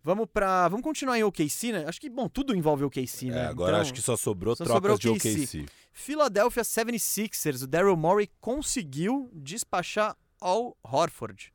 Vamos 0.04 0.28
para, 0.32 0.68
vamos 0.68 0.84
continuar 0.84 1.18
em 1.18 1.24
OKC, 1.24 1.72
né? 1.72 1.86
Acho 1.88 2.00
que 2.00 2.12
bom, 2.12 2.30
tudo 2.30 2.56
envolve 2.56 2.84
OKC, 2.84 3.32
né? 3.32 3.40
é, 3.40 3.46
agora 3.48 3.72
Então- 3.72 3.82
acho 3.82 3.94
que 3.94 4.02
só 4.04 4.16
sobrou 4.16 4.56
só 4.56 4.66
trocas 4.66 4.76
sobrou 4.76 4.98
de 5.00 5.10
OKC. 5.10 5.66
Philadelphia 5.92 6.64
76ers, 6.64 7.64
o 7.64 7.68
Daryl 7.68 7.98
Morey 7.98 8.30
conseguiu 8.40 9.32
despachar 9.34 10.16
Al 10.40 10.78
Horford, 10.84 11.52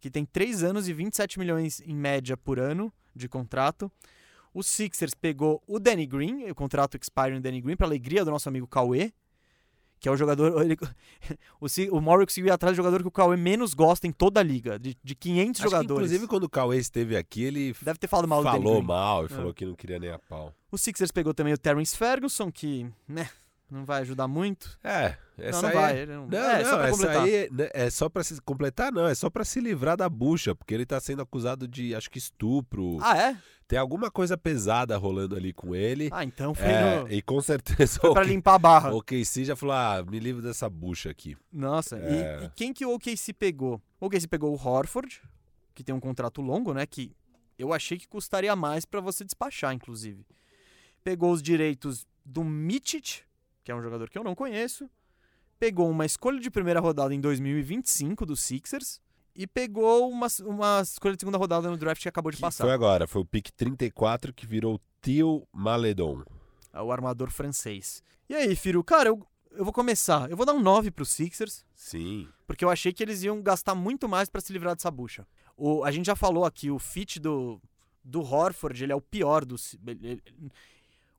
que 0.00 0.10
tem 0.10 0.24
3 0.24 0.64
anos 0.64 0.88
e 0.88 0.92
27 0.92 1.38
milhões 1.38 1.80
em 1.82 1.94
média 1.94 2.36
por 2.36 2.58
ano 2.58 2.92
de 3.14 3.28
contrato. 3.28 3.92
O 4.52 4.64
Sixers 4.64 5.14
pegou 5.14 5.62
o 5.64 5.78
Danny 5.78 6.06
Green, 6.06 6.50
o 6.50 6.54
contrato 6.56 6.96
expiring 7.00 7.36
do 7.36 7.42
Danny 7.42 7.60
Green, 7.60 7.76
para 7.76 7.86
alegria 7.86 8.24
do 8.24 8.32
nosso 8.32 8.48
amigo 8.48 8.66
Cauê, 8.66 9.12
que 10.00 10.08
é 10.08 10.12
o 10.12 10.16
jogador. 10.16 10.62
ele- 10.64 10.76
o, 11.60 11.66
o 11.96 12.00
Morey 12.00 12.26
conseguiu 12.26 12.48
ir 12.48 12.52
atrás 12.52 12.74
do 12.74 12.76
jogador 12.78 13.02
que 13.02 13.08
o 13.08 13.10
Cauê 13.12 13.36
menos 13.36 13.74
gosta 13.74 14.06
em 14.06 14.12
toda 14.12 14.40
a 14.40 14.42
liga, 14.42 14.78
de, 14.78 14.96
de 15.04 15.14
500 15.14 15.60
Acho 15.60 15.70
jogadores. 15.70 15.90
inclusive, 16.06 16.26
quando 16.26 16.44
o 16.44 16.48
Cauê 16.48 16.78
esteve 16.78 17.16
aqui, 17.16 17.44
ele 17.44 17.76
Deve 17.82 17.98
ter 17.98 18.08
falado 18.08 18.26
mal 18.26 18.42
do 18.42 18.50
Danny 18.50 18.64
falou 18.64 18.82
mal 18.82 19.22
e 19.22 19.26
É. 19.26 19.28
falou 19.28 19.54
que 19.54 19.64
não 19.64 19.74
queria 19.74 19.98
nem 19.98 20.10
a 20.10 20.18
pau. 20.18 20.52
O 20.72 20.78
Sixers 20.78 21.10
pegou 21.12 21.34
também 21.34 21.52
o 21.52 21.58
Terrence 21.58 21.96
Ferguson, 21.96 22.50
que, 22.50 22.86
né, 23.06 23.28
não 23.70 23.84
vai 23.84 24.00
ajudar 24.02 24.26
muito. 24.28 24.78
É, 24.82 25.16
essa 25.38 25.62
não, 25.62 25.62
não 25.62 25.68
aí 25.68 25.74
vai. 25.74 25.96
é... 25.98 26.02
ele 26.02 26.12
Não, 26.12 26.26
Não, 26.26 26.38
é, 26.38 26.62
não, 26.62 26.70
só 26.70 26.76
pra 26.76 26.88
essa 26.88 26.96
completar. 26.96 27.22
aí 27.22 27.34
é, 27.34 27.48
é 27.86 27.90
só 27.90 28.08
pra 28.08 28.24
se 28.24 28.40
completar, 28.42 28.92
não, 28.92 29.06
é 29.06 29.14
só 29.14 29.30
pra 29.30 29.44
se 29.44 29.60
livrar 29.60 29.96
da 29.96 30.08
bucha, 30.08 30.54
porque 30.54 30.74
ele 30.74 30.84
tá 30.86 30.98
sendo 31.00 31.22
acusado 31.22 31.66
de, 31.68 31.94
acho 31.94 32.10
que 32.10 32.18
estupro. 32.18 32.98
Ah, 33.00 33.16
é? 33.16 33.36
Tem 33.68 33.78
alguma 33.78 34.10
coisa 34.10 34.36
pesada 34.36 34.96
rolando 34.96 35.36
ali 35.36 35.52
com 35.52 35.74
ele. 35.76 36.08
Ah, 36.12 36.24
então 36.24 36.52
foi, 36.54 36.66
É, 36.66 37.00
no... 37.02 37.12
e 37.12 37.22
com 37.22 37.40
certeza 37.40 38.00
foi 38.00 38.12
pra 38.12 38.24
limpar 38.24 38.54
a 38.54 38.58
barra. 38.58 38.92
o 38.92 39.00
KC 39.00 39.44
já 39.44 39.54
falou: 39.54 39.74
ah, 39.76 40.04
me 40.08 40.18
livre 40.18 40.42
dessa 40.42 40.68
bucha 40.68 41.08
aqui. 41.08 41.36
Nossa, 41.52 41.96
e- 41.96 42.18
É. 42.18 42.44
e, 42.46 42.50
quem 42.56 42.72
que 42.72 42.84
o 42.84 42.92
OKC 42.94 43.32
pegou? 43.32 43.80
O 44.00 44.06
OKC 44.06 44.26
pegou 44.26 44.52
o 44.52 44.60
Horford, 44.68 45.22
que 45.72 45.84
tem 45.84 45.94
um 45.94 46.00
contrato 46.00 46.42
longo, 46.42 46.74
né? 46.74 46.84
Que 46.84 47.14
eu 47.56 47.72
achei 47.72 47.96
que 47.96 48.08
custaria 48.08 48.56
mais 48.56 48.84
pra 48.84 49.00
você 49.00 49.22
despachar, 49.22 49.72
inclusive. 49.72 50.26
Pegou 51.04 51.30
os 51.32 51.40
direitos 51.40 52.04
do 52.24 52.42
Mitic, 52.42 53.20
que 53.64 53.70
é 53.70 53.74
um 53.74 53.82
jogador 53.82 54.08
que 54.10 54.18
eu 54.18 54.24
não 54.24 54.34
conheço. 54.34 54.88
Pegou 55.58 55.90
uma 55.90 56.06
escolha 56.06 56.40
de 56.40 56.50
primeira 56.50 56.80
rodada 56.80 57.14
em 57.14 57.20
2025 57.20 58.24
do 58.24 58.36
Sixers. 58.36 59.00
E 59.34 59.46
pegou 59.46 60.10
uma, 60.10 60.26
uma 60.44 60.80
escolha 60.82 61.14
de 61.14 61.20
segunda 61.20 61.38
rodada 61.38 61.70
no 61.70 61.76
draft 61.76 62.02
que 62.02 62.08
acabou 62.08 62.30
de 62.32 62.36
Que 62.36 62.40
passar. 62.42 62.64
Foi 62.64 62.72
agora, 62.72 63.06
foi 63.06 63.22
o 63.22 63.24
pick 63.24 63.50
34 63.52 64.32
que 64.34 64.44
virou 64.46 64.80
Tio 65.00 65.46
Maledon. 65.52 66.22
É 66.72 66.80
o 66.82 66.90
armador 66.90 67.30
francês. 67.30 68.02
E 68.28 68.34
aí, 68.34 68.54
Firu? 68.56 68.82
Cara, 68.82 69.08
eu, 69.08 69.24
eu 69.52 69.64
vou 69.64 69.72
começar. 69.72 70.28
Eu 70.30 70.36
vou 70.36 70.44
dar 70.44 70.52
um 70.52 70.60
9 70.60 70.90
pro 70.90 71.04
Sixers. 71.04 71.64
Sim. 71.74 72.28
Porque 72.46 72.64
eu 72.64 72.70
achei 72.70 72.92
que 72.92 73.02
eles 73.02 73.22
iam 73.22 73.40
gastar 73.40 73.74
muito 73.74 74.08
mais 74.08 74.28
pra 74.28 74.40
se 74.40 74.52
livrar 74.52 74.74
dessa 74.74 74.90
bucha. 74.90 75.26
O, 75.56 75.84
a 75.84 75.90
gente 75.92 76.06
já 76.06 76.16
falou 76.16 76.44
aqui, 76.44 76.70
o 76.70 76.78
fit 76.78 77.20
do, 77.20 77.60
do 78.04 78.20
Horford, 78.22 78.82
ele 78.82 78.92
é 78.92 78.96
o 78.96 79.00
pior 79.00 79.44
do. 79.44 79.54
Ele- 79.86 80.06
ele- 80.08 80.22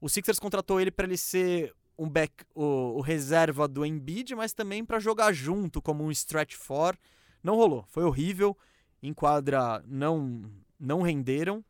o 0.01 0.09
Sixers 0.09 0.39
contratou 0.39 0.81
ele 0.81 0.91
pra 0.91 1.05
ele 1.05 1.17
ser 1.17 1.73
um 1.97 2.09
back, 2.09 2.43
o, 2.55 2.97
o 2.97 3.01
reserva 3.01 3.67
do 3.67 3.85
Embiid, 3.85 4.35
mas 4.35 4.53
também 4.53 4.83
pra 4.83 4.99
jogar 4.99 5.33
junto 5.33 5.81
como 5.81 6.03
um 6.03 6.11
stretch 6.11 6.55
four. 6.55 6.95
Não 7.43 7.55
rolou, 7.55 7.85
foi 7.87 8.03
horrível. 8.03 8.57
Em 9.01 9.13
quadra 9.13 9.83
não, 9.87 10.43
não 10.79 11.01
renderam. 11.01 11.63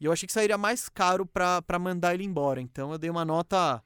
E 0.00 0.04
eu 0.04 0.12
achei 0.12 0.26
que 0.26 0.32
sairia 0.32 0.58
mais 0.58 0.88
caro 0.88 1.26
pra 1.26 1.78
mandar 1.80 2.14
ele 2.14 2.24
embora. 2.24 2.60
Então 2.60 2.92
eu 2.92 2.98
dei 2.98 3.10
uma 3.10 3.24
nota. 3.24 3.82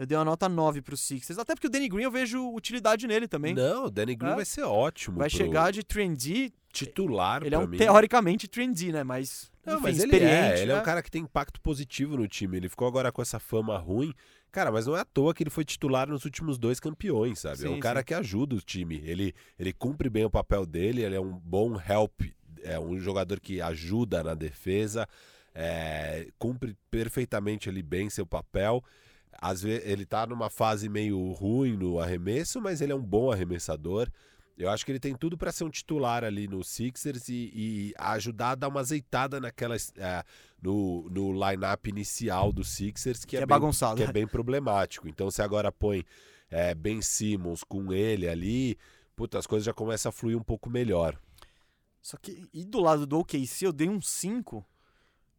Eu 0.00 0.06
dei 0.06 0.16
uma 0.16 0.24
nota 0.24 0.48
9 0.48 0.80
pro 0.80 0.96
Sixers. 0.96 1.38
Até 1.38 1.54
porque 1.54 1.66
o 1.66 1.70
Danny 1.70 1.86
Green 1.86 2.04
eu 2.04 2.10
vejo 2.10 2.42
utilidade 2.54 3.06
nele 3.06 3.28
também. 3.28 3.52
Não, 3.54 3.84
o 3.84 3.90
Danny 3.90 4.16
Green 4.16 4.30
É. 4.32 4.36
vai 4.36 4.46
ser 4.46 4.62
ótimo. 4.62 5.18
Vai 5.18 5.28
pro 5.28 5.36
chegar 5.36 5.70
de 5.70 5.82
3D, 5.82 6.50
titular 6.72 7.42
ele 7.44 7.54
é 7.54 7.58
um 7.58 7.66
mim. 7.66 7.76
teoricamente 7.76 8.48
3D, 8.48 8.92
né? 8.92 9.04
Mas, 9.04 9.52
Não, 9.66 9.74
enfim, 9.74 9.82
mas 9.82 9.98
ele 9.98 10.16
é, 10.16 10.62
ele 10.62 10.72
é 10.72 10.74
né? 10.74 10.80
um 10.80 10.82
cara 10.82 11.02
que 11.02 11.10
tem 11.10 11.20
impacto 11.24 11.60
positivo 11.60 12.16
no 12.16 12.26
time. 12.26 12.56
Ele 12.56 12.70
ficou 12.70 12.88
agora 12.88 13.12
com 13.12 13.20
essa 13.20 13.38
fama 13.38 13.76
ruim. 13.76 14.14
Cara, 14.50 14.72
mas 14.72 14.86
não 14.86 14.96
é 14.96 15.00
à 15.00 15.04
toa 15.04 15.34
que 15.34 15.42
ele 15.42 15.50
foi 15.50 15.66
titular 15.66 16.08
nos 16.08 16.24
últimos 16.24 16.56
dois 16.58 16.80
campeões, 16.80 17.38
sabe? 17.40 17.66
é 17.66 17.68
um 17.68 17.74
Sim, 17.74 17.80
cara 17.80 18.00
sim. 18.00 18.06
que 18.06 18.14
ajuda 18.14 18.56
o 18.56 18.60
time. 18.62 19.02
Ele, 19.04 19.34
ele 19.58 19.70
cumpre 19.74 20.08
bem 20.08 20.24
o 20.24 20.30
papel 20.30 20.64
dele, 20.64 21.02
ele 21.02 21.14
é 21.14 21.20
um 21.20 21.32
bom 21.38 21.78
help, 21.78 22.22
é 22.62 22.80
um 22.80 22.98
jogador 22.98 23.38
que 23.38 23.60
ajuda 23.60 24.24
na 24.24 24.32
defesa, 24.34 25.06
é, 25.54 26.28
cumpre 26.38 26.74
perfeitamente 26.90 27.68
ali 27.68 27.82
bem 27.82 28.08
seu 28.08 28.24
papel. 28.24 28.82
Às 29.32 29.62
vezes 29.62 29.86
ele 29.86 30.04
tá 30.04 30.26
numa 30.26 30.50
fase 30.50 30.88
meio 30.88 31.32
ruim 31.32 31.76
no 31.76 31.98
arremesso, 31.98 32.60
mas 32.60 32.80
ele 32.80 32.92
é 32.92 32.94
um 32.94 33.02
bom 33.02 33.30
arremessador. 33.30 34.10
Eu 34.56 34.68
acho 34.68 34.84
que 34.84 34.92
ele 34.92 35.00
tem 35.00 35.14
tudo 35.14 35.38
para 35.38 35.50
ser 35.50 35.64
um 35.64 35.70
titular 35.70 36.22
ali 36.22 36.46
no 36.46 36.62
Sixers 36.62 37.30
e, 37.30 37.50
e 37.54 37.94
ajudar 37.96 38.50
a 38.50 38.54
dar 38.54 38.68
uma 38.68 38.80
azeitada 38.80 39.40
naquela 39.40 39.74
é, 39.74 40.22
no, 40.60 41.08
no 41.10 41.32
line-up 41.32 41.88
inicial 41.88 42.52
do 42.52 42.62
Sixers, 42.62 43.24
que, 43.24 43.30
Que 43.30 43.36
é, 43.36 43.40
é 43.40 43.46
bem, 43.46 43.48
bagunçado. 43.48 43.96
que 43.96 44.02
é 44.02 44.12
bem 44.12 44.26
problemático. 44.26 45.08
Então, 45.08 45.30
se 45.30 45.40
agora 45.40 45.72
põe 45.72 46.04
é, 46.50 46.74
Ben 46.74 47.00
Simmons 47.00 47.64
com 47.64 47.90
ele 47.90 48.28
ali, 48.28 48.76
puta, 49.16 49.38
as 49.38 49.46
coisas 49.46 49.64
já 49.64 49.72
começam 49.72 50.10
a 50.10 50.12
fluir 50.12 50.36
um 50.36 50.42
pouco 50.42 50.68
melhor. 50.68 51.18
Só 52.02 52.18
que, 52.18 52.46
e 52.52 52.64
do 52.64 52.80
lado 52.80 53.06
do 53.06 53.18
OKC, 53.18 53.64
eu 53.66 53.72
dei 53.72 53.88
um 53.88 54.00
5. 54.00 54.62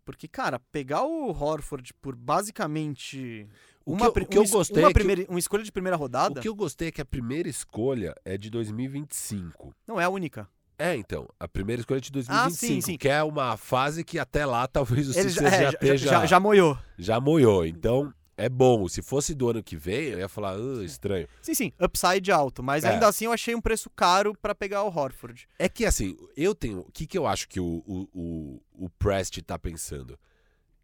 Porque, 0.04 0.28
cara, 0.28 0.60
pegar 0.60 1.04
o 1.04 1.30
Horford 1.30 1.94
por 1.96 2.16
basicamente 2.16 3.48
O 3.86 3.94
uma, 3.94 4.12
que, 4.12 4.20
eu, 4.20 4.24
o 4.24 4.28
que 4.28 4.38
eu 4.38 4.48
gostei 4.48 4.84
uma, 4.84 4.90
é 4.90 4.94
que, 4.94 4.94
primeira, 4.94 5.26
uma 5.30 5.40
escolha 5.40 5.64
de 5.64 5.72
primeira 5.72 5.96
o 5.98 6.00
rodada 6.00 6.40
que 6.42 6.48
eu 6.48 6.56
gostei 6.56 6.90
é 6.90 6.92
que 6.92 7.02
a 7.02 7.06
primeira 7.06 7.50
escolha 7.50 8.14
é 8.24 8.38
de 8.38 8.50
2025. 8.50 9.74
não 9.88 10.00
é 10.00 10.04
a 10.06 10.10
única. 10.10 10.48
É, 10.78 10.96
então, 10.96 11.28
a 11.40 11.48
primeira 11.48 11.80
escolha 11.82 11.98
é 12.00 12.02
de 12.02 12.10
Ah, 12.10 12.14
2025, 12.48 12.58
sim, 12.58 12.82
sim. 12.82 12.98
que 12.98 13.08
é 13.08 13.22
uma 13.22 13.56
fase 13.56 14.04
que 14.04 14.18
até 14.18 14.46
lá 14.46 14.68
talvez 14.68 15.10
o 15.16 15.18
Ele 15.20 15.30
já, 15.30 15.42
já, 15.42 15.48
é, 15.48 15.62
já, 15.64 15.70
esteja, 15.70 16.10
já, 16.10 16.26
já 16.26 16.40
moiou. 16.40 16.78
já 16.98 17.20
moiou. 17.20 17.66
Então, 17.66 18.12
é 18.36 18.50
bom. 18.50 18.88
Se 18.88 19.02
fosse 19.04 19.36
do 19.36 19.48
ano 19.50 19.62
que 19.62 19.76
vem, 19.78 20.06
eu 20.10 20.18
ia 20.20 20.28
falar, 20.30 20.56
"Ah, 20.56 20.84
estranho. 20.84 21.28
Sim, 21.42 21.54
sim, 21.54 21.72
upside 21.80 22.32
alto. 22.32 22.64
Mas 22.64 22.84
É. 22.84 22.90
ainda 22.90 23.08
assim 23.08 23.26
eu 23.26 23.32
achei 23.32 23.54
um 23.54 23.62
preço 23.62 23.92
caro 23.92 24.36
pra 24.42 24.56
pegar 24.56 24.82
o 24.84 24.88
Horford. 24.88 25.48
É 25.60 25.70
que 25.70 25.86
assim, 25.86 26.18
eu 26.36 26.56
tenho. 26.56 26.80
O 26.80 26.92
que, 26.92 27.06
que 27.06 27.18
eu 27.18 27.28
acho 27.28 27.48
que 27.48 27.60
o, 27.60 27.84
o, 27.86 28.08
o, 28.12 28.86
o 28.86 28.90
Prest 28.90 29.38
tá 29.44 29.60
pensando? 29.60 30.18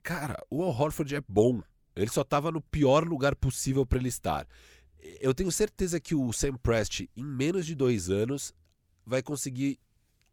Cara, 0.04 0.38
o 0.50 0.62
Al 0.64 0.70
Horford 0.70 1.16
é 1.16 1.22
bom. 1.28 1.62
Ele 1.98 2.10
só 2.12 2.24
tava 2.24 2.52
no 2.52 2.62
pior 2.62 3.04
lugar 3.08 3.36
possível 3.36 3.86
pra 3.86 3.98
ele 4.00 4.10
estar. 4.10 4.48
Eu 5.20 5.34
tenho 5.34 5.52
certeza 5.52 6.00
que 6.00 6.14
o 6.16 6.32
Sam 6.34 6.56
Prest, 6.56 7.02
em 7.16 7.24
menos 7.24 7.66
de 7.66 7.74
dois 7.76 8.10
anos, 8.10 8.54
vai 9.06 9.22
conseguir 9.22 9.80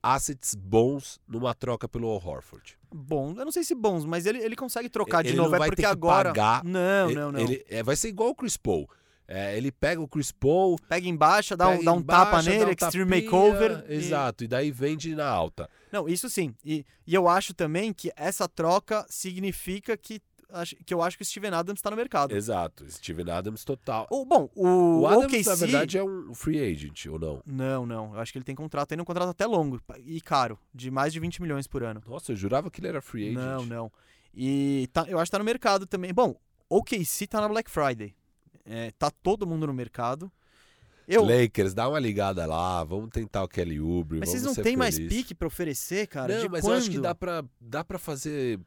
assets 0.03 0.55
bons 0.55 1.19
numa 1.27 1.55
troca 1.55 1.89
pelo 1.89 2.09
Al 2.09 2.23
Horford. 2.25 2.77
Bom, 2.95 3.31
eu 3.39 3.45
não 3.45 3.53
sei 3.53 3.65
se 3.65 3.75
bons, 3.75 4.05
mas 4.05 4.27
ele, 4.27 4.39
ele 4.39 4.55
consegue 4.57 4.89
trocar 4.89 5.23
de 5.23 5.31
Ele 5.31 5.37
novo. 5.39 5.49
não 5.51 5.57
é 5.57 5.59
vai 5.61 5.69
porque 5.69 5.83
ter 5.83 5.89
que 5.89 5.93
agora. 5.93 6.31
pagar. 6.31 6.63
Não, 6.65 7.09
ele, 7.11 7.19
não, 7.21 7.33
não. 7.33 7.41
ele- 7.41 7.65
é, 7.69 7.83
vai 7.83 7.97
ser 7.97 8.09
igual 8.09 8.31
o 8.31 8.35
Chris 8.35 8.57
Paul. 8.57 8.89
É, 9.27 9.57
ele 9.57 9.73
pega 9.73 10.03
o 10.03 10.07
Chris 10.07 10.31
Paul, 10.31 10.79
Pega 10.87 11.09
embaixo, 11.09 11.57
dá 11.57 11.69
um, 11.69 11.73
pega 11.79 11.85
dá 11.87 11.93
um 11.95 11.99
embaixo, 12.01 12.25
tapa 12.27 12.43
nele, 12.43 12.65
um 12.67 12.71
extreme 12.71 13.11
tapinha, 13.23 13.31
makeover. 13.31 13.85
e- 13.89 13.95
Exato, 13.95 14.45
e 14.45 14.49
daí 14.49 14.71
vende 14.71 15.15
na 15.15 15.27
alta. 15.27 15.71
Não, 15.91 16.07
isso 16.07 16.29
sim. 16.29 16.55
E, 16.63 16.85
e 17.07 17.15
eu 17.15 17.27
acho 17.27 17.55
também 17.55 17.91
que 17.95 18.13
essa 18.17 18.47
troca 18.47 19.07
significa 19.09 19.97
que, 19.97 20.21
que 20.85 20.93
eu 20.95 21.03
acho 21.03 21.17
que 21.17 21.23
o 21.23 21.27
Steven 21.27 21.51
Adams 21.53 21.81
tá 21.81 21.91
no 21.91 21.97
mercado. 21.97 22.35
Exato, 22.35 22.89
Steven 22.91 23.31
Adams 23.31 23.65
total. 23.65 24.07
Ou, 24.11 24.25
bom, 24.25 24.49
o, 24.55 25.01
O 25.01 25.07
Adams, 25.07 25.25
OKC... 25.27 25.49
na 25.49 25.55
verdade, 25.55 25.99
é 25.99 26.05
um 26.05 26.35
free 26.35 26.61
agent, 26.61 27.07
ou 27.07 27.19
não? 27.19 27.43
Não, 27.45 27.87
não. 27.87 28.15
Eu 28.15 28.21
acho 28.21 28.33
que 28.33 28.39
ele 28.39 28.45
tem 28.45 28.55
contrato 28.55 28.93
ainda, 28.93 29.03
um 29.03 29.07
contrato 29.07 29.29
até 29.31 29.47
longo 29.47 29.81
e 30.05 30.21
caro, 30.21 30.59
de 30.75 30.91
mais 30.91 31.13
de 31.13 31.21
20 31.21 31.43
milhões 31.43 31.67
por 31.67 31.83
ano. 31.83 32.03
Nossa, 32.07 32.33
eu 32.33 32.37
jurava 32.37 32.71
que 32.71 32.81
ele 32.81 32.89
era 32.89 33.01
free 33.03 33.29
agent. 33.29 33.39
Não, 33.39 33.67
não. 33.67 33.93
E 34.33 34.89
tá- 34.93 35.07
eu 35.09 35.19
acho 35.19 35.27
que 35.29 35.33
tá 35.33 35.39
no 35.39 35.45
mercado 35.45 35.87
também. 35.87 36.13
Bom, 36.13 36.35
OKC 36.69 37.27
tá 37.27 37.41
na 37.41 37.49
Black 37.49 37.71
Friday. 37.71 38.15
É, 38.65 38.91
tá 38.99 39.11
todo 39.11 39.47
mundo 39.47 39.67
no 39.67 39.75
mercado. 39.75 40.31
Eu, 41.07 41.23
Lakers, 41.23 41.75
dá 41.75 41.87
uma 41.87 41.99
ligada 41.99 42.47
lá, 42.47 42.83
vamos 42.83 43.11
tentar 43.11 43.43
o 43.43 43.49
Kelly 43.49 43.79
Oubre, 43.79 44.21
mas 44.21 44.31
vocês 44.31 44.43
não 44.43 44.55
têm 44.55 44.75
mais 44.75 44.99
pique 44.99 45.35
pra 45.35 45.47
oferecer, 45.47 46.07
cara? 46.07 46.35
Não, 46.35 46.43
de 46.45 46.49
mas 46.49 46.63
quando? 46.63 46.73
eu 46.73 46.79
acho 46.79 46.91
que 46.91 46.99
dá 46.99 47.15
pra, 47.15 47.45
dá 47.61 47.85
pra 47.85 47.99
fazer... 47.99 48.59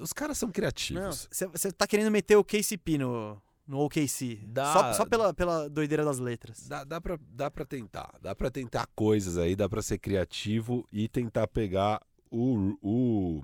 Os 0.00 0.12
caras 0.12 0.38
são 0.38 0.48
Não, 0.48 0.52
criativos. 0.52 1.28
você 1.30 1.72
tá 1.72 1.86
querendo 1.86 2.10
meter 2.10 2.36
o 2.36 2.44
KCP 2.44 2.98
no, 2.98 3.40
no 3.66 3.80
OKC. 3.80 4.40
Dá. 4.46 4.72
Só, 4.72 4.92
só 4.94 5.06
pela, 5.06 5.32
pela 5.34 5.68
doideira 5.68 6.04
das 6.04 6.18
letras. 6.18 6.68
Dá, 6.68 6.84
dá, 6.84 7.00
pra, 7.00 7.18
dá 7.30 7.50
pra 7.50 7.64
tentar. 7.64 8.14
Dá 8.20 8.34
pra 8.34 8.50
tentar 8.50 8.86
coisas 8.94 9.38
aí, 9.38 9.54
dá 9.56 9.68
pra 9.68 9.82
ser 9.82 9.98
criativo 9.98 10.86
e 10.92 11.08
tentar 11.08 11.46
pegar 11.46 12.00
o, 12.30 12.76
o 12.82 13.42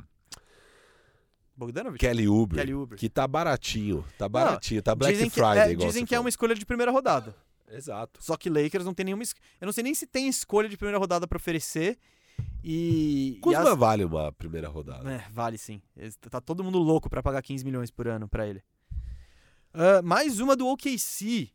Bogdanovich? 1.57 1.98
Kelly 2.01 2.26
Oubre, 2.26 2.59
Kelly 2.59 2.74
Oubre. 2.74 2.96
que 2.96 3.09
tá 3.09 3.26
baratinho. 3.28 4.05
Tá 4.16 4.28
baratinho, 4.28 4.82
tá 4.82 4.94
Black 4.94 5.14
dizem 5.14 5.28
que, 5.28 5.34
Friday, 5.36 5.68
é, 5.68 5.72
igual 5.72 5.88
dizem 5.88 6.07
que 6.07 6.14
é 6.14 6.20
uma 6.20 6.28
escolha 6.28 6.55
de 6.55 6.64
primeira 6.64 6.90
rodada. 6.90 7.34
Exato. 7.68 8.22
Só 8.22 8.36
que 8.36 8.51
Lakers 8.51 8.84
não 8.84 8.94
tem 8.94 9.05
nenhuma. 9.05 9.22
Eu 9.61 9.66
não 9.66 9.72
sei 9.72 9.84
nem 9.84 9.94
se 9.94 10.07
tem 10.07 10.26
escolha 10.28 10.68
de 10.68 10.76
primeira 10.76 10.98
rodada 10.98 11.26
pra 11.26 11.36
oferecer. 11.36 11.98
E. 12.64 13.34
e 13.36 13.41
Kuzma 13.41 13.72
as- 13.72 13.78
vale 13.78 14.05
uma 14.05 14.32
primeira 14.32 14.68
rodada. 14.68 15.11
É, 15.11 15.24
vale 15.30 15.57
sim. 15.59 15.80
Tá 16.30 16.41
todo 16.41 16.62
mundo 16.64 16.78
louco 16.78 17.09
pra 17.11 17.22
pagar 17.22 17.43
15 17.43 17.64
milhões 17.64 17.91
por 17.91 18.07
ano 18.09 18.28
pra 18.28 18.47
ele. 18.47 18.62
Ah, 19.72 20.03
mais 20.03 20.41
uma 20.41 20.57
do 20.57 20.66
OKC. 20.66 21.51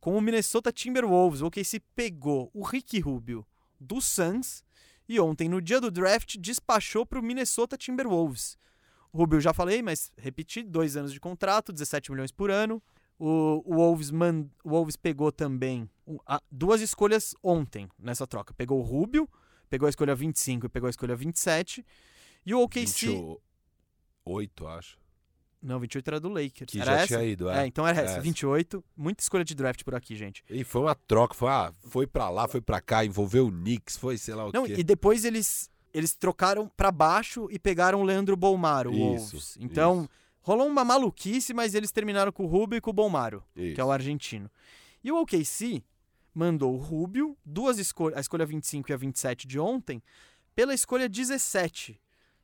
Com 0.00 0.16
o 0.16 0.20
Minnesota 0.20 0.72
Timberwolves. 0.72 1.40
O 1.42 1.46
OKC 1.46 1.80
pegou 1.94 2.50
o 2.52 2.62
Ricky 2.64 2.98
Rubio 2.98 3.46
do 3.78 4.00
Suns. 4.00 4.64
E 5.08 5.20
ontem, 5.20 5.48
no 5.48 5.60
dia 5.60 5.80
do 5.80 5.90
draft, 5.90 6.36
despachou 6.38 7.04
pro 7.04 7.22
Minnesota 7.22 7.76
Timberwolves. 7.76 8.56
O 9.12 9.18
Rubio 9.18 9.40
já 9.40 9.52
falei, 9.52 9.82
mas 9.82 10.10
repeti, 10.16 10.62
dois 10.62 10.96
anos 10.96 11.12
de 11.12 11.20
contrato, 11.20 11.72
17 11.72 12.10
milhões 12.10 12.32
por 12.32 12.50
ano. 12.50 12.82
O, 13.18 13.62
o 13.64 13.76
Wolves, 13.76 14.10
man- 14.10 14.46
o 14.64 14.70
Wolves 14.70 14.96
pegou 14.96 15.30
também 15.30 15.88
a- 16.26 16.40
duas 16.50 16.80
escolhas 16.80 17.34
ontem 17.42 17.88
nessa 17.98 18.26
troca. 18.26 18.54
Pegou 18.54 18.80
o 18.80 18.82
Rubio, 18.82 19.28
pegou 19.72 19.86
a 19.86 19.90
escolha 19.90 20.14
25 20.14 20.66
e 20.66 20.68
pegou 20.68 20.86
a 20.86 20.90
escolha 20.90 21.16
27. 21.16 21.82
E 22.44 22.54
o 22.54 22.60
OKC. 22.62 23.06
28, 24.26 24.66
acho. 24.68 24.98
Não, 25.62 25.80
28 25.80 26.08
era 26.08 26.20
do 26.20 26.28
Lakers. 26.28 26.70
Que 26.70 26.78
era 26.78 26.84
já 26.92 26.96
essa? 26.98 27.06
tinha 27.06 27.24
ido, 27.24 27.48
É, 27.48 27.62
é. 27.62 27.66
então 27.66 27.86
era 27.86 27.98
essa. 28.02 28.12
Essa. 28.14 28.20
28. 28.20 28.84
Muita 28.94 29.22
escolha 29.22 29.44
de 29.44 29.54
draft 29.54 29.82
por 29.82 29.94
aqui, 29.94 30.14
gente. 30.14 30.44
E 30.50 30.62
foi 30.62 30.82
uma 30.82 30.94
troca, 30.94 31.32
foi, 31.34 31.48
ah, 31.48 31.72
foi 31.88 32.06
pra 32.06 32.28
lá, 32.28 32.46
foi 32.46 32.60
pra 32.60 32.82
cá, 32.82 33.02
envolveu 33.02 33.46
o 33.46 33.50
Knicks, 33.50 33.96
foi 33.96 34.18
sei 34.18 34.34
lá 34.34 34.46
o 34.46 34.52
Não, 34.52 34.66
quê. 34.66 34.74
e 34.76 34.82
depois 34.84 35.24
eles, 35.24 35.70
eles 35.94 36.14
trocaram 36.14 36.68
pra 36.76 36.92
baixo 36.92 37.48
e 37.50 37.58
pegaram 37.58 38.02
o 38.02 38.04
Leandro 38.04 38.36
Bolmaro, 38.36 38.90
o 38.90 39.14
Isso, 39.16 39.30
Wolves. 39.32 39.56
Então, 39.58 40.00
isso. 40.02 40.10
rolou 40.42 40.66
uma 40.66 40.84
maluquice, 40.84 41.54
mas 41.54 41.74
eles 41.74 41.90
terminaram 41.92 42.30
com 42.32 42.42
o 42.44 42.46
Rubio 42.48 42.76
e 42.76 42.80
com 42.80 42.90
o 42.90 42.94
Bolmaro, 42.94 43.42
Isso. 43.56 43.74
que 43.76 43.80
é 43.80 43.84
o 43.84 43.90
argentino. 43.92 44.50
E 45.02 45.10
o 45.10 45.20
OKC 45.22 45.82
mandou 46.34 46.74
o 46.74 46.78
Rubio, 46.78 47.36
duas 47.44 47.78
escolhas, 47.78 48.16
a 48.18 48.20
escolha 48.20 48.46
25 48.46 48.90
e 48.90 48.94
a 48.94 48.96
27 48.96 49.46
de 49.46 49.58
ontem, 49.58 50.02
pela 50.54 50.74
escolha 50.74 51.08
17. 51.08 52.00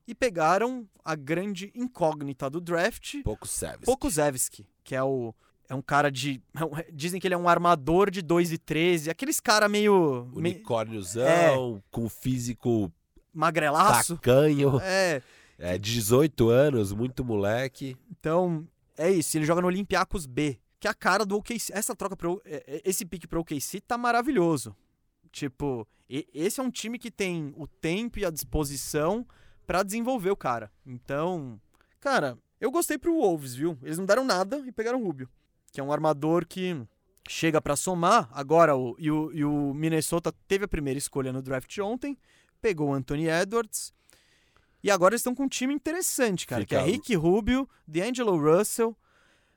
E 0.07 0.15
pegaram 0.15 0.89
a 1.05 1.15
grande 1.15 1.71
incógnita 1.75 2.49
do 2.49 2.61
draft, 2.61 3.23
Pouco. 3.23 3.47
Pokusevski, 3.85 4.67
que 4.83 4.95
é 4.95 5.03
o 5.03 5.35
é 5.69 5.75
um 5.75 5.83
cara 5.83 6.11
de 6.11 6.41
é 6.79 6.87
dizem 6.91 7.21
que 7.21 7.27
ele 7.27 7.35
é 7.35 7.39
um 7.39 7.47
armador 7.47 8.11
de 8.11 8.23
2 8.23 8.53
e 8.53 8.59
13, 8.59 9.11
aqueles 9.11 9.39
cara 9.39 9.69
meio, 9.69 10.25
meio 10.35 10.55
Unicórniozão, 10.55 11.27
É. 11.27 11.83
com 11.91 12.09
físico 12.09 12.91
magrelaço. 13.35 14.15
tacanho. 14.17 14.81
É, 14.83 15.21
É, 15.59 15.77
18 15.77 16.49
anos, 16.49 16.93
muito 16.93 17.23
moleque. 17.25 17.97
então 18.11 18.67
é 18.97 19.11
isso, 19.11 19.37
ele 19.37 19.45
joga 19.45 19.61
no 19.61 19.67
Olympiacos 19.67 20.25
B, 20.25 20.59
que 20.81 20.87
a 20.89 20.95
cara 20.95 21.25
do 21.25 21.37
OKC. 21.37 21.73
Essa 21.73 21.95
troca 21.95 22.17
pro 22.17 22.41
é, 22.45 22.63
é, 22.67 22.83
esse 22.85 23.05
pique 23.05 23.27
pro 23.27 23.41
OKC 23.41 23.81
tá 23.81 23.99
maravilhoso. 23.99 24.75
Tipo, 25.31 25.87
esse 26.09 26.59
é 26.59 26.63
um 26.63 26.71
time 26.71 26.99
que 26.99 27.11
tem 27.11 27.53
o 27.57 27.67
tempo 27.67 28.19
e 28.19 28.25
a 28.25 28.31
disposição 28.31 29.27
pra 29.67 29.83
desenvolver 29.83 30.31
o 30.31 30.37
cara. 30.37 30.73
Então, 30.87 31.61
cara, 32.01 32.39
eu 32.61 32.71
gostei 32.71 32.97
pro 32.97 33.13
Wolves, 33.15 33.55
viu? 33.55 33.77
Eles 33.83 33.99
não 33.99 34.07
deram 34.07 34.25
nada 34.25 34.59
e 34.67 34.73
pegaram 34.73 35.01
o 35.01 35.05
Rubio, 35.05 35.29
que 35.71 35.81
é 35.81 35.85
um 35.85 35.93
armador 35.93 36.47
que 36.47 36.81
chega 37.29 37.61
pra 37.61 37.77
somar. 37.77 38.29
Agora, 38.33 38.75
o, 38.75 38.97
e, 38.99 39.11
o, 39.11 39.31
e 39.33 39.45
o 39.45 39.75
Minnesota 39.75 40.33
teve 40.49 40.65
a 40.65 40.69
primeira 40.69 40.97
escolha 40.97 41.31
no 41.33 41.43
draft 41.43 41.77
ontem, 41.79 42.17
pegou 42.63 42.89
o 42.89 42.95
Anthony 42.95 43.29
Edwards. 43.29 43.93
E 44.83 44.91
agora 44.91 45.13
eles 45.13 45.21
estão 45.21 45.35
com 45.35 45.43
um 45.43 45.49
time 45.49 45.75
interessante, 45.75 46.47
cara, 46.47 46.65
que 46.65 46.75
é 46.75 46.79
Fica- 46.79 46.91
Rick 46.91 47.15
Rubio, 47.17 47.69
D'Angelo 47.87 48.39
Russell, 48.41 48.97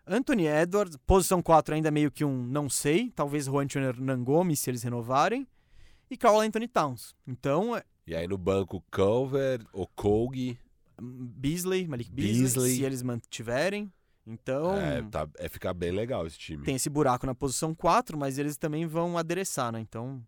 Anthony 0.06 0.48
Edwards, 0.48 0.98
posição 1.06 1.42
4 1.42 1.76
ainda 1.76 1.92
meio 1.92 2.12
que 2.12 2.26
um 2.26 2.44
não 2.44 2.70
sei, 2.70 3.12
talvez 3.16 3.46
Juancho 3.46 3.80
Hernan 3.80 4.24
Gomes 4.24 4.60
se 4.60 4.70
eles 4.70 4.84
renovarem, 4.84 5.48
e 6.10 6.18
Carl 6.18 6.40
Anthony 6.42 6.68
Towns. 6.68 7.16
Então, 7.28 7.76
é, 7.76 7.84
E 8.06 8.16
aí 8.16 8.28
no 8.28 8.38
banco, 8.38 8.84
Culver, 8.92 9.62
Okogi. 9.72 10.58
Beasley, 11.02 11.88
Malik 11.88 12.12
Beasley, 12.12 12.42
Beasley. 12.42 12.76
se 12.76 12.84
eles 12.84 13.02
mantiverem. 13.02 13.92
Então, 14.28 14.76
É, 14.78 15.02
tá, 15.04 15.28
é 15.40 15.50
ficar 15.50 15.74
bem 15.74 15.92
legal 15.92 16.28
esse 16.28 16.38
time. 16.38 16.64
tem 16.64 16.76
esse 16.76 16.90
buraco 16.90 17.26
na 17.26 17.34
posição 17.34 17.74
4, 17.74 18.18
mas 18.18 18.38
eles 18.38 18.56
também 18.58 18.86
vão 18.86 19.18
adereçar, 19.18 19.72
né? 19.72 19.80
Então, 19.80 20.22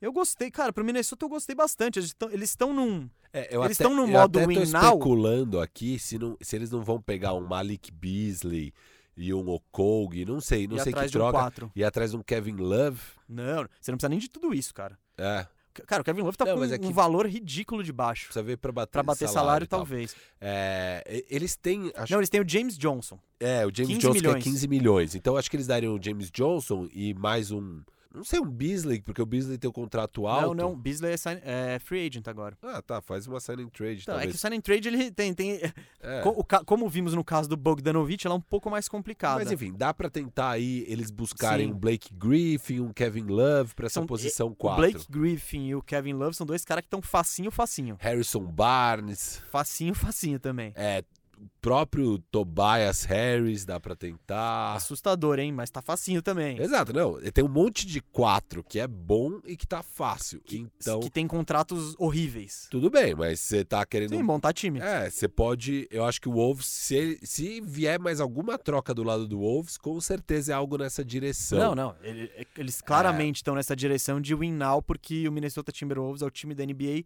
eu 0.00 0.12
gostei, 0.12 0.50
cara, 0.50 0.72
pro 0.72 0.84
Minnesota 0.84 1.24
eu 1.24 1.28
gostei 1.28 1.54
bastante. 1.54 1.98
Eles 2.00 2.08
estão 2.10 2.30
eles 2.30 2.50
estão 2.50 2.72
num 2.72 3.08
É, 3.32 3.54
eu 3.54 3.62
Eles 3.64 3.76
até- 3.78 3.84
estão 3.84 3.94
no 3.94 4.02
eu 4.02 4.08
modo 4.08 4.38
até 4.38 4.42
tô 4.46 4.48
win 4.60 4.70
now. 4.72 4.82
especulando 4.84 5.60
aqui 5.60 5.98
se, 5.98 6.18
não, 6.18 6.36
se 6.40 6.56
eles 6.56 6.70
não 6.70 6.82
vão 6.82 7.00
pegar 7.00 7.34
um 7.34 7.46
Malik 7.46 7.92
Beasley 7.92 8.72
e 9.18 9.34
um 9.34 9.48
Okogi, 9.48 10.24
não 10.24 10.40
sei, 10.40 10.66
não 10.66 10.76
ir 10.76 10.80
sei 10.80 10.92
que 10.92 11.00
um 11.00 11.08
troca. 11.08 11.32
4. 11.38 11.72
E 11.76 11.84
atrás 11.84 12.12
de 12.12 12.16
um 12.16 12.22
Kevin 12.22 12.56
Love. 12.56 13.00
Não, 13.28 13.66
você 13.80 13.90
não 13.90 13.98
precisa 13.98 14.08
nem 14.08 14.18
de 14.18 14.28
tudo 14.30 14.54
isso, 14.54 14.72
cara. 14.72 14.98
É, 15.18 15.46
Cara, 15.86 16.02
o 16.02 16.04
Kevin 16.04 16.22
Love 16.22 16.36
tá 16.36 16.44
Não, 16.44 16.54
com 16.54 16.60
um 16.60 16.64
é 16.64 16.76
que- 16.78 16.92
valor 16.92 17.24
ridículo 17.24 17.84
de 17.84 17.92
baixo. 17.92 18.24
Precisa 18.24 18.42
ver 18.42 18.56
pra 18.56 18.72
bater, 18.72 18.90
Pra 18.90 19.02
bater 19.04 19.28
salário, 19.28 19.64
e 19.64 19.68
tal. 19.68 19.80
talvez. 19.80 20.16
É, 20.40 21.04
e- 21.08 21.24
eles 21.30 21.54
têm. 21.54 21.92
Acho, 21.94 22.12
Não, 22.12 22.18
eles 22.18 22.28
têm 22.28 22.40
o 22.40 22.48
James 22.48 22.76
Johnson. 22.76 23.16
é, 23.38 23.64
o 23.64 23.70
James 23.72 23.90
15 23.94 24.00
Johnson 24.00 24.12
milhões. 24.14 24.42
que 24.42 24.48
é 24.48 24.52
15 24.52 24.66
milhões. 24.68 25.14
Então 25.14 25.36
acho 25.36 25.48
que 25.48 25.54
eles 25.54 25.68
dariam 25.68 25.94
o 25.94 26.02
James 26.02 26.32
Johnson 26.32 26.88
e 26.92 27.14
mais 27.14 27.52
um. 27.52 27.80
Não 28.14 28.24
sei, 28.24 28.40
um 28.40 28.50
Beasley, 28.50 29.02
porque 29.02 29.20
o 29.20 29.26
Beasley 29.26 29.58
tem 29.58 29.68
o 29.68 29.72
contrato 29.72 30.26
alto. 30.26 30.54
Não, 30.54 30.70
não, 30.70 30.76
Beasley 30.76 31.12
é, 31.12 31.16
sign- 31.18 31.40
é 31.44 31.78
free 31.78 32.06
agent 32.06 32.26
agora. 32.26 32.56
Ah, 32.62 32.80
tá, 32.80 33.02
faz 33.02 33.26
uma 33.26 33.38
signing 33.38 33.68
trade, 33.68 34.00
Então, 34.02 34.14
é 34.14 34.18
que 34.20 34.22
talvez. 34.22 34.34
o 34.34 34.38
sign 34.38 34.56
and 34.56 34.60
trade 34.62 34.88
ele 34.88 35.10
tem, 35.10 35.34
tem 35.34 35.60
É. 36.00 36.22
co- 36.22 36.30
o 36.30 36.44
como 36.64 36.88
vimos 36.88 37.12
no 37.12 37.22
caso 37.22 37.48
do 37.48 37.56
Bogdanovich, 37.56 38.26
ela 38.26 38.34
é 38.34 38.38
um 38.38 38.40
pouco 38.40 38.70
mais 38.70 38.88
complicada. 38.88 39.40
Mas 39.44 39.52
enfim, 39.52 39.74
dá 39.76 39.92
pra 39.92 40.08
tentar 40.08 40.50
aí 40.52 40.84
eles 40.88 41.10
buscarem 41.10 41.66
Sim. 41.68 41.72
um 41.74 41.78
Blake 41.78 42.12
Griffin, 42.14 42.80
um 42.80 42.92
Kevin 42.94 43.24
Love 43.26 43.74
pra 43.74 43.86
essa 43.86 43.94
São- 43.94 44.06
posição 44.06 44.48
o 44.48 44.54
4. 44.56 44.80
Blake 44.80 45.06
Griffin 45.10 45.66
e 45.66 45.74
o 45.74 45.82
Kevin 45.82 46.14
Love 46.14 46.34
são 46.34 46.46
dois 46.46 46.64
caras 46.64 46.80
que 46.82 46.86
estão 46.86 47.02
facinho, 47.02 47.50
facinho. 47.50 47.96
Harrison 48.00 48.42
Barnes, 48.44 49.42
Facinho, 49.50 49.94
facinho 49.94 50.38
também. 50.38 50.72
é, 50.74 51.00
o 51.00 51.17
próprio 51.60 52.18
Tobias 52.30 53.04
Harris, 53.04 53.64
dá 53.64 53.78
pra 53.80 53.94
tentar. 53.96 54.74
Assustador, 54.74 55.38
hein? 55.38 55.52
Mas 55.52 55.70
tá 55.70 55.82
facinho 55.82 56.22
também. 56.22 56.60
Exato, 56.60 56.92
não. 56.92 57.20
Tem 57.32 57.44
um 57.44 57.48
monte 57.48 57.86
de 57.86 58.00
quatro 58.00 58.62
que 58.64 58.78
é 58.78 58.86
bom 58.86 59.40
e 59.44 59.56
que 59.56 59.66
tá 59.66 59.82
fácil. 59.82 60.40
então, 60.50 61.00
Que 61.00 61.10
tem 61.10 61.26
contratos 61.26 61.94
horríveis. 61.98 62.66
tudo 62.70 62.90
bem, 62.90 63.14
mas 63.14 63.40
você 63.40 63.64
tá 63.64 63.84
querendo. 63.84 64.10
Sim, 64.10 64.22
montar 64.22 64.52
time. 64.52 64.80
É, 64.80 65.10
você 65.10 65.28
pode. 65.28 65.86
Eu 65.90 66.04
acho 66.04 66.20
que 66.20 66.28
o 66.28 66.32
Wolves, 66.32 66.66
se, 66.66 67.18
se 67.22 67.60
vier 67.60 67.98
mais 67.98 68.20
alguma 68.20 68.56
troca 68.58 68.94
do 68.94 69.02
lado 69.02 69.26
do 69.26 69.38
Wolves, 69.38 69.76
com 69.76 70.00
certeza 70.00 70.52
é 70.52 70.54
algo 70.54 70.78
nessa 70.78 71.04
direção. 71.04 71.58
Não, 71.58 71.74
não. 71.74 71.96
ele- 72.02 72.30
Eles 72.56 72.80
claramente 72.80 73.36
estão 73.36 73.54
nessa 73.54 73.74
direção 73.76 74.20
de 74.20 74.34
win 74.34 74.52
now, 74.52 74.80
porque 74.82 75.28
o 75.28 75.32
Minnesota 75.32 75.70
Timberwolves 75.72 76.22
é 76.22 76.26
o 76.26 76.30
time 76.30 76.54
da 76.54 76.64
NBA 76.64 77.04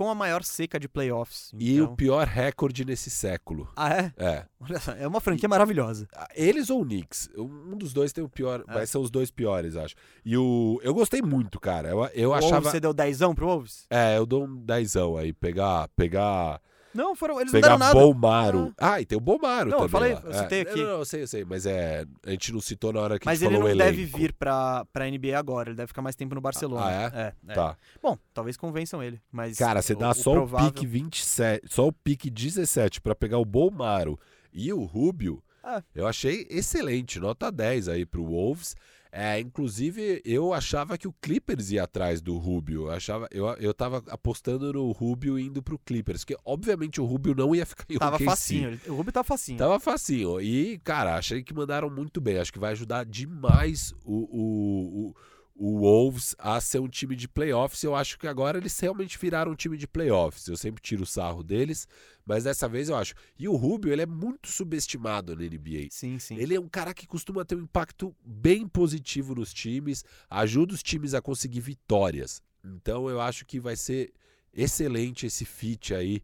com 0.00 0.08
a 0.08 0.14
maior 0.14 0.42
seca 0.42 0.80
de 0.80 0.88
playoffs. 0.88 1.52
E 1.58 1.74
Então- 1.76 1.92
o 1.92 1.94
pior 1.94 2.26
recorde 2.26 2.86
nesse 2.86 3.10
século. 3.10 3.68
Ah, 3.76 3.92
é? 3.92 4.12
É. 4.16 4.46
Olha 4.58 4.80
só, 4.80 4.92
é 4.92 5.06
uma 5.06 5.20
franquia 5.20 5.46
maravilhosa. 5.46 6.08
Eles 6.34 6.70
ou 6.70 6.80
o 6.80 6.84
Knicks? 6.86 7.28
Um 7.36 7.76
dos 7.76 7.92
dois 7.92 8.10
tem 8.10 8.24
o 8.24 8.28
pior, 8.28 8.64
É. 8.66 8.74
mas 8.74 8.88
são 8.88 9.02
os 9.02 9.10
dois 9.10 9.30
piores, 9.30 9.76
acho. 9.76 9.94
E 10.24 10.38
o. 10.38 10.80
Eu 10.82 10.94
gostei 10.94 11.20
muito, 11.20 11.60
cara. 11.60 11.90
Eu, 11.90 12.02
eu 12.14 12.30
O 12.30 12.32
achava. 12.32 12.52
Wolves, 12.54 12.70
você 12.70 12.80
deu 12.80 12.94
dezão 12.94 13.34
pro 13.34 13.46
Wolves? 13.46 13.84
É, 13.90 14.16
eu 14.16 14.24
dou 14.24 14.44
um 14.44 14.56
dezão 14.56 15.18
aí. 15.18 15.34
Pegar. 15.34 15.86
Pegar. 15.94 16.62
Não, 16.94 17.14
foram, 17.14 17.40
eles 17.40 17.52
não 17.52 17.60
Pegar 17.60 17.68
deram 17.74 17.78
nada. 17.78 17.94
Bolmaro. 17.94 18.74
Ah. 18.78 19.00
e 19.00 19.06
tem 19.06 19.16
o 19.16 19.20
Bolmaro 19.20 19.70
Não, 19.70 19.78
eu 19.78 19.88
também. 19.88 19.90
falei, 19.90 20.14
lá. 20.14 20.20
eu 20.24 20.30
É. 20.30 20.42
citei 20.42 20.60
aqui. 20.62 20.76
Não, 20.82 20.84
não, 20.90 20.98
eu 20.98 21.04
sei, 21.04 21.22
eu 21.22 21.26
sei. 21.28 21.44
Mas 21.44 21.66
é. 21.66 22.04
A 22.26 22.30
gente 22.30 22.52
não 22.52 22.60
citou 22.60 22.92
na 22.92 23.00
hora 23.00 23.18
que 23.18 23.28
a 23.28 23.30
Mas 23.30 23.38
gente 23.38 23.48
ele 23.48 23.56
falou 23.56 23.68
não 23.68 23.74
o 23.74 23.78
deve 23.78 24.02
elenco. 24.02 24.18
vir 24.18 24.32
pra, 24.32 24.84
pra 24.92 25.06
NBA 25.10 25.38
agora, 25.38 25.70
ele 25.70 25.76
deve 25.76 25.86
ficar 25.88 26.02
mais 26.02 26.16
tempo 26.16 26.34
no 26.34 26.40
Barcelona. 26.40 26.86
Ah, 26.86 26.92
é? 27.14 27.32
é. 27.48 27.54
Tá. 27.54 27.76
Bom, 28.02 28.18
talvez 28.34 28.56
convençam 28.56 29.02
ele, 29.02 29.20
mas... 29.30 29.56
Cara, 29.58 29.80
você 29.82 29.92
o- 29.92 29.96
dá 29.96 30.10
o 30.10 30.14
só 30.14 30.32
provável- 30.32 30.68
o 30.68 30.72
pique 30.72 30.86
27, 30.86 31.66
só 31.68 31.86
o 31.86 31.92
pique 31.92 32.28
17 32.30 33.00
pra 33.00 33.14
pegar 33.14 33.38
o 33.38 33.44
Bolmaro 33.44 34.18
e 34.52 34.72
o 34.72 34.82
Rubio. 34.84 35.42
Ah. 35.62 35.82
Eu 35.94 36.06
achei 36.06 36.46
excelente, 36.50 37.20
nota 37.20 37.52
10 37.52 37.88
aí 37.88 38.04
pro 38.06 38.24
Wolves. 38.24 38.74
É, 39.12 39.40
inclusive, 39.40 40.22
eu 40.24 40.52
achava 40.52 40.96
que 40.96 41.08
o 41.08 41.12
Clippers 41.20 41.70
ia 41.72 41.82
atrás 41.82 42.20
do 42.20 42.38
Rubio. 42.38 42.86
Eu 42.86 42.90
achava, 42.92 43.28
eu, 43.32 43.46
eu 43.54 43.74
tava 43.74 44.02
apostando 44.08 44.72
no 44.72 44.92
Rubio 44.92 45.38
indo 45.38 45.62
pro 45.62 45.78
Clippers, 45.78 46.24
porque 46.24 46.40
obviamente 46.44 47.00
o 47.00 47.04
Rubio 47.04 47.34
não 47.34 47.54
ia 47.54 47.66
ficar 47.66 47.84
em 47.88 47.98
Tava 47.98 48.16
OKC. 48.16 48.24
facinho, 48.24 48.80
o 48.86 48.94
Rubio 48.94 49.12
tá 49.12 49.24
facinho. 49.24 49.58
Tava 49.58 49.80
facinho. 49.80 50.40
E, 50.40 50.78
cara, 50.84 51.16
achei 51.16 51.42
que 51.42 51.52
mandaram 51.52 51.90
muito 51.90 52.20
bem. 52.20 52.38
Acho 52.38 52.52
que 52.52 52.58
vai 52.58 52.72
ajudar 52.72 53.04
demais 53.04 53.92
o, 54.04 54.14
o, 54.30 55.14
o, 55.56 55.74
o 55.74 55.80
Wolves 55.80 56.36
a 56.38 56.60
ser 56.60 56.78
um 56.78 56.88
time 56.88 57.16
de 57.16 57.26
playoffs. 57.26 57.82
Eu 57.82 57.96
acho 57.96 58.16
que 58.16 58.28
agora 58.28 58.58
eles 58.58 58.78
realmente 58.78 59.18
viraram 59.18 59.50
um 59.52 59.56
time 59.56 59.76
de 59.76 59.88
playoffs. 59.88 60.46
Eu 60.46 60.56
sempre 60.56 60.80
tiro 60.80 61.02
o 61.02 61.06
sarro 61.06 61.42
deles, 61.42 61.88
mas 62.30 62.44
dessa 62.44 62.68
vez 62.68 62.88
eu 62.88 62.94
acho. 62.94 63.12
E 63.36 63.48
o 63.48 63.56
Rubio, 63.56 63.92
ele 63.92 64.02
é 64.02 64.06
muito 64.06 64.46
subestimado 64.46 65.34
na 65.34 65.42
NBA. 65.42 65.88
Sim, 65.90 66.16
sim. 66.20 66.36
Ele 66.36 66.54
é 66.54 66.60
um 66.60 66.68
cara 66.68 66.94
que 66.94 67.04
costuma 67.04 67.44
ter 67.44 67.56
um 67.56 67.62
impacto 67.62 68.14
bem 68.24 68.68
positivo 68.68 69.34
nos 69.34 69.52
times, 69.52 70.04
ajuda 70.30 70.72
os 70.72 70.80
times 70.80 71.12
a 71.12 71.20
conseguir 71.20 71.58
vitórias. 71.58 72.40
Então 72.64 73.10
eu 73.10 73.20
acho 73.20 73.44
que 73.44 73.58
vai 73.58 73.74
ser 73.74 74.12
excelente 74.54 75.26
esse 75.26 75.44
fit 75.44 75.92
aí 75.92 76.22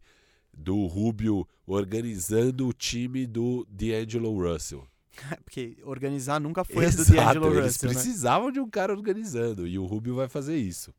do 0.56 0.86
Rubio 0.86 1.44
organizando 1.66 2.68
o 2.68 2.72
time 2.72 3.26
do 3.26 3.66
D'Angelo 3.68 4.32
Russell. 4.40 4.86
Porque 5.44 5.76
organizar 5.82 6.38
nunca 6.38 6.62
foi 6.62 6.86
a 6.86 6.90
do 6.90 7.00
Exato, 7.00 7.16
D'Angelo 7.16 7.58
eles 7.58 7.72
Russell, 7.72 7.88
né? 7.88 7.94
precisavam 7.94 8.52
de 8.52 8.60
um 8.60 8.70
cara 8.70 8.92
organizando 8.92 9.66
e 9.66 9.76
o 9.76 9.84
Rubio 9.84 10.14
vai 10.14 10.28
fazer 10.28 10.56
isso. 10.56 10.94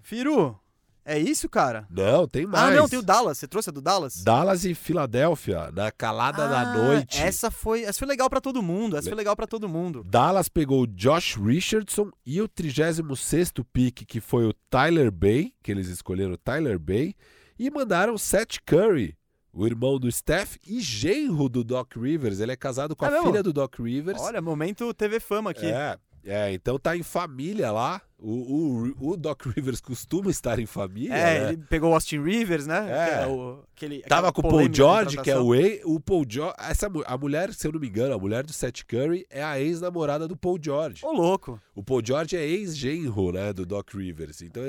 Firu, 0.00 0.56
é 1.04 1.18
isso, 1.18 1.48
cara? 1.48 1.86
Não, 1.90 2.26
tem 2.28 2.46
mais. 2.46 2.72
Ah, 2.72 2.76
não, 2.76 2.88
tem 2.88 2.98
o 2.98 3.02
Dallas. 3.02 3.38
Você 3.38 3.48
trouxe 3.48 3.70
a 3.70 3.72
do 3.72 3.80
Dallas? 3.80 4.22
Dallas 4.22 4.64
e 4.64 4.74
Filadélfia 4.74 5.70
na 5.72 5.90
calada 5.90 6.48
da 6.48 6.60
Ah, 6.60 6.76
noite. 6.76 7.20
Essa 7.20 7.50
foi, 7.50 7.82
essa 7.82 7.98
foi 7.98 8.08
legal 8.08 8.28
pra 8.30 8.40
todo 8.40 8.62
mundo. 8.62 8.96
Essa 8.96 9.06
Le- 9.06 9.10
foi 9.10 9.16
legal 9.16 9.34
pra 9.36 9.46
todo 9.46 9.68
mundo. 9.68 10.04
Dallas 10.04 10.48
pegou 10.48 10.82
o 10.82 10.86
Josh 10.86 11.36
Richardson 11.36 12.10
e 12.24 12.40
o 12.40 12.48
36º 12.48 13.64
pick, 13.72 14.04
que 14.06 14.20
foi 14.20 14.46
o 14.46 14.52
Tyler 14.70 15.10
Bay, 15.10 15.52
que 15.62 15.70
eles 15.70 15.88
escolheram 15.88 16.32
o 16.32 16.38
Tyler 16.38 16.78
Bay, 16.78 17.14
e 17.58 17.70
mandaram 17.70 18.16
Seth 18.18 18.58
Curry, 18.66 19.16
o 19.52 19.66
irmão 19.66 19.98
do 19.98 20.10
Steph 20.10 20.56
e 20.66 20.80
genro 20.80 21.48
do 21.48 21.62
Doc 21.62 21.94
Rivers. 21.96 22.40
Ele 22.40 22.52
é 22.52 22.56
casado 22.56 22.96
com 22.96 23.04
É 23.04 23.08
a 23.08 23.10
mesmo? 23.12 23.26
filha 23.26 23.42
do 23.42 23.52
Doc 23.52 23.78
Rivers. 23.78 24.20
Olha, 24.20 24.40
momento 24.40 24.92
TV 24.94 25.20
Fama 25.20 25.50
aqui. 25.50 25.66
É, 25.66 25.98
é, 26.24 26.52
então 26.52 26.78
tá 26.78 26.96
em 26.96 27.02
família 27.02 27.70
lá. 27.70 28.00
O, 28.24 28.92
o, 29.00 29.10
o 29.10 29.16
Doc 29.16 29.42
Rivers 29.56 29.80
costuma 29.80 30.30
estar 30.30 30.60
em 30.60 30.66
família, 30.66 31.12
É, 31.12 31.40
né? 31.40 31.48
ele 31.54 31.64
pegou 31.68 31.90
o 31.90 31.94
Austin 31.94 32.22
Rivers, 32.22 32.68
né? 32.68 32.86
É. 32.88 33.04
Que 33.06 33.14
é 33.24 33.26
o- 33.26 33.64
aquele, 33.76 34.00
Tava 34.02 34.32
com 34.32 34.40
o 34.40 34.48
Paul 34.48 34.72
George, 34.72 35.16
que 35.20 35.30
é 35.30 35.36
o 35.36 35.52
ex. 35.54 35.80
O 35.84 35.98
Paul 35.98 36.24
George. 36.28 36.54
Essa, 36.60 36.88
a 37.06 37.18
mulher, 37.18 37.52
se 37.52 37.66
eu 37.66 37.72
não 37.72 37.80
me 37.80 37.88
engano, 37.88 38.14
a 38.14 38.18
mulher 38.18 38.44
do 38.46 38.52
Seth 38.52 38.84
Curry 38.86 39.26
é 39.28 39.42
a 39.42 39.58
ex-namorada 39.60 40.28
do 40.28 40.36
Paul 40.36 40.56
George. 40.62 41.04
Ô, 41.04 41.10
louco. 41.12 41.60
O 41.74 41.82
Paul 41.82 42.00
George 42.04 42.36
é 42.36 42.46
ex-genro, 42.46 43.32
né, 43.32 43.52
do 43.52 43.66
Doc 43.66 43.92
Rivers. 43.92 44.40
Então, 44.42 44.62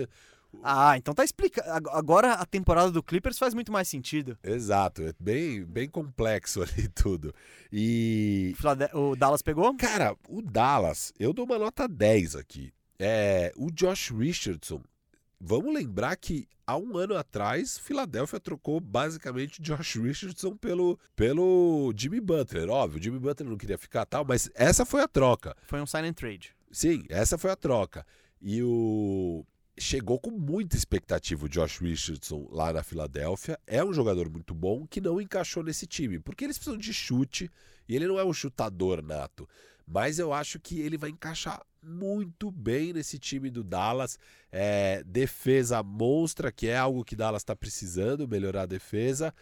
Ah, 0.61 0.97
então 0.97 1.13
tá 1.13 1.23
explicando. 1.23 1.89
Agora 1.89 2.33
a 2.33 2.45
temporada 2.45 2.91
do 2.91 3.01
Clippers 3.01 3.37
faz 3.39 3.53
muito 3.53 3.71
mais 3.71 3.87
sentido. 3.87 4.37
exato, 4.43 5.01
é 5.03 5.13
bem, 5.19 5.63
bem 5.65 5.89
complexo 5.89 6.61
ali 6.63 6.87
tudo. 6.89 7.33
E, 7.71 8.53
O 8.93 9.15
Dallas 9.15 9.41
pegou? 9.41 9.75
cara, 9.75 10.15
o 10.29 10.41
Dallas, 10.41 11.11
eu 11.19 11.33
dou 11.33 11.45
uma 11.45 11.57
nota 11.57 11.87
10 11.87 12.35
aqui. 12.35 12.71
É, 12.99 13.51
o 13.57 13.71
Josh 13.71 14.11
Richardson, 14.11 14.81
vamos 15.39 15.73
lembrar 15.73 16.15
que 16.15 16.47
há 16.65 16.77
um 16.77 16.95
ano 16.95 17.17
atrás, 17.17 17.77
Filadélfia 17.77 18.39
trocou 18.39 18.79
basicamente 18.79 19.61
Josh 19.61 19.95
Richardson 19.95 20.55
pelo, 20.55 20.97
pelo 21.15 21.91
Jimmy 21.97 22.21
Butler. 22.21 22.69
Óbvio, 22.69 22.99
o 22.99 23.03
Jimmy 23.03 23.19
Butler 23.19 23.49
não 23.49 23.57
queria 23.57 23.77
ficar 23.77 24.05
tal, 24.05 24.23
mas 24.23 24.49
essa 24.55 24.85
foi 24.85 25.01
a 25.01 25.07
troca. 25.07 25.55
Foi 25.65 25.81
um 25.81 25.85
sign 25.85 26.07
and 26.07 26.13
trade. 26.13 26.55
Sim, 26.71 27.03
essa 27.09 27.37
foi 27.37 27.51
a 27.51 27.55
troca. 27.55 28.05
E 28.41 28.61
o. 28.63 29.45
Chegou 29.77 30.19
com 30.19 30.29
muita 30.29 30.75
expectativa 30.75 31.45
o 31.45 31.49
Josh 31.49 31.79
Richardson 31.79 32.47
lá 32.51 32.71
na 32.71 32.83
Filadélfia. 32.83 33.59
É 33.65 33.83
um 33.83 33.91
jogador 33.91 34.29
muito 34.29 34.53
bom 34.53 34.85
que 34.85 35.01
não 35.01 35.19
encaixou 35.19 35.63
nesse 35.63 35.87
time, 35.87 36.19
porque 36.19 36.43
eles 36.43 36.57
precisam 36.57 36.77
de 36.77 36.93
chute 36.93 37.49
e 37.89 37.95
ele 37.95 38.07
não 38.07 38.19
é 38.19 38.23
um 38.23 38.33
chutador 38.33 39.01
nato. 39.01 39.49
Mas 39.85 40.19
eu 40.19 40.31
acho 40.31 40.59
que 40.59 40.79
ele 40.79 40.97
vai 40.97 41.09
encaixar 41.09 41.61
muito 41.81 42.49
bem 42.51 42.93
nesse 42.93 43.19
time 43.19 43.49
do 43.49 43.63
Dallas. 43.63 44.17
É, 44.51 45.03
defesa 45.05 45.81
monstra, 45.83 46.51
que 46.51 46.67
é 46.67 46.77
algo 46.77 47.03
que 47.03 47.15
Dallas 47.15 47.41
está 47.41 47.55
precisando, 47.55 48.27
melhorar 48.27 48.61
a 48.61 48.67
defesa. 48.67 49.33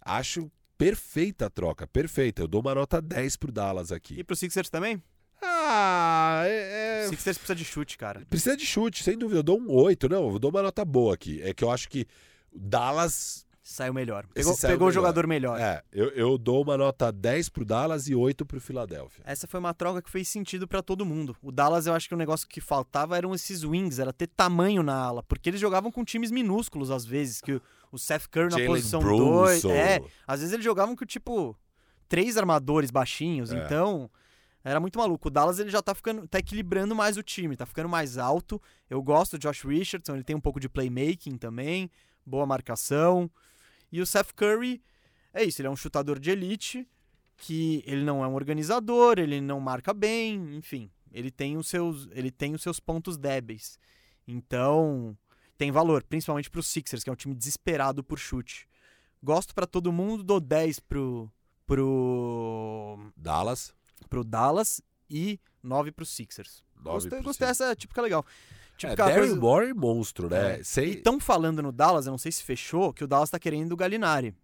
Acho 0.00 0.50
perfeita 0.78 1.46
a 1.46 1.50
troca, 1.50 1.86
perfeita. 1.86 2.42
Eu 2.42 2.48
dou 2.48 2.60
uma 2.62 2.74
nota 2.74 3.02
10 3.02 3.36
pro 3.36 3.52
Dallas 3.52 3.92
aqui. 3.92 4.20
E 4.20 4.24
pro 4.24 4.34
Sixers 4.36 4.70
também? 4.70 5.02
Ah, 5.42 6.42
é, 6.46 6.50
é- 6.50 6.89
Sixers 7.08 7.38
precisa 7.38 7.54
de 7.54 7.64
chute, 7.64 7.96
cara. 7.98 8.22
Precisa 8.28 8.56
de 8.56 8.64
chute, 8.66 9.02
sem 9.02 9.16
dúvida. 9.16 9.38
Eu 9.40 9.42
dou 9.42 9.58
um 9.60 9.70
8. 9.70 10.08
Não, 10.08 10.30
eu 10.32 10.38
dou 10.38 10.50
uma 10.50 10.62
nota 10.62 10.84
boa 10.84 11.14
aqui. 11.14 11.40
É 11.42 11.52
que 11.54 11.64
eu 11.64 11.70
acho 11.70 11.88
que 11.88 12.06
o 12.52 12.58
Dallas. 12.58 13.46
Saiu 13.62 13.94
melhor. 13.94 14.26
Pegou, 14.34 14.54
saiu 14.54 14.72
pegou 14.72 14.88
o 14.88 14.90
melhor. 14.90 15.00
jogador 15.00 15.26
melhor. 15.28 15.60
É, 15.60 15.80
eu, 15.92 16.08
eu 16.08 16.36
dou 16.38 16.62
uma 16.62 16.76
nota 16.76 17.12
10 17.12 17.50
pro 17.50 17.64
Dallas 17.64 18.08
e 18.08 18.14
8 18.16 18.44
pro 18.44 18.60
Philadelphia. 18.60 19.22
Essa 19.24 19.46
foi 19.46 19.60
uma 19.60 19.72
troca 19.72 20.02
que 20.02 20.10
fez 20.10 20.26
sentido 20.26 20.66
pra 20.66 20.82
todo 20.82 21.04
mundo. 21.04 21.36
O 21.40 21.52
Dallas, 21.52 21.86
eu 21.86 21.92
acho 21.94 22.08
que 22.08 22.14
o 22.14 22.18
negócio 22.18 22.48
que 22.48 22.60
faltava 22.60 23.16
eram 23.16 23.32
esses 23.32 23.62
wings, 23.62 24.00
era 24.00 24.12
ter 24.12 24.26
tamanho 24.26 24.82
na 24.82 24.94
ala, 24.96 25.22
porque 25.22 25.50
eles 25.50 25.60
jogavam 25.60 25.92
com 25.92 26.04
times 26.04 26.32
minúsculos 26.32 26.90
às 26.90 27.04
vezes, 27.04 27.40
que 27.40 27.52
o, 27.52 27.62
o 27.92 27.98
Seth 27.98 28.26
Curry 28.28 28.46
na 28.46 28.50
Jalen 28.58 28.66
posição 28.66 29.00
Brunson. 29.00 29.24
2, 29.34 29.64
é, 29.66 30.02
às 30.26 30.40
vezes 30.40 30.52
eles 30.52 30.64
jogavam 30.64 30.96
com 30.96 31.04
tipo 31.06 31.56
três 32.08 32.36
armadores 32.36 32.90
baixinhos, 32.90 33.52
É. 33.52 33.64
então 33.64 34.10
era 34.62 34.80
muito 34.80 34.98
maluco. 34.98 35.28
O 35.28 35.30
Dallas 35.30 35.58
ele 35.58 35.70
já 35.70 35.82
tá 35.82 35.94
ficando, 35.94 36.26
tá 36.28 36.38
equilibrando 36.38 36.94
mais 36.94 37.16
o 37.16 37.22
time, 37.22 37.56
tá 37.56 37.66
ficando 37.66 37.88
mais 37.88 38.18
alto. 38.18 38.60
Eu 38.88 39.02
gosto 39.02 39.36
do 39.36 39.40
Josh 39.40 39.62
Richardson, 39.64 40.14
ele 40.14 40.24
tem 40.24 40.36
um 40.36 40.40
pouco 40.40 40.60
de 40.60 40.68
playmaking 40.68 41.36
também, 41.36 41.90
boa 42.24 42.46
marcação. 42.46 43.30
E 43.90 44.00
o 44.00 44.06
Seth 44.06 44.32
Curry 44.34 44.82
é 45.32 45.44
isso, 45.44 45.60
ele 45.60 45.68
é 45.68 45.70
um 45.70 45.76
chutador 45.76 46.18
de 46.18 46.30
elite 46.30 46.86
que 47.36 47.82
ele 47.86 48.04
não 48.04 48.22
é 48.22 48.28
um 48.28 48.34
organizador, 48.34 49.18
ele 49.18 49.40
não 49.40 49.58
marca 49.60 49.94
bem, 49.94 50.56
enfim, 50.56 50.90
ele 51.10 51.30
tem 51.30 51.56
os 51.56 51.68
seus, 51.68 52.06
ele 52.12 52.30
tem 52.30 52.54
os 52.54 52.62
seus 52.62 52.78
pontos 52.78 53.16
débeis. 53.16 53.78
Então, 54.28 55.16
tem 55.56 55.72
valor, 55.72 56.02
principalmente 56.04 56.50
pro 56.50 56.62
Sixers, 56.62 57.02
que 57.02 57.08
é 57.08 57.12
um 57.12 57.16
time 57.16 57.34
desesperado 57.34 58.04
por 58.04 58.18
chute. 58.18 58.68
Gosto 59.22 59.54
pra 59.54 59.66
todo 59.66 59.92
mundo, 59.92 60.22
dou 60.22 60.38
10 60.38 60.80
pro, 60.80 61.30
pro, 61.66 62.98
Dallas, 63.16 63.74
pro 64.08 64.24
Dallas 64.24 64.80
e 65.08 65.38
9 65.62 65.92
pro 65.92 66.04
Sixers. 66.06 66.62
9 66.76 66.82
Gostei, 66.94 67.10
pro 67.10 67.22
gostei 67.22 67.48
Sixers. 67.48 67.60
essa 67.68 67.76
típica 67.76 68.00
legal. 68.02 68.24
É, 68.26 68.76
Típica 68.76 69.04
Daryl 69.04 69.18
coisa- 69.26 69.36
Morey, 69.36 69.74
monstro, 69.74 70.30
né? 70.30 70.60
É. 70.60 70.64
Sei... 70.64 70.86
E 70.92 70.94
estão 70.94 71.20
falando 71.20 71.62
no 71.62 71.70
Dallas, 71.70 72.06
eu 72.06 72.10
não 72.10 72.18
sei 72.18 72.32
se 72.32 72.42
fechou, 72.42 72.94
que 72.94 73.04
o 73.04 73.06
Dallas 73.06 73.28
tá 73.30 73.38
querendo 73.38 73.72
o 73.72 73.76
Galinari. 73.76 74.34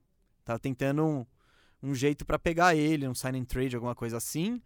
Tá 0.45 0.59
tentando 0.59 1.03
um, 1.03 1.27
um 1.83 1.95
jeito 1.95 2.27
pra 2.27 2.39
pegar 2.39 2.75
ele, 2.77 3.09
um 3.09 3.15
sign 3.15 3.39
and 3.39 3.45
trade, 3.47 3.75
alguma 3.75 3.95
coisa 3.95 4.19
assim. 4.19 4.61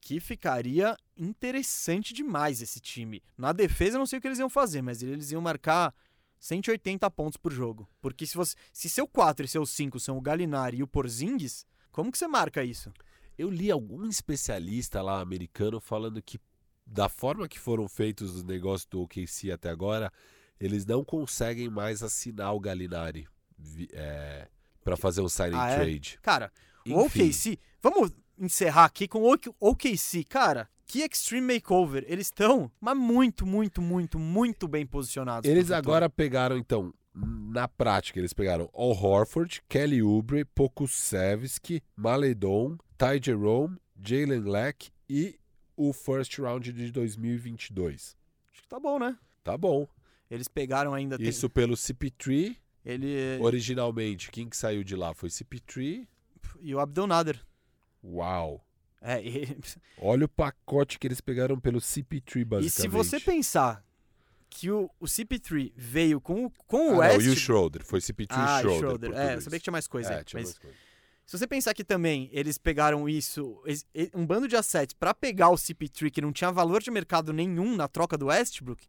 Que 0.00 0.20
ficaria 0.20 0.96
interessante 1.16 2.12
demais 2.14 2.60
esse 2.62 2.78
time. 2.78 3.22
Na 3.36 3.52
defesa 3.52 3.96
eu 3.96 3.98
não 3.98 4.06
sei 4.06 4.18
o 4.18 4.22
que 4.22 4.28
eles 4.28 4.38
iam 4.38 4.48
fazer, 4.50 4.80
mas 4.82 5.02
eles 5.02 5.32
iam 5.32 5.40
marcar 5.42 5.92
180 6.38 7.10
pontos 7.10 7.36
por 7.36 7.52
jogo. 7.52 7.88
Porque 8.00 8.26
se, 8.26 8.36
você, 8.36 8.54
se 8.72 8.88
seu 8.88 9.08
4 9.08 9.44
e 9.44 9.48
seu 9.48 9.64
5 9.66 9.98
são 9.98 10.16
o 10.18 10.20
Galinari 10.20 10.76
e 10.78 10.82
o 10.82 10.86
Porzingis, 10.86 11.66
como 11.90 12.12
que 12.12 12.18
você 12.18 12.28
marca 12.28 12.62
isso? 12.62 12.92
Eu 13.38 13.50
li 13.50 13.70
algum 13.70 14.06
especialista 14.08 15.02
lá 15.02 15.20
americano 15.20 15.80
falando 15.80 16.22
que 16.22 16.38
da 16.86 17.08
forma 17.08 17.48
que 17.48 17.58
foram 17.58 17.88
feitos 17.88 18.34
os 18.36 18.44
negócios 18.44 18.86
do 18.86 19.00
OKC 19.02 19.50
até 19.50 19.70
agora, 19.70 20.12
eles 20.60 20.84
não 20.84 21.02
conseguem 21.04 21.68
mais 21.70 22.02
assinar 22.02 22.54
o 22.54 22.60
Galinari 22.60 23.26
é, 23.92 24.48
para 24.82 24.96
fazer 24.96 25.20
um 25.22 25.28
signing 25.28 25.56
Ah, 25.58 25.70
é? 25.70 25.76
trade. 25.76 26.18
Cara, 26.22 26.52
o 26.86 27.04
Enfim. 27.04 27.28
OKC, 27.28 27.58
vamos 27.82 28.12
encerrar 28.38 28.84
aqui 28.84 29.08
com 29.08 29.20
o 29.22 29.32
OK- 29.32 29.52
OKC, 29.58 30.24
cara. 30.24 30.68
Que 30.86 31.00
Extreme 31.00 31.54
Makeover. 31.54 32.04
Eles 32.06 32.26
estão, 32.26 32.70
mas 32.78 32.94
muito, 32.96 33.46
muito, 33.46 33.80
muito, 33.80 34.18
muito 34.18 34.68
bem 34.68 34.84
posicionados. 34.84 35.48
Eles 35.48 35.70
agora 35.70 36.10
pegaram, 36.10 36.58
então, 36.58 36.92
na 37.14 37.66
prática, 37.66 38.18
eles 38.18 38.34
pegaram 38.34 38.68
Al 38.74 38.90
Horford, 38.90 39.62
Kelly 39.66 40.02
Oubre, 40.02 40.44
Pokusevski, 40.44 41.82
Maledon, 41.96 42.76
Ty 43.04 43.20
Jerome, 43.22 43.76
Jalen 44.02 44.40
Leck 44.50 44.90
e 45.08 45.38
o 45.76 45.92
first 45.92 46.38
round 46.38 46.72
de 46.72 46.90
2022. 46.90 48.16
Acho 48.52 48.62
que 48.62 48.68
tá 48.68 48.80
bom, 48.80 48.98
né? 48.98 49.18
Tá 49.42 49.58
bom. 49.58 49.86
Eles 50.30 50.48
pegaram 50.48 50.94
ainda. 50.94 51.18
tem- 51.18 51.28
Isso 51.28 51.50
pelo 51.50 51.76
CP3. 51.76 52.56
Ele 52.84 53.38
Originalmente, 53.40 54.30
quem 54.30 54.48
que 54.48 54.56
saiu 54.56 54.82
de 54.82 54.96
lá 54.96 55.12
foi 55.12 55.28
CP3. 55.28 56.06
e 56.60 56.74
o 56.74 56.80
Abdel 56.80 57.06
Nader. 57.06 57.44
Uau. 58.02 58.64
É, 59.02 59.22
e, 59.22 59.58
Olha 59.98 60.24
o 60.24 60.28
pacote 60.28 60.98
que 60.98 61.06
eles 61.06 61.20
pegaram 61.20 61.60
pelo 61.60 61.80
CP3, 61.80 62.40
e 62.40 62.44
basicamente. 62.44 62.70
se 62.72 62.88
você 62.88 63.20
pensar 63.20 63.84
que 64.48 64.70
o, 64.70 64.90
o 64.98 65.04
CP3 65.04 65.72
veio 65.76 66.20
com, 66.20 66.46
o- 66.46 66.50
com 66.66 66.76
Ah, 66.78 66.80
o 66.80 66.90
não, 66.92 66.98
West. 66.98 67.26
e 67.26 67.28
o 67.30 67.36
Schroeder. 67.36 67.84
Foi 67.84 68.00
CP3 68.00 68.26
ah, 68.30 68.58
e 68.58 68.60
Schroeder. 68.62 68.78
Schroeder. 68.80 69.12
É, 69.14 69.34
eu 69.34 69.40
sabia 69.42 69.58
que 69.58 69.64
tinha 69.64 69.72
mais 69.72 69.86
coisa. 69.86 70.10
É, 70.12 70.18
aí, 70.18 70.24
tinha 70.24 70.40
mas 70.40 70.50
mais 70.50 70.58
coisa. 70.58 70.76
Se 71.26 71.38
você 71.38 71.46
pensar 71.46 71.72
que 71.72 71.84
também 71.84 72.28
eles 72.32 72.58
pegaram 72.58 73.08
isso, 73.08 73.62
um 74.14 74.26
bando 74.26 74.46
de 74.46 74.56
assets 74.56 74.94
pra 74.94 75.14
pegar 75.14 75.48
o 75.48 75.54
CP3 75.54 76.10
que 76.10 76.20
não 76.20 76.32
tinha 76.32 76.52
valor 76.52 76.82
de 76.82 76.90
mercado 76.90 77.32
nenhum 77.32 77.74
na 77.74 77.88
troca 77.88 78.18
do 78.18 78.26
Westbrook, 78.26 78.86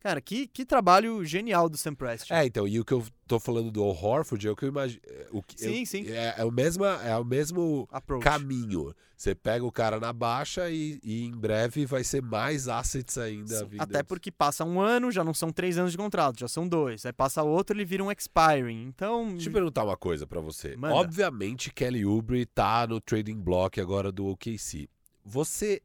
cara, 0.00 0.20
que, 0.20 0.46
que 0.48 0.64
trabalho 0.64 1.24
genial 1.24 1.68
do 1.68 1.76
Sam 1.76 1.94
Prest. 1.94 2.30
É, 2.30 2.44
então, 2.44 2.66
e 2.66 2.80
o 2.80 2.84
que 2.84 2.92
eu 2.92 3.04
tô 3.26 3.38
falando 3.38 3.70
do 3.70 3.82
Al 3.82 3.90
Horford 3.90 4.48
é 4.48 4.50
o 4.50 4.56
que 4.56 4.64
eu 4.64 4.68
imagino. 4.70 5.00
O 5.30 5.42
que 5.42 5.60
Sim, 5.60 5.80
eu- 5.80 5.86
sim. 5.86 6.08
É, 6.08 6.34
é 6.38 6.44
o 6.44 6.50
mesmo, 6.50 6.84
é 6.84 7.16
o 7.16 7.24
mesmo 7.24 7.88
Approach. 7.92 8.24
caminho. 8.24 8.92
Você 9.16 9.34
pega 9.34 9.62
o 9.62 9.70
cara 9.70 10.00
na 10.00 10.14
baixa 10.14 10.70
e, 10.70 10.98
e 11.04 11.26
em 11.26 11.32
breve 11.32 11.84
vai 11.84 12.02
ser 12.02 12.22
mais 12.22 12.68
assets 12.68 13.18
ainda. 13.18 13.68
Até 13.78 14.02
porque 14.02 14.32
passa 14.32 14.64
um 14.64 14.80
ano, 14.80 15.12
já 15.12 15.22
não 15.22 15.34
são 15.34 15.52
três 15.52 15.76
anos 15.76 15.92
de 15.92 15.98
contrato, 15.98 16.40
já 16.40 16.48
são 16.48 16.66
dois. 16.66 17.04
Aí 17.04 17.12
passa 17.12 17.42
outro, 17.42 17.76
ele 17.76 17.84
vira 17.84 18.02
um 18.02 18.10
expiring. 18.10 18.82
Então. 18.84 19.28
Deixa 19.32 19.50
eu 19.50 19.52
perguntar 19.52 19.84
uma 19.84 19.96
coisa 19.96 20.26
pra 20.26 20.40
você. 20.40 20.74
Manda. 20.74 20.94
Obviamente, 20.94 21.70
Kelly 21.70 22.06
Oubre 22.06 22.46
tá 22.46 22.86
no 22.86 22.98
trading 22.98 23.38
block 23.38 23.78
agora 23.78 24.10
do 24.10 24.24
OKC. 24.26 24.88
Você 25.22 25.82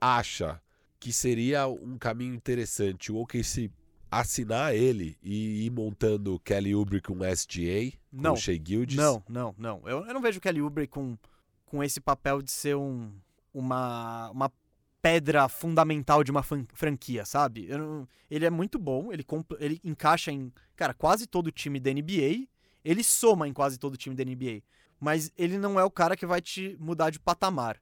acha 0.00 0.60
que 1.06 1.12
seria 1.12 1.68
um 1.68 1.96
caminho 1.96 2.34
interessante 2.34 3.12
o 3.12 3.16
OKC 3.18 3.70
assinar 4.10 4.74
ele 4.74 5.16
e 5.22 5.64
ir 5.64 5.70
montando 5.70 6.36
Kelly 6.40 6.74
Oubre 6.74 7.00
com 7.00 7.18
SGA, 7.24 7.92
com 8.10 8.20
Não. 8.22 8.32
o 8.32 8.36
Shea 8.36 8.60
Gildes? 8.60 8.96
Não, 8.96 9.22
não, 9.28 9.54
não. 9.56 9.82
Eu, 9.86 10.04
eu 10.04 10.12
não 10.12 10.20
vejo 10.20 10.40
Kelly 10.40 10.60
Oubre 10.60 10.88
com, 10.88 11.16
com 11.64 11.80
esse 11.80 12.00
papel 12.00 12.42
de 12.42 12.50
ser 12.50 12.74
um, 12.74 13.12
uma, 13.54 14.30
uma 14.30 14.52
pedra 15.00 15.48
fundamental 15.48 16.24
de 16.24 16.32
uma 16.32 16.42
franquia, 16.42 17.24
sabe? 17.24 17.68
Não- 17.68 18.08
ele 18.28 18.44
é 18.44 18.50
muito 18.50 18.76
bom, 18.76 19.12
ele, 19.12 19.24
ele 19.60 19.80
encaixa 19.84 20.32
em, 20.32 20.52
cara, 20.74 20.92
quase 20.92 21.24
todo 21.28 21.52
time 21.52 21.78
da 21.78 21.92
NBA, 21.92 22.48
ele 22.84 23.04
soma 23.04 23.46
em 23.46 23.52
quase 23.52 23.78
todo 23.78 23.96
time 23.96 24.16
da 24.16 24.24
NBA, 24.24 24.60
mas 24.98 25.30
ele 25.38 25.56
não 25.56 25.78
é 25.78 25.84
o 25.84 25.90
cara 25.90 26.16
que 26.16 26.26
vai 26.26 26.40
te 26.40 26.76
mudar 26.80 27.10
de 27.10 27.20
patamar. 27.20 27.80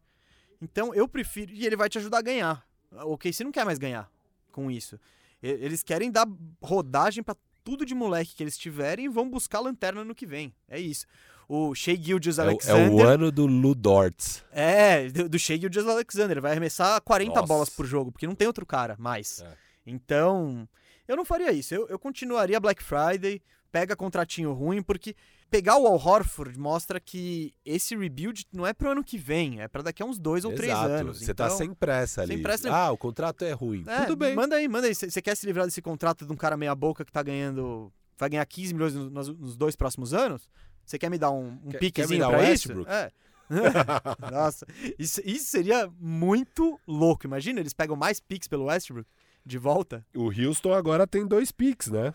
Então 0.60 0.94
eu 0.94 1.08
prefiro, 1.08 1.54
e 1.54 1.64
ele 1.64 1.74
vai 1.74 1.88
te 1.88 1.96
ajudar 1.96 2.18
a 2.18 2.22
ganhar. 2.22 2.73
O 3.04 3.16
KC 3.18 3.44
não 3.44 3.52
quer 3.52 3.64
mais 3.64 3.78
ganhar 3.78 4.10
com 4.52 4.70
isso. 4.70 4.98
Eles 5.42 5.82
querem 5.82 6.10
dar 6.10 6.26
rodagem 6.62 7.22
pra 7.22 7.36
tudo 7.62 7.84
de 7.84 7.94
moleque 7.94 8.34
que 8.34 8.42
eles 8.42 8.56
tiverem 8.56 9.06
e 9.06 9.08
vão 9.08 9.28
buscar 9.28 9.60
lanterna 9.60 10.04
no 10.04 10.14
que 10.14 10.26
vem. 10.26 10.54
É 10.68 10.78
isso. 10.78 11.06
O 11.48 11.74
Shea 11.74 11.96
Gildius 11.96 12.38
É, 12.38 12.42
o- 12.42 12.44
é 12.44 12.48
Alexander. 12.50 12.92
o 12.92 13.02
ano 13.02 13.30
do 13.30 13.46
Ludorts. 13.46 14.42
É, 14.50 15.08
do, 15.10 15.28
do 15.28 15.38
Shea 15.38 15.58
Gildius 15.58 15.86
Alexander. 15.86 16.40
Vai 16.40 16.52
arremessar 16.52 17.00
40 17.02 17.34
Nossa. 17.34 17.46
bolas 17.46 17.68
por 17.68 17.84
jogo, 17.84 18.10
porque 18.12 18.26
não 18.26 18.34
tem 18.34 18.46
outro 18.46 18.64
cara 18.64 18.96
mais. 18.98 19.40
É. 19.42 19.54
Então, 19.86 20.66
eu 21.06 21.16
não 21.16 21.24
faria 21.24 21.52
isso. 21.52 21.74
Eu, 21.74 21.86
eu 21.88 21.98
continuaria 21.98 22.58
Black 22.58 22.82
Friday, 22.82 23.42
pega 23.70 23.94
contratinho 23.94 24.52
ruim, 24.54 24.82
porque 24.82 25.14
pegar 25.50 25.76
o 25.78 25.86
Al 25.86 25.94
Horford 25.96 26.58
mostra 26.58 26.98
que 26.98 27.54
esse 27.64 27.96
rebuild 27.96 28.44
não 28.52 28.66
é 28.66 28.72
pro 28.72 28.90
ano 28.90 29.04
que 29.04 29.16
vem, 29.16 29.60
é 29.60 29.68
pra 29.68 29.82
daqui 29.82 30.02
a 30.02 30.06
uns 30.06 30.18
dois 30.18 30.44
ou 30.44 30.52
três 30.52 30.72
Exato. 30.72 30.88
anos. 30.90 31.18
Você 31.20 31.30
então, 31.32 31.48
tá 31.48 31.54
sem 31.54 31.72
pressa 31.72 32.22
ali. 32.22 32.34
sem 32.34 32.42
pressa 32.42 32.70
ah, 32.74 32.90
o 32.90 32.98
contrato 32.98 33.44
é 33.44 33.52
ruim. 33.52 33.84
é, 33.86 34.02
Tudo 34.02 34.16
bem. 34.16 34.34
Manda 34.34 34.56
aí, 34.56 34.66
manda 34.68 34.86
aí. 34.86 34.94
Você 34.94 35.22
quer 35.22 35.36
se 35.36 35.46
livrar 35.46 35.64
desse 35.66 35.80
contrato 35.82 36.26
de 36.26 36.32
um 36.32 36.36
cara 36.36 36.56
meia 36.56 36.74
boca 36.74 37.04
que 37.04 37.12
tá 37.12 37.22
ganhando. 37.22 37.92
Vai 38.16 38.28
ganhar 38.28 38.46
15 38.46 38.74
milhões 38.74 38.94
no- 38.94 39.10
nos, 39.10 39.28
nos 39.28 39.56
dois 39.56 39.74
próximos 39.76 40.12
anos? 40.14 40.48
Você 40.84 40.98
quer 40.98 41.10
me 41.10 41.18
dar 41.18 41.30
um, 41.30 41.58
um 41.64 41.70
Quer- 41.70 41.78
piquezinho 41.78 42.20
quer 42.20 42.26
me 42.26 42.32
dar 42.32 42.38
pra 42.38 42.50
o 42.50 42.52
isso? 42.54 42.68
Westbrook? 42.68 42.90
É. 42.90 43.10
Nossa, 44.30 44.66
isso, 44.98 45.20
isso 45.24 45.46
seria 45.46 45.90
muito 46.00 46.78
louco. 46.86 47.26
Imagina, 47.26 47.60
eles 47.60 47.72
pegam 47.72 47.96
mais 47.96 48.20
picks 48.20 48.48
pelo 48.48 48.64
Westbrook 48.64 49.08
de 49.44 49.58
volta. 49.58 50.04
O 50.14 50.30
Houston 50.30 50.72
agora 50.72 51.06
tem 51.06 51.26
dois 51.26 51.52
picks, 51.52 51.88
né? 51.90 52.14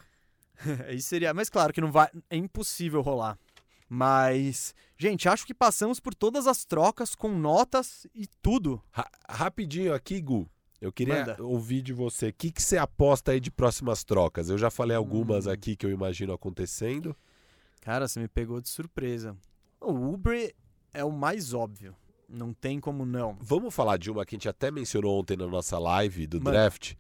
Isso 0.92 1.08
seria. 1.10 1.34
Mas 1.34 1.50
claro 1.50 1.72
que 1.74 1.82
não 1.82 1.92
vai. 1.92 2.10
É 2.30 2.36
impossível 2.38 3.02
rolar. 3.02 3.38
Mas, 3.88 4.76
gente, 4.98 5.28
acho 5.28 5.46
que 5.48 5.54
passamos 5.54 6.00
por 6.00 6.14
todas 6.14 6.46
as 6.46 6.64
trocas 6.64 7.16
com 7.16 7.30
notas 7.30 8.06
e 8.14 8.28
tudo. 8.42 8.82
Ra- 8.92 9.10
rapidinho 9.28 9.94
aqui, 9.94 10.22
Gu. 10.22 10.48
Eu 10.80 10.92
queria 10.94 11.26
Manda. 11.26 11.44
ouvir 11.44 11.82
de 11.82 11.92
você. 11.92 12.30
O 12.30 12.34
que, 12.34 12.52
que 12.52 12.62
você 12.62 12.78
aposta 12.78 13.32
aí 13.32 13.40
de 13.40 13.50
próximas 13.52 14.04
trocas? 14.04 14.50
Eu 14.50 14.58
já 14.58 14.70
falei 14.70 14.96
algumas 14.96 15.48
Hum. 15.48 15.52
aqui 15.52 15.76
que 15.76 15.86
eu 15.86 15.90
imagino 15.92 16.32
acontecendo. 16.34 17.16
Cara, 17.82 18.08
você 18.08 18.20
me 18.20 18.28
pegou 18.28 18.62
de 18.62 18.70
surpresa. 18.70 19.36
O 19.82 19.92
Uber 20.14 20.54
é 20.94 21.04
o 21.04 21.12
mais 21.12 21.54
óbvio. 21.54 21.96
Não 22.30 22.54
tem 22.54 22.80
como 22.80 23.06
não. 23.06 23.36
Vamos 23.42 23.74
falar 23.74 23.98
de 23.98 24.12
uma 24.12 24.24
que 24.26 24.36
a 24.36 24.38
gente 24.38 24.48
até 24.48 24.70
mencionou 24.70 25.20
ontem 25.20 25.36
na 25.36 25.48
nossa 25.48 25.80
live 25.80 26.28
do 26.28 26.40
draft. 26.40 26.94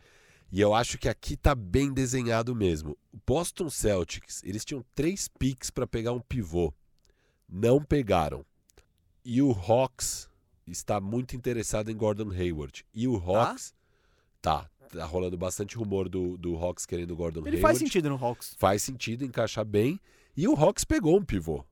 E 0.51 0.59
eu 0.59 0.73
acho 0.73 0.97
que 0.97 1.07
aqui 1.07 1.37
tá 1.37 1.53
bem 1.53 1.93
desenhado 1.93 2.55
mesmo. 2.55 2.97
O 3.13 3.17
Boston 3.25 3.69
Celtics, 3.69 4.41
eles 4.43 4.65
tinham 4.65 4.83
três 4.95 5.27
picks 5.27 5.69
para 5.69 5.85
pegar 5.85 6.11
um 6.11 6.19
pivô. 6.19 6.73
Não 7.47 7.83
pegaram. 7.83 8.43
E 9.23 9.41
o 9.41 9.51
Hawks 9.51 10.27
está 10.65 10.99
muito 10.99 11.35
interessado 11.35 11.91
em 11.91 11.95
Gordon 11.95 12.31
Hayward. 12.31 12.85
E 12.93 13.07
o 13.07 13.15
Hawks. 13.15 13.73
Tá. 14.41 14.69
Tá 14.91 15.05
rolando 15.05 15.37
bastante 15.37 15.75
rumor 15.77 16.09
do, 16.09 16.35
do 16.37 16.55
Hawks 16.57 16.83
querendo 16.85 17.11
o 17.11 17.15
Gordon 17.15 17.41
Ele 17.41 17.49
Hayward. 17.57 17.61
faz 17.61 17.77
sentido 17.77 18.09
no 18.09 18.15
Hawks. 18.15 18.55
Faz 18.57 18.81
sentido, 18.81 19.23
encaixa 19.23 19.63
bem. 19.63 19.99
E 20.35 20.47
o 20.47 20.55
Hawks 20.55 20.83
pegou 20.83 21.15
um 21.17 21.23
pivô. 21.23 21.63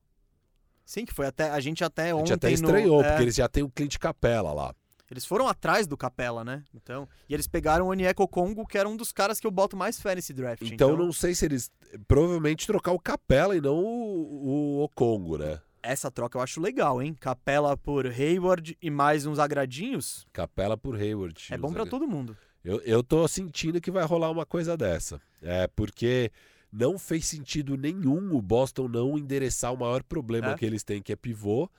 Sim, 0.84 1.04
que 1.04 1.12
foi 1.12 1.26
até. 1.26 1.50
A 1.50 1.58
gente 1.60 1.82
até 1.82 2.10
A 2.10 2.16
ontem. 2.16 2.26
gente 2.28 2.34
até 2.34 2.48
no- 2.48 2.54
estranhou, 2.54 3.02
é, 3.02 3.08
porque 3.08 3.22
eles 3.24 3.34
já 3.34 3.48
têm 3.48 3.62
o 3.64 3.68
Clint 3.70 3.98
Capella 3.98 4.52
lá. 4.52 4.74
Eles 5.10 5.24
foram 5.24 5.48
atrás 5.48 5.86
do 5.86 5.96
Capela, 5.96 6.44
né? 6.44 6.62
Então. 6.74 7.08
E 7.28 7.34
eles 7.34 7.46
pegaram 7.46 7.86
o 7.86 7.90
Onyeko 7.90 8.28
Congo, 8.28 8.66
que 8.66 8.76
era 8.76 8.88
um 8.88 8.96
dos 8.96 9.10
caras 9.10 9.40
que 9.40 9.46
eu 9.46 9.50
boto 9.50 9.76
mais 9.76 10.00
fé 10.00 10.14
nesse 10.14 10.34
draft. 10.34 10.62
Então, 10.62 10.96
não 10.96 11.12
sei 11.12 11.34
se 11.34 11.46
eles. 11.46 11.70
Provavelmente 12.06 12.66
trocar 12.66 12.92
o 12.92 12.98
Capela 12.98 13.56
e 13.56 13.60
não 13.60 13.78
o, 13.78 14.78
o 14.78 14.82
Okongo, 14.84 15.38
né? 15.38 15.60
Essa 15.82 16.10
troca 16.10 16.36
eu 16.36 16.42
acho 16.42 16.60
legal, 16.60 17.00
hein? 17.00 17.14
Capela 17.18 17.76
por 17.76 18.04
Hayward 18.06 18.76
e 18.82 18.90
mais 18.90 19.24
uns 19.24 19.38
agradinhos. 19.38 20.26
Capela 20.32 20.76
por 20.76 20.96
Hayward. 20.96 21.46
É 21.50 21.56
bom 21.56 21.72
pra 21.72 21.86
todo 21.86 22.06
mundo. 22.06 22.36
Eu, 22.62 22.80
eu 22.80 23.02
tô 23.02 23.26
sentindo 23.28 23.80
que 23.80 23.90
vai 23.90 24.04
rolar 24.04 24.30
uma 24.30 24.44
coisa 24.44 24.76
dessa. 24.76 25.20
É, 25.40 25.66
porque 25.68 26.30
não 26.70 26.98
fez 26.98 27.24
sentido 27.24 27.76
nenhum 27.76 28.36
o 28.36 28.42
Boston 28.42 28.88
não 28.88 29.16
endereçar 29.16 29.72
o 29.72 29.78
maior 29.78 30.02
problema 30.02 30.50
É. 30.50 30.54
que 30.54 30.66
eles 30.66 30.82
têm, 30.84 31.00
que 31.00 31.12
é 31.12 31.16
pivô. 31.16 31.70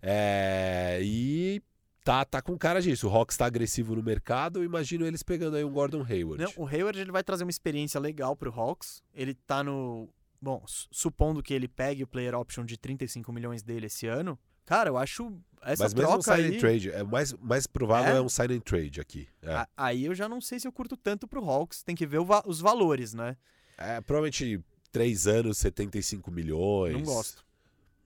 É, 0.00 1.00
e 1.02 1.60
tá, 2.08 2.24
tá 2.24 2.40
com 2.42 2.56
cara 2.56 2.80
disso. 2.80 3.06
O 3.06 3.10
Hawks 3.14 3.36
tá 3.36 3.44
agressivo 3.46 3.94
no 3.94 4.02
mercado, 4.02 4.60
eu 4.60 4.64
imagino 4.64 5.04
eles 5.06 5.22
pegando 5.22 5.56
aí 5.56 5.64
um 5.64 5.70
Gordon 5.72 6.02
Hayward. 6.02 6.42
Não, 6.42 6.52
o 6.56 6.66
Hayward 6.66 6.98
ele 6.98 7.12
vai 7.12 7.22
trazer 7.22 7.44
uma 7.44 7.50
experiência 7.50 8.00
legal 8.00 8.34
pro 8.34 8.50
Hawks. 8.50 9.02
Ele 9.14 9.34
tá 9.34 9.62
no. 9.62 10.08
Bom, 10.40 10.62
su- 10.66 10.86
supondo 10.90 11.42
que 11.42 11.52
ele 11.52 11.68
pegue 11.68 12.02
o 12.02 12.06
player 12.06 12.34
option 12.34 12.64
de 12.64 12.78
35 12.78 13.30
milhões 13.32 13.62
dele 13.62 13.86
esse 13.86 14.06
ano. 14.06 14.38
Cara, 14.64 14.88
eu 14.90 14.96
acho 14.96 15.32
essa 15.62 15.82
Mas 15.84 15.94
mesmo 15.94 16.08
um 16.08 16.12
troca 16.12 16.22
sign 16.22 16.48
and 16.48 16.52
aí. 16.52 16.58
trade, 16.58 16.90
é 16.92 17.02
mais, 17.02 17.32
mais 17.34 17.66
provável 17.66 18.14
É? 18.14 18.18
é, 18.18 18.20
um 18.20 18.28
sign 18.28 18.54
and 18.54 18.60
trade 18.60 19.00
aqui. 19.00 19.28
É. 19.42 19.52
a- 19.52 19.68
Aí 19.76 20.04
eu 20.04 20.14
já 20.14 20.28
não 20.28 20.40
sei 20.40 20.58
se 20.60 20.68
eu 20.68 20.72
curto 20.72 20.96
tanto 20.96 21.26
pro 21.26 21.44
Hawks. 21.44 21.82
Tem 21.82 21.94
que 21.96 22.06
ver 22.06 22.18
o 22.18 22.24
va- 22.24 22.42
os 22.46 22.60
valores, 22.60 23.12
né? 23.14 23.36
É, 23.76 24.00
provavelmente 24.00 24.60
3 24.92 25.26
anos, 25.26 25.58
75 25.58 26.30
milhões. 26.30 26.92
Não 26.94 27.02
gosto. 27.02 27.44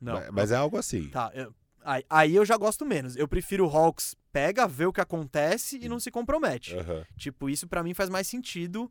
Não. 0.00 0.14
Mas, 0.14 0.30
mas 0.30 0.50
é 0.52 0.56
algo 0.56 0.76
assim. 0.76 1.08
Tá, 1.10 1.30
eu- 1.34 1.54
aí, 1.84 2.04
aí 2.08 2.34
eu 2.34 2.44
já 2.44 2.56
gosto 2.56 2.84
menos. 2.84 3.16
Eu 3.16 3.26
prefiro 3.28 3.66
o 3.66 3.70
Hawks 3.70 4.14
pega, 4.32 4.66
vê 4.66 4.86
o 4.86 4.92
que 4.92 5.00
acontece 5.00 5.78
e 5.80 5.88
não 5.88 6.00
se 6.00 6.10
compromete. 6.10 6.74
Aham. 6.76 7.04
Tipo, 7.16 7.48
isso 7.50 7.66
pra 7.68 7.82
mim 7.82 7.94
faz 7.94 8.08
mais 8.08 8.26
sentido. 8.26 8.90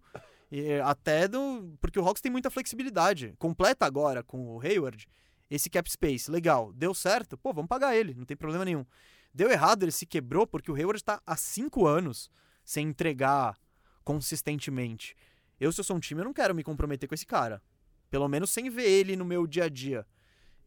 e, 0.52 0.74
até 0.82 1.28
do. 1.28 1.74
Porque 1.82 2.00
o 2.00 2.06
Hawks 2.08 2.22
tem 2.22 2.32
muita 2.32 2.50
flexibilidade. 2.50 3.34
Completa 3.40 3.86
agora 3.86 4.24
com 4.24 4.56
o 4.56 4.62
Hayward. 4.62 5.08
Esse 5.50 5.70
cap 5.70 5.90
space, 5.92 6.32
legal. 6.32 6.72
Deu 6.74 6.94
certo? 6.94 7.38
Pô, 7.38 7.52
vamos 7.54 7.68
pagar 7.68 7.96
ele, 7.96 8.14
não 8.14 8.24
tem 8.26 8.38
problema 8.38 8.64
nenhum. 8.64 8.86
Deu 9.34 9.50
errado, 9.52 9.84
ele 9.84 9.92
se 9.92 10.06
quebrou 10.06 10.46
porque 10.46 10.72
o 10.72 10.76
Hayward 10.76 11.04
tá 11.04 11.22
há 11.26 11.36
cinco 11.36 11.88
anos 11.88 12.30
sem 12.64 12.88
entregar 12.88 13.58
consistentemente. 14.04 15.16
Eu, 15.60 15.72
se 15.72 15.80
eu 15.80 15.84
sou 15.84 15.96
um 15.96 16.00
time, 16.00 16.22
eu 16.22 16.26
não 16.26 16.34
quero 16.34 16.56
me 16.56 16.64
comprometer 16.64 17.08
com 17.08 17.16
esse 17.16 17.26
cara. 17.26 17.62
Pelo 18.10 18.28
menos 18.28 18.50
sem 18.50 18.70
ver 18.70 18.90
ele 18.90 19.16
no 19.16 19.24
meu 19.26 19.48
dia 19.48 19.66
a 19.66 19.70
dia. 19.70 20.06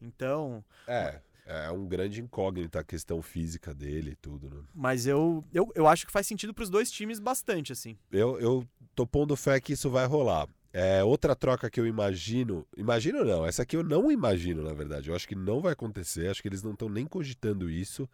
Então, 0.01 0.65
É, 0.87 1.21
é 1.47 1.71
um 1.71 1.87
grande 1.87 2.21
incógnita 2.21 2.81
a 2.81 2.85
questão 2.85 3.21
física 3.21 3.75
dele 3.75 4.13
e 4.13 4.17
tudo, 4.17 4.49
né? 4.49 4.63
mas 4.75 5.07
eu, 5.07 5.45
eu, 5.53 5.71
eu 5.75 5.87
acho 5.87 6.07
que 6.07 6.13
faz 6.13 6.27
sentido 6.27 6.55
pros 6.55 6.71
dois 6.71 6.91
times 6.91 7.19
bastante, 7.19 7.73
assim. 7.73 7.97
Eu, 8.11 8.39
eu 8.41 8.67
tô 8.95 9.07
pondo 9.07 9.37
fé 9.37 9.61
que 9.61 9.75
isso 9.75 9.91
vai 9.91 10.07
rolar. 10.07 10.49
É, 10.73 11.05
outra 11.05 11.37
troca 11.37 11.71
que 11.71 11.79
eu 11.79 11.87
imagino. 11.87 12.67
Imagino 12.77 13.25
não, 13.25 13.47
essa 13.47 13.63
aqui 13.63 13.77
eu 13.77 13.85
não 13.85 14.11
imagino, 14.11 14.63
na 14.63 14.73
verdade. 14.73 15.09
Eu 15.09 15.15
acho 15.15 15.29
que 15.29 15.37
não 15.37 15.61
vai 15.61 15.73
acontecer, 15.73 16.29
acho 16.29 16.43
que 16.43 16.49
eles 16.49 16.63
não 16.63 16.73
estão 16.73 16.89
nem 16.89 17.07
cogitando 17.07 17.71
isso. 17.71 18.09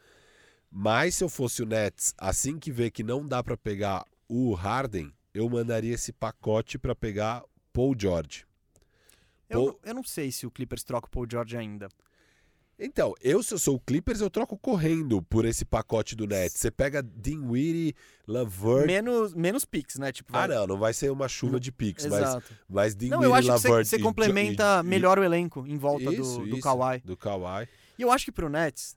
Mas 0.70 1.14
se 1.14 1.24
eu 1.24 1.28
fosse 1.28 1.62
o 1.62 1.66
Nets, 1.66 2.14
assim 2.18 2.58
que 2.58 2.70
vê 2.70 2.90
que 2.90 3.02
não 3.02 3.26
dá 3.26 3.42
pra 3.42 3.56
pegar 3.56 4.04
o 4.28 4.52
Harden, 4.52 5.12
eu 5.32 5.48
mandaria 5.48 5.94
esse 5.94 6.12
pacote 6.12 6.78
pra 6.78 6.94
pegar 6.94 7.42
Paul 7.72 7.94
George. 7.98 8.44
Eu, 9.48 9.80
eu 9.82 9.94
não 9.94 10.04
sei 10.04 10.30
se 10.30 10.46
o 10.46 10.50
Clippers 10.50 10.84
troca 10.84 11.08
o 11.08 11.10
Paul 11.10 11.26
George 11.28 11.56
ainda. 11.56 11.88
Então, 12.82 13.14
eu 13.20 13.42
se 13.42 13.52
eu 13.52 13.58
sou 13.58 13.76
o 13.76 13.80
Clippers, 13.80 14.20
eu 14.20 14.30
troco 14.30 14.56
correndo 14.56 15.20
por 15.22 15.44
esse 15.44 15.64
pacote 15.64 16.16
do 16.16 16.26
Nets. 16.26 16.56
Você 16.58 16.70
pega 16.70 17.02
Dinwiddie, 17.02 17.94
Lavert. 18.26 18.86
Menos, 18.86 19.34
menos 19.34 19.64
picks, 19.66 19.96
né? 19.96 20.10
Tipo, 20.10 20.34
Ah, 20.34 20.46
vai- 20.46 20.56
não, 20.56 20.66
não 20.66 20.78
vai 20.78 20.94
ser 20.94 21.10
uma 21.10 21.28
chuva 21.28 21.60
de 21.60 21.70
picks, 21.70 22.06
mas, 22.06 22.42
mas 22.68 22.94
Não, 22.94 23.00
Dinwiddie, 23.00 23.24
eu 23.24 23.34
acho 23.34 23.42
que 23.42 23.52
Lavert 23.52 23.84
você, 23.86 23.96
você 23.98 24.02
complementa 24.02 24.80
e- 24.82 24.86
melhor 24.86 25.18
o 25.18 25.24
elenco 25.24 25.66
em 25.66 25.76
volta 25.76 26.04
Isso, 26.12 26.38
do, 26.40 26.46
do 26.46 26.56
isso, 26.56 26.62
Kawhi. 26.62 27.00
Do 27.04 27.16
Kawhi. 27.16 27.68
E 27.98 28.02
eu 28.02 28.10
acho 28.10 28.24
que 28.24 28.32
pro 28.32 28.48
Nets, 28.48 28.96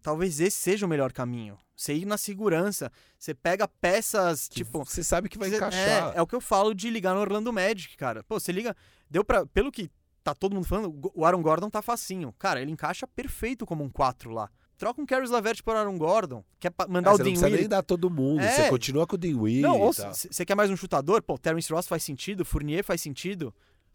talvez 0.00 0.38
esse 0.40 0.56
seja 0.56 0.86
o 0.86 0.88
melhor 0.88 1.12
caminho. 1.12 1.58
Você 1.74 1.94
ir 1.94 2.04
na 2.04 2.18
segurança, 2.18 2.90
você 3.18 3.34
pega 3.34 3.68
peças, 3.68 4.48
tipo... 4.48 4.84
Você 4.84 5.02
sabe 5.04 5.28
que 5.28 5.38
vai 5.38 5.48
encaixar. 5.48 6.12
É, 6.14 6.18
é 6.18 6.22
o 6.22 6.26
que 6.26 6.34
eu 6.34 6.40
falo 6.40 6.74
de 6.74 6.90
ligar 6.90 7.14
no 7.14 7.20
Orlando 7.20 7.52
Magic, 7.52 7.96
cara. 7.96 8.24
Pô, 8.24 8.38
você 8.40 8.50
liga. 8.50 8.76
Deu 9.08 9.24
pra. 9.24 9.46
Pelo 9.46 9.70
que 9.70 9.88
tá 10.24 10.34
todo 10.34 10.54
mundo 10.54 10.66
falando, 10.66 11.10
o 11.14 11.24
Aaron 11.24 11.42
Gordon 11.42 11.70
tá 11.70 11.80
facinho. 11.82 12.34
Cara, 12.38 12.60
ele 12.60 12.70
encaixa 12.70 13.06
perfeito 13.06 13.64
como 13.66 13.82
um 13.84 13.88
4 13.90 14.30
lá. 14.30 14.50
Troca 14.76 15.00
um 15.02 15.06
Caris 15.06 15.30
Lavert 15.30 15.62
por 15.64 15.74
Aaron 15.74 15.98
Gordon. 15.98 16.44
Quer 16.60 16.70
pa- 16.70 16.86
mandar 16.86 17.10
Ah, 17.10 17.14
o 17.14 17.16
você 17.16 17.22
não 17.24 17.30
precisa 17.30 17.46
Dinwiddie. 17.46 17.62
nem 17.62 17.68
dar 17.68 17.82
todo 17.82 18.08
mundo. 18.08 18.40
É. 18.42 18.50
Você 18.50 18.68
continua 18.70 19.06
com 19.08 19.16
o 19.16 19.18
Dinwiddie 19.18 19.60
Não, 19.60 19.80
ou 19.80 19.92
você 19.92 20.44
quer 20.46 20.54
mais 20.54 20.70
um 20.70 20.76
chutador? 20.76 21.20
Pô, 21.22 21.36
Terence 21.36 21.72
Ross 21.72 21.88
faz 21.88 22.04
sentido, 22.04 22.44
Fournier 22.44 22.84
faz 22.84 23.00
sentido. 23.00 23.52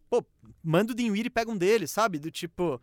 Pô, 0.09 0.21
manda 0.61 0.91
o 0.91 0.95
Dinwiddie 0.95 1.27
e 1.27 1.29
pega 1.29 1.49
um 1.49 1.57
deles, 1.57 1.89
sabe? 1.89 2.19
Do 2.19 2.29
tipo, 2.29 2.81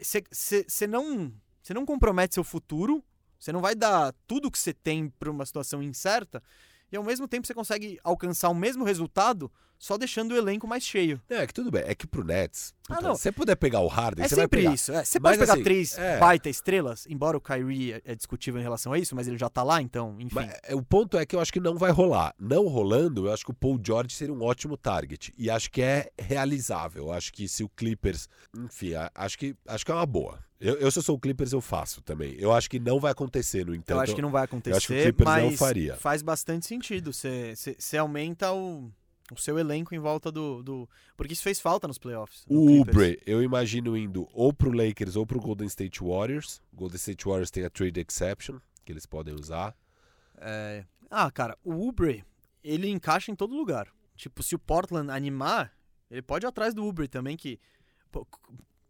você 0.00 0.86
não, 0.86 1.32
você 1.62 1.74
não 1.74 1.84
compromete 1.84 2.34
seu 2.34 2.44
futuro, 2.44 3.04
você 3.38 3.52
não 3.52 3.60
vai 3.60 3.74
dar 3.74 4.14
tudo 4.26 4.50
que 4.50 4.58
você 4.58 4.72
tem 4.72 5.08
pra 5.18 5.30
uma 5.30 5.44
situação 5.44 5.82
incerta, 5.82 6.42
e 6.90 6.96
ao 6.96 7.02
mesmo 7.02 7.26
tempo 7.26 7.46
você 7.46 7.54
consegue 7.54 7.98
alcançar 8.04 8.48
o 8.48 8.54
mesmo 8.54 8.84
resultado 8.84 9.50
só 9.78 9.96
deixando 9.98 10.32
o 10.32 10.36
elenco 10.36 10.66
mais 10.66 10.82
cheio. 10.82 11.20
Não, 11.28 11.36
é 11.38 11.46
que 11.46 11.54
tudo 11.54 11.70
bem. 11.70 11.82
É 11.86 11.94
que 11.94 12.06
pro 12.06 12.24
Nets, 12.24 12.74
Ah, 12.88 12.94
puta, 12.96 13.08
não. 13.08 13.14
se 13.14 13.22
você 13.22 13.32
puder 13.32 13.56
pegar 13.56 13.80
o 13.80 13.86
Harden, 13.88 14.24
é 14.24 14.28
você 14.28 14.34
vai 14.34 14.44
sempre 14.44 14.60
pegar. 14.62 14.74
isso. 14.74 14.92
é. 14.92 15.04
Você 15.04 15.18
Mas, 15.18 15.30
pode 15.36 15.38
pegar 15.40 15.52
assim, 15.54 15.62
três 15.62 15.98
é. 15.98 16.18
baita 16.18 16.48
estrelas, 16.48 17.06
embora 17.08 17.36
o 17.36 17.40
Kyrie 17.40 17.92
é- 17.92 18.02
é 18.04 18.14
discutível 18.14 18.60
em 18.60 18.62
relação 18.62 18.92
a 18.92 18.98
isso, 18.98 19.14
mas 19.14 19.28
ele 19.28 19.38
já 19.38 19.48
tá 19.48 19.62
lá, 19.62 19.80
então, 19.82 20.16
enfim. 20.20 20.34
Mas, 20.34 20.52
é, 20.62 20.74
o 20.74 20.82
ponto 20.82 21.16
é 21.18 21.26
que 21.26 21.36
eu 21.36 21.40
acho 21.40 21.52
que 21.52 21.60
não 21.60 21.76
vai 21.76 21.90
rolar. 21.90 22.34
Não 22.38 22.66
rolando, 22.66 23.26
eu 23.26 23.32
acho 23.32 23.44
que 23.44 23.50
o 23.50 23.54
Paul 23.54 23.78
George 23.84 24.14
seria 24.14 24.34
um 24.34 24.42
ótimo 24.42 24.76
target. 24.76 25.32
E 25.36 25.50
acho 25.50 25.70
que 25.70 25.82
é 25.82 26.10
realizável. 26.18 27.06
Eu 27.06 27.12
acho 27.12 27.32
que 27.32 27.48
se 27.48 27.62
o 27.64 27.68
Clippers. 27.68 28.28
Enfim, 28.56 28.92
acho 29.14 29.38
que, 29.38 29.54
acho 29.66 29.84
que 29.84 29.90
é 29.90 29.94
uma 29.94 30.06
boa. 30.06 30.38
Eu, 30.58 30.74
eu, 30.76 30.90
se 30.90 30.98
eu 30.98 31.02
sou 31.02 31.16
o 31.16 31.20
Clippers, 31.20 31.52
eu 31.52 31.60
faço 31.60 32.00
também. 32.00 32.34
Eu 32.38 32.50
acho 32.52 32.70
que 32.70 32.78
não 32.78 32.98
vai 32.98 33.12
acontecer, 33.12 33.66
no 33.66 33.74
entanto. 33.74 33.90
eu 33.98 34.00
acho 34.00 34.14
que 34.14 34.22
não 34.22 34.30
vai 34.30 34.44
acontecer, 34.44 34.74
acho 34.76 34.86
que 34.86 34.94
o 34.98 35.02
Clippers 35.02 35.28
não 35.28 35.50
mas 35.50 35.58
faria. 35.58 35.96
faz 35.96 36.22
bastante 36.22 36.64
sentido. 36.66 37.12
Você 37.12 37.96
aumenta 37.98 38.50
o, 38.52 38.90
o 39.32 39.36
seu 39.38 39.58
elenco 39.58 39.94
em 39.94 39.98
volta 39.98 40.30
do, 40.30 40.62
do- 40.62 40.88
Porque 41.16 41.32
isso 41.32 41.42
fez 41.42 41.60
falta 41.60 41.88
nos 41.88 41.98
playoffs. 41.98 42.44
O. 42.48 42.80
Ubre, 42.80 43.20
eu 43.26 43.42
imagino 43.42 43.96
indo 43.96 44.28
ou 44.32 44.52
pro 44.52 44.70
Lakers 44.70 45.16
ou 45.16 45.26
pro 45.26 45.40
Golden 45.40 45.66
State 45.66 46.02
Warriors. 46.02 46.62
O 46.72 46.76
Golden 46.76 46.96
State 46.96 47.24
Warriors 47.26 47.50
tem 47.50 47.64
a 47.64 47.70
trade 47.70 48.00
exception, 48.00 48.58
que 48.84 48.92
eles 48.92 49.06
podem 49.06 49.34
usar. 49.34 49.74
É, 50.38 50.84
Ah, 51.10 51.30
cara, 51.30 51.56
o 51.64 51.88
Ubre, 51.88 52.24
ele 52.62 52.88
encaixa 52.90 53.30
em 53.30 53.34
todo 53.36 53.54
lugar. 53.56 53.88
Tipo, 54.16 54.42
se 54.42 54.54
o 54.54 54.58
Portland 54.58 55.10
animar, 55.10 55.72
ele 56.10 56.22
pode 56.22 56.44
ir 56.44 56.48
atrás 56.48 56.72
do 56.74 56.84
Ubre 56.84 57.06
também, 57.08 57.36
que. 57.36 57.58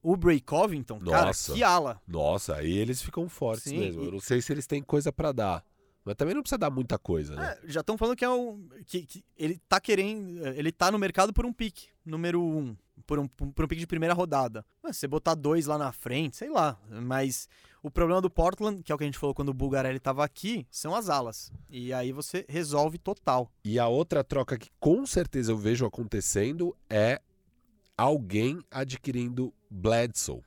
Ubre 0.03 0.35
e 0.37 0.41
Covington, 0.41 1.01
cara, 1.01 1.27
Nossa. 1.27 1.53
que 1.53 1.63
ala. 1.65 2.01
Nossa, 2.07 2.57
aí 2.57 2.77
eles 2.77 3.03
ficam 3.03 3.29
fortes 3.29 3.65
Sim, 3.65 3.79
mesmo. 3.79 4.03
e- 4.03 4.07
Eu 4.07 4.13
não 4.13 4.21
sei 4.21 4.41
se 4.41 4.53
eles 4.53 4.67
têm 4.67 4.81
coisa 4.83 5.13
pra 5.13 5.33
dar. 5.33 5.65
Mas 6.07 6.15
também 6.15 6.37
não 6.37 6.41
precisa 6.41 6.57
dar 6.57 6.71
muita 6.71 6.97
coisa, 7.01 7.35
né? 7.35 7.59
É, 7.65 7.69
já 7.69 7.81
estão 7.81 7.99
falando 7.99 8.17
que 8.17 8.25
é 8.25 8.31
um. 8.31 8.69
Que, 8.87 9.05
que 9.05 9.25
ele 9.37 9.61
tá 9.69 9.81
querendo. 9.81 10.47
Ele 10.47 10.71
tá 10.71 10.93
no 10.93 11.01
mercado 11.01 11.33
por 11.33 11.45
um 11.45 11.53
pique, 11.53 11.89
número 12.05 12.41
um. 12.41 12.77
Por 13.05 13.19
um, 13.19 13.27
por 13.27 13.65
um 13.65 13.69
pique 13.69 13.81
de 13.81 13.89
primeira 13.89 14.15
rodada. 14.15 14.65
Mas 14.81 14.97
você 14.97 15.09
botar 15.09 15.35
dois 15.35 15.67
lá 15.67 15.77
na 15.77 15.91
frente, 15.91 16.37
sei 16.37 16.49
lá. 16.49 16.79
Mas 16.89 17.49
o 17.83 17.91
problema 17.91 18.21
do 18.21 18.31
Portland, 18.31 18.85
que 18.85 18.93
é 18.93 18.95
o 18.95 18.99
que 18.99 19.03
a 19.03 19.07
gente 19.07 19.19
falou 19.19 19.35
quando 19.35 19.49
o 19.49 19.55
Bulgarelli 19.55 19.99
tava 19.99 20.25
aqui, 20.25 20.65
são 20.71 20.95
as 20.95 21.09
alas. 21.09 21.53
E 21.69 21.93
aí 21.93 22.13
você 22.13 22.47
resolve 22.49 22.99
total. 22.99 23.51
E 23.65 23.77
a 23.77 23.89
outra 23.89 24.23
troca 24.23 24.57
que 24.57 24.71
com 24.79 25.05
certeza 25.05 25.51
eu 25.51 25.59
vejo 25.59 25.85
acontecendo 25.85 26.75
é 26.89 27.21
alguém 27.97 28.63
adquirindo 28.71 29.53
Bledsoe. 29.69 30.43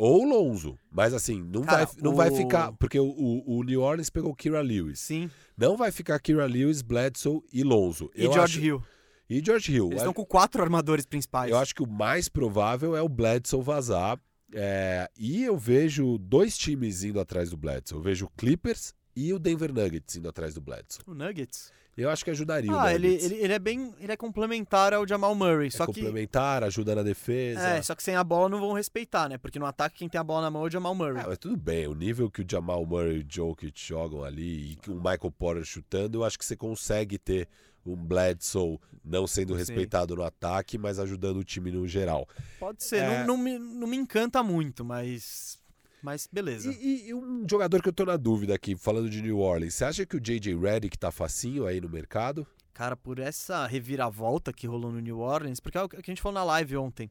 Ou 0.00 0.24
Lonzo. 0.24 0.78
Mas 0.90 1.12
assim, 1.12 1.42
não, 1.42 1.62
Cara, 1.62 1.84
vai, 1.86 1.94
não 2.02 2.14
vai 2.14 2.30
o- 2.30 2.34
ficar. 2.36 2.72
Porque 2.72 2.98
o, 2.98 3.04
o, 3.06 3.58
o 3.58 3.62
New 3.62 3.80
Orleans 3.82 4.08
pegou 4.10 4.34
Kira 4.34 4.60
Lewis. 4.60 4.98
Sim. 5.00 5.30
Não 5.56 5.76
vai 5.76 5.92
ficar 5.92 6.18
Kira 6.20 6.46
Lewis, 6.46 6.80
Bledsoe 6.82 7.42
e 7.52 7.62
Lonzo. 7.62 8.10
E 8.14 8.24
Eu 8.24 8.32
George 8.32 8.58
acho- 8.58 8.64
Hill. 8.66 8.82
E 9.28 9.42
George 9.44 9.72
Hill. 9.72 9.86
Eles 9.86 9.98
estão 9.98 10.12
com 10.12 10.24
quatro 10.24 10.60
armadores 10.62 11.06
principais. 11.06 11.50
Eu 11.50 11.58
acho 11.58 11.74
que 11.74 11.82
o 11.82 11.86
mais 11.88 12.28
provável 12.28 12.96
é 12.96 13.02
o 13.02 13.08
Bledsoe 13.08 13.62
vazar. 13.62 14.18
É, 14.52 15.08
e 15.16 15.44
eu 15.44 15.56
vejo 15.56 16.18
dois 16.18 16.58
times 16.58 17.04
indo 17.04 17.20
atrás 17.20 17.50
do 17.50 17.56
Bledsoe. 17.56 17.96
Eu 17.98 18.02
vejo 18.02 18.24
o 18.26 18.30
Clippers 18.36 18.92
e 19.14 19.32
o 19.32 19.38
Denver 19.38 19.72
Nuggets 19.72 20.16
indo 20.16 20.28
atrás 20.28 20.54
do 20.54 20.60
Bledsoe. 20.60 21.04
O 21.06 21.14
Nuggets. 21.14 21.70
Eu 22.00 22.10
acho 22.10 22.24
que 22.24 22.30
ajudaria 22.30 22.70
o 22.72 22.78
Ah, 22.78 22.94
ele, 22.94 23.14
ele, 23.14 23.34
ele 23.36 23.52
é 23.52 23.58
bem. 23.58 23.94
Ele 24.00 24.12
é 24.12 24.16
complementar 24.16 24.92
ao 24.94 25.06
Jamal 25.06 25.34
Murray. 25.34 25.68
é 25.68 25.70
só 25.70 25.86
que. 25.86 25.94
complementar, 25.94 26.64
ajuda 26.64 26.94
na 26.94 27.02
defesa. 27.02 27.60
É, 27.60 27.82
só 27.82 27.94
que 27.94 28.02
sem 28.02 28.16
a 28.16 28.24
bola 28.24 28.48
não 28.48 28.60
vão 28.60 28.72
respeitar, 28.72 29.28
né? 29.28 29.38
Porque 29.38 29.58
no 29.58 29.66
ataque 29.66 29.98
quem 29.98 30.08
tem 30.08 30.20
a 30.20 30.24
bola 30.24 30.42
na 30.42 30.50
mão 30.50 30.62
é 30.64 30.66
o 30.66 30.70
Jamal 30.70 30.94
Murray. 30.94 31.22
Ah, 31.22 31.28
mas 31.28 31.38
tudo 31.38 31.56
bem, 31.56 31.86
o 31.86 31.94
nível 31.94 32.30
que 32.30 32.42
o 32.42 32.46
Jamal 32.48 32.84
Murray 32.84 33.18
e 33.18 33.20
o 33.20 33.26
Jokic 33.28 33.72
jogam 33.86 34.24
ali 34.24 34.72
e 34.72 34.76
que 34.76 34.90
o 34.90 34.94
Michael 34.94 35.30
Porter 35.38 35.64
chutando, 35.64 36.18
eu 36.18 36.24
acho 36.24 36.38
que 36.38 36.44
você 36.44 36.56
consegue 36.56 37.18
ter 37.18 37.48
um 37.84 37.96
Bledsoe 37.96 38.78
não 39.04 39.26
sendo 39.26 39.54
Sim. 39.54 39.58
respeitado 39.58 40.14
no 40.14 40.22
ataque, 40.22 40.76
mas 40.76 40.98
ajudando 40.98 41.38
o 41.38 41.44
time 41.44 41.70
no 41.70 41.86
geral. 41.86 42.28
Pode 42.58 42.84
ser, 42.84 42.96
É. 42.98 43.18
não, 43.20 43.28
não, 43.28 43.36
me, 43.38 43.58
não 43.58 43.86
me 43.86 43.96
encanta 43.96 44.42
muito, 44.42 44.84
mas. 44.84 45.58
Mas 46.02 46.28
beleza. 46.32 46.72
E, 46.72 47.08
e- 47.08 47.14
um 47.14 47.46
jogador 47.48 47.82
que 47.82 47.88
eu 47.88 47.92
tô 47.92 48.04
na 48.04 48.16
dúvida 48.16 48.54
aqui, 48.54 48.76
falando 48.76 49.08
de 49.10 49.20
New 49.22 49.38
Orleans, 49.38 49.74
você 49.74 49.84
acha 49.84 50.06
que 50.06 50.16
o 50.16 50.20
JJ 50.20 50.54
Redick 50.58 50.96
tá 50.98 51.10
facinho 51.10 51.66
aí 51.66 51.80
no 51.80 51.88
mercado? 51.88 52.46
Cara, 52.72 52.96
por 52.96 53.18
essa 53.18 53.66
reviravolta 53.66 54.52
que 54.52 54.66
rolou 54.66 54.90
no 54.92 55.00
New 55.00 55.18
Orleans, 55.18 55.60
porque 55.60 55.76
é 55.76 55.82
o 55.82 55.88
que 55.88 55.96
a 55.96 56.02
gente 56.02 56.22
falou 56.22 56.34
na 56.34 56.44
live 56.44 56.76
ontem. 56.76 57.10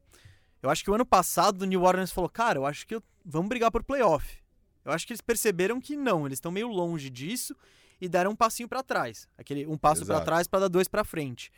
Eu 0.62 0.68
acho 0.68 0.82
que 0.82 0.90
o 0.90 0.94
ano 0.94 1.06
passado 1.06 1.62
o 1.62 1.64
New 1.66 1.82
Orleans 1.82 2.10
falou, 2.10 2.28
cara, 2.28 2.58
eu 2.58 2.66
acho 2.66 2.86
que 2.86 2.94
eu- 2.94 3.02
vamos 3.24 3.48
brigar 3.48 3.70
por 3.70 3.82
playoff. 3.84 4.38
Eu 4.84 4.92
acho 4.92 5.06
que 5.06 5.12
eles 5.12 5.20
perceberam 5.20 5.80
que 5.80 5.96
não, 5.96 6.26
eles 6.26 6.36
estão 6.38 6.50
meio 6.50 6.68
longe 6.68 7.08
disso 7.10 7.54
e 8.00 8.08
deram 8.08 8.32
um 8.32 8.36
passinho 8.36 8.68
pra 8.68 8.82
trás. 8.82 9.28
Aquele 9.38 9.66
um 9.66 9.76
passo 9.78 10.04
pra 10.04 10.14
Exato. 10.16 10.26
trás 10.26 10.48
pra 10.48 10.60
dar 10.60 10.68
dois 10.68 10.88
pra 10.88 11.04
frente. 11.04 11.50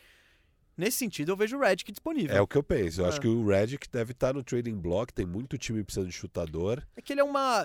Nesse 0.82 0.98
sentido, 0.98 1.30
eu 1.30 1.36
vejo 1.36 1.56
o 1.56 1.60
Redick 1.60 1.92
disponível. 1.92 2.34
É 2.36 2.40
o 2.40 2.46
que 2.46 2.56
eu 2.56 2.62
penso. 2.62 3.00
Eu 3.02 3.06
É. 3.06 3.08
acho 3.08 3.20
que 3.20 3.28
o 3.28 3.46
Redick 3.46 3.88
deve 3.88 4.10
estar 4.10 4.34
no 4.34 4.42
trading 4.42 4.74
block, 4.80 5.12
tem 5.14 5.24
muito 5.24 5.56
time 5.56 5.80
precisando 5.84 6.08
de 6.08 6.12
chutador. 6.12 6.82
É 6.96 7.00
que 7.00 7.12
ele 7.12 7.20
é 7.20 7.24
uma. 7.24 7.64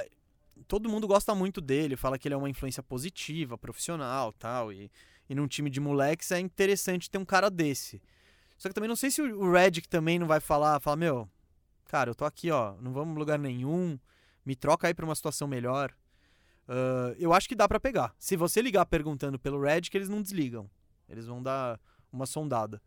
todo 0.68 0.88
mundo 0.88 1.08
gosta 1.08 1.34
muito 1.34 1.60
dele, 1.60 1.96
fala 1.96 2.18
que 2.20 2.28
ele 2.28 2.36
é 2.36 2.38
uma 2.38 2.48
influência 2.50 2.84
positiva, 2.84 3.58
profissional 3.58 4.32
tal. 4.34 4.72
E, 4.72 4.92
e 5.28 5.34
num 5.34 5.48
time 5.48 5.68
de 5.68 5.80
moleques 5.80 6.32
é 6.32 6.40
interessante 6.40 7.10
ter 7.10 7.18
um 7.18 7.26
cara 7.26 7.50
desse. 7.50 8.00
Só 8.56 8.70
que 8.70 8.76
também 8.76 8.88
não 8.88 8.96
sei 8.96 9.10
se 9.10 9.20
o 9.22 9.52
Redick 9.52 9.88
também 9.90 10.20
não 10.20 10.28
vai 10.28 10.40
falar, 10.40 10.80
falar, 10.80 10.96
meu, 10.98 11.28
cara, 11.86 12.12
eu 12.12 12.16
tô 12.16 12.24
aqui, 12.24 12.52
ó, 12.52 12.76
não 12.80 12.94
vamos 12.94 13.16
em 13.16 13.20
lugar 13.20 13.40
nenhum, 13.40 13.98
me 14.46 14.56
troca 14.56 14.88
aí 14.88 14.94
pra 14.94 15.06
uma 15.06 15.16
situação 15.16 15.48
melhor. 15.48 15.92
Uh, 16.68 17.16
eu 17.18 17.34
acho 17.34 17.48
que 17.50 17.56
dá 17.56 17.68
para 17.68 17.80
pegar. 17.80 18.14
Se 18.20 18.36
você 18.36 18.62
ligar 18.62 18.86
perguntando 18.86 19.40
pelo 19.40 19.60
Redick, 19.60 19.96
eles 19.96 20.10
não 20.10 20.22
desligam. 20.22 20.70
Eles 21.10 21.26
vão 21.26 21.42
dar 21.42 21.80
uma 22.12 22.26
sondada. 22.28 22.80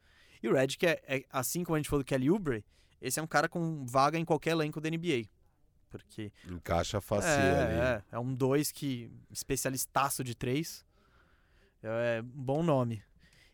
E 0.43 0.49
o 0.49 0.55
Redick 0.55 0.87
é, 0.87 1.03
é, 1.07 1.25
assim 1.31 1.65
como 1.65 1.77
a 1.77 1.79
gente 1.79 1.89
falou 1.89 2.03
do 2.03 2.07
Kelly 2.07 2.31
Oubre, 2.31 2.65
esse 3.01 3.19
é 3.19 3.23
um 3.23 3.27
cara 3.27 3.49
com 3.49 3.85
vaga 3.87 4.19
em 4.19 4.25
qualquer 4.25 4.51
elenco 4.51 4.81
da 4.81 4.91
NBA. 4.91 5.29
Porque. 5.89 6.33
Encaixa 6.49 7.01
fácil 7.01 7.31
é, 7.31 7.63
ali. 7.63 7.75
É, 7.75 8.03
é 8.13 8.19
um 8.19 8.35
dois 8.35 8.71
que. 8.71 9.11
especialistaço 9.31 10.23
de 10.23 10.35
três. 10.35 10.85
É 11.83 12.21
um 12.23 12.27
bom 12.27 12.63
nome. 12.63 13.03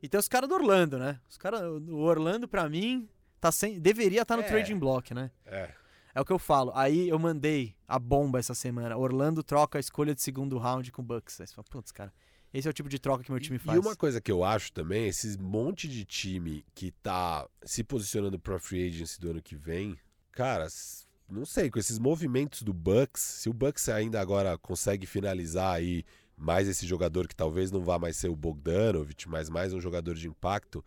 E 0.02 0.08
tem 0.08 0.20
os 0.20 0.28
caras 0.28 0.48
do 0.48 0.54
Orlando, 0.54 0.98
né? 0.98 1.20
Os 1.28 1.38
cara, 1.38 1.70
o 1.72 2.00
Orlando, 2.00 2.46
para 2.46 2.68
mim, 2.68 3.08
tá 3.40 3.50
sem, 3.50 3.80
deveria 3.80 4.22
estar 4.22 4.36
tá 4.36 4.40
no 4.40 4.46
é. 4.46 4.48
trading 4.48 4.78
block, 4.78 5.14
né? 5.14 5.30
É. 5.46 5.70
É 6.14 6.20
o 6.20 6.24
que 6.24 6.32
eu 6.32 6.38
falo. 6.38 6.72
Aí 6.74 7.08
eu 7.08 7.18
mandei 7.18 7.74
a 7.86 7.98
bomba 7.98 8.38
essa 8.38 8.54
semana. 8.54 8.96
Orlando 8.96 9.42
troca 9.42 9.78
a 9.78 9.80
escolha 9.80 10.14
de 10.14 10.22
segundo 10.22 10.56
round 10.56 10.90
com 10.90 11.02
o 11.02 11.04
Bucks. 11.04 11.40
Aí 11.40 11.46
você 11.46 11.54
fala, 11.54 11.66
putz, 11.68 11.92
cara, 11.92 12.12
esse 12.58 12.66
é 12.66 12.70
o 12.70 12.74
tipo 12.74 12.88
de 12.88 12.98
troca 12.98 13.22
que 13.22 13.30
meu 13.30 13.38
time 13.38 13.58
faz. 13.58 13.76
E 13.76 13.80
uma 13.80 13.94
coisa 13.94 14.18
que 14.18 14.32
eu 14.32 14.42
acho 14.42 14.72
também, 14.72 15.06
esses 15.06 15.36
monte 15.36 15.86
de 15.86 16.04
time 16.06 16.64
que 16.74 16.90
tá 16.90 17.46
se 17.62 17.84
posicionando 17.84 18.38
pro 18.38 18.58
free 18.58 18.88
agency 18.88 19.20
do 19.20 19.30
ano 19.30 19.42
que 19.42 19.54
vem, 19.54 19.98
cara, 20.32 20.66
não 21.28 21.44
sei, 21.44 21.70
com 21.70 21.78
esses 21.78 21.98
movimentos 21.98 22.62
do 22.62 22.72
Bucks, 22.72 23.20
se 23.20 23.50
o 23.50 23.52
Bucks 23.52 23.90
ainda 23.90 24.20
agora 24.20 24.56
consegue 24.56 25.06
finalizar 25.06 25.74
aí 25.74 26.02
mais 26.34 26.66
esse 26.66 26.86
jogador 26.86 27.28
que 27.28 27.36
talvez 27.36 27.70
não 27.70 27.82
vá 27.82 27.98
mais 27.98 28.16
ser 28.16 28.28
o 28.28 28.36
Bogdanovich, 28.36 29.28
mas 29.28 29.50
mais 29.50 29.74
um 29.74 29.80
jogador 29.80 30.14
de 30.14 30.26
impacto, 30.26 30.82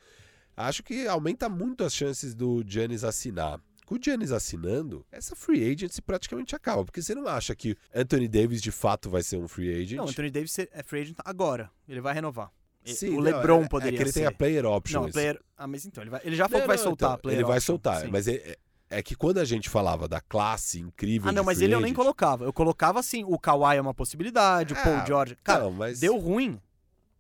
acho 0.57 0.81
que 0.81 1.07
aumenta 1.07 1.47
muito 1.47 1.83
as 1.83 1.93
chances 1.93 2.33
do 2.33 2.63
Giannis 2.65 3.03
assinar. 3.03 3.61
Com 3.89 3.95
o 3.95 3.99
Giannis 3.99 4.31
assinando, 4.31 5.03
essa 5.11 5.35
free 5.35 5.67
agency 5.67 5.99
praticamente 5.99 6.55
acaba, 6.55 6.85
porque 6.85 7.01
você 7.01 7.15
não 7.15 7.27
acha 7.27 7.55
que 7.55 7.75
Anthony 7.91 8.27
Davis 8.27 8.61
de 8.61 8.69
fato 8.71 9.09
vai 9.09 9.23
ser 9.23 9.37
um 9.37 9.47
free 9.47 9.73
agent? 9.73 9.97
Não, 9.97 10.07
Anthony 10.07 10.29
Davis 10.29 10.59
é 10.59 10.83
free 10.83 11.01
agent 11.01 11.17
agora, 11.25 11.71
ele 11.87 11.99
vai 11.99 12.13
renovar. 12.13 12.51
Sim, 12.85 13.17
o 13.17 13.19
LeBron 13.19 13.63
é, 13.63 13.67
poderia 13.67 13.95
é 13.95 13.97
que 13.97 14.03
ele 14.03 14.11
ser. 14.11 14.19
tem 14.19 14.27
a 14.27 14.31
player 14.31 14.63
option. 14.63 15.01
Não, 15.01 15.11
player... 15.11 15.41
Ah, 15.57 15.65
mas 15.65 15.87
então, 15.87 16.03
ele, 16.03 16.11
vai... 16.11 16.21
ele 16.23 16.35
já 16.35 16.47
falou 16.47 16.59
não, 16.59 16.61
que 16.61 16.67
vai 16.67 16.77
não, 16.77 16.83
soltar 16.83 17.07
então, 17.07 17.15
a 17.15 17.17
player 17.17 17.37
Ele 17.39 17.43
option, 17.43 17.51
vai 17.51 17.61
soltar, 17.61 18.01
sim. 18.01 18.09
mas 18.11 18.27
é, 18.27 18.33
é 18.35 18.57
é 18.91 19.01
que 19.01 19.15
quando 19.15 19.39
a 19.39 19.45
gente 19.45 19.69
falava 19.69 20.07
da 20.07 20.21
classe 20.21 20.79
incrível. 20.79 21.29
Ah, 21.29 21.31
não, 21.31 21.43
mas 21.43 21.59
ele 21.59 21.73
eu 21.73 21.79
nem 21.79 21.93
colocava. 21.93 22.45
Eu 22.45 22.53
colocava 22.53 22.99
assim: 22.99 23.23
o 23.23 23.37
Kawhi 23.39 23.77
é 23.77 23.81
uma 23.81 23.93
possibilidade, 23.93 24.73
o 24.73 24.75
Paul 24.75 24.97
Ah, 24.97 25.05
George. 25.05 25.35
Cara, 25.43 25.63
não, 25.63 25.71
mas- 25.71 25.99
deu 25.99 26.15
ruim. 26.17 26.59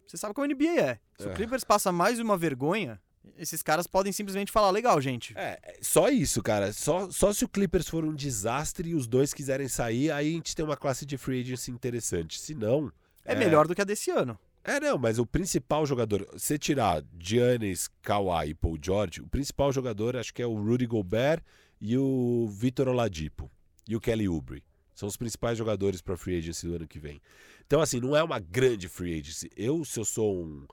Você 0.05 0.17
sabe 0.17 0.33
como 0.35 0.45
a 0.45 0.47
NBA 0.47 0.81
é. 0.81 0.99
Se 1.17 1.27
É. 1.27 1.31
o 1.31 1.35
Clippers 1.35 1.63
passa 1.63 1.91
mais 1.91 2.19
uma 2.19 2.35
vergonha, 2.37 2.99
esses 3.37 3.61
caras 3.61 3.87
podem 3.87 4.11
simplesmente 4.11 4.51
falar: 4.51 4.71
legal, 4.71 4.99
gente. 5.01 5.33
É, 5.37 5.59
é, 5.61 5.77
só 5.81 6.09
isso, 6.09 6.41
cara. 6.41 6.73
Só, 6.73 7.09
só 7.11 7.31
se 7.33 7.45
o 7.45 7.49
Clippers 7.49 7.87
for 7.87 8.03
um 8.03 8.13
desastre 8.13 8.89
e 8.89 8.95
os 8.95 9.07
dois 9.07 9.33
quiserem 9.33 9.67
sair, 9.67 10.11
aí 10.11 10.29
a 10.29 10.31
gente 10.31 10.55
tem 10.55 10.65
uma 10.65 10.77
classe 10.77 11.05
de 11.05 11.17
free 11.17 11.41
agency 11.41 11.71
interessante. 11.71 12.39
Se 12.39 12.53
não. 12.53 12.91
É, 13.25 13.35
melhor 13.35 13.67
do 13.67 13.75
que 13.75 13.81
a 13.81 13.85
desse 13.85 14.09
ano. 14.09 14.37
É, 14.63 14.79
não, 14.79 14.97
mas 14.97 15.19
o 15.19 15.25
principal 15.25 15.85
jogador, 15.85 16.27
se 16.37 16.57
tirar 16.57 17.03
Giannis, 17.17 17.89
Kawhi 18.01 18.49
e 18.49 18.53
Paul 18.53 18.77
George, 18.81 19.21
o 19.21 19.27
principal 19.27 19.71
jogador 19.71 20.17
acho 20.17 20.33
que 20.33 20.41
é 20.41 20.45
o 20.45 20.53
Rudy 20.53 20.85
Gobert 20.85 21.41
e 21.79 21.97
o 21.97 22.47
Vitor 22.47 22.87
Oladipo 22.87 23.49
e 23.87 23.95
o 23.95 24.01
Kelly 24.01 24.27
Oubre. 24.27 24.63
São 24.93 25.07
os 25.07 25.15
principais 25.15 25.57
jogadores 25.57 26.01
para 26.01 26.17
free 26.17 26.37
agency 26.37 26.67
do 26.67 26.75
ano 26.75 26.87
que 26.87 26.99
vem. 26.99 27.21
Então, 27.65 27.79
assim, 27.79 27.99
não 27.99 28.15
é 28.15 28.21
uma 28.21 28.37
grande 28.37 28.89
free 28.89 29.17
agency. 29.17 29.49
Eu, 29.55 29.85
se 29.85 29.99
eu 29.99 30.03
sou 30.03 30.35
um. 30.35 30.67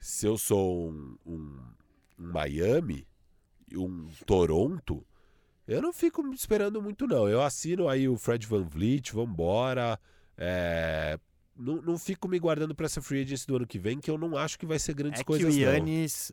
Se 0.00 0.26
eu 0.26 0.38
sou 0.38 0.88
um, 0.90 1.16
um, 1.26 1.58
um 2.18 2.32
Miami, 2.32 3.06
um 3.74 4.08
Toronto, 4.26 5.06
eu 5.68 5.80
não 5.82 5.92
fico 5.92 6.26
esperando 6.32 6.80
muito, 6.82 7.06
não. 7.06 7.28
Eu 7.28 7.42
assino 7.42 7.88
aí 7.88 8.08
o 8.08 8.16
Fred 8.16 8.46
Van 8.46 8.62
Vliet, 8.64 9.12
vambora. 9.12 10.00
É, 10.36 11.18
não, 11.54 11.82
não 11.82 11.98
fico 11.98 12.26
me 12.26 12.38
guardando 12.38 12.74
para 12.74 12.86
essa 12.86 13.02
free 13.02 13.20
agency 13.22 13.46
do 13.46 13.56
ano 13.56 13.66
que 13.66 13.78
vem, 13.78 14.00
que 14.00 14.10
eu 14.10 14.16
não 14.16 14.36
acho 14.36 14.58
que 14.58 14.64
vai 14.66 14.78
ser 14.78 14.94
grandes 14.94 15.20
É 15.20 15.22
que 15.22 15.26
coisas, 15.26 15.54
o 15.54 15.58
não. 15.58 15.64
Yannis, 15.66 16.32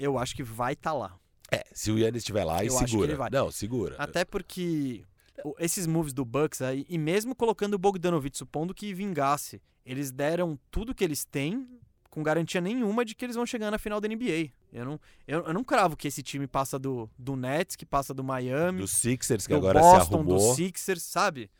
eu 0.00 0.16
acho 0.18 0.34
que 0.34 0.42
vai 0.42 0.72
estar 0.72 0.94
lá. 0.94 1.14
É, 1.50 1.62
se 1.74 1.90
o 1.92 1.98
Yannis 1.98 2.22
estiver 2.22 2.44
lá, 2.44 2.64
e 2.64 2.68
Eu 2.68 2.74
acho 2.76 2.84
que 2.86 2.90
segura. 2.92 3.10
ele 3.10 3.16
vai. 3.18 3.28
Não, 3.30 3.50
segura. 3.50 3.94
Até 3.98 4.24
porque 4.24 5.04
o- 5.44 5.54
esses 5.58 5.86
moves 5.86 6.14
do 6.14 6.24
Bucks 6.24 6.62
aí, 6.62 6.86
e 6.88 6.96
mesmo 6.96 7.34
colocando 7.36 7.74
o 7.74 7.78
Bogdanovich, 7.78 8.38
supondo 8.38 8.72
que 8.74 8.94
vingasse, 8.94 9.60
eles 9.84 10.10
deram 10.10 10.58
tudo 10.70 10.94
que 10.94 11.04
eles 11.04 11.26
têm 11.26 11.68
com 12.12 12.22
garantia 12.22 12.60
nenhuma 12.60 13.06
de 13.06 13.14
que 13.14 13.24
eles 13.24 13.34
vão 13.36 13.46
chegar 13.46 13.70
na 13.70 13.78
final 13.78 13.98
da 13.98 14.06
NBA. 14.06 14.50
Eu 14.70 14.84
não, 14.84 15.00
eu, 15.26 15.46
eu 15.46 15.54
não 15.54 15.64
cravo 15.64 15.96
que 15.96 16.06
esse 16.06 16.22
time 16.22 16.46
passa 16.46 16.78
do, 16.78 17.08
do 17.18 17.34
Nets, 17.34 17.74
que 17.74 17.86
passa 17.86 18.12
do 18.12 18.22
Miami, 18.22 18.80
Dos 18.80 18.90
Sixers, 18.90 19.46
que 19.46 19.54
do 19.54 19.56
agora 19.56 19.82
se 19.82 19.88
Boston, 19.88 20.14
arrumou. 20.16 20.36
do 20.36 20.54
Sixers, 20.54 21.02
sabe? 21.02 21.50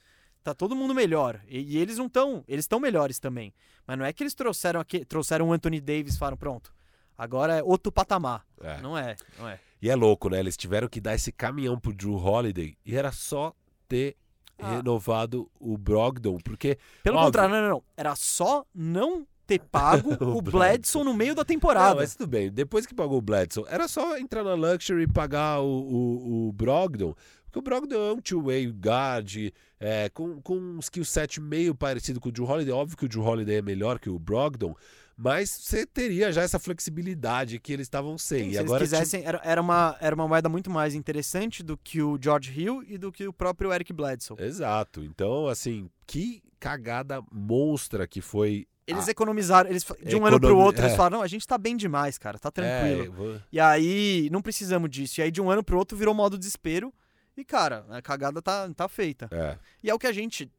Tá 0.45 0.53
todo 0.53 0.77
mundo 0.77 0.95
melhor. 0.95 1.41
E, 1.49 1.59
e 1.75 1.79
eles 1.79 1.97
não 1.97 2.05
estão. 2.05 2.45
Eles 2.47 2.65
estão 2.65 2.79
melhores 2.79 3.19
também. 3.19 3.55
Mas 3.87 3.97
não 3.99 4.05
é 4.05 4.13
que 4.13 4.23
eles 4.23 4.35
trouxeram 4.35 4.79
aqui, 4.79 5.05
trouxeram 5.07 5.49
o 5.49 5.53
Anthony 5.55 5.81
Davis 5.81 6.17
e 6.17 6.19
falaram, 6.19 6.37
pronto. 6.37 6.71
Agora 7.17 7.57
é 7.57 7.63
outro 7.63 7.91
patamar. 7.91 8.45
É. 8.61 8.79
Não 8.83 8.99
é, 8.99 9.17
não 9.39 9.49
é. 9.49 9.59
E 9.81 9.89
é 9.89 9.95
louco, 9.97 10.29
né? 10.29 10.39
Eles 10.39 10.57
tiveram 10.57 10.87
que 10.87 11.01
dar 11.01 11.15
esse 11.15 11.33
caminhão 11.33 11.79
pro 11.81 11.95
Drew 11.95 12.15
Holiday 12.17 12.77
e 12.85 12.95
era 12.95 13.11
só 13.11 13.55
ter 13.89 14.17
Ah. 14.59 14.77
renovado 14.77 15.51
o 15.59 15.79
Brogdon, 15.79 16.39
porque 16.45 16.77
Pelo 17.03 17.17
Óbvio. 17.17 17.29
contrário, 17.29 17.55
não, 17.55 17.63
não, 17.63 17.69
não. 17.71 17.83
Era 17.97 18.15
só 18.15 18.65
não 18.75 19.27
ter 19.47 19.61
pago 19.61 20.17
O 20.21 20.39
o 20.39 20.43
Bledson 20.43 21.05
no 21.05 21.15
meio 21.15 21.35
da 21.35 21.45
temporada. 21.45 21.91
Não, 21.91 21.97
mas 21.97 22.15
tudo 22.15 22.29
bem. 22.29 22.51
Depois 22.51 22.87
que 22.87 22.95
pagou 22.95 23.19
o 23.19 23.23
Bledson, 23.23 23.65
era 23.69 23.89
só 23.89 24.17
entrar 24.19 24.43
na 24.43 24.55
Luxury 24.55 25.03
e 25.03 25.07
pagar 25.07 25.61
o, 25.61 25.67
o, 25.67 26.49
o 26.49 26.53
Brogdon. 26.53 27.15
Porque 27.45 27.59
o 27.59 27.63
Brogdon 27.63 28.11
é 28.11 28.13
um 28.13 28.21
two-way 28.21 28.67
guard, 28.69 29.53
é, 29.79 30.09
com, 30.09 30.41
com 30.41 30.57
um 30.57 30.79
skill 30.79 31.05
set 31.05 31.39
meio 31.41 31.75
parecido 31.75 32.19
com 32.19 32.31
o 32.31 32.33
Drew 32.33 32.47
Holiday. 32.47 32.73
Óbvio 32.73 32.97
que 32.97 33.05
o 33.05 33.09
Drew 33.09 33.23
Holiday 33.23 33.57
é 33.57 33.63
melhor 33.63 33.99
que 33.99 34.09
o 34.09 34.19
Brogdon, 34.19 34.75
mas 35.17 35.51
você 35.51 35.85
teria 35.85 36.33
já 36.33 36.43
essa 36.43 36.59
flexibilidade 36.59 37.59
que 37.59 37.73
eles 37.73 37.85
estavam 37.85 38.17
sem. 38.17 38.45
Sim, 38.45 38.49
e 38.49 38.53
se 38.53 38.59
agora 38.59 38.81
eles 38.81 38.91
quisessem, 38.91 39.25
era, 39.25 39.41
era, 39.45 39.61
uma, 39.61 39.97
era 40.01 40.15
uma 40.15 40.27
moeda 40.27 40.49
muito 40.49 40.71
mais 40.71 40.95
interessante 40.95 41.63
do 41.63 41.77
que 41.77 42.01
o 42.01 42.19
George 42.21 42.59
Hill 42.59 42.83
e 42.89 42.97
do 42.97 43.13
que 43.13 43.29
o 43.29 43.33
próprio 43.33 43.73
Eric 43.73 43.93
Bledsoe. 43.93 44.37
Exato. 44.41 45.05
Então, 45.05 45.47
assim, 45.47 45.91
que 46.07 46.43
cagada 46.59 47.23
monstra 47.31 48.07
que 48.07 48.21
foi. 48.21 48.67
Eles 48.87 49.07
a- 49.07 49.11
economizaram, 49.11 49.71
eles, 49.71 49.85
de 49.85 50.17
um 50.17 50.27
ano 50.27 50.39
pro 50.41 50.49
Economi- 50.49 50.67
outro, 50.67 50.83
eles 50.83 50.93
é. 50.93 50.97
falaram, 50.97 51.19
não, 51.19 51.25
a 51.25 51.29
gente 51.29 51.47
tá 51.47 51.57
bem 51.57 51.77
demais, 51.77 52.19
cara, 52.19 52.39
tá 52.39 52.51
tranquilo. 52.51 53.03
É, 53.05 53.09
vou- 53.09 53.41
E 53.53 53.61
aí, 53.61 54.29
não 54.33 54.43
precisamos 54.43 54.91
disso. 54.91 55.21
E 55.21 55.23
aí, 55.23 55.31
de 55.31 55.41
um 55.41 55.51
ano 55.51 55.63
pro 55.63 55.79
outro, 55.79 55.97
virou 55.97 56.13
modo 56.15 56.37
desespero. 56.37 56.93
E, 57.37 57.45
cara, 57.45 57.87
a 57.91 58.03
cagada 58.03 58.43
tá, 58.43 58.69
tá 58.75 58.89
feita. 58.89 59.29
é. 59.31 59.57
E 59.83 59.89
é 59.89 59.95
o 59.95 59.99
que 59.99 60.07
a 60.07 60.13
gente 60.13 60.51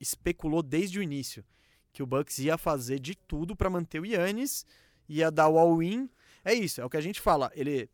especulou 0.00 0.62
desde 0.62 0.98
o 0.98 1.02
início. 1.02 1.44
Que 1.92 2.02
o 2.02 2.06
Bucks 2.06 2.38
ia 2.38 2.58
fazer 2.58 2.98
de 2.98 3.14
tudo 3.16 3.56
pra 3.56 3.70
manter 3.70 4.00
o 4.00 4.04
Yannis, 4.06 4.64
ia 5.08 5.30
dar 5.30 5.48
o 5.48 5.58
all-in. 5.58 6.08
É 6.44 6.52
isso, 6.54 6.80
é 6.80 6.84
o 6.84 6.90
que 6.90 6.96
a 6.96 7.00
gente 7.00 7.20
fala. 7.20 7.50
Ele. 7.54 7.88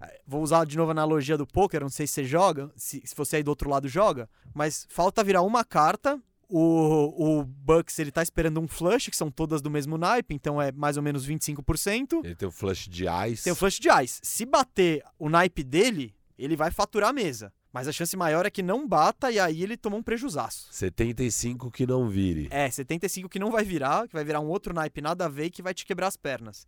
eh, 0.00 0.20
Vou 0.26 0.42
usar 0.42 0.64
de 0.66 0.76
novo 0.76 0.90
a 0.90 0.92
analogia 0.92 1.36
do 1.36 1.46
poker, 1.46 1.80
não 1.80 1.88
sei 1.90 2.06
se 2.06 2.14
você 2.14 2.24
joga, 2.24 2.70
se, 2.76 3.02
se 3.04 3.14
você 3.14 3.36
aí 3.36 3.42
do 3.42 3.48
outro 3.48 3.68
lado 3.70 3.88
joga, 3.88 4.28
mas 4.54 4.86
falta 4.88 5.22
virar 5.22 5.42
uma 5.42 5.64
carta. 5.64 6.20
O, 6.48 7.38
o 7.40 7.44
Bucks 7.44 7.98
ele 7.98 8.12
tá 8.12 8.22
esperando 8.22 8.60
um 8.60 8.68
flush, 8.68 9.10
que 9.10 9.16
são 9.16 9.30
todas 9.30 9.60
do 9.60 9.70
mesmo 9.70 9.98
naipe, 9.98 10.34
então 10.34 10.62
é 10.62 10.70
mais 10.70 10.96
ou 10.96 11.02
menos 11.02 11.26
25%. 11.26 12.24
Ele 12.24 12.34
tem 12.34 12.48
o 12.48 12.52
flush 12.52 12.88
de 12.88 13.06
ice. 13.28 13.44
Tem 13.44 13.52
o 13.52 13.56
flush 13.56 13.80
de 13.80 13.88
ice. 14.02 14.20
Se 14.22 14.46
bater 14.46 15.02
o 15.18 15.28
naipe 15.28 15.64
dele, 15.64 16.14
ele 16.38 16.56
vai 16.56 16.70
faturar 16.70 17.10
a 17.10 17.12
mesa. 17.12 17.52
Mas 17.72 17.88
a 17.88 17.92
chance 17.92 18.16
maior 18.16 18.46
é 18.46 18.50
que 18.50 18.62
não 18.62 18.88
bata 18.88 19.30
e 19.30 19.38
aí 19.38 19.62
ele 19.62 19.76
tomou 19.76 20.00
um 20.00 20.02
prejuzaço. 20.02 20.68
75 20.72 21.70
que 21.70 21.86
não 21.86 22.08
vire. 22.08 22.48
É, 22.50 22.70
75 22.70 23.28
que 23.28 23.38
não 23.38 23.50
vai 23.50 23.64
virar, 23.64 24.08
que 24.08 24.14
vai 24.14 24.24
virar 24.24 24.40
um 24.40 24.46
outro 24.46 24.72
naipe 24.72 25.02
nada 25.02 25.26
a 25.26 25.28
ver 25.28 25.46
e 25.46 25.50
que 25.50 25.60
vai 25.62 25.74
te 25.74 25.84
quebrar 25.84 26.06
as 26.06 26.16
pernas. 26.16 26.66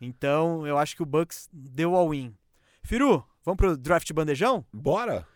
Então, 0.00 0.66
eu 0.66 0.76
acho 0.78 0.96
que 0.96 1.02
o 1.02 1.06
Bucks 1.06 1.48
deu 1.52 1.94
all-in. 1.94 2.34
Firu, 2.82 3.22
vamos 3.44 3.58
pro 3.58 3.76
draft 3.76 4.10
bandejão? 4.12 4.64
Bora! 4.72 5.26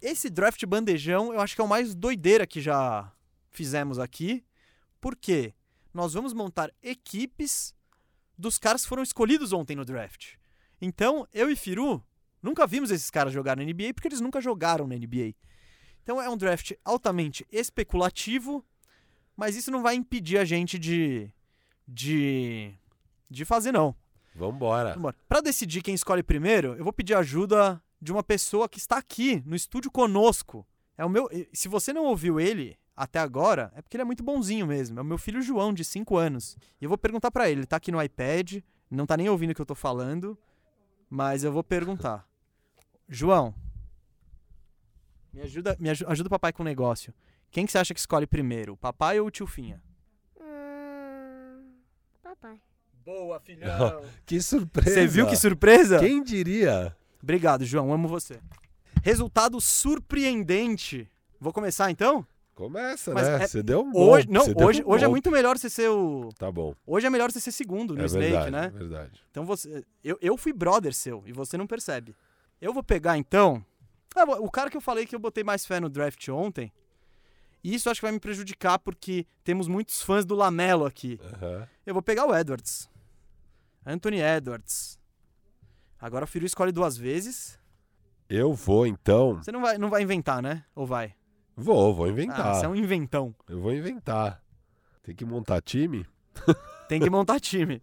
Esse 0.00 0.30
draft 0.30 0.64
bandejão 0.66 1.32
eu 1.32 1.40
acho 1.40 1.54
que 1.54 1.60
é 1.60 1.64
o 1.64 1.68
mais 1.68 1.94
doideira 1.94 2.46
que 2.46 2.60
já 2.60 3.12
fizemos 3.50 3.98
aqui. 3.98 4.44
Porque 5.00 5.54
nós 5.92 6.12
vamos 6.12 6.32
montar 6.32 6.72
equipes 6.82 7.74
dos 8.36 8.58
caras 8.58 8.82
que 8.82 8.88
foram 8.88 9.02
escolhidos 9.02 9.52
ontem 9.52 9.76
no 9.76 9.84
draft. 9.84 10.34
Então, 10.80 11.26
eu 11.32 11.50
e 11.50 11.56
Firu 11.56 12.04
nunca 12.42 12.66
vimos 12.66 12.90
esses 12.90 13.10
caras 13.10 13.32
jogar 13.32 13.56
na 13.56 13.64
NBA 13.64 13.94
porque 13.94 14.08
eles 14.08 14.20
nunca 14.20 14.40
jogaram 14.40 14.86
na 14.86 14.94
NBA. 14.96 15.34
Então 16.02 16.22
é 16.22 16.28
um 16.30 16.36
draft 16.36 16.72
altamente 16.84 17.46
especulativo, 17.52 18.64
mas 19.36 19.56
isso 19.56 19.70
não 19.70 19.82
vai 19.82 19.94
impedir 19.94 20.38
a 20.38 20.44
gente 20.44 20.78
de 20.78 21.30
de 21.86 22.72
de 23.30 23.44
fazer 23.44 23.72
não. 23.72 23.94
Vambora. 24.34 24.94
Vambora. 24.94 25.16
Pra 25.28 25.40
decidir 25.40 25.82
quem 25.82 25.94
escolhe 25.94 26.22
primeiro, 26.22 26.74
eu 26.76 26.84
vou 26.84 26.92
pedir 26.92 27.14
ajuda 27.14 27.82
de 28.00 28.12
uma 28.12 28.22
pessoa 28.22 28.68
que 28.68 28.78
está 28.78 28.96
aqui 28.98 29.42
no 29.46 29.54
estúdio 29.56 29.90
conosco. 29.90 30.66
É 30.96 31.04
o 31.04 31.08
meu. 31.08 31.28
Se 31.52 31.68
você 31.68 31.92
não 31.92 32.04
ouviu 32.04 32.38
ele 32.40 32.76
até 32.96 33.18
agora 33.20 33.72
é 33.76 33.80
porque 33.82 33.96
ele 33.96 34.02
é 34.02 34.04
muito 34.04 34.22
bonzinho 34.24 34.66
mesmo. 34.66 34.98
É 34.98 35.02
o 35.02 35.04
meu 35.04 35.18
filho 35.18 35.40
João, 35.40 35.72
de 35.72 35.84
5 35.84 36.16
anos. 36.16 36.56
E 36.80 36.84
eu 36.84 36.88
vou 36.88 36.98
perguntar 36.98 37.30
pra 37.30 37.48
ele. 37.48 37.60
Ele 37.60 37.66
tá 37.66 37.76
aqui 37.76 37.92
no 37.92 38.02
iPad, 38.02 38.56
não 38.90 39.06
tá 39.06 39.16
nem 39.16 39.28
ouvindo 39.28 39.50
o 39.50 39.54
que 39.54 39.60
eu 39.60 39.66
tô 39.66 39.74
falando, 39.74 40.36
mas 41.08 41.44
eu 41.44 41.52
vou 41.52 41.62
perguntar. 41.62 42.26
João, 43.08 43.54
me 45.32 45.40
ajuda, 45.42 45.76
me 45.78 45.90
aju- 45.90 46.06
ajuda 46.08 46.26
o 46.26 46.30
papai 46.30 46.52
com 46.52 46.62
o 46.62 46.66
negócio. 46.66 47.14
Quem 47.50 47.64
que 47.64 47.72
você 47.72 47.78
acha 47.78 47.94
que 47.94 48.00
escolhe 48.00 48.26
primeiro, 48.26 48.74
o 48.74 48.76
papai 48.76 49.18
ou 49.20 49.26
o 49.28 49.30
tio 49.30 49.46
Finha? 49.46 49.82
Hum, 50.40 51.72
papai. 52.22 52.60
Boa, 53.04 53.40
filhão. 53.40 54.02
Que 54.26 54.40
surpresa! 54.42 54.90
Você 54.90 55.06
viu 55.06 55.26
que 55.26 55.36
surpresa? 55.36 55.98
Quem 55.98 56.22
diria? 56.22 56.94
Obrigado, 57.22 57.64
João. 57.64 57.92
Amo 57.92 58.08
você. 58.08 58.40
Resultado 59.02 59.60
surpreendente. 59.60 61.08
Vou 61.40 61.52
começar 61.52 61.90
então? 61.90 62.26
Começa, 62.54 63.14
Mas 63.14 63.28
né? 63.28 63.44
é- 63.44 63.46
Você 63.46 63.62
deu 63.62 63.82
um 63.84 63.96
Hoje, 63.96 64.26
não, 64.28 64.42
hoje, 64.64 64.82
um 64.82 64.90
hoje 64.90 65.04
é 65.04 65.08
muito 65.08 65.30
melhor 65.30 65.56
você 65.56 65.70
ser 65.70 65.88
o. 65.90 66.30
Tá 66.36 66.50
bom. 66.50 66.74
Hoje 66.84 67.06
é 67.06 67.10
melhor 67.10 67.30
você 67.30 67.38
ser 67.38 67.52
segundo 67.52 67.94
no 67.94 68.02
é 68.02 68.06
Snake, 68.06 68.30
verdade, 68.32 68.50
né? 68.50 68.64
é 68.66 68.70
verdade. 68.70 69.22
Então 69.30 69.46
você. 69.46 69.84
Eu, 70.02 70.18
eu 70.20 70.36
fui 70.36 70.52
brother 70.52 70.92
seu 70.92 71.22
e 71.24 71.32
você 71.32 71.56
não 71.56 71.68
percebe. 71.68 72.16
Eu 72.60 72.72
vou 72.74 72.82
pegar 72.82 73.16
então. 73.16 73.64
ah, 74.16 74.24
o 74.40 74.50
cara 74.50 74.68
que 74.70 74.76
eu 74.76 74.80
falei 74.80 75.06
que 75.06 75.14
eu 75.14 75.20
botei 75.20 75.44
mais 75.44 75.64
fé 75.64 75.78
no 75.78 75.88
draft 75.88 76.28
ontem. 76.30 76.72
E 77.62 77.74
isso 77.74 77.88
acho 77.88 78.00
que 78.00 78.06
vai 78.06 78.12
me 78.12 78.18
prejudicar 78.20 78.78
porque 78.80 79.24
temos 79.44 79.68
muitos 79.68 80.02
fãs 80.02 80.24
do 80.24 80.34
Lamelo 80.34 80.84
aqui. 80.84 81.20
Aham. 81.34 81.68
Eu 81.86 81.94
vou 81.94 82.02
pegar 82.02 82.26
o 82.26 82.34
Edwards. 82.36 82.88
Anthony 83.86 84.20
Edwards. 84.20 84.98
Agora 86.00 86.24
o 86.24 86.28
Firu 86.28 86.46
escolhe 86.46 86.72
duas 86.72 86.96
vezes. 86.96 87.58
Eu 88.28 88.52
vou 88.54 88.86
então. 88.86 89.36
Você 89.42 89.50
não 89.50 89.60
vai, 89.60 89.78
não 89.78 89.88
vai 89.90 90.02
inventar, 90.02 90.42
né? 90.42 90.64
Ou 90.74 90.86
vai? 90.86 91.14
Vou, 91.56 91.92
vou 91.94 92.06
Ah, 92.06 92.10
inventar. 92.10 92.54
você 92.54 92.66
é 92.66 92.68
um 92.68 92.74
inventão. 92.76 93.34
Eu 93.48 93.60
vou 93.60 93.72
inventar. 93.74 94.42
Tem 95.02 95.14
que 95.14 95.24
montar 95.24 95.60
time? 95.62 96.06
Tem 96.88 97.00
que 97.00 97.10
montar 97.10 97.40
time. 97.40 97.82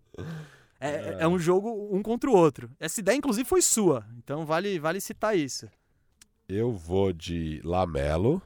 É, 0.79 0.89
é- 0.89 1.17
é 1.21 1.27
um 1.27 1.37
jogo 1.39 1.89
um 1.91 2.01
contra 2.01 2.29
o 2.29 2.33
outro. 2.33 2.69
Essa 2.79 2.99
ideia, 2.99 3.17
inclusive, 3.17 3.47
foi 3.47 3.61
sua. 3.61 4.05
Então 4.17 4.45
vale, 4.45 4.79
vale 4.79 5.01
citar 5.01 5.35
isso. 5.37 5.67
Eu 6.47 6.71
vou 6.71 7.11
de 7.11 7.59
Lamelo. 7.63 8.41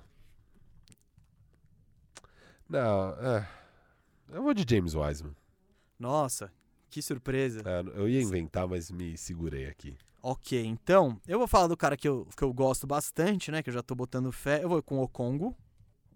Não, 2.67 3.09
é. 3.19 3.47
Eu 4.31 4.43
vou 4.43 4.53
de 4.53 4.65
James 4.67 4.93
Wiseman. 4.95 5.35
Nossa, 5.99 6.51
que 6.89 7.01
surpresa. 7.01 7.61
É, 7.65 7.99
eu 7.99 8.09
ia 8.09 8.21
inventar, 8.21 8.67
mas 8.67 8.89
me 8.91 9.17
segurei 9.17 9.67
aqui. 9.67 9.95
Ok, 10.21 10.65
então, 10.65 11.19
eu 11.25 11.39
vou 11.39 11.47
falar 11.47 11.67
do 11.67 11.77
cara 11.77 11.95
que 11.95 12.07
eu, 12.07 12.27
que 12.35 12.43
eu 12.43 12.51
gosto 12.53 12.85
bastante, 12.85 13.51
né? 13.51 13.63
Que 13.63 13.69
eu 13.69 13.73
já 13.73 13.81
tô 13.81 13.95
botando 13.95 14.31
fé. 14.31 14.61
Eu 14.61 14.67
vou 14.67 14.83
com 14.83 15.01
o 15.01 15.07
Congo. 15.07 15.55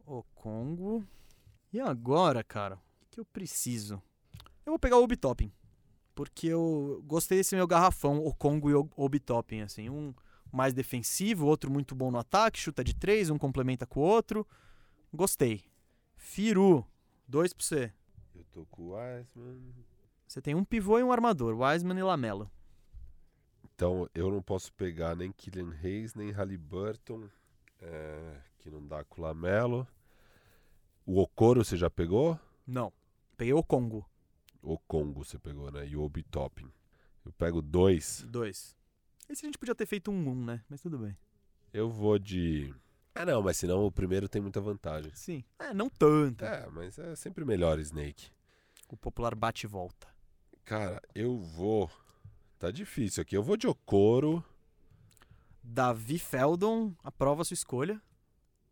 O 0.05 0.23
Congo. 0.35 1.05
E 1.71 1.79
agora, 1.79 2.43
cara, 2.43 2.75
o 2.75 3.05
que 3.09 3.19
eu 3.19 3.25
preciso? 3.25 4.01
Eu 4.65 4.73
vou 4.73 4.79
pegar 4.79 4.97
o 4.97 5.03
Obi-Topping. 5.03 5.51
Porque 6.13 6.47
eu 6.47 7.01
gostei 7.07 7.37
desse 7.37 7.55
meu 7.55 7.65
garrafão, 7.65 8.23
o 8.23 8.33
Congo 8.33 8.69
e 8.69 8.75
o 8.75 8.89
Obi-Topping, 8.95 9.61
assim. 9.61 9.89
Um 9.89 10.13
mais 10.51 10.73
defensivo, 10.73 11.47
outro 11.47 11.71
muito 11.71 11.95
bom 11.95 12.11
no 12.11 12.19
ataque, 12.19 12.59
chuta 12.59 12.83
de 12.83 12.93
três, 12.93 13.29
um 13.29 13.37
complementa 13.37 13.87
com 13.87 14.01
o 14.01 14.03
outro. 14.03 14.45
Gostei. 15.13 15.63
Firu, 16.15 16.85
dois 17.27 17.53
pra 17.53 17.65
você. 17.65 17.93
Eu 18.35 18.43
tô 18.51 18.65
com 18.65 18.83
o 18.83 18.95
Wiseman. 18.95 19.92
Você 20.27 20.41
tem 20.41 20.55
um 20.55 20.63
pivô 20.63 20.99
e 20.99 21.03
um 21.03 21.11
armador, 21.11 21.55
Wiseman 21.59 21.99
e 21.99 22.03
Lamelo. 22.03 22.49
Então 23.75 24.09
eu 24.13 24.31
não 24.31 24.41
posso 24.41 24.71
pegar 24.73 25.15
nem 25.15 25.31
Killian 25.31 25.73
Hayes, 25.83 26.13
nem 26.15 26.31
Halliburton. 26.31 27.27
É, 27.81 28.37
que 28.59 28.69
não 28.69 28.85
dá 28.85 29.03
com 29.03 29.21
o 29.21 29.25
Lamelo. 29.25 29.87
O 31.05 31.19
Okoro 31.19 31.63
você 31.65 31.75
já 31.75 31.89
pegou? 31.89 32.39
Não. 32.65 32.93
Peguei 33.35 33.53
o 33.53 33.63
Congo, 33.63 34.07
O 34.61 34.77
Congo 34.77 35.25
você 35.25 35.37
pegou, 35.37 35.69
né? 35.69 35.85
E 35.85 35.97
o 35.97 36.01
Obi 36.01 36.23
Topping. 36.23 36.71
Eu 37.25 37.33
pego 37.33 37.61
dois. 37.61 38.23
dois. 38.29 38.75
Esse 39.29 39.45
a 39.45 39.47
gente 39.47 39.57
podia 39.57 39.75
ter 39.75 39.85
feito 39.85 40.11
um 40.11 40.29
um, 40.29 40.45
né? 40.45 40.63
Mas 40.69 40.81
tudo 40.81 40.97
bem. 40.97 41.17
Eu 41.73 41.89
vou 41.89 42.17
de. 42.19 42.73
Ah, 43.15 43.25
não, 43.25 43.41
mas 43.41 43.57
senão 43.57 43.85
o 43.85 43.91
primeiro 43.91 44.29
tem 44.29 44.41
muita 44.41 44.61
vantagem. 44.61 45.11
Sim. 45.13 45.43
É, 45.59 45.73
não 45.73 45.89
tanto. 45.89 46.43
É, 46.45 46.67
mas 46.69 46.97
é 46.97 47.15
sempre 47.15 47.43
melhor 47.43 47.79
Snake. 47.79 48.29
O 48.89 48.95
popular 48.95 49.35
bate 49.35 49.65
e 49.65 49.69
volta. 49.69 50.07
Cara, 50.65 51.01
eu 51.13 51.37
vou. 51.37 51.89
Tá 52.57 52.71
difícil 52.71 53.21
aqui. 53.21 53.35
Eu 53.35 53.43
vou 53.43 53.57
de 53.57 53.67
Okoro 53.67 54.43
Davi 55.61 56.17
Feldon, 56.19 56.93
aprova 57.03 57.41
a 57.41 57.45
sua 57.45 57.53
escolha. 57.55 58.01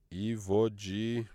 e 0.09 0.35
vou 0.35 0.69
de. 0.69 1.25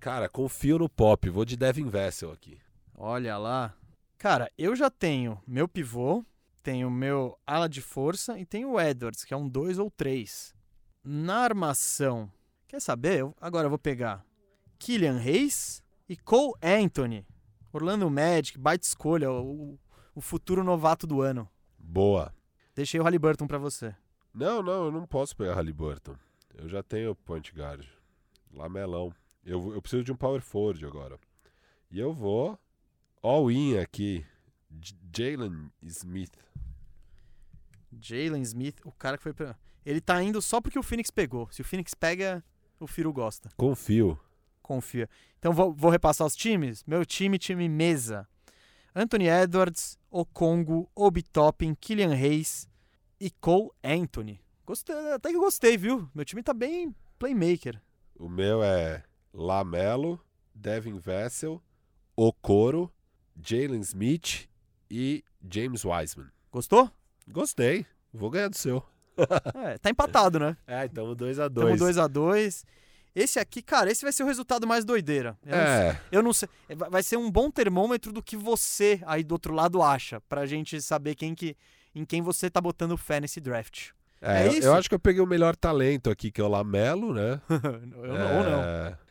Cara, 0.00 0.28
confio 0.28 0.78
no 0.78 0.88
pop. 0.88 1.28
Vou 1.30 1.44
de 1.44 1.56
Devin 1.56 1.88
Vessel 1.88 2.30
aqui. 2.32 2.58
Olha 2.94 3.36
lá. 3.38 3.74
Cara, 4.18 4.50
eu 4.56 4.74
já 4.76 4.90
tenho 4.90 5.40
meu 5.46 5.66
pivô, 5.68 6.24
tenho 6.62 6.90
meu 6.90 7.38
ala 7.46 7.68
de 7.68 7.80
força 7.80 8.38
e 8.38 8.44
tenho 8.46 8.70
o 8.72 8.80
Edwards, 8.80 9.24
que 9.24 9.34
é 9.34 9.36
um 9.36 9.48
2 9.48 9.78
ou 9.78 9.90
3. 9.90 10.54
Na 11.02 11.38
armação, 11.38 12.30
quer 12.68 12.80
saber? 12.80 13.20
Eu- 13.20 13.34
agora 13.40 13.66
eu 13.66 13.70
vou 13.70 13.78
pegar 13.78 14.24
Killian 14.78 15.18
Hayes 15.18 15.82
e 16.08 16.16
Cole 16.16 16.54
Anthony. 16.62 17.26
Orlando 17.72 18.08
Magic, 18.08 18.56
baita 18.58 18.86
escolha, 18.86 19.30
o, 19.30 19.78
o 20.14 20.20
futuro 20.20 20.62
novato 20.62 21.06
do 21.06 21.20
ano. 21.20 21.48
Boa. 21.78 22.32
Deixei 22.74 23.00
o 23.00 23.02
Halliburton 23.02 23.46
pra 23.46 23.58
você. 23.58 23.94
Não, 24.32 24.62
não, 24.62 24.86
eu 24.86 24.92
não 24.92 25.06
posso 25.06 25.36
pegar 25.36 25.54
Halliburton. 25.54 26.16
Eu 26.54 26.68
já 26.68 26.82
tenho 26.82 27.14
point 27.14 27.52
guard. 27.52 27.86
Lamelão. 28.52 29.12
Eu, 29.44 29.74
eu 29.74 29.82
preciso 29.82 30.04
de 30.04 30.12
um 30.12 30.16
power 30.16 30.40
forward 30.40 30.84
agora. 30.84 31.18
E 31.90 31.98
eu 31.98 32.12
vou 32.12 32.58
all-in 33.22 33.78
aqui. 33.78 34.24
Jalen 35.16 35.70
Smith. 35.82 36.32
Jalen 38.00 38.42
Smith, 38.42 38.80
o 38.84 38.92
cara 38.92 39.16
que 39.16 39.22
foi 39.22 39.32
pra... 39.32 39.56
Ele 39.86 40.00
tá 40.00 40.20
indo 40.22 40.40
só 40.40 40.60
porque 40.60 40.78
o 40.78 40.82
Phoenix 40.82 41.10
pegou. 41.10 41.48
Se 41.50 41.60
o 41.60 41.64
Phoenix 41.64 41.94
pega, 41.94 42.42
o 42.80 42.86
Firo 42.86 43.12
gosta. 43.12 43.50
Confio. 43.56 44.18
Confia. 44.62 45.08
Então 45.38 45.52
vou, 45.52 45.72
vou 45.72 45.90
repassar 45.90 46.26
os 46.26 46.34
times. 46.34 46.82
Meu 46.84 47.04
time, 47.04 47.38
time 47.38 47.68
mesa. 47.68 48.26
Anthony 48.94 49.28
Edwards, 49.28 49.98
Okongo, 50.14 50.88
Obi 50.94 51.24
Toppin, 51.24 51.74
Killian 51.74 52.12
Hayes 52.12 52.68
e 53.18 53.32
Cole 53.32 53.70
Anthony. 53.82 54.40
Gostei, 54.64 54.94
até 55.12 55.30
que 55.30 55.36
gostei, 55.36 55.76
viu? 55.76 56.08
Meu 56.14 56.24
time 56.24 56.40
tá 56.40 56.54
bem 56.54 56.94
playmaker. 57.18 57.82
O 58.14 58.28
meu 58.28 58.62
é 58.62 59.02
Lamelo, 59.32 60.20
Devin 60.54 60.98
Vessel, 60.98 61.60
Okoro, 62.14 62.92
Jalen 63.36 63.80
Smith 63.80 64.48
e 64.88 65.24
James 65.50 65.84
Wiseman. 65.84 66.28
Gostou? 66.52 66.88
Gostei. 67.26 67.84
Vou 68.12 68.30
ganhar 68.30 68.48
do 68.48 68.56
seu. 68.56 68.84
É, 69.66 69.78
tá 69.78 69.90
empatado, 69.90 70.38
né? 70.38 70.56
É, 70.64 70.84
então 70.84 71.06
2x2. 71.14 71.54
Tamo 71.54 71.76
2 71.76 71.98
a 71.98 72.06
2 72.06 72.64
Esse 73.14 73.38
aqui, 73.38 73.62
cara, 73.62 73.90
esse 73.90 74.02
vai 74.02 74.12
ser 74.12 74.24
o 74.24 74.26
resultado 74.26 74.66
mais 74.66 74.84
doideira. 74.84 75.36
Eu 75.44 75.52
não 75.56 75.62
É, 75.62 76.00
Eu 76.10 76.22
não 76.22 76.32
sei. 76.32 76.48
Vai 76.76 76.90
vai 76.90 77.02
ser 77.02 77.16
um 77.16 77.30
bom 77.30 77.50
termômetro 77.50 78.12
do 78.12 78.22
que 78.22 78.36
você 78.36 79.00
aí 79.06 79.22
do 79.22 79.32
outro 79.32 79.54
lado 79.54 79.82
acha, 79.82 80.20
pra 80.22 80.46
gente 80.46 80.80
saber 80.82 81.14
quem 81.14 81.34
que, 81.34 81.56
em 81.94 82.04
quem 82.04 82.20
você 82.22 82.50
tá 82.50 82.60
botando 82.60 82.96
fé 82.96 83.20
nesse 83.20 83.40
draft. 83.40 83.90
é, 84.20 84.42
É 84.44 84.46
eu- 84.48 84.52
isso? 84.52 84.66
eu 84.66 84.74
acho 84.74 84.88
que 84.88 84.94
eu 84.94 84.98
peguei 84.98 85.20
o 85.22 85.26
melhor 85.26 85.54
talento 85.54 86.10
aqui, 86.10 86.30
que 86.32 86.40
é 86.40 86.44
o 86.44 86.48
Lamelo, 86.48 87.12
né? 87.14 87.40
Eu 88.02 88.14
não- 88.14 88.38
Ou 88.38 88.44
não. 88.44 88.62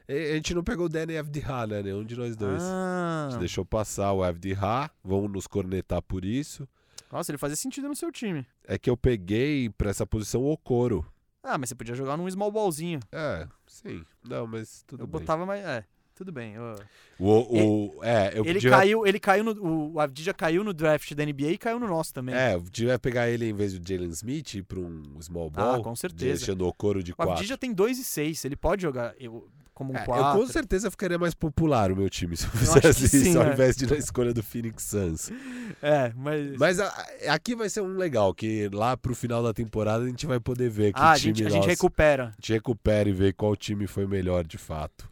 É, 0.06 0.32
A 0.32 0.36
gente 0.36 0.54
não 0.54 0.64
pegou 0.66 0.88
o 0.88 0.90
Danny 0.90 1.18
Avdija, 1.18 1.66
né? 1.66 1.82
Nenhum 1.82 2.04
de 2.04 2.16
nós 2.18 2.36
dois. 2.36 2.62
Ah, 2.62 3.28
A 3.28 3.32
gente 3.32 3.40
deixou 3.40 3.64
passar 3.66 4.12
o 4.12 4.22
Avdija, 4.22 4.92
vamos 5.02 5.32
nos 5.32 5.48
cornetar 5.48 6.02
por 6.02 6.26
isso. 6.26 6.68
nossa, 7.10 7.32
ele 7.32 7.38
fazia 7.38 7.56
sentido 7.56 7.88
no 7.88 7.96
seu 7.96 8.12
time. 8.12 8.46
É 8.68 8.78
que 8.78 8.90
eu 8.90 8.98
peguei 8.98 9.70
pra 9.70 9.90
essa 9.92 10.06
posição 10.06 10.42
o 10.42 10.52
Okoro. 10.52 11.06
Ah, 11.44 11.58
mas 11.58 11.70
você 11.70 11.76
podia 11.76 11.94
jogar 11.94 12.16
num 12.18 12.30
small 12.32 12.52
ballzinho. 12.52 13.00
É, 13.12 13.46
sim. 13.68 14.04
Não, 14.24 14.48
mas 14.48 14.84
tudo 14.88 15.04
eu 15.04 15.08
bem. 15.08 15.20
botava 15.20 15.46
mais. 15.46 15.64
É, 15.66 15.84
tudo 16.16 16.32
bem. 16.32 16.54
eu- 16.54 16.76
O, 17.20 17.28
o, 17.98 18.04
é, 18.04 18.32
eu 18.34 18.46
ele 18.46 18.54
podia, 18.56 18.70
caiu, 18.70 19.06
ele 19.06 19.20
caiu 19.20 19.44
no. 19.44 19.92
O 19.94 20.00
Avdija 20.00 20.34
caiu 20.34 20.64
no 20.64 20.74
draft 20.74 21.14
da 21.14 21.24
NBA 21.26 21.52
e 21.52 21.58
caiu 21.58 21.80
no 21.80 21.88
nosso 21.88 22.14
também. 22.14 22.34
É, 22.34 22.54
eu 22.56 22.62
podia 22.62 22.98
pegar 22.98 23.30
ele 23.30 23.50
em 23.50 23.54
vez 23.54 23.78
do 23.78 23.86
Jalen 23.88 24.10
Smith 24.10 24.64
pra 24.68 24.80
um 24.80 25.22
small 25.22 25.50
ball. 25.50 25.82
Ah, 25.82 25.84
com 25.84 25.96
certeza. 25.96 26.38
Deixando 26.38 26.62
o 26.62 26.68
Okoro 26.68 27.04
de 27.04 27.12
o 27.12 27.16
4. 27.16 27.34
Avdija 27.34 27.58
tem 27.58 27.74
2 27.74 28.00
e 28.00 28.04
6. 28.04 28.46
Ele 28.46 28.56
pode 28.56 28.82
jogar 28.82 29.14
eu- 29.20 29.48
como 29.74 29.92
um 29.94 29.98
É, 29.98 30.06
4. 30.06 30.26
eu 30.40 30.46
com 30.46 30.52
certeza 30.52 30.92
ficaria 30.92 31.18
mais 31.18 31.34
popular 31.34 31.92
o 31.92 31.96
meu 31.96 32.10
time 32.10 32.38
se 32.38 32.46
eu 32.46 32.52
fizesse 32.52 33.08
sim, 33.10 33.30
isso, 33.30 33.40
ao 33.40 33.48
é. 33.48 33.54
invés 33.54 33.76
de 33.76 33.86
na 33.88 33.98
escolha 33.98 34.34
do 34.34 34.44
Phoenix 34.44 34.84
Suns. 34.84 35.32
É, 35.82 36.14
mas. 36.16 36.58
Mas 36.58 36.80
a- 36.80 37.06
aqui 37.30 37.56
vai 37.56 37.68
ser 37.70 37.82
um 37.82 37.98
legal, 37.98 38.34
que 38.34 38.70
lá 38.72 38.96
pro 38.96 39.16
final 39.16 39.42
da 39.44 39.54
temporada 39.54 40.04
a 40.04 40.08
gente 40.08 40.26
vai 40.26 40.40
poder 40.40 40.70
ver 40.70 40.94
que 40.94 41.00
ah, 41.00 41.12
a 41.12 41.16
time 41.20 41.34
gente, 41.36 41.48
a 41.48 41.50
gente 41.50 41.68
recupera. 41.68 42.26
a 42.28 42.32
gente 42.32 42.54
recupera 42.54 43.10
e 43.10 43.12
vê 43.12 43.34
qual 43.34 43.56
time 43.56 43.88
foi 43.88 44.06
melhor 44.06 44.46
de 44.46 44.58
fato. 44.58 45.10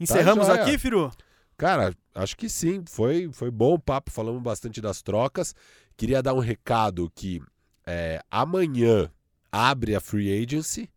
Encerramos 0.00 0.46
joia. 0.46 0.62
aqui, 0.62 0.78
Firu? 0.78 1.10
Cara, 1.56 1.92
acho 2.14 2.36
que 2.36 2.48
sim, 2.48 2.84
foi, 2.88 3.28
foi 3.32 3.50
bom 3.50 3.74
o 3.74 3.78
papo, 3.78 4.10
falamos 4.10 4.40
bastante 4.42 4.80
das 4.80 5.02
trocas. 5.02 5.54
Queria 5.96 6.22
dar 6.22 6.34
um 6.34 6.38
recado 6.38 7.10
que 7.14 7.42
é, 7.86 8.20
amanhã 8.30 9.10
abre 9.50 9.94
a 9.96 10.00
Free 10.00 10.42
Agency. 10.42 10.88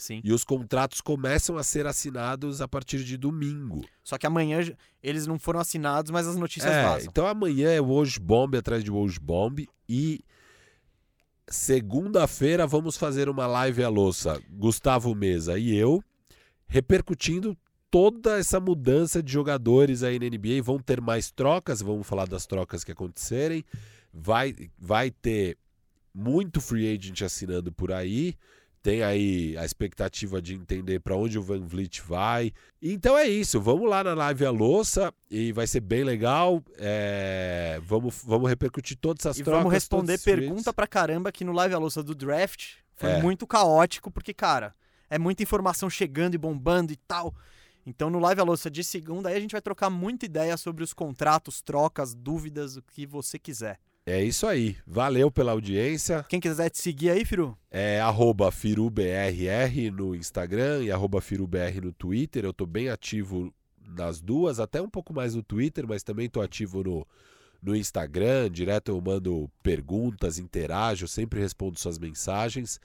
Sim. 0.00 0.20
E 0.24 0.32
os 0.32 0.44
contratos 0.44 1.00
começam 1.02 1.58
a 1.58 1.62
ser 1.62 1.86
assinados 1.86 2.60
a 2.62 2.66
partir 2.66 3.04
de 3.04 3.16
domingo. 3.18 3.84
Só 4.02 4.16
que 4.16 4.26
amanhã 4.26 4.58
eles 5.02 5.26
não 5.26 5.38
foram 5.38 5.60
assinados, 5.60 6.10
mas 6.10 6.26
as 6.26 6.36
notícias 6.36 6.72
É, 6.72 6.82
vazam. 6.84 7.08
então 7.10 7.26
amanhã 7.26 7.68
é 7.70 7.80
Woj 7.80 8.18
Bomb 8.18 8.56
atrás 8.56 8.82
de 8.82 8.90
Woj 8.90 9.18
Bomb 9.20 9.68
e 9.88 10.20
segunda-feira 11.48 12.66
vamos 12.66 12.96
fazer 12.96 13.28
uma 13.28 13.46
live 13.46 13.82
à 13.84 13.88
louça, 13.88 14.40
Gustavo 14.50 15.14
Mesa 15.14 15.58
e 15.58 15.74
eu, 15.76 16.02
repercutindo 16.66 17.56
toda 17.90 18.38
essa 18.38 18.60
mudança 18.60 19.22
de 19.22 19.32
jogadores 19.32 20.02
aí 20.02 20.18
na 20.18 20.26
NBA. 20.26 20.62
Vão 20.62 20.78
ter 20.78 21.00
mais 21.00 21.30
trocas, 21.30 21.82
vamos 21.82 22.06
falar 22.06 22.26
das 22.28 22.46
trocas 22.46 22.84
que 22.84 22.92
acontecerem. 22.92 23.64
Vai, 24.14 24.54
vai 24.78 25.10
ter 25.10 25.58
muito 26.14 26.60
free 26.60 26.92
agent 26.92 27.20
assinando 27.22 27.72
por 27.72 27.92
aí. 27.92 28.34
Tem 28.82 29.02
aí 29.02 29.56
a 29.58 29.64
expectativa 29.64 30.40
de 30.40 30.54
entender 30.54 31.00
para 31.00 31.14
onde 31.14 31.38
o 31.38 31.42
Van 31.42 31.60
Vliet 31.66 32.00
vai. 32.00 32.50
Então 32.80 33.16
é 33.16 33.26
isso. 33.28 33.60
Vamos 33.60 33.88
lá 33.90 34.02
na 34.02 34.14
live 34.14 34.46
a 34.46 34.50
louça 34.50 35.12
e 35.30 35.52
vai 35.52 35.66
ser 35.66 35.80
bem 35.80 36.02
legal. 36.02 36.62
É, 36.78 37.78
Vamos, 37.84 38.22
vamos 38.24 38.48
repercutir 38.48 38.96
todas 38.96 39.26
essas 39.26 39.38
E 39.38 39.42
trocas. 39.44 39.58
vamos 39.60 39.72
responder 39.72 40.18
pergunta 40.18 40.72
pra 40.72 40.86
caramba 40.86 41.30
que 41.30 41.44
no 41.44 41.52
Live 41.52 41.74
a 41.74 41.78
Louça 41.78 42.02
do 42.02 42.14
Draft 42.14 42.76
foi 42.96 43.10
É. 43.10 43.22
muito 43.22 43.46
caótico, 43.46 44.10
porque, 44.10 44.32
cara, 44.32 44.74
é 45.10 45.18
muita 45.18 45.42
informação 45.42 45.90
chegando 45.90 46.34
e 46.34 46.38
bombando 46.38 46.90
e 46.92 46.96
tal. 46.96 47.34
Então 47.84 48.08
no 48.10 48.18
Live 48.18 48.40
a 48.40 48.44
Louça 48.44 48.70
de 48.70 48.82
segunda 48.84 49.28
aí 49.28 49.36
a 49.36 49.40
gente 49.40 49.52
vai 49.52 49.60
trocar 49.60 49.90
muita 49.90 50.24
ideia 50.24 50.56
sobre 50.56 50.82
os 50.84 50.92
contratos, 50.94 51.60
trocas, 51.60 52.14
dúvidas, 52.14 52.76
o 52.76 52.82
que 52.82 53.06
você 53.06 53.38
quiser. 53.38 53.78
É 54.10 54.24
isso 54.24 54.44
aí. 54.44 54.76
Valeu 54.84 55.30
pela 55.30 55.52
audiência. 55.52 56.24
Quem 56.28 56.40
quiser 56.40 56.68
te 56.68 56.82
seguir 56.82 57.10
aí, 57.10 57.24
Firu, 57.24 57.56
É 57.70 58.00
arroba 58.00 58.50
FiruBRR 58.50 59.88
no 59.92 60.16
Instagram 60.16 60.82
e 60.82 60.90
arroba 60.90 61.20
FiruBR 61.20 61.80
no 61.80 61.92
Twitter. 61.92 62.44
Eu 62.44 62.52
tô 62.52 62.66
bem 62.66 62.88
ativo 62.88 63.54
nas 63.86 64.20
duas, 64.20 64.58
até 64.58 64.82
um 64.82 64.88
pouco 64.88 65.14
mais 65.14 65.36
no 65.36 65.44
Twitter, 65.44 65.86
mas 65.86 66.02
também 66.02 66.28
tô 66.28 66.40
ativo 66.40 66.82
no, 66.82 67.06
no 67.62 67.76
Instagram. 67.76 68.50
Direto 68.50 68.90
eu 68.90 69.00
mando 69.00 69.48
perguntas, 69.62 70.40
interajo, 70.40 71.06
sempre 71.06 71.38
respondo 71.38 71.78
suas 71.78 71.96
mensagens. 71.96 72.80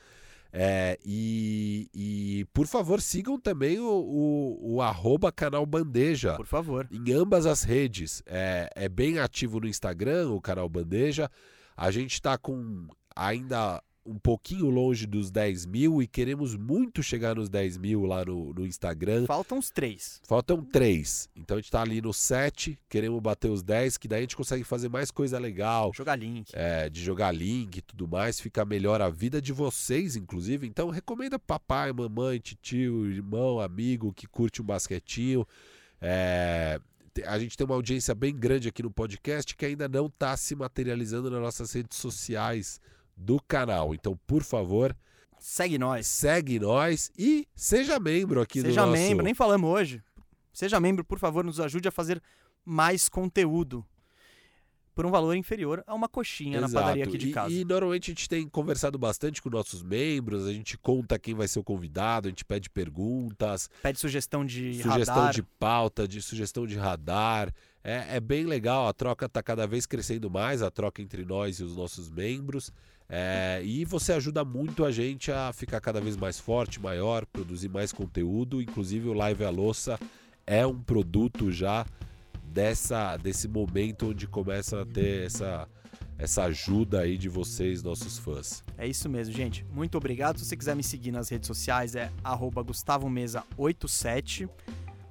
É, 0.57 0.98
e, 1.03 1.90
e, 1.94 2.45
por 2.53 2.65
favor, 2.65 3.02
sigam 3.02 3.38
também 3.38 3.77
o, 3.77 3.90
o, 3.90 4.76
o 4.76 4.82
arroba 4.82 5.30
canal 5.30 5.65
Bandeja 5.65 6.36
por 6.38 6.45
favor. 6.45 6.88
em 6.90 7.11
ambas 7.11 7.45
as 7.45 7.64
redes. 7.64 8.23
É, 8.26 8.69
é 8.73 8.88
bem 8.88 9.19
ativo 9.19 9.60
no 9.60 9.68
Instagram, 9.68 10.30
o 10.30 10.40
canal 10.40 10.69
Bandeja. 10.69 11.30
A 11.76 11.91
gente 11.91 12.14
está 12.14 12.38
com 12.38 12.88
ainda 13.14 13.84
um 14.06 14.19
pouquinho 14.19 14.69
longe 14.69 15.07
dos 15.07 15.32
10 15.32 15.65
mil 15.65 16.02
e 16.02 16.07
queremos 16.07 16.56
muito 16.56 17.02
chegar 17.02 17.36
nos 17.36 17.49
10 17.49 17.77
mil 17.77 18.06
lá 18.06 18.23
no, 18.23 18.53
no 18.53 18.65
Instagram. 18.65 19.26
Faltam 19.26 19.57
os 19.57 19.72
três. 19.72 20.22
Faltam 20.27 20.64
três. 20.64 21.27
Então 21.36 21.57
a 21.57 21.60
gente 21.60 21.65
está 21.65 21.82
ali 21.82 22.02
no 22.02 22.14
7, 22.14 22.77
queremos 22.88 23.19
bater 23.19 23.49
os 23.49 23.64
10, 23.64 23.98
que 23.98 24.07
daí 24.07 24.19
a 24.19 24.22
gente 24.22 24.36
consegue 24.36 24.64
fazer 24.64 24.90
mais 24.90 25.10
coisa 25.10 25.40
legal. 25.40 25.91
Jogar 25.94 26.15
link. 26.15 26.52
é, 26.53 26.90
de 26.90 27.02
jogar 27.02 27.32
link 27.32 27.77
e 27.77 27.82
tudo 27.82 28.07
mais, 28.07 28.40
fica 28.40 28.64
melhor 28.64 29.02
a 29.02 29.10
vida 29.10 29.41
de 29.41 29.52
vocês, 29.52 30.15
inclusive. 30.15 30.68
Então 30.68 30.90
recomenda 30.90 31.40
papai, 31.40 31.91
mamãe, 31.91 32.40
tio, 32.40 33.10
irmão, 33.10 33.60
amigo 33.60 34.14
que 34.14 34.27
curte 34.27 34.61
um 34.61 34.65
basquetinho. 34.65 35.48
É, 35.99 36.80
a 37.26 37.40
gente 37.40 37.57
tem 37.57 37.65
uma 37.65 37.76
audiência 37.76 38.14
bem 38.14 38.36
grande 38.36 38.68
aqui 38.68 38.84
no 38.84 38.91
podcast 38.91 39.56
que 39.56 39.65
ainda 39.65 39.88
não 39.88 40.07
está 40.07 40.38
se 40.38 40.56
materializando 40.56 41.32
nas 41.32 41.41
nossas 41.41 41.72
redes 41.72 41.98
sociais 41.98 42.80
do 43.16 43.40
canal. 43.48 43.94
Então, 43.94 44.18
por 44.28 44.44
favor, 44.44 44.96
Segue 45.40 45.78
nós. 45.78 46.08
segue 46.08 46.60
nós 46.60 47.12
e 47.18 47.48
seja 47.56 48.00
membro 48.00 48.42
aqui 48.42 48.62
do 48.62 48.68
Seja 48.70 48.82
nosso... 48.86 48.94
membro, 48.94 49.24
nem 49.24 49.34
falamos 49.34 49.70
hoje. 49.70 50.02
Seja 50.52 50.80
membro, 50.80 51.04
por 51.04 51.20
favor, 51.20 51.44
nos 51.44 51.60
ajude 51.60 51.88
a 51.88 51.92
fazer 51.92 52.22
mais 52.64 53.08
conteúdo. 53.10 53.86
Por 54.96 55.06
um 55.06 55.12
valor 55.12 55.36
inferior 55.36 55.84
a 55.86 55.94
uma 55.94 56.08
coxinha 56.08 56.62
na 56.62 56.70
padaria 56.70 57.04
aqui 57.04 57.18
de 57.18 57.28
E- 57.28 57.32
casa. 57.34 57.54
E, 57.54 57.66
normalmente 57.66 58.10
a 58.10 58.14
gente 58.14 58.30
tem 58.30 58.48
conversado 58.48 58.98
bastante 58.98 59.42
com 59.42 59.50
nossos 59.50 59.84
membros, 59.84 60.48
a 60.48 60.54
gente 60.54 60.78
conta 60.78 61.20
quem 61.20 61.36
vai 61.36 61.50
ser 61.50 61.60
o 61.60 61.64
convidado, 61.66 62.28
a 62.28 62.32
gente 62.32 62.46
pede 62.46 62.70
perguntas, 62.70 63.70
Pede 63.84 64.00
sugestão 64.00 64.46
de 64.46 64.82
sugestão 64.82 65.16
radar. 65.16 65.34
de 65.34 65.44
pauta, 65.44 66.08
de 66.08 66.22
sugestão 66.22 66.66
de 66.66 66.78
radar. 66.78 67.54
É, 67.84 68.16
é 68.16 68.20
bem 68.22 68.46
legal, 68.46 68.88
a 68.88 68.94
troca 68.94 69.26
está 69.26 69.44
cada 69.44 69.68
vez 69.68 69.86
crescendo 69.86 70.30
mais, 70.30 70.62
a 70.62 70.72
troca 70.72 71.02
entre 71.02 71.26
nós 71.26 71.60
e 71.60 71.64
os 71.64 71.76
nossos 71.76 72.10
membros. 72.10 72.72
É, 73.07 73.61
e 73.64 73.86
você 73.86 74.14
ajuda 74.14 74.44
muito 74.44 74.84
a 74.84 74.91
gente 74.91 75.32
a 75.32 75.53
ficar 75.53 75.80
cada 75.80 76.02
vez 76.02 76.18
mais 76.18 76.40
forte, 76.40 76.80
maior, 76.80 77.26
produzir 77.26 77.69
mais 77.69 77.91
conteúdo. 77.91 78.61
Inclusive 78.61 79.10
o 79.10 79.14
Live 79.14 79.44
a 79.44 79.49
Louça 79.49 79.99
é 80.45 80.65
um 80.65 80.80
produto 80.80 81.52
já 81.52 81.86
dessa, 82.44 83.18
desse 83.18 83.48
momento 83.48 84.10
onde 84.10 84.27
começa 84.27 84.82
a 84.82 84.86
ter 84.86 85.26
essa, 85.26 85.68
essa 86.18 86.44
ajuda 86.44 87.02
aí 87.02 87.18
de 87.18 87.30
vocês, 87.30 87.84
nossos 87.84 88.18
fãs. 88.18 88.64
É 88.77 88.88
isso 88.88 89.10
mesmo, 89.10 89.34
gente. 89.34 89.65
Muito 89.72 89.98
obrigado. 89.98 90.40
Se 90.40 90.45
você 90.45 90.56
quiser 90.57 90.76
me 90.76 90.84
seguir 90.84 91.11
nas 91.11 91.30
redes 91.30 91.48
sociais, 91.48 91.95
é 91.95 92.11
arroba 92.23 92.64
GustavoMesa87. 92.64 94.49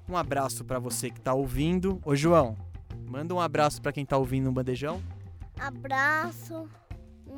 Um 0.09 0.17
abraço 0.17 0.65
pra 0.65 0.79
você 0.79 1.11
que 1.11 1.21
tá 1.21 1.33
ouvindo. 1.33 2.01
Ô, 2.05 2.15
João, 2.15 2.57
manda 3.09 3.35
um 3.35 3.41
abraço 3.41 3.81
pra 3.81 3.93
quem 3.93 4.05
tá 4.05 4.17
ouvindo 4.17 4.45
no 4.45 4.53
Bandejão. 4.53 5.03
Abraço. 5.59 6.69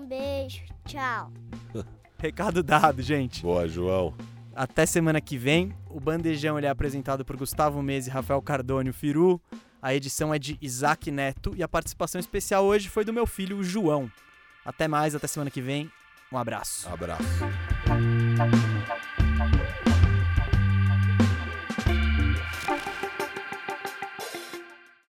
Um 0.06 0.08
beijo. 0.08 0.62
Tchau. 0.84 1.32
Recado 2.18 2.62
dado, 2.62 3.02
gente. 3.02 3.42
Boa, 3.42 3.66
João. 3.66 4.14
Até 4.54 4.86
semana 4.86 5.20
que 5.20 5.36
vem. 5.36 5.74
O 5.90 5.98
Bandejão 5.98 6.56
ele 6.56 6.66
é 6.66 6.70
apresentado 6.70 7.24
por 7.24 7.36
Gustavo 7.36 7.82
Mesa 7.82 8.08
e 8.08 8.12
Rafael 8.12 8.40
Cardone, 8.40 8.90
o 8.90 8.94
Firu. 8.94 9.40
A 9.82 9.94
edição 9.94 10.32
é 10.32 10.38
de 10.38 10.56
Isaac 10.62 11.10
Neto 11.10 11.52
e 11.56 11.62
a 11.62 11.68
participação 11.68 12.20
especial 12.20 12.64
hoje 12.64 12.88
foi 12.88 13.04
do 13.04 13.12
meu 13.12 13.26
filho, 13.26 13.58
o 13.58 13.64
João. 13.64 14.10
Até 14.64 14.86
mais, 14.86 15.14
até 15.14 15.26
semana 15.26 15.50
que 15.50 15.60
vem. 15.60 15.90
Um 16.32 16.38
abraço. 16.38 16.88
Abraço. 16.88 17.24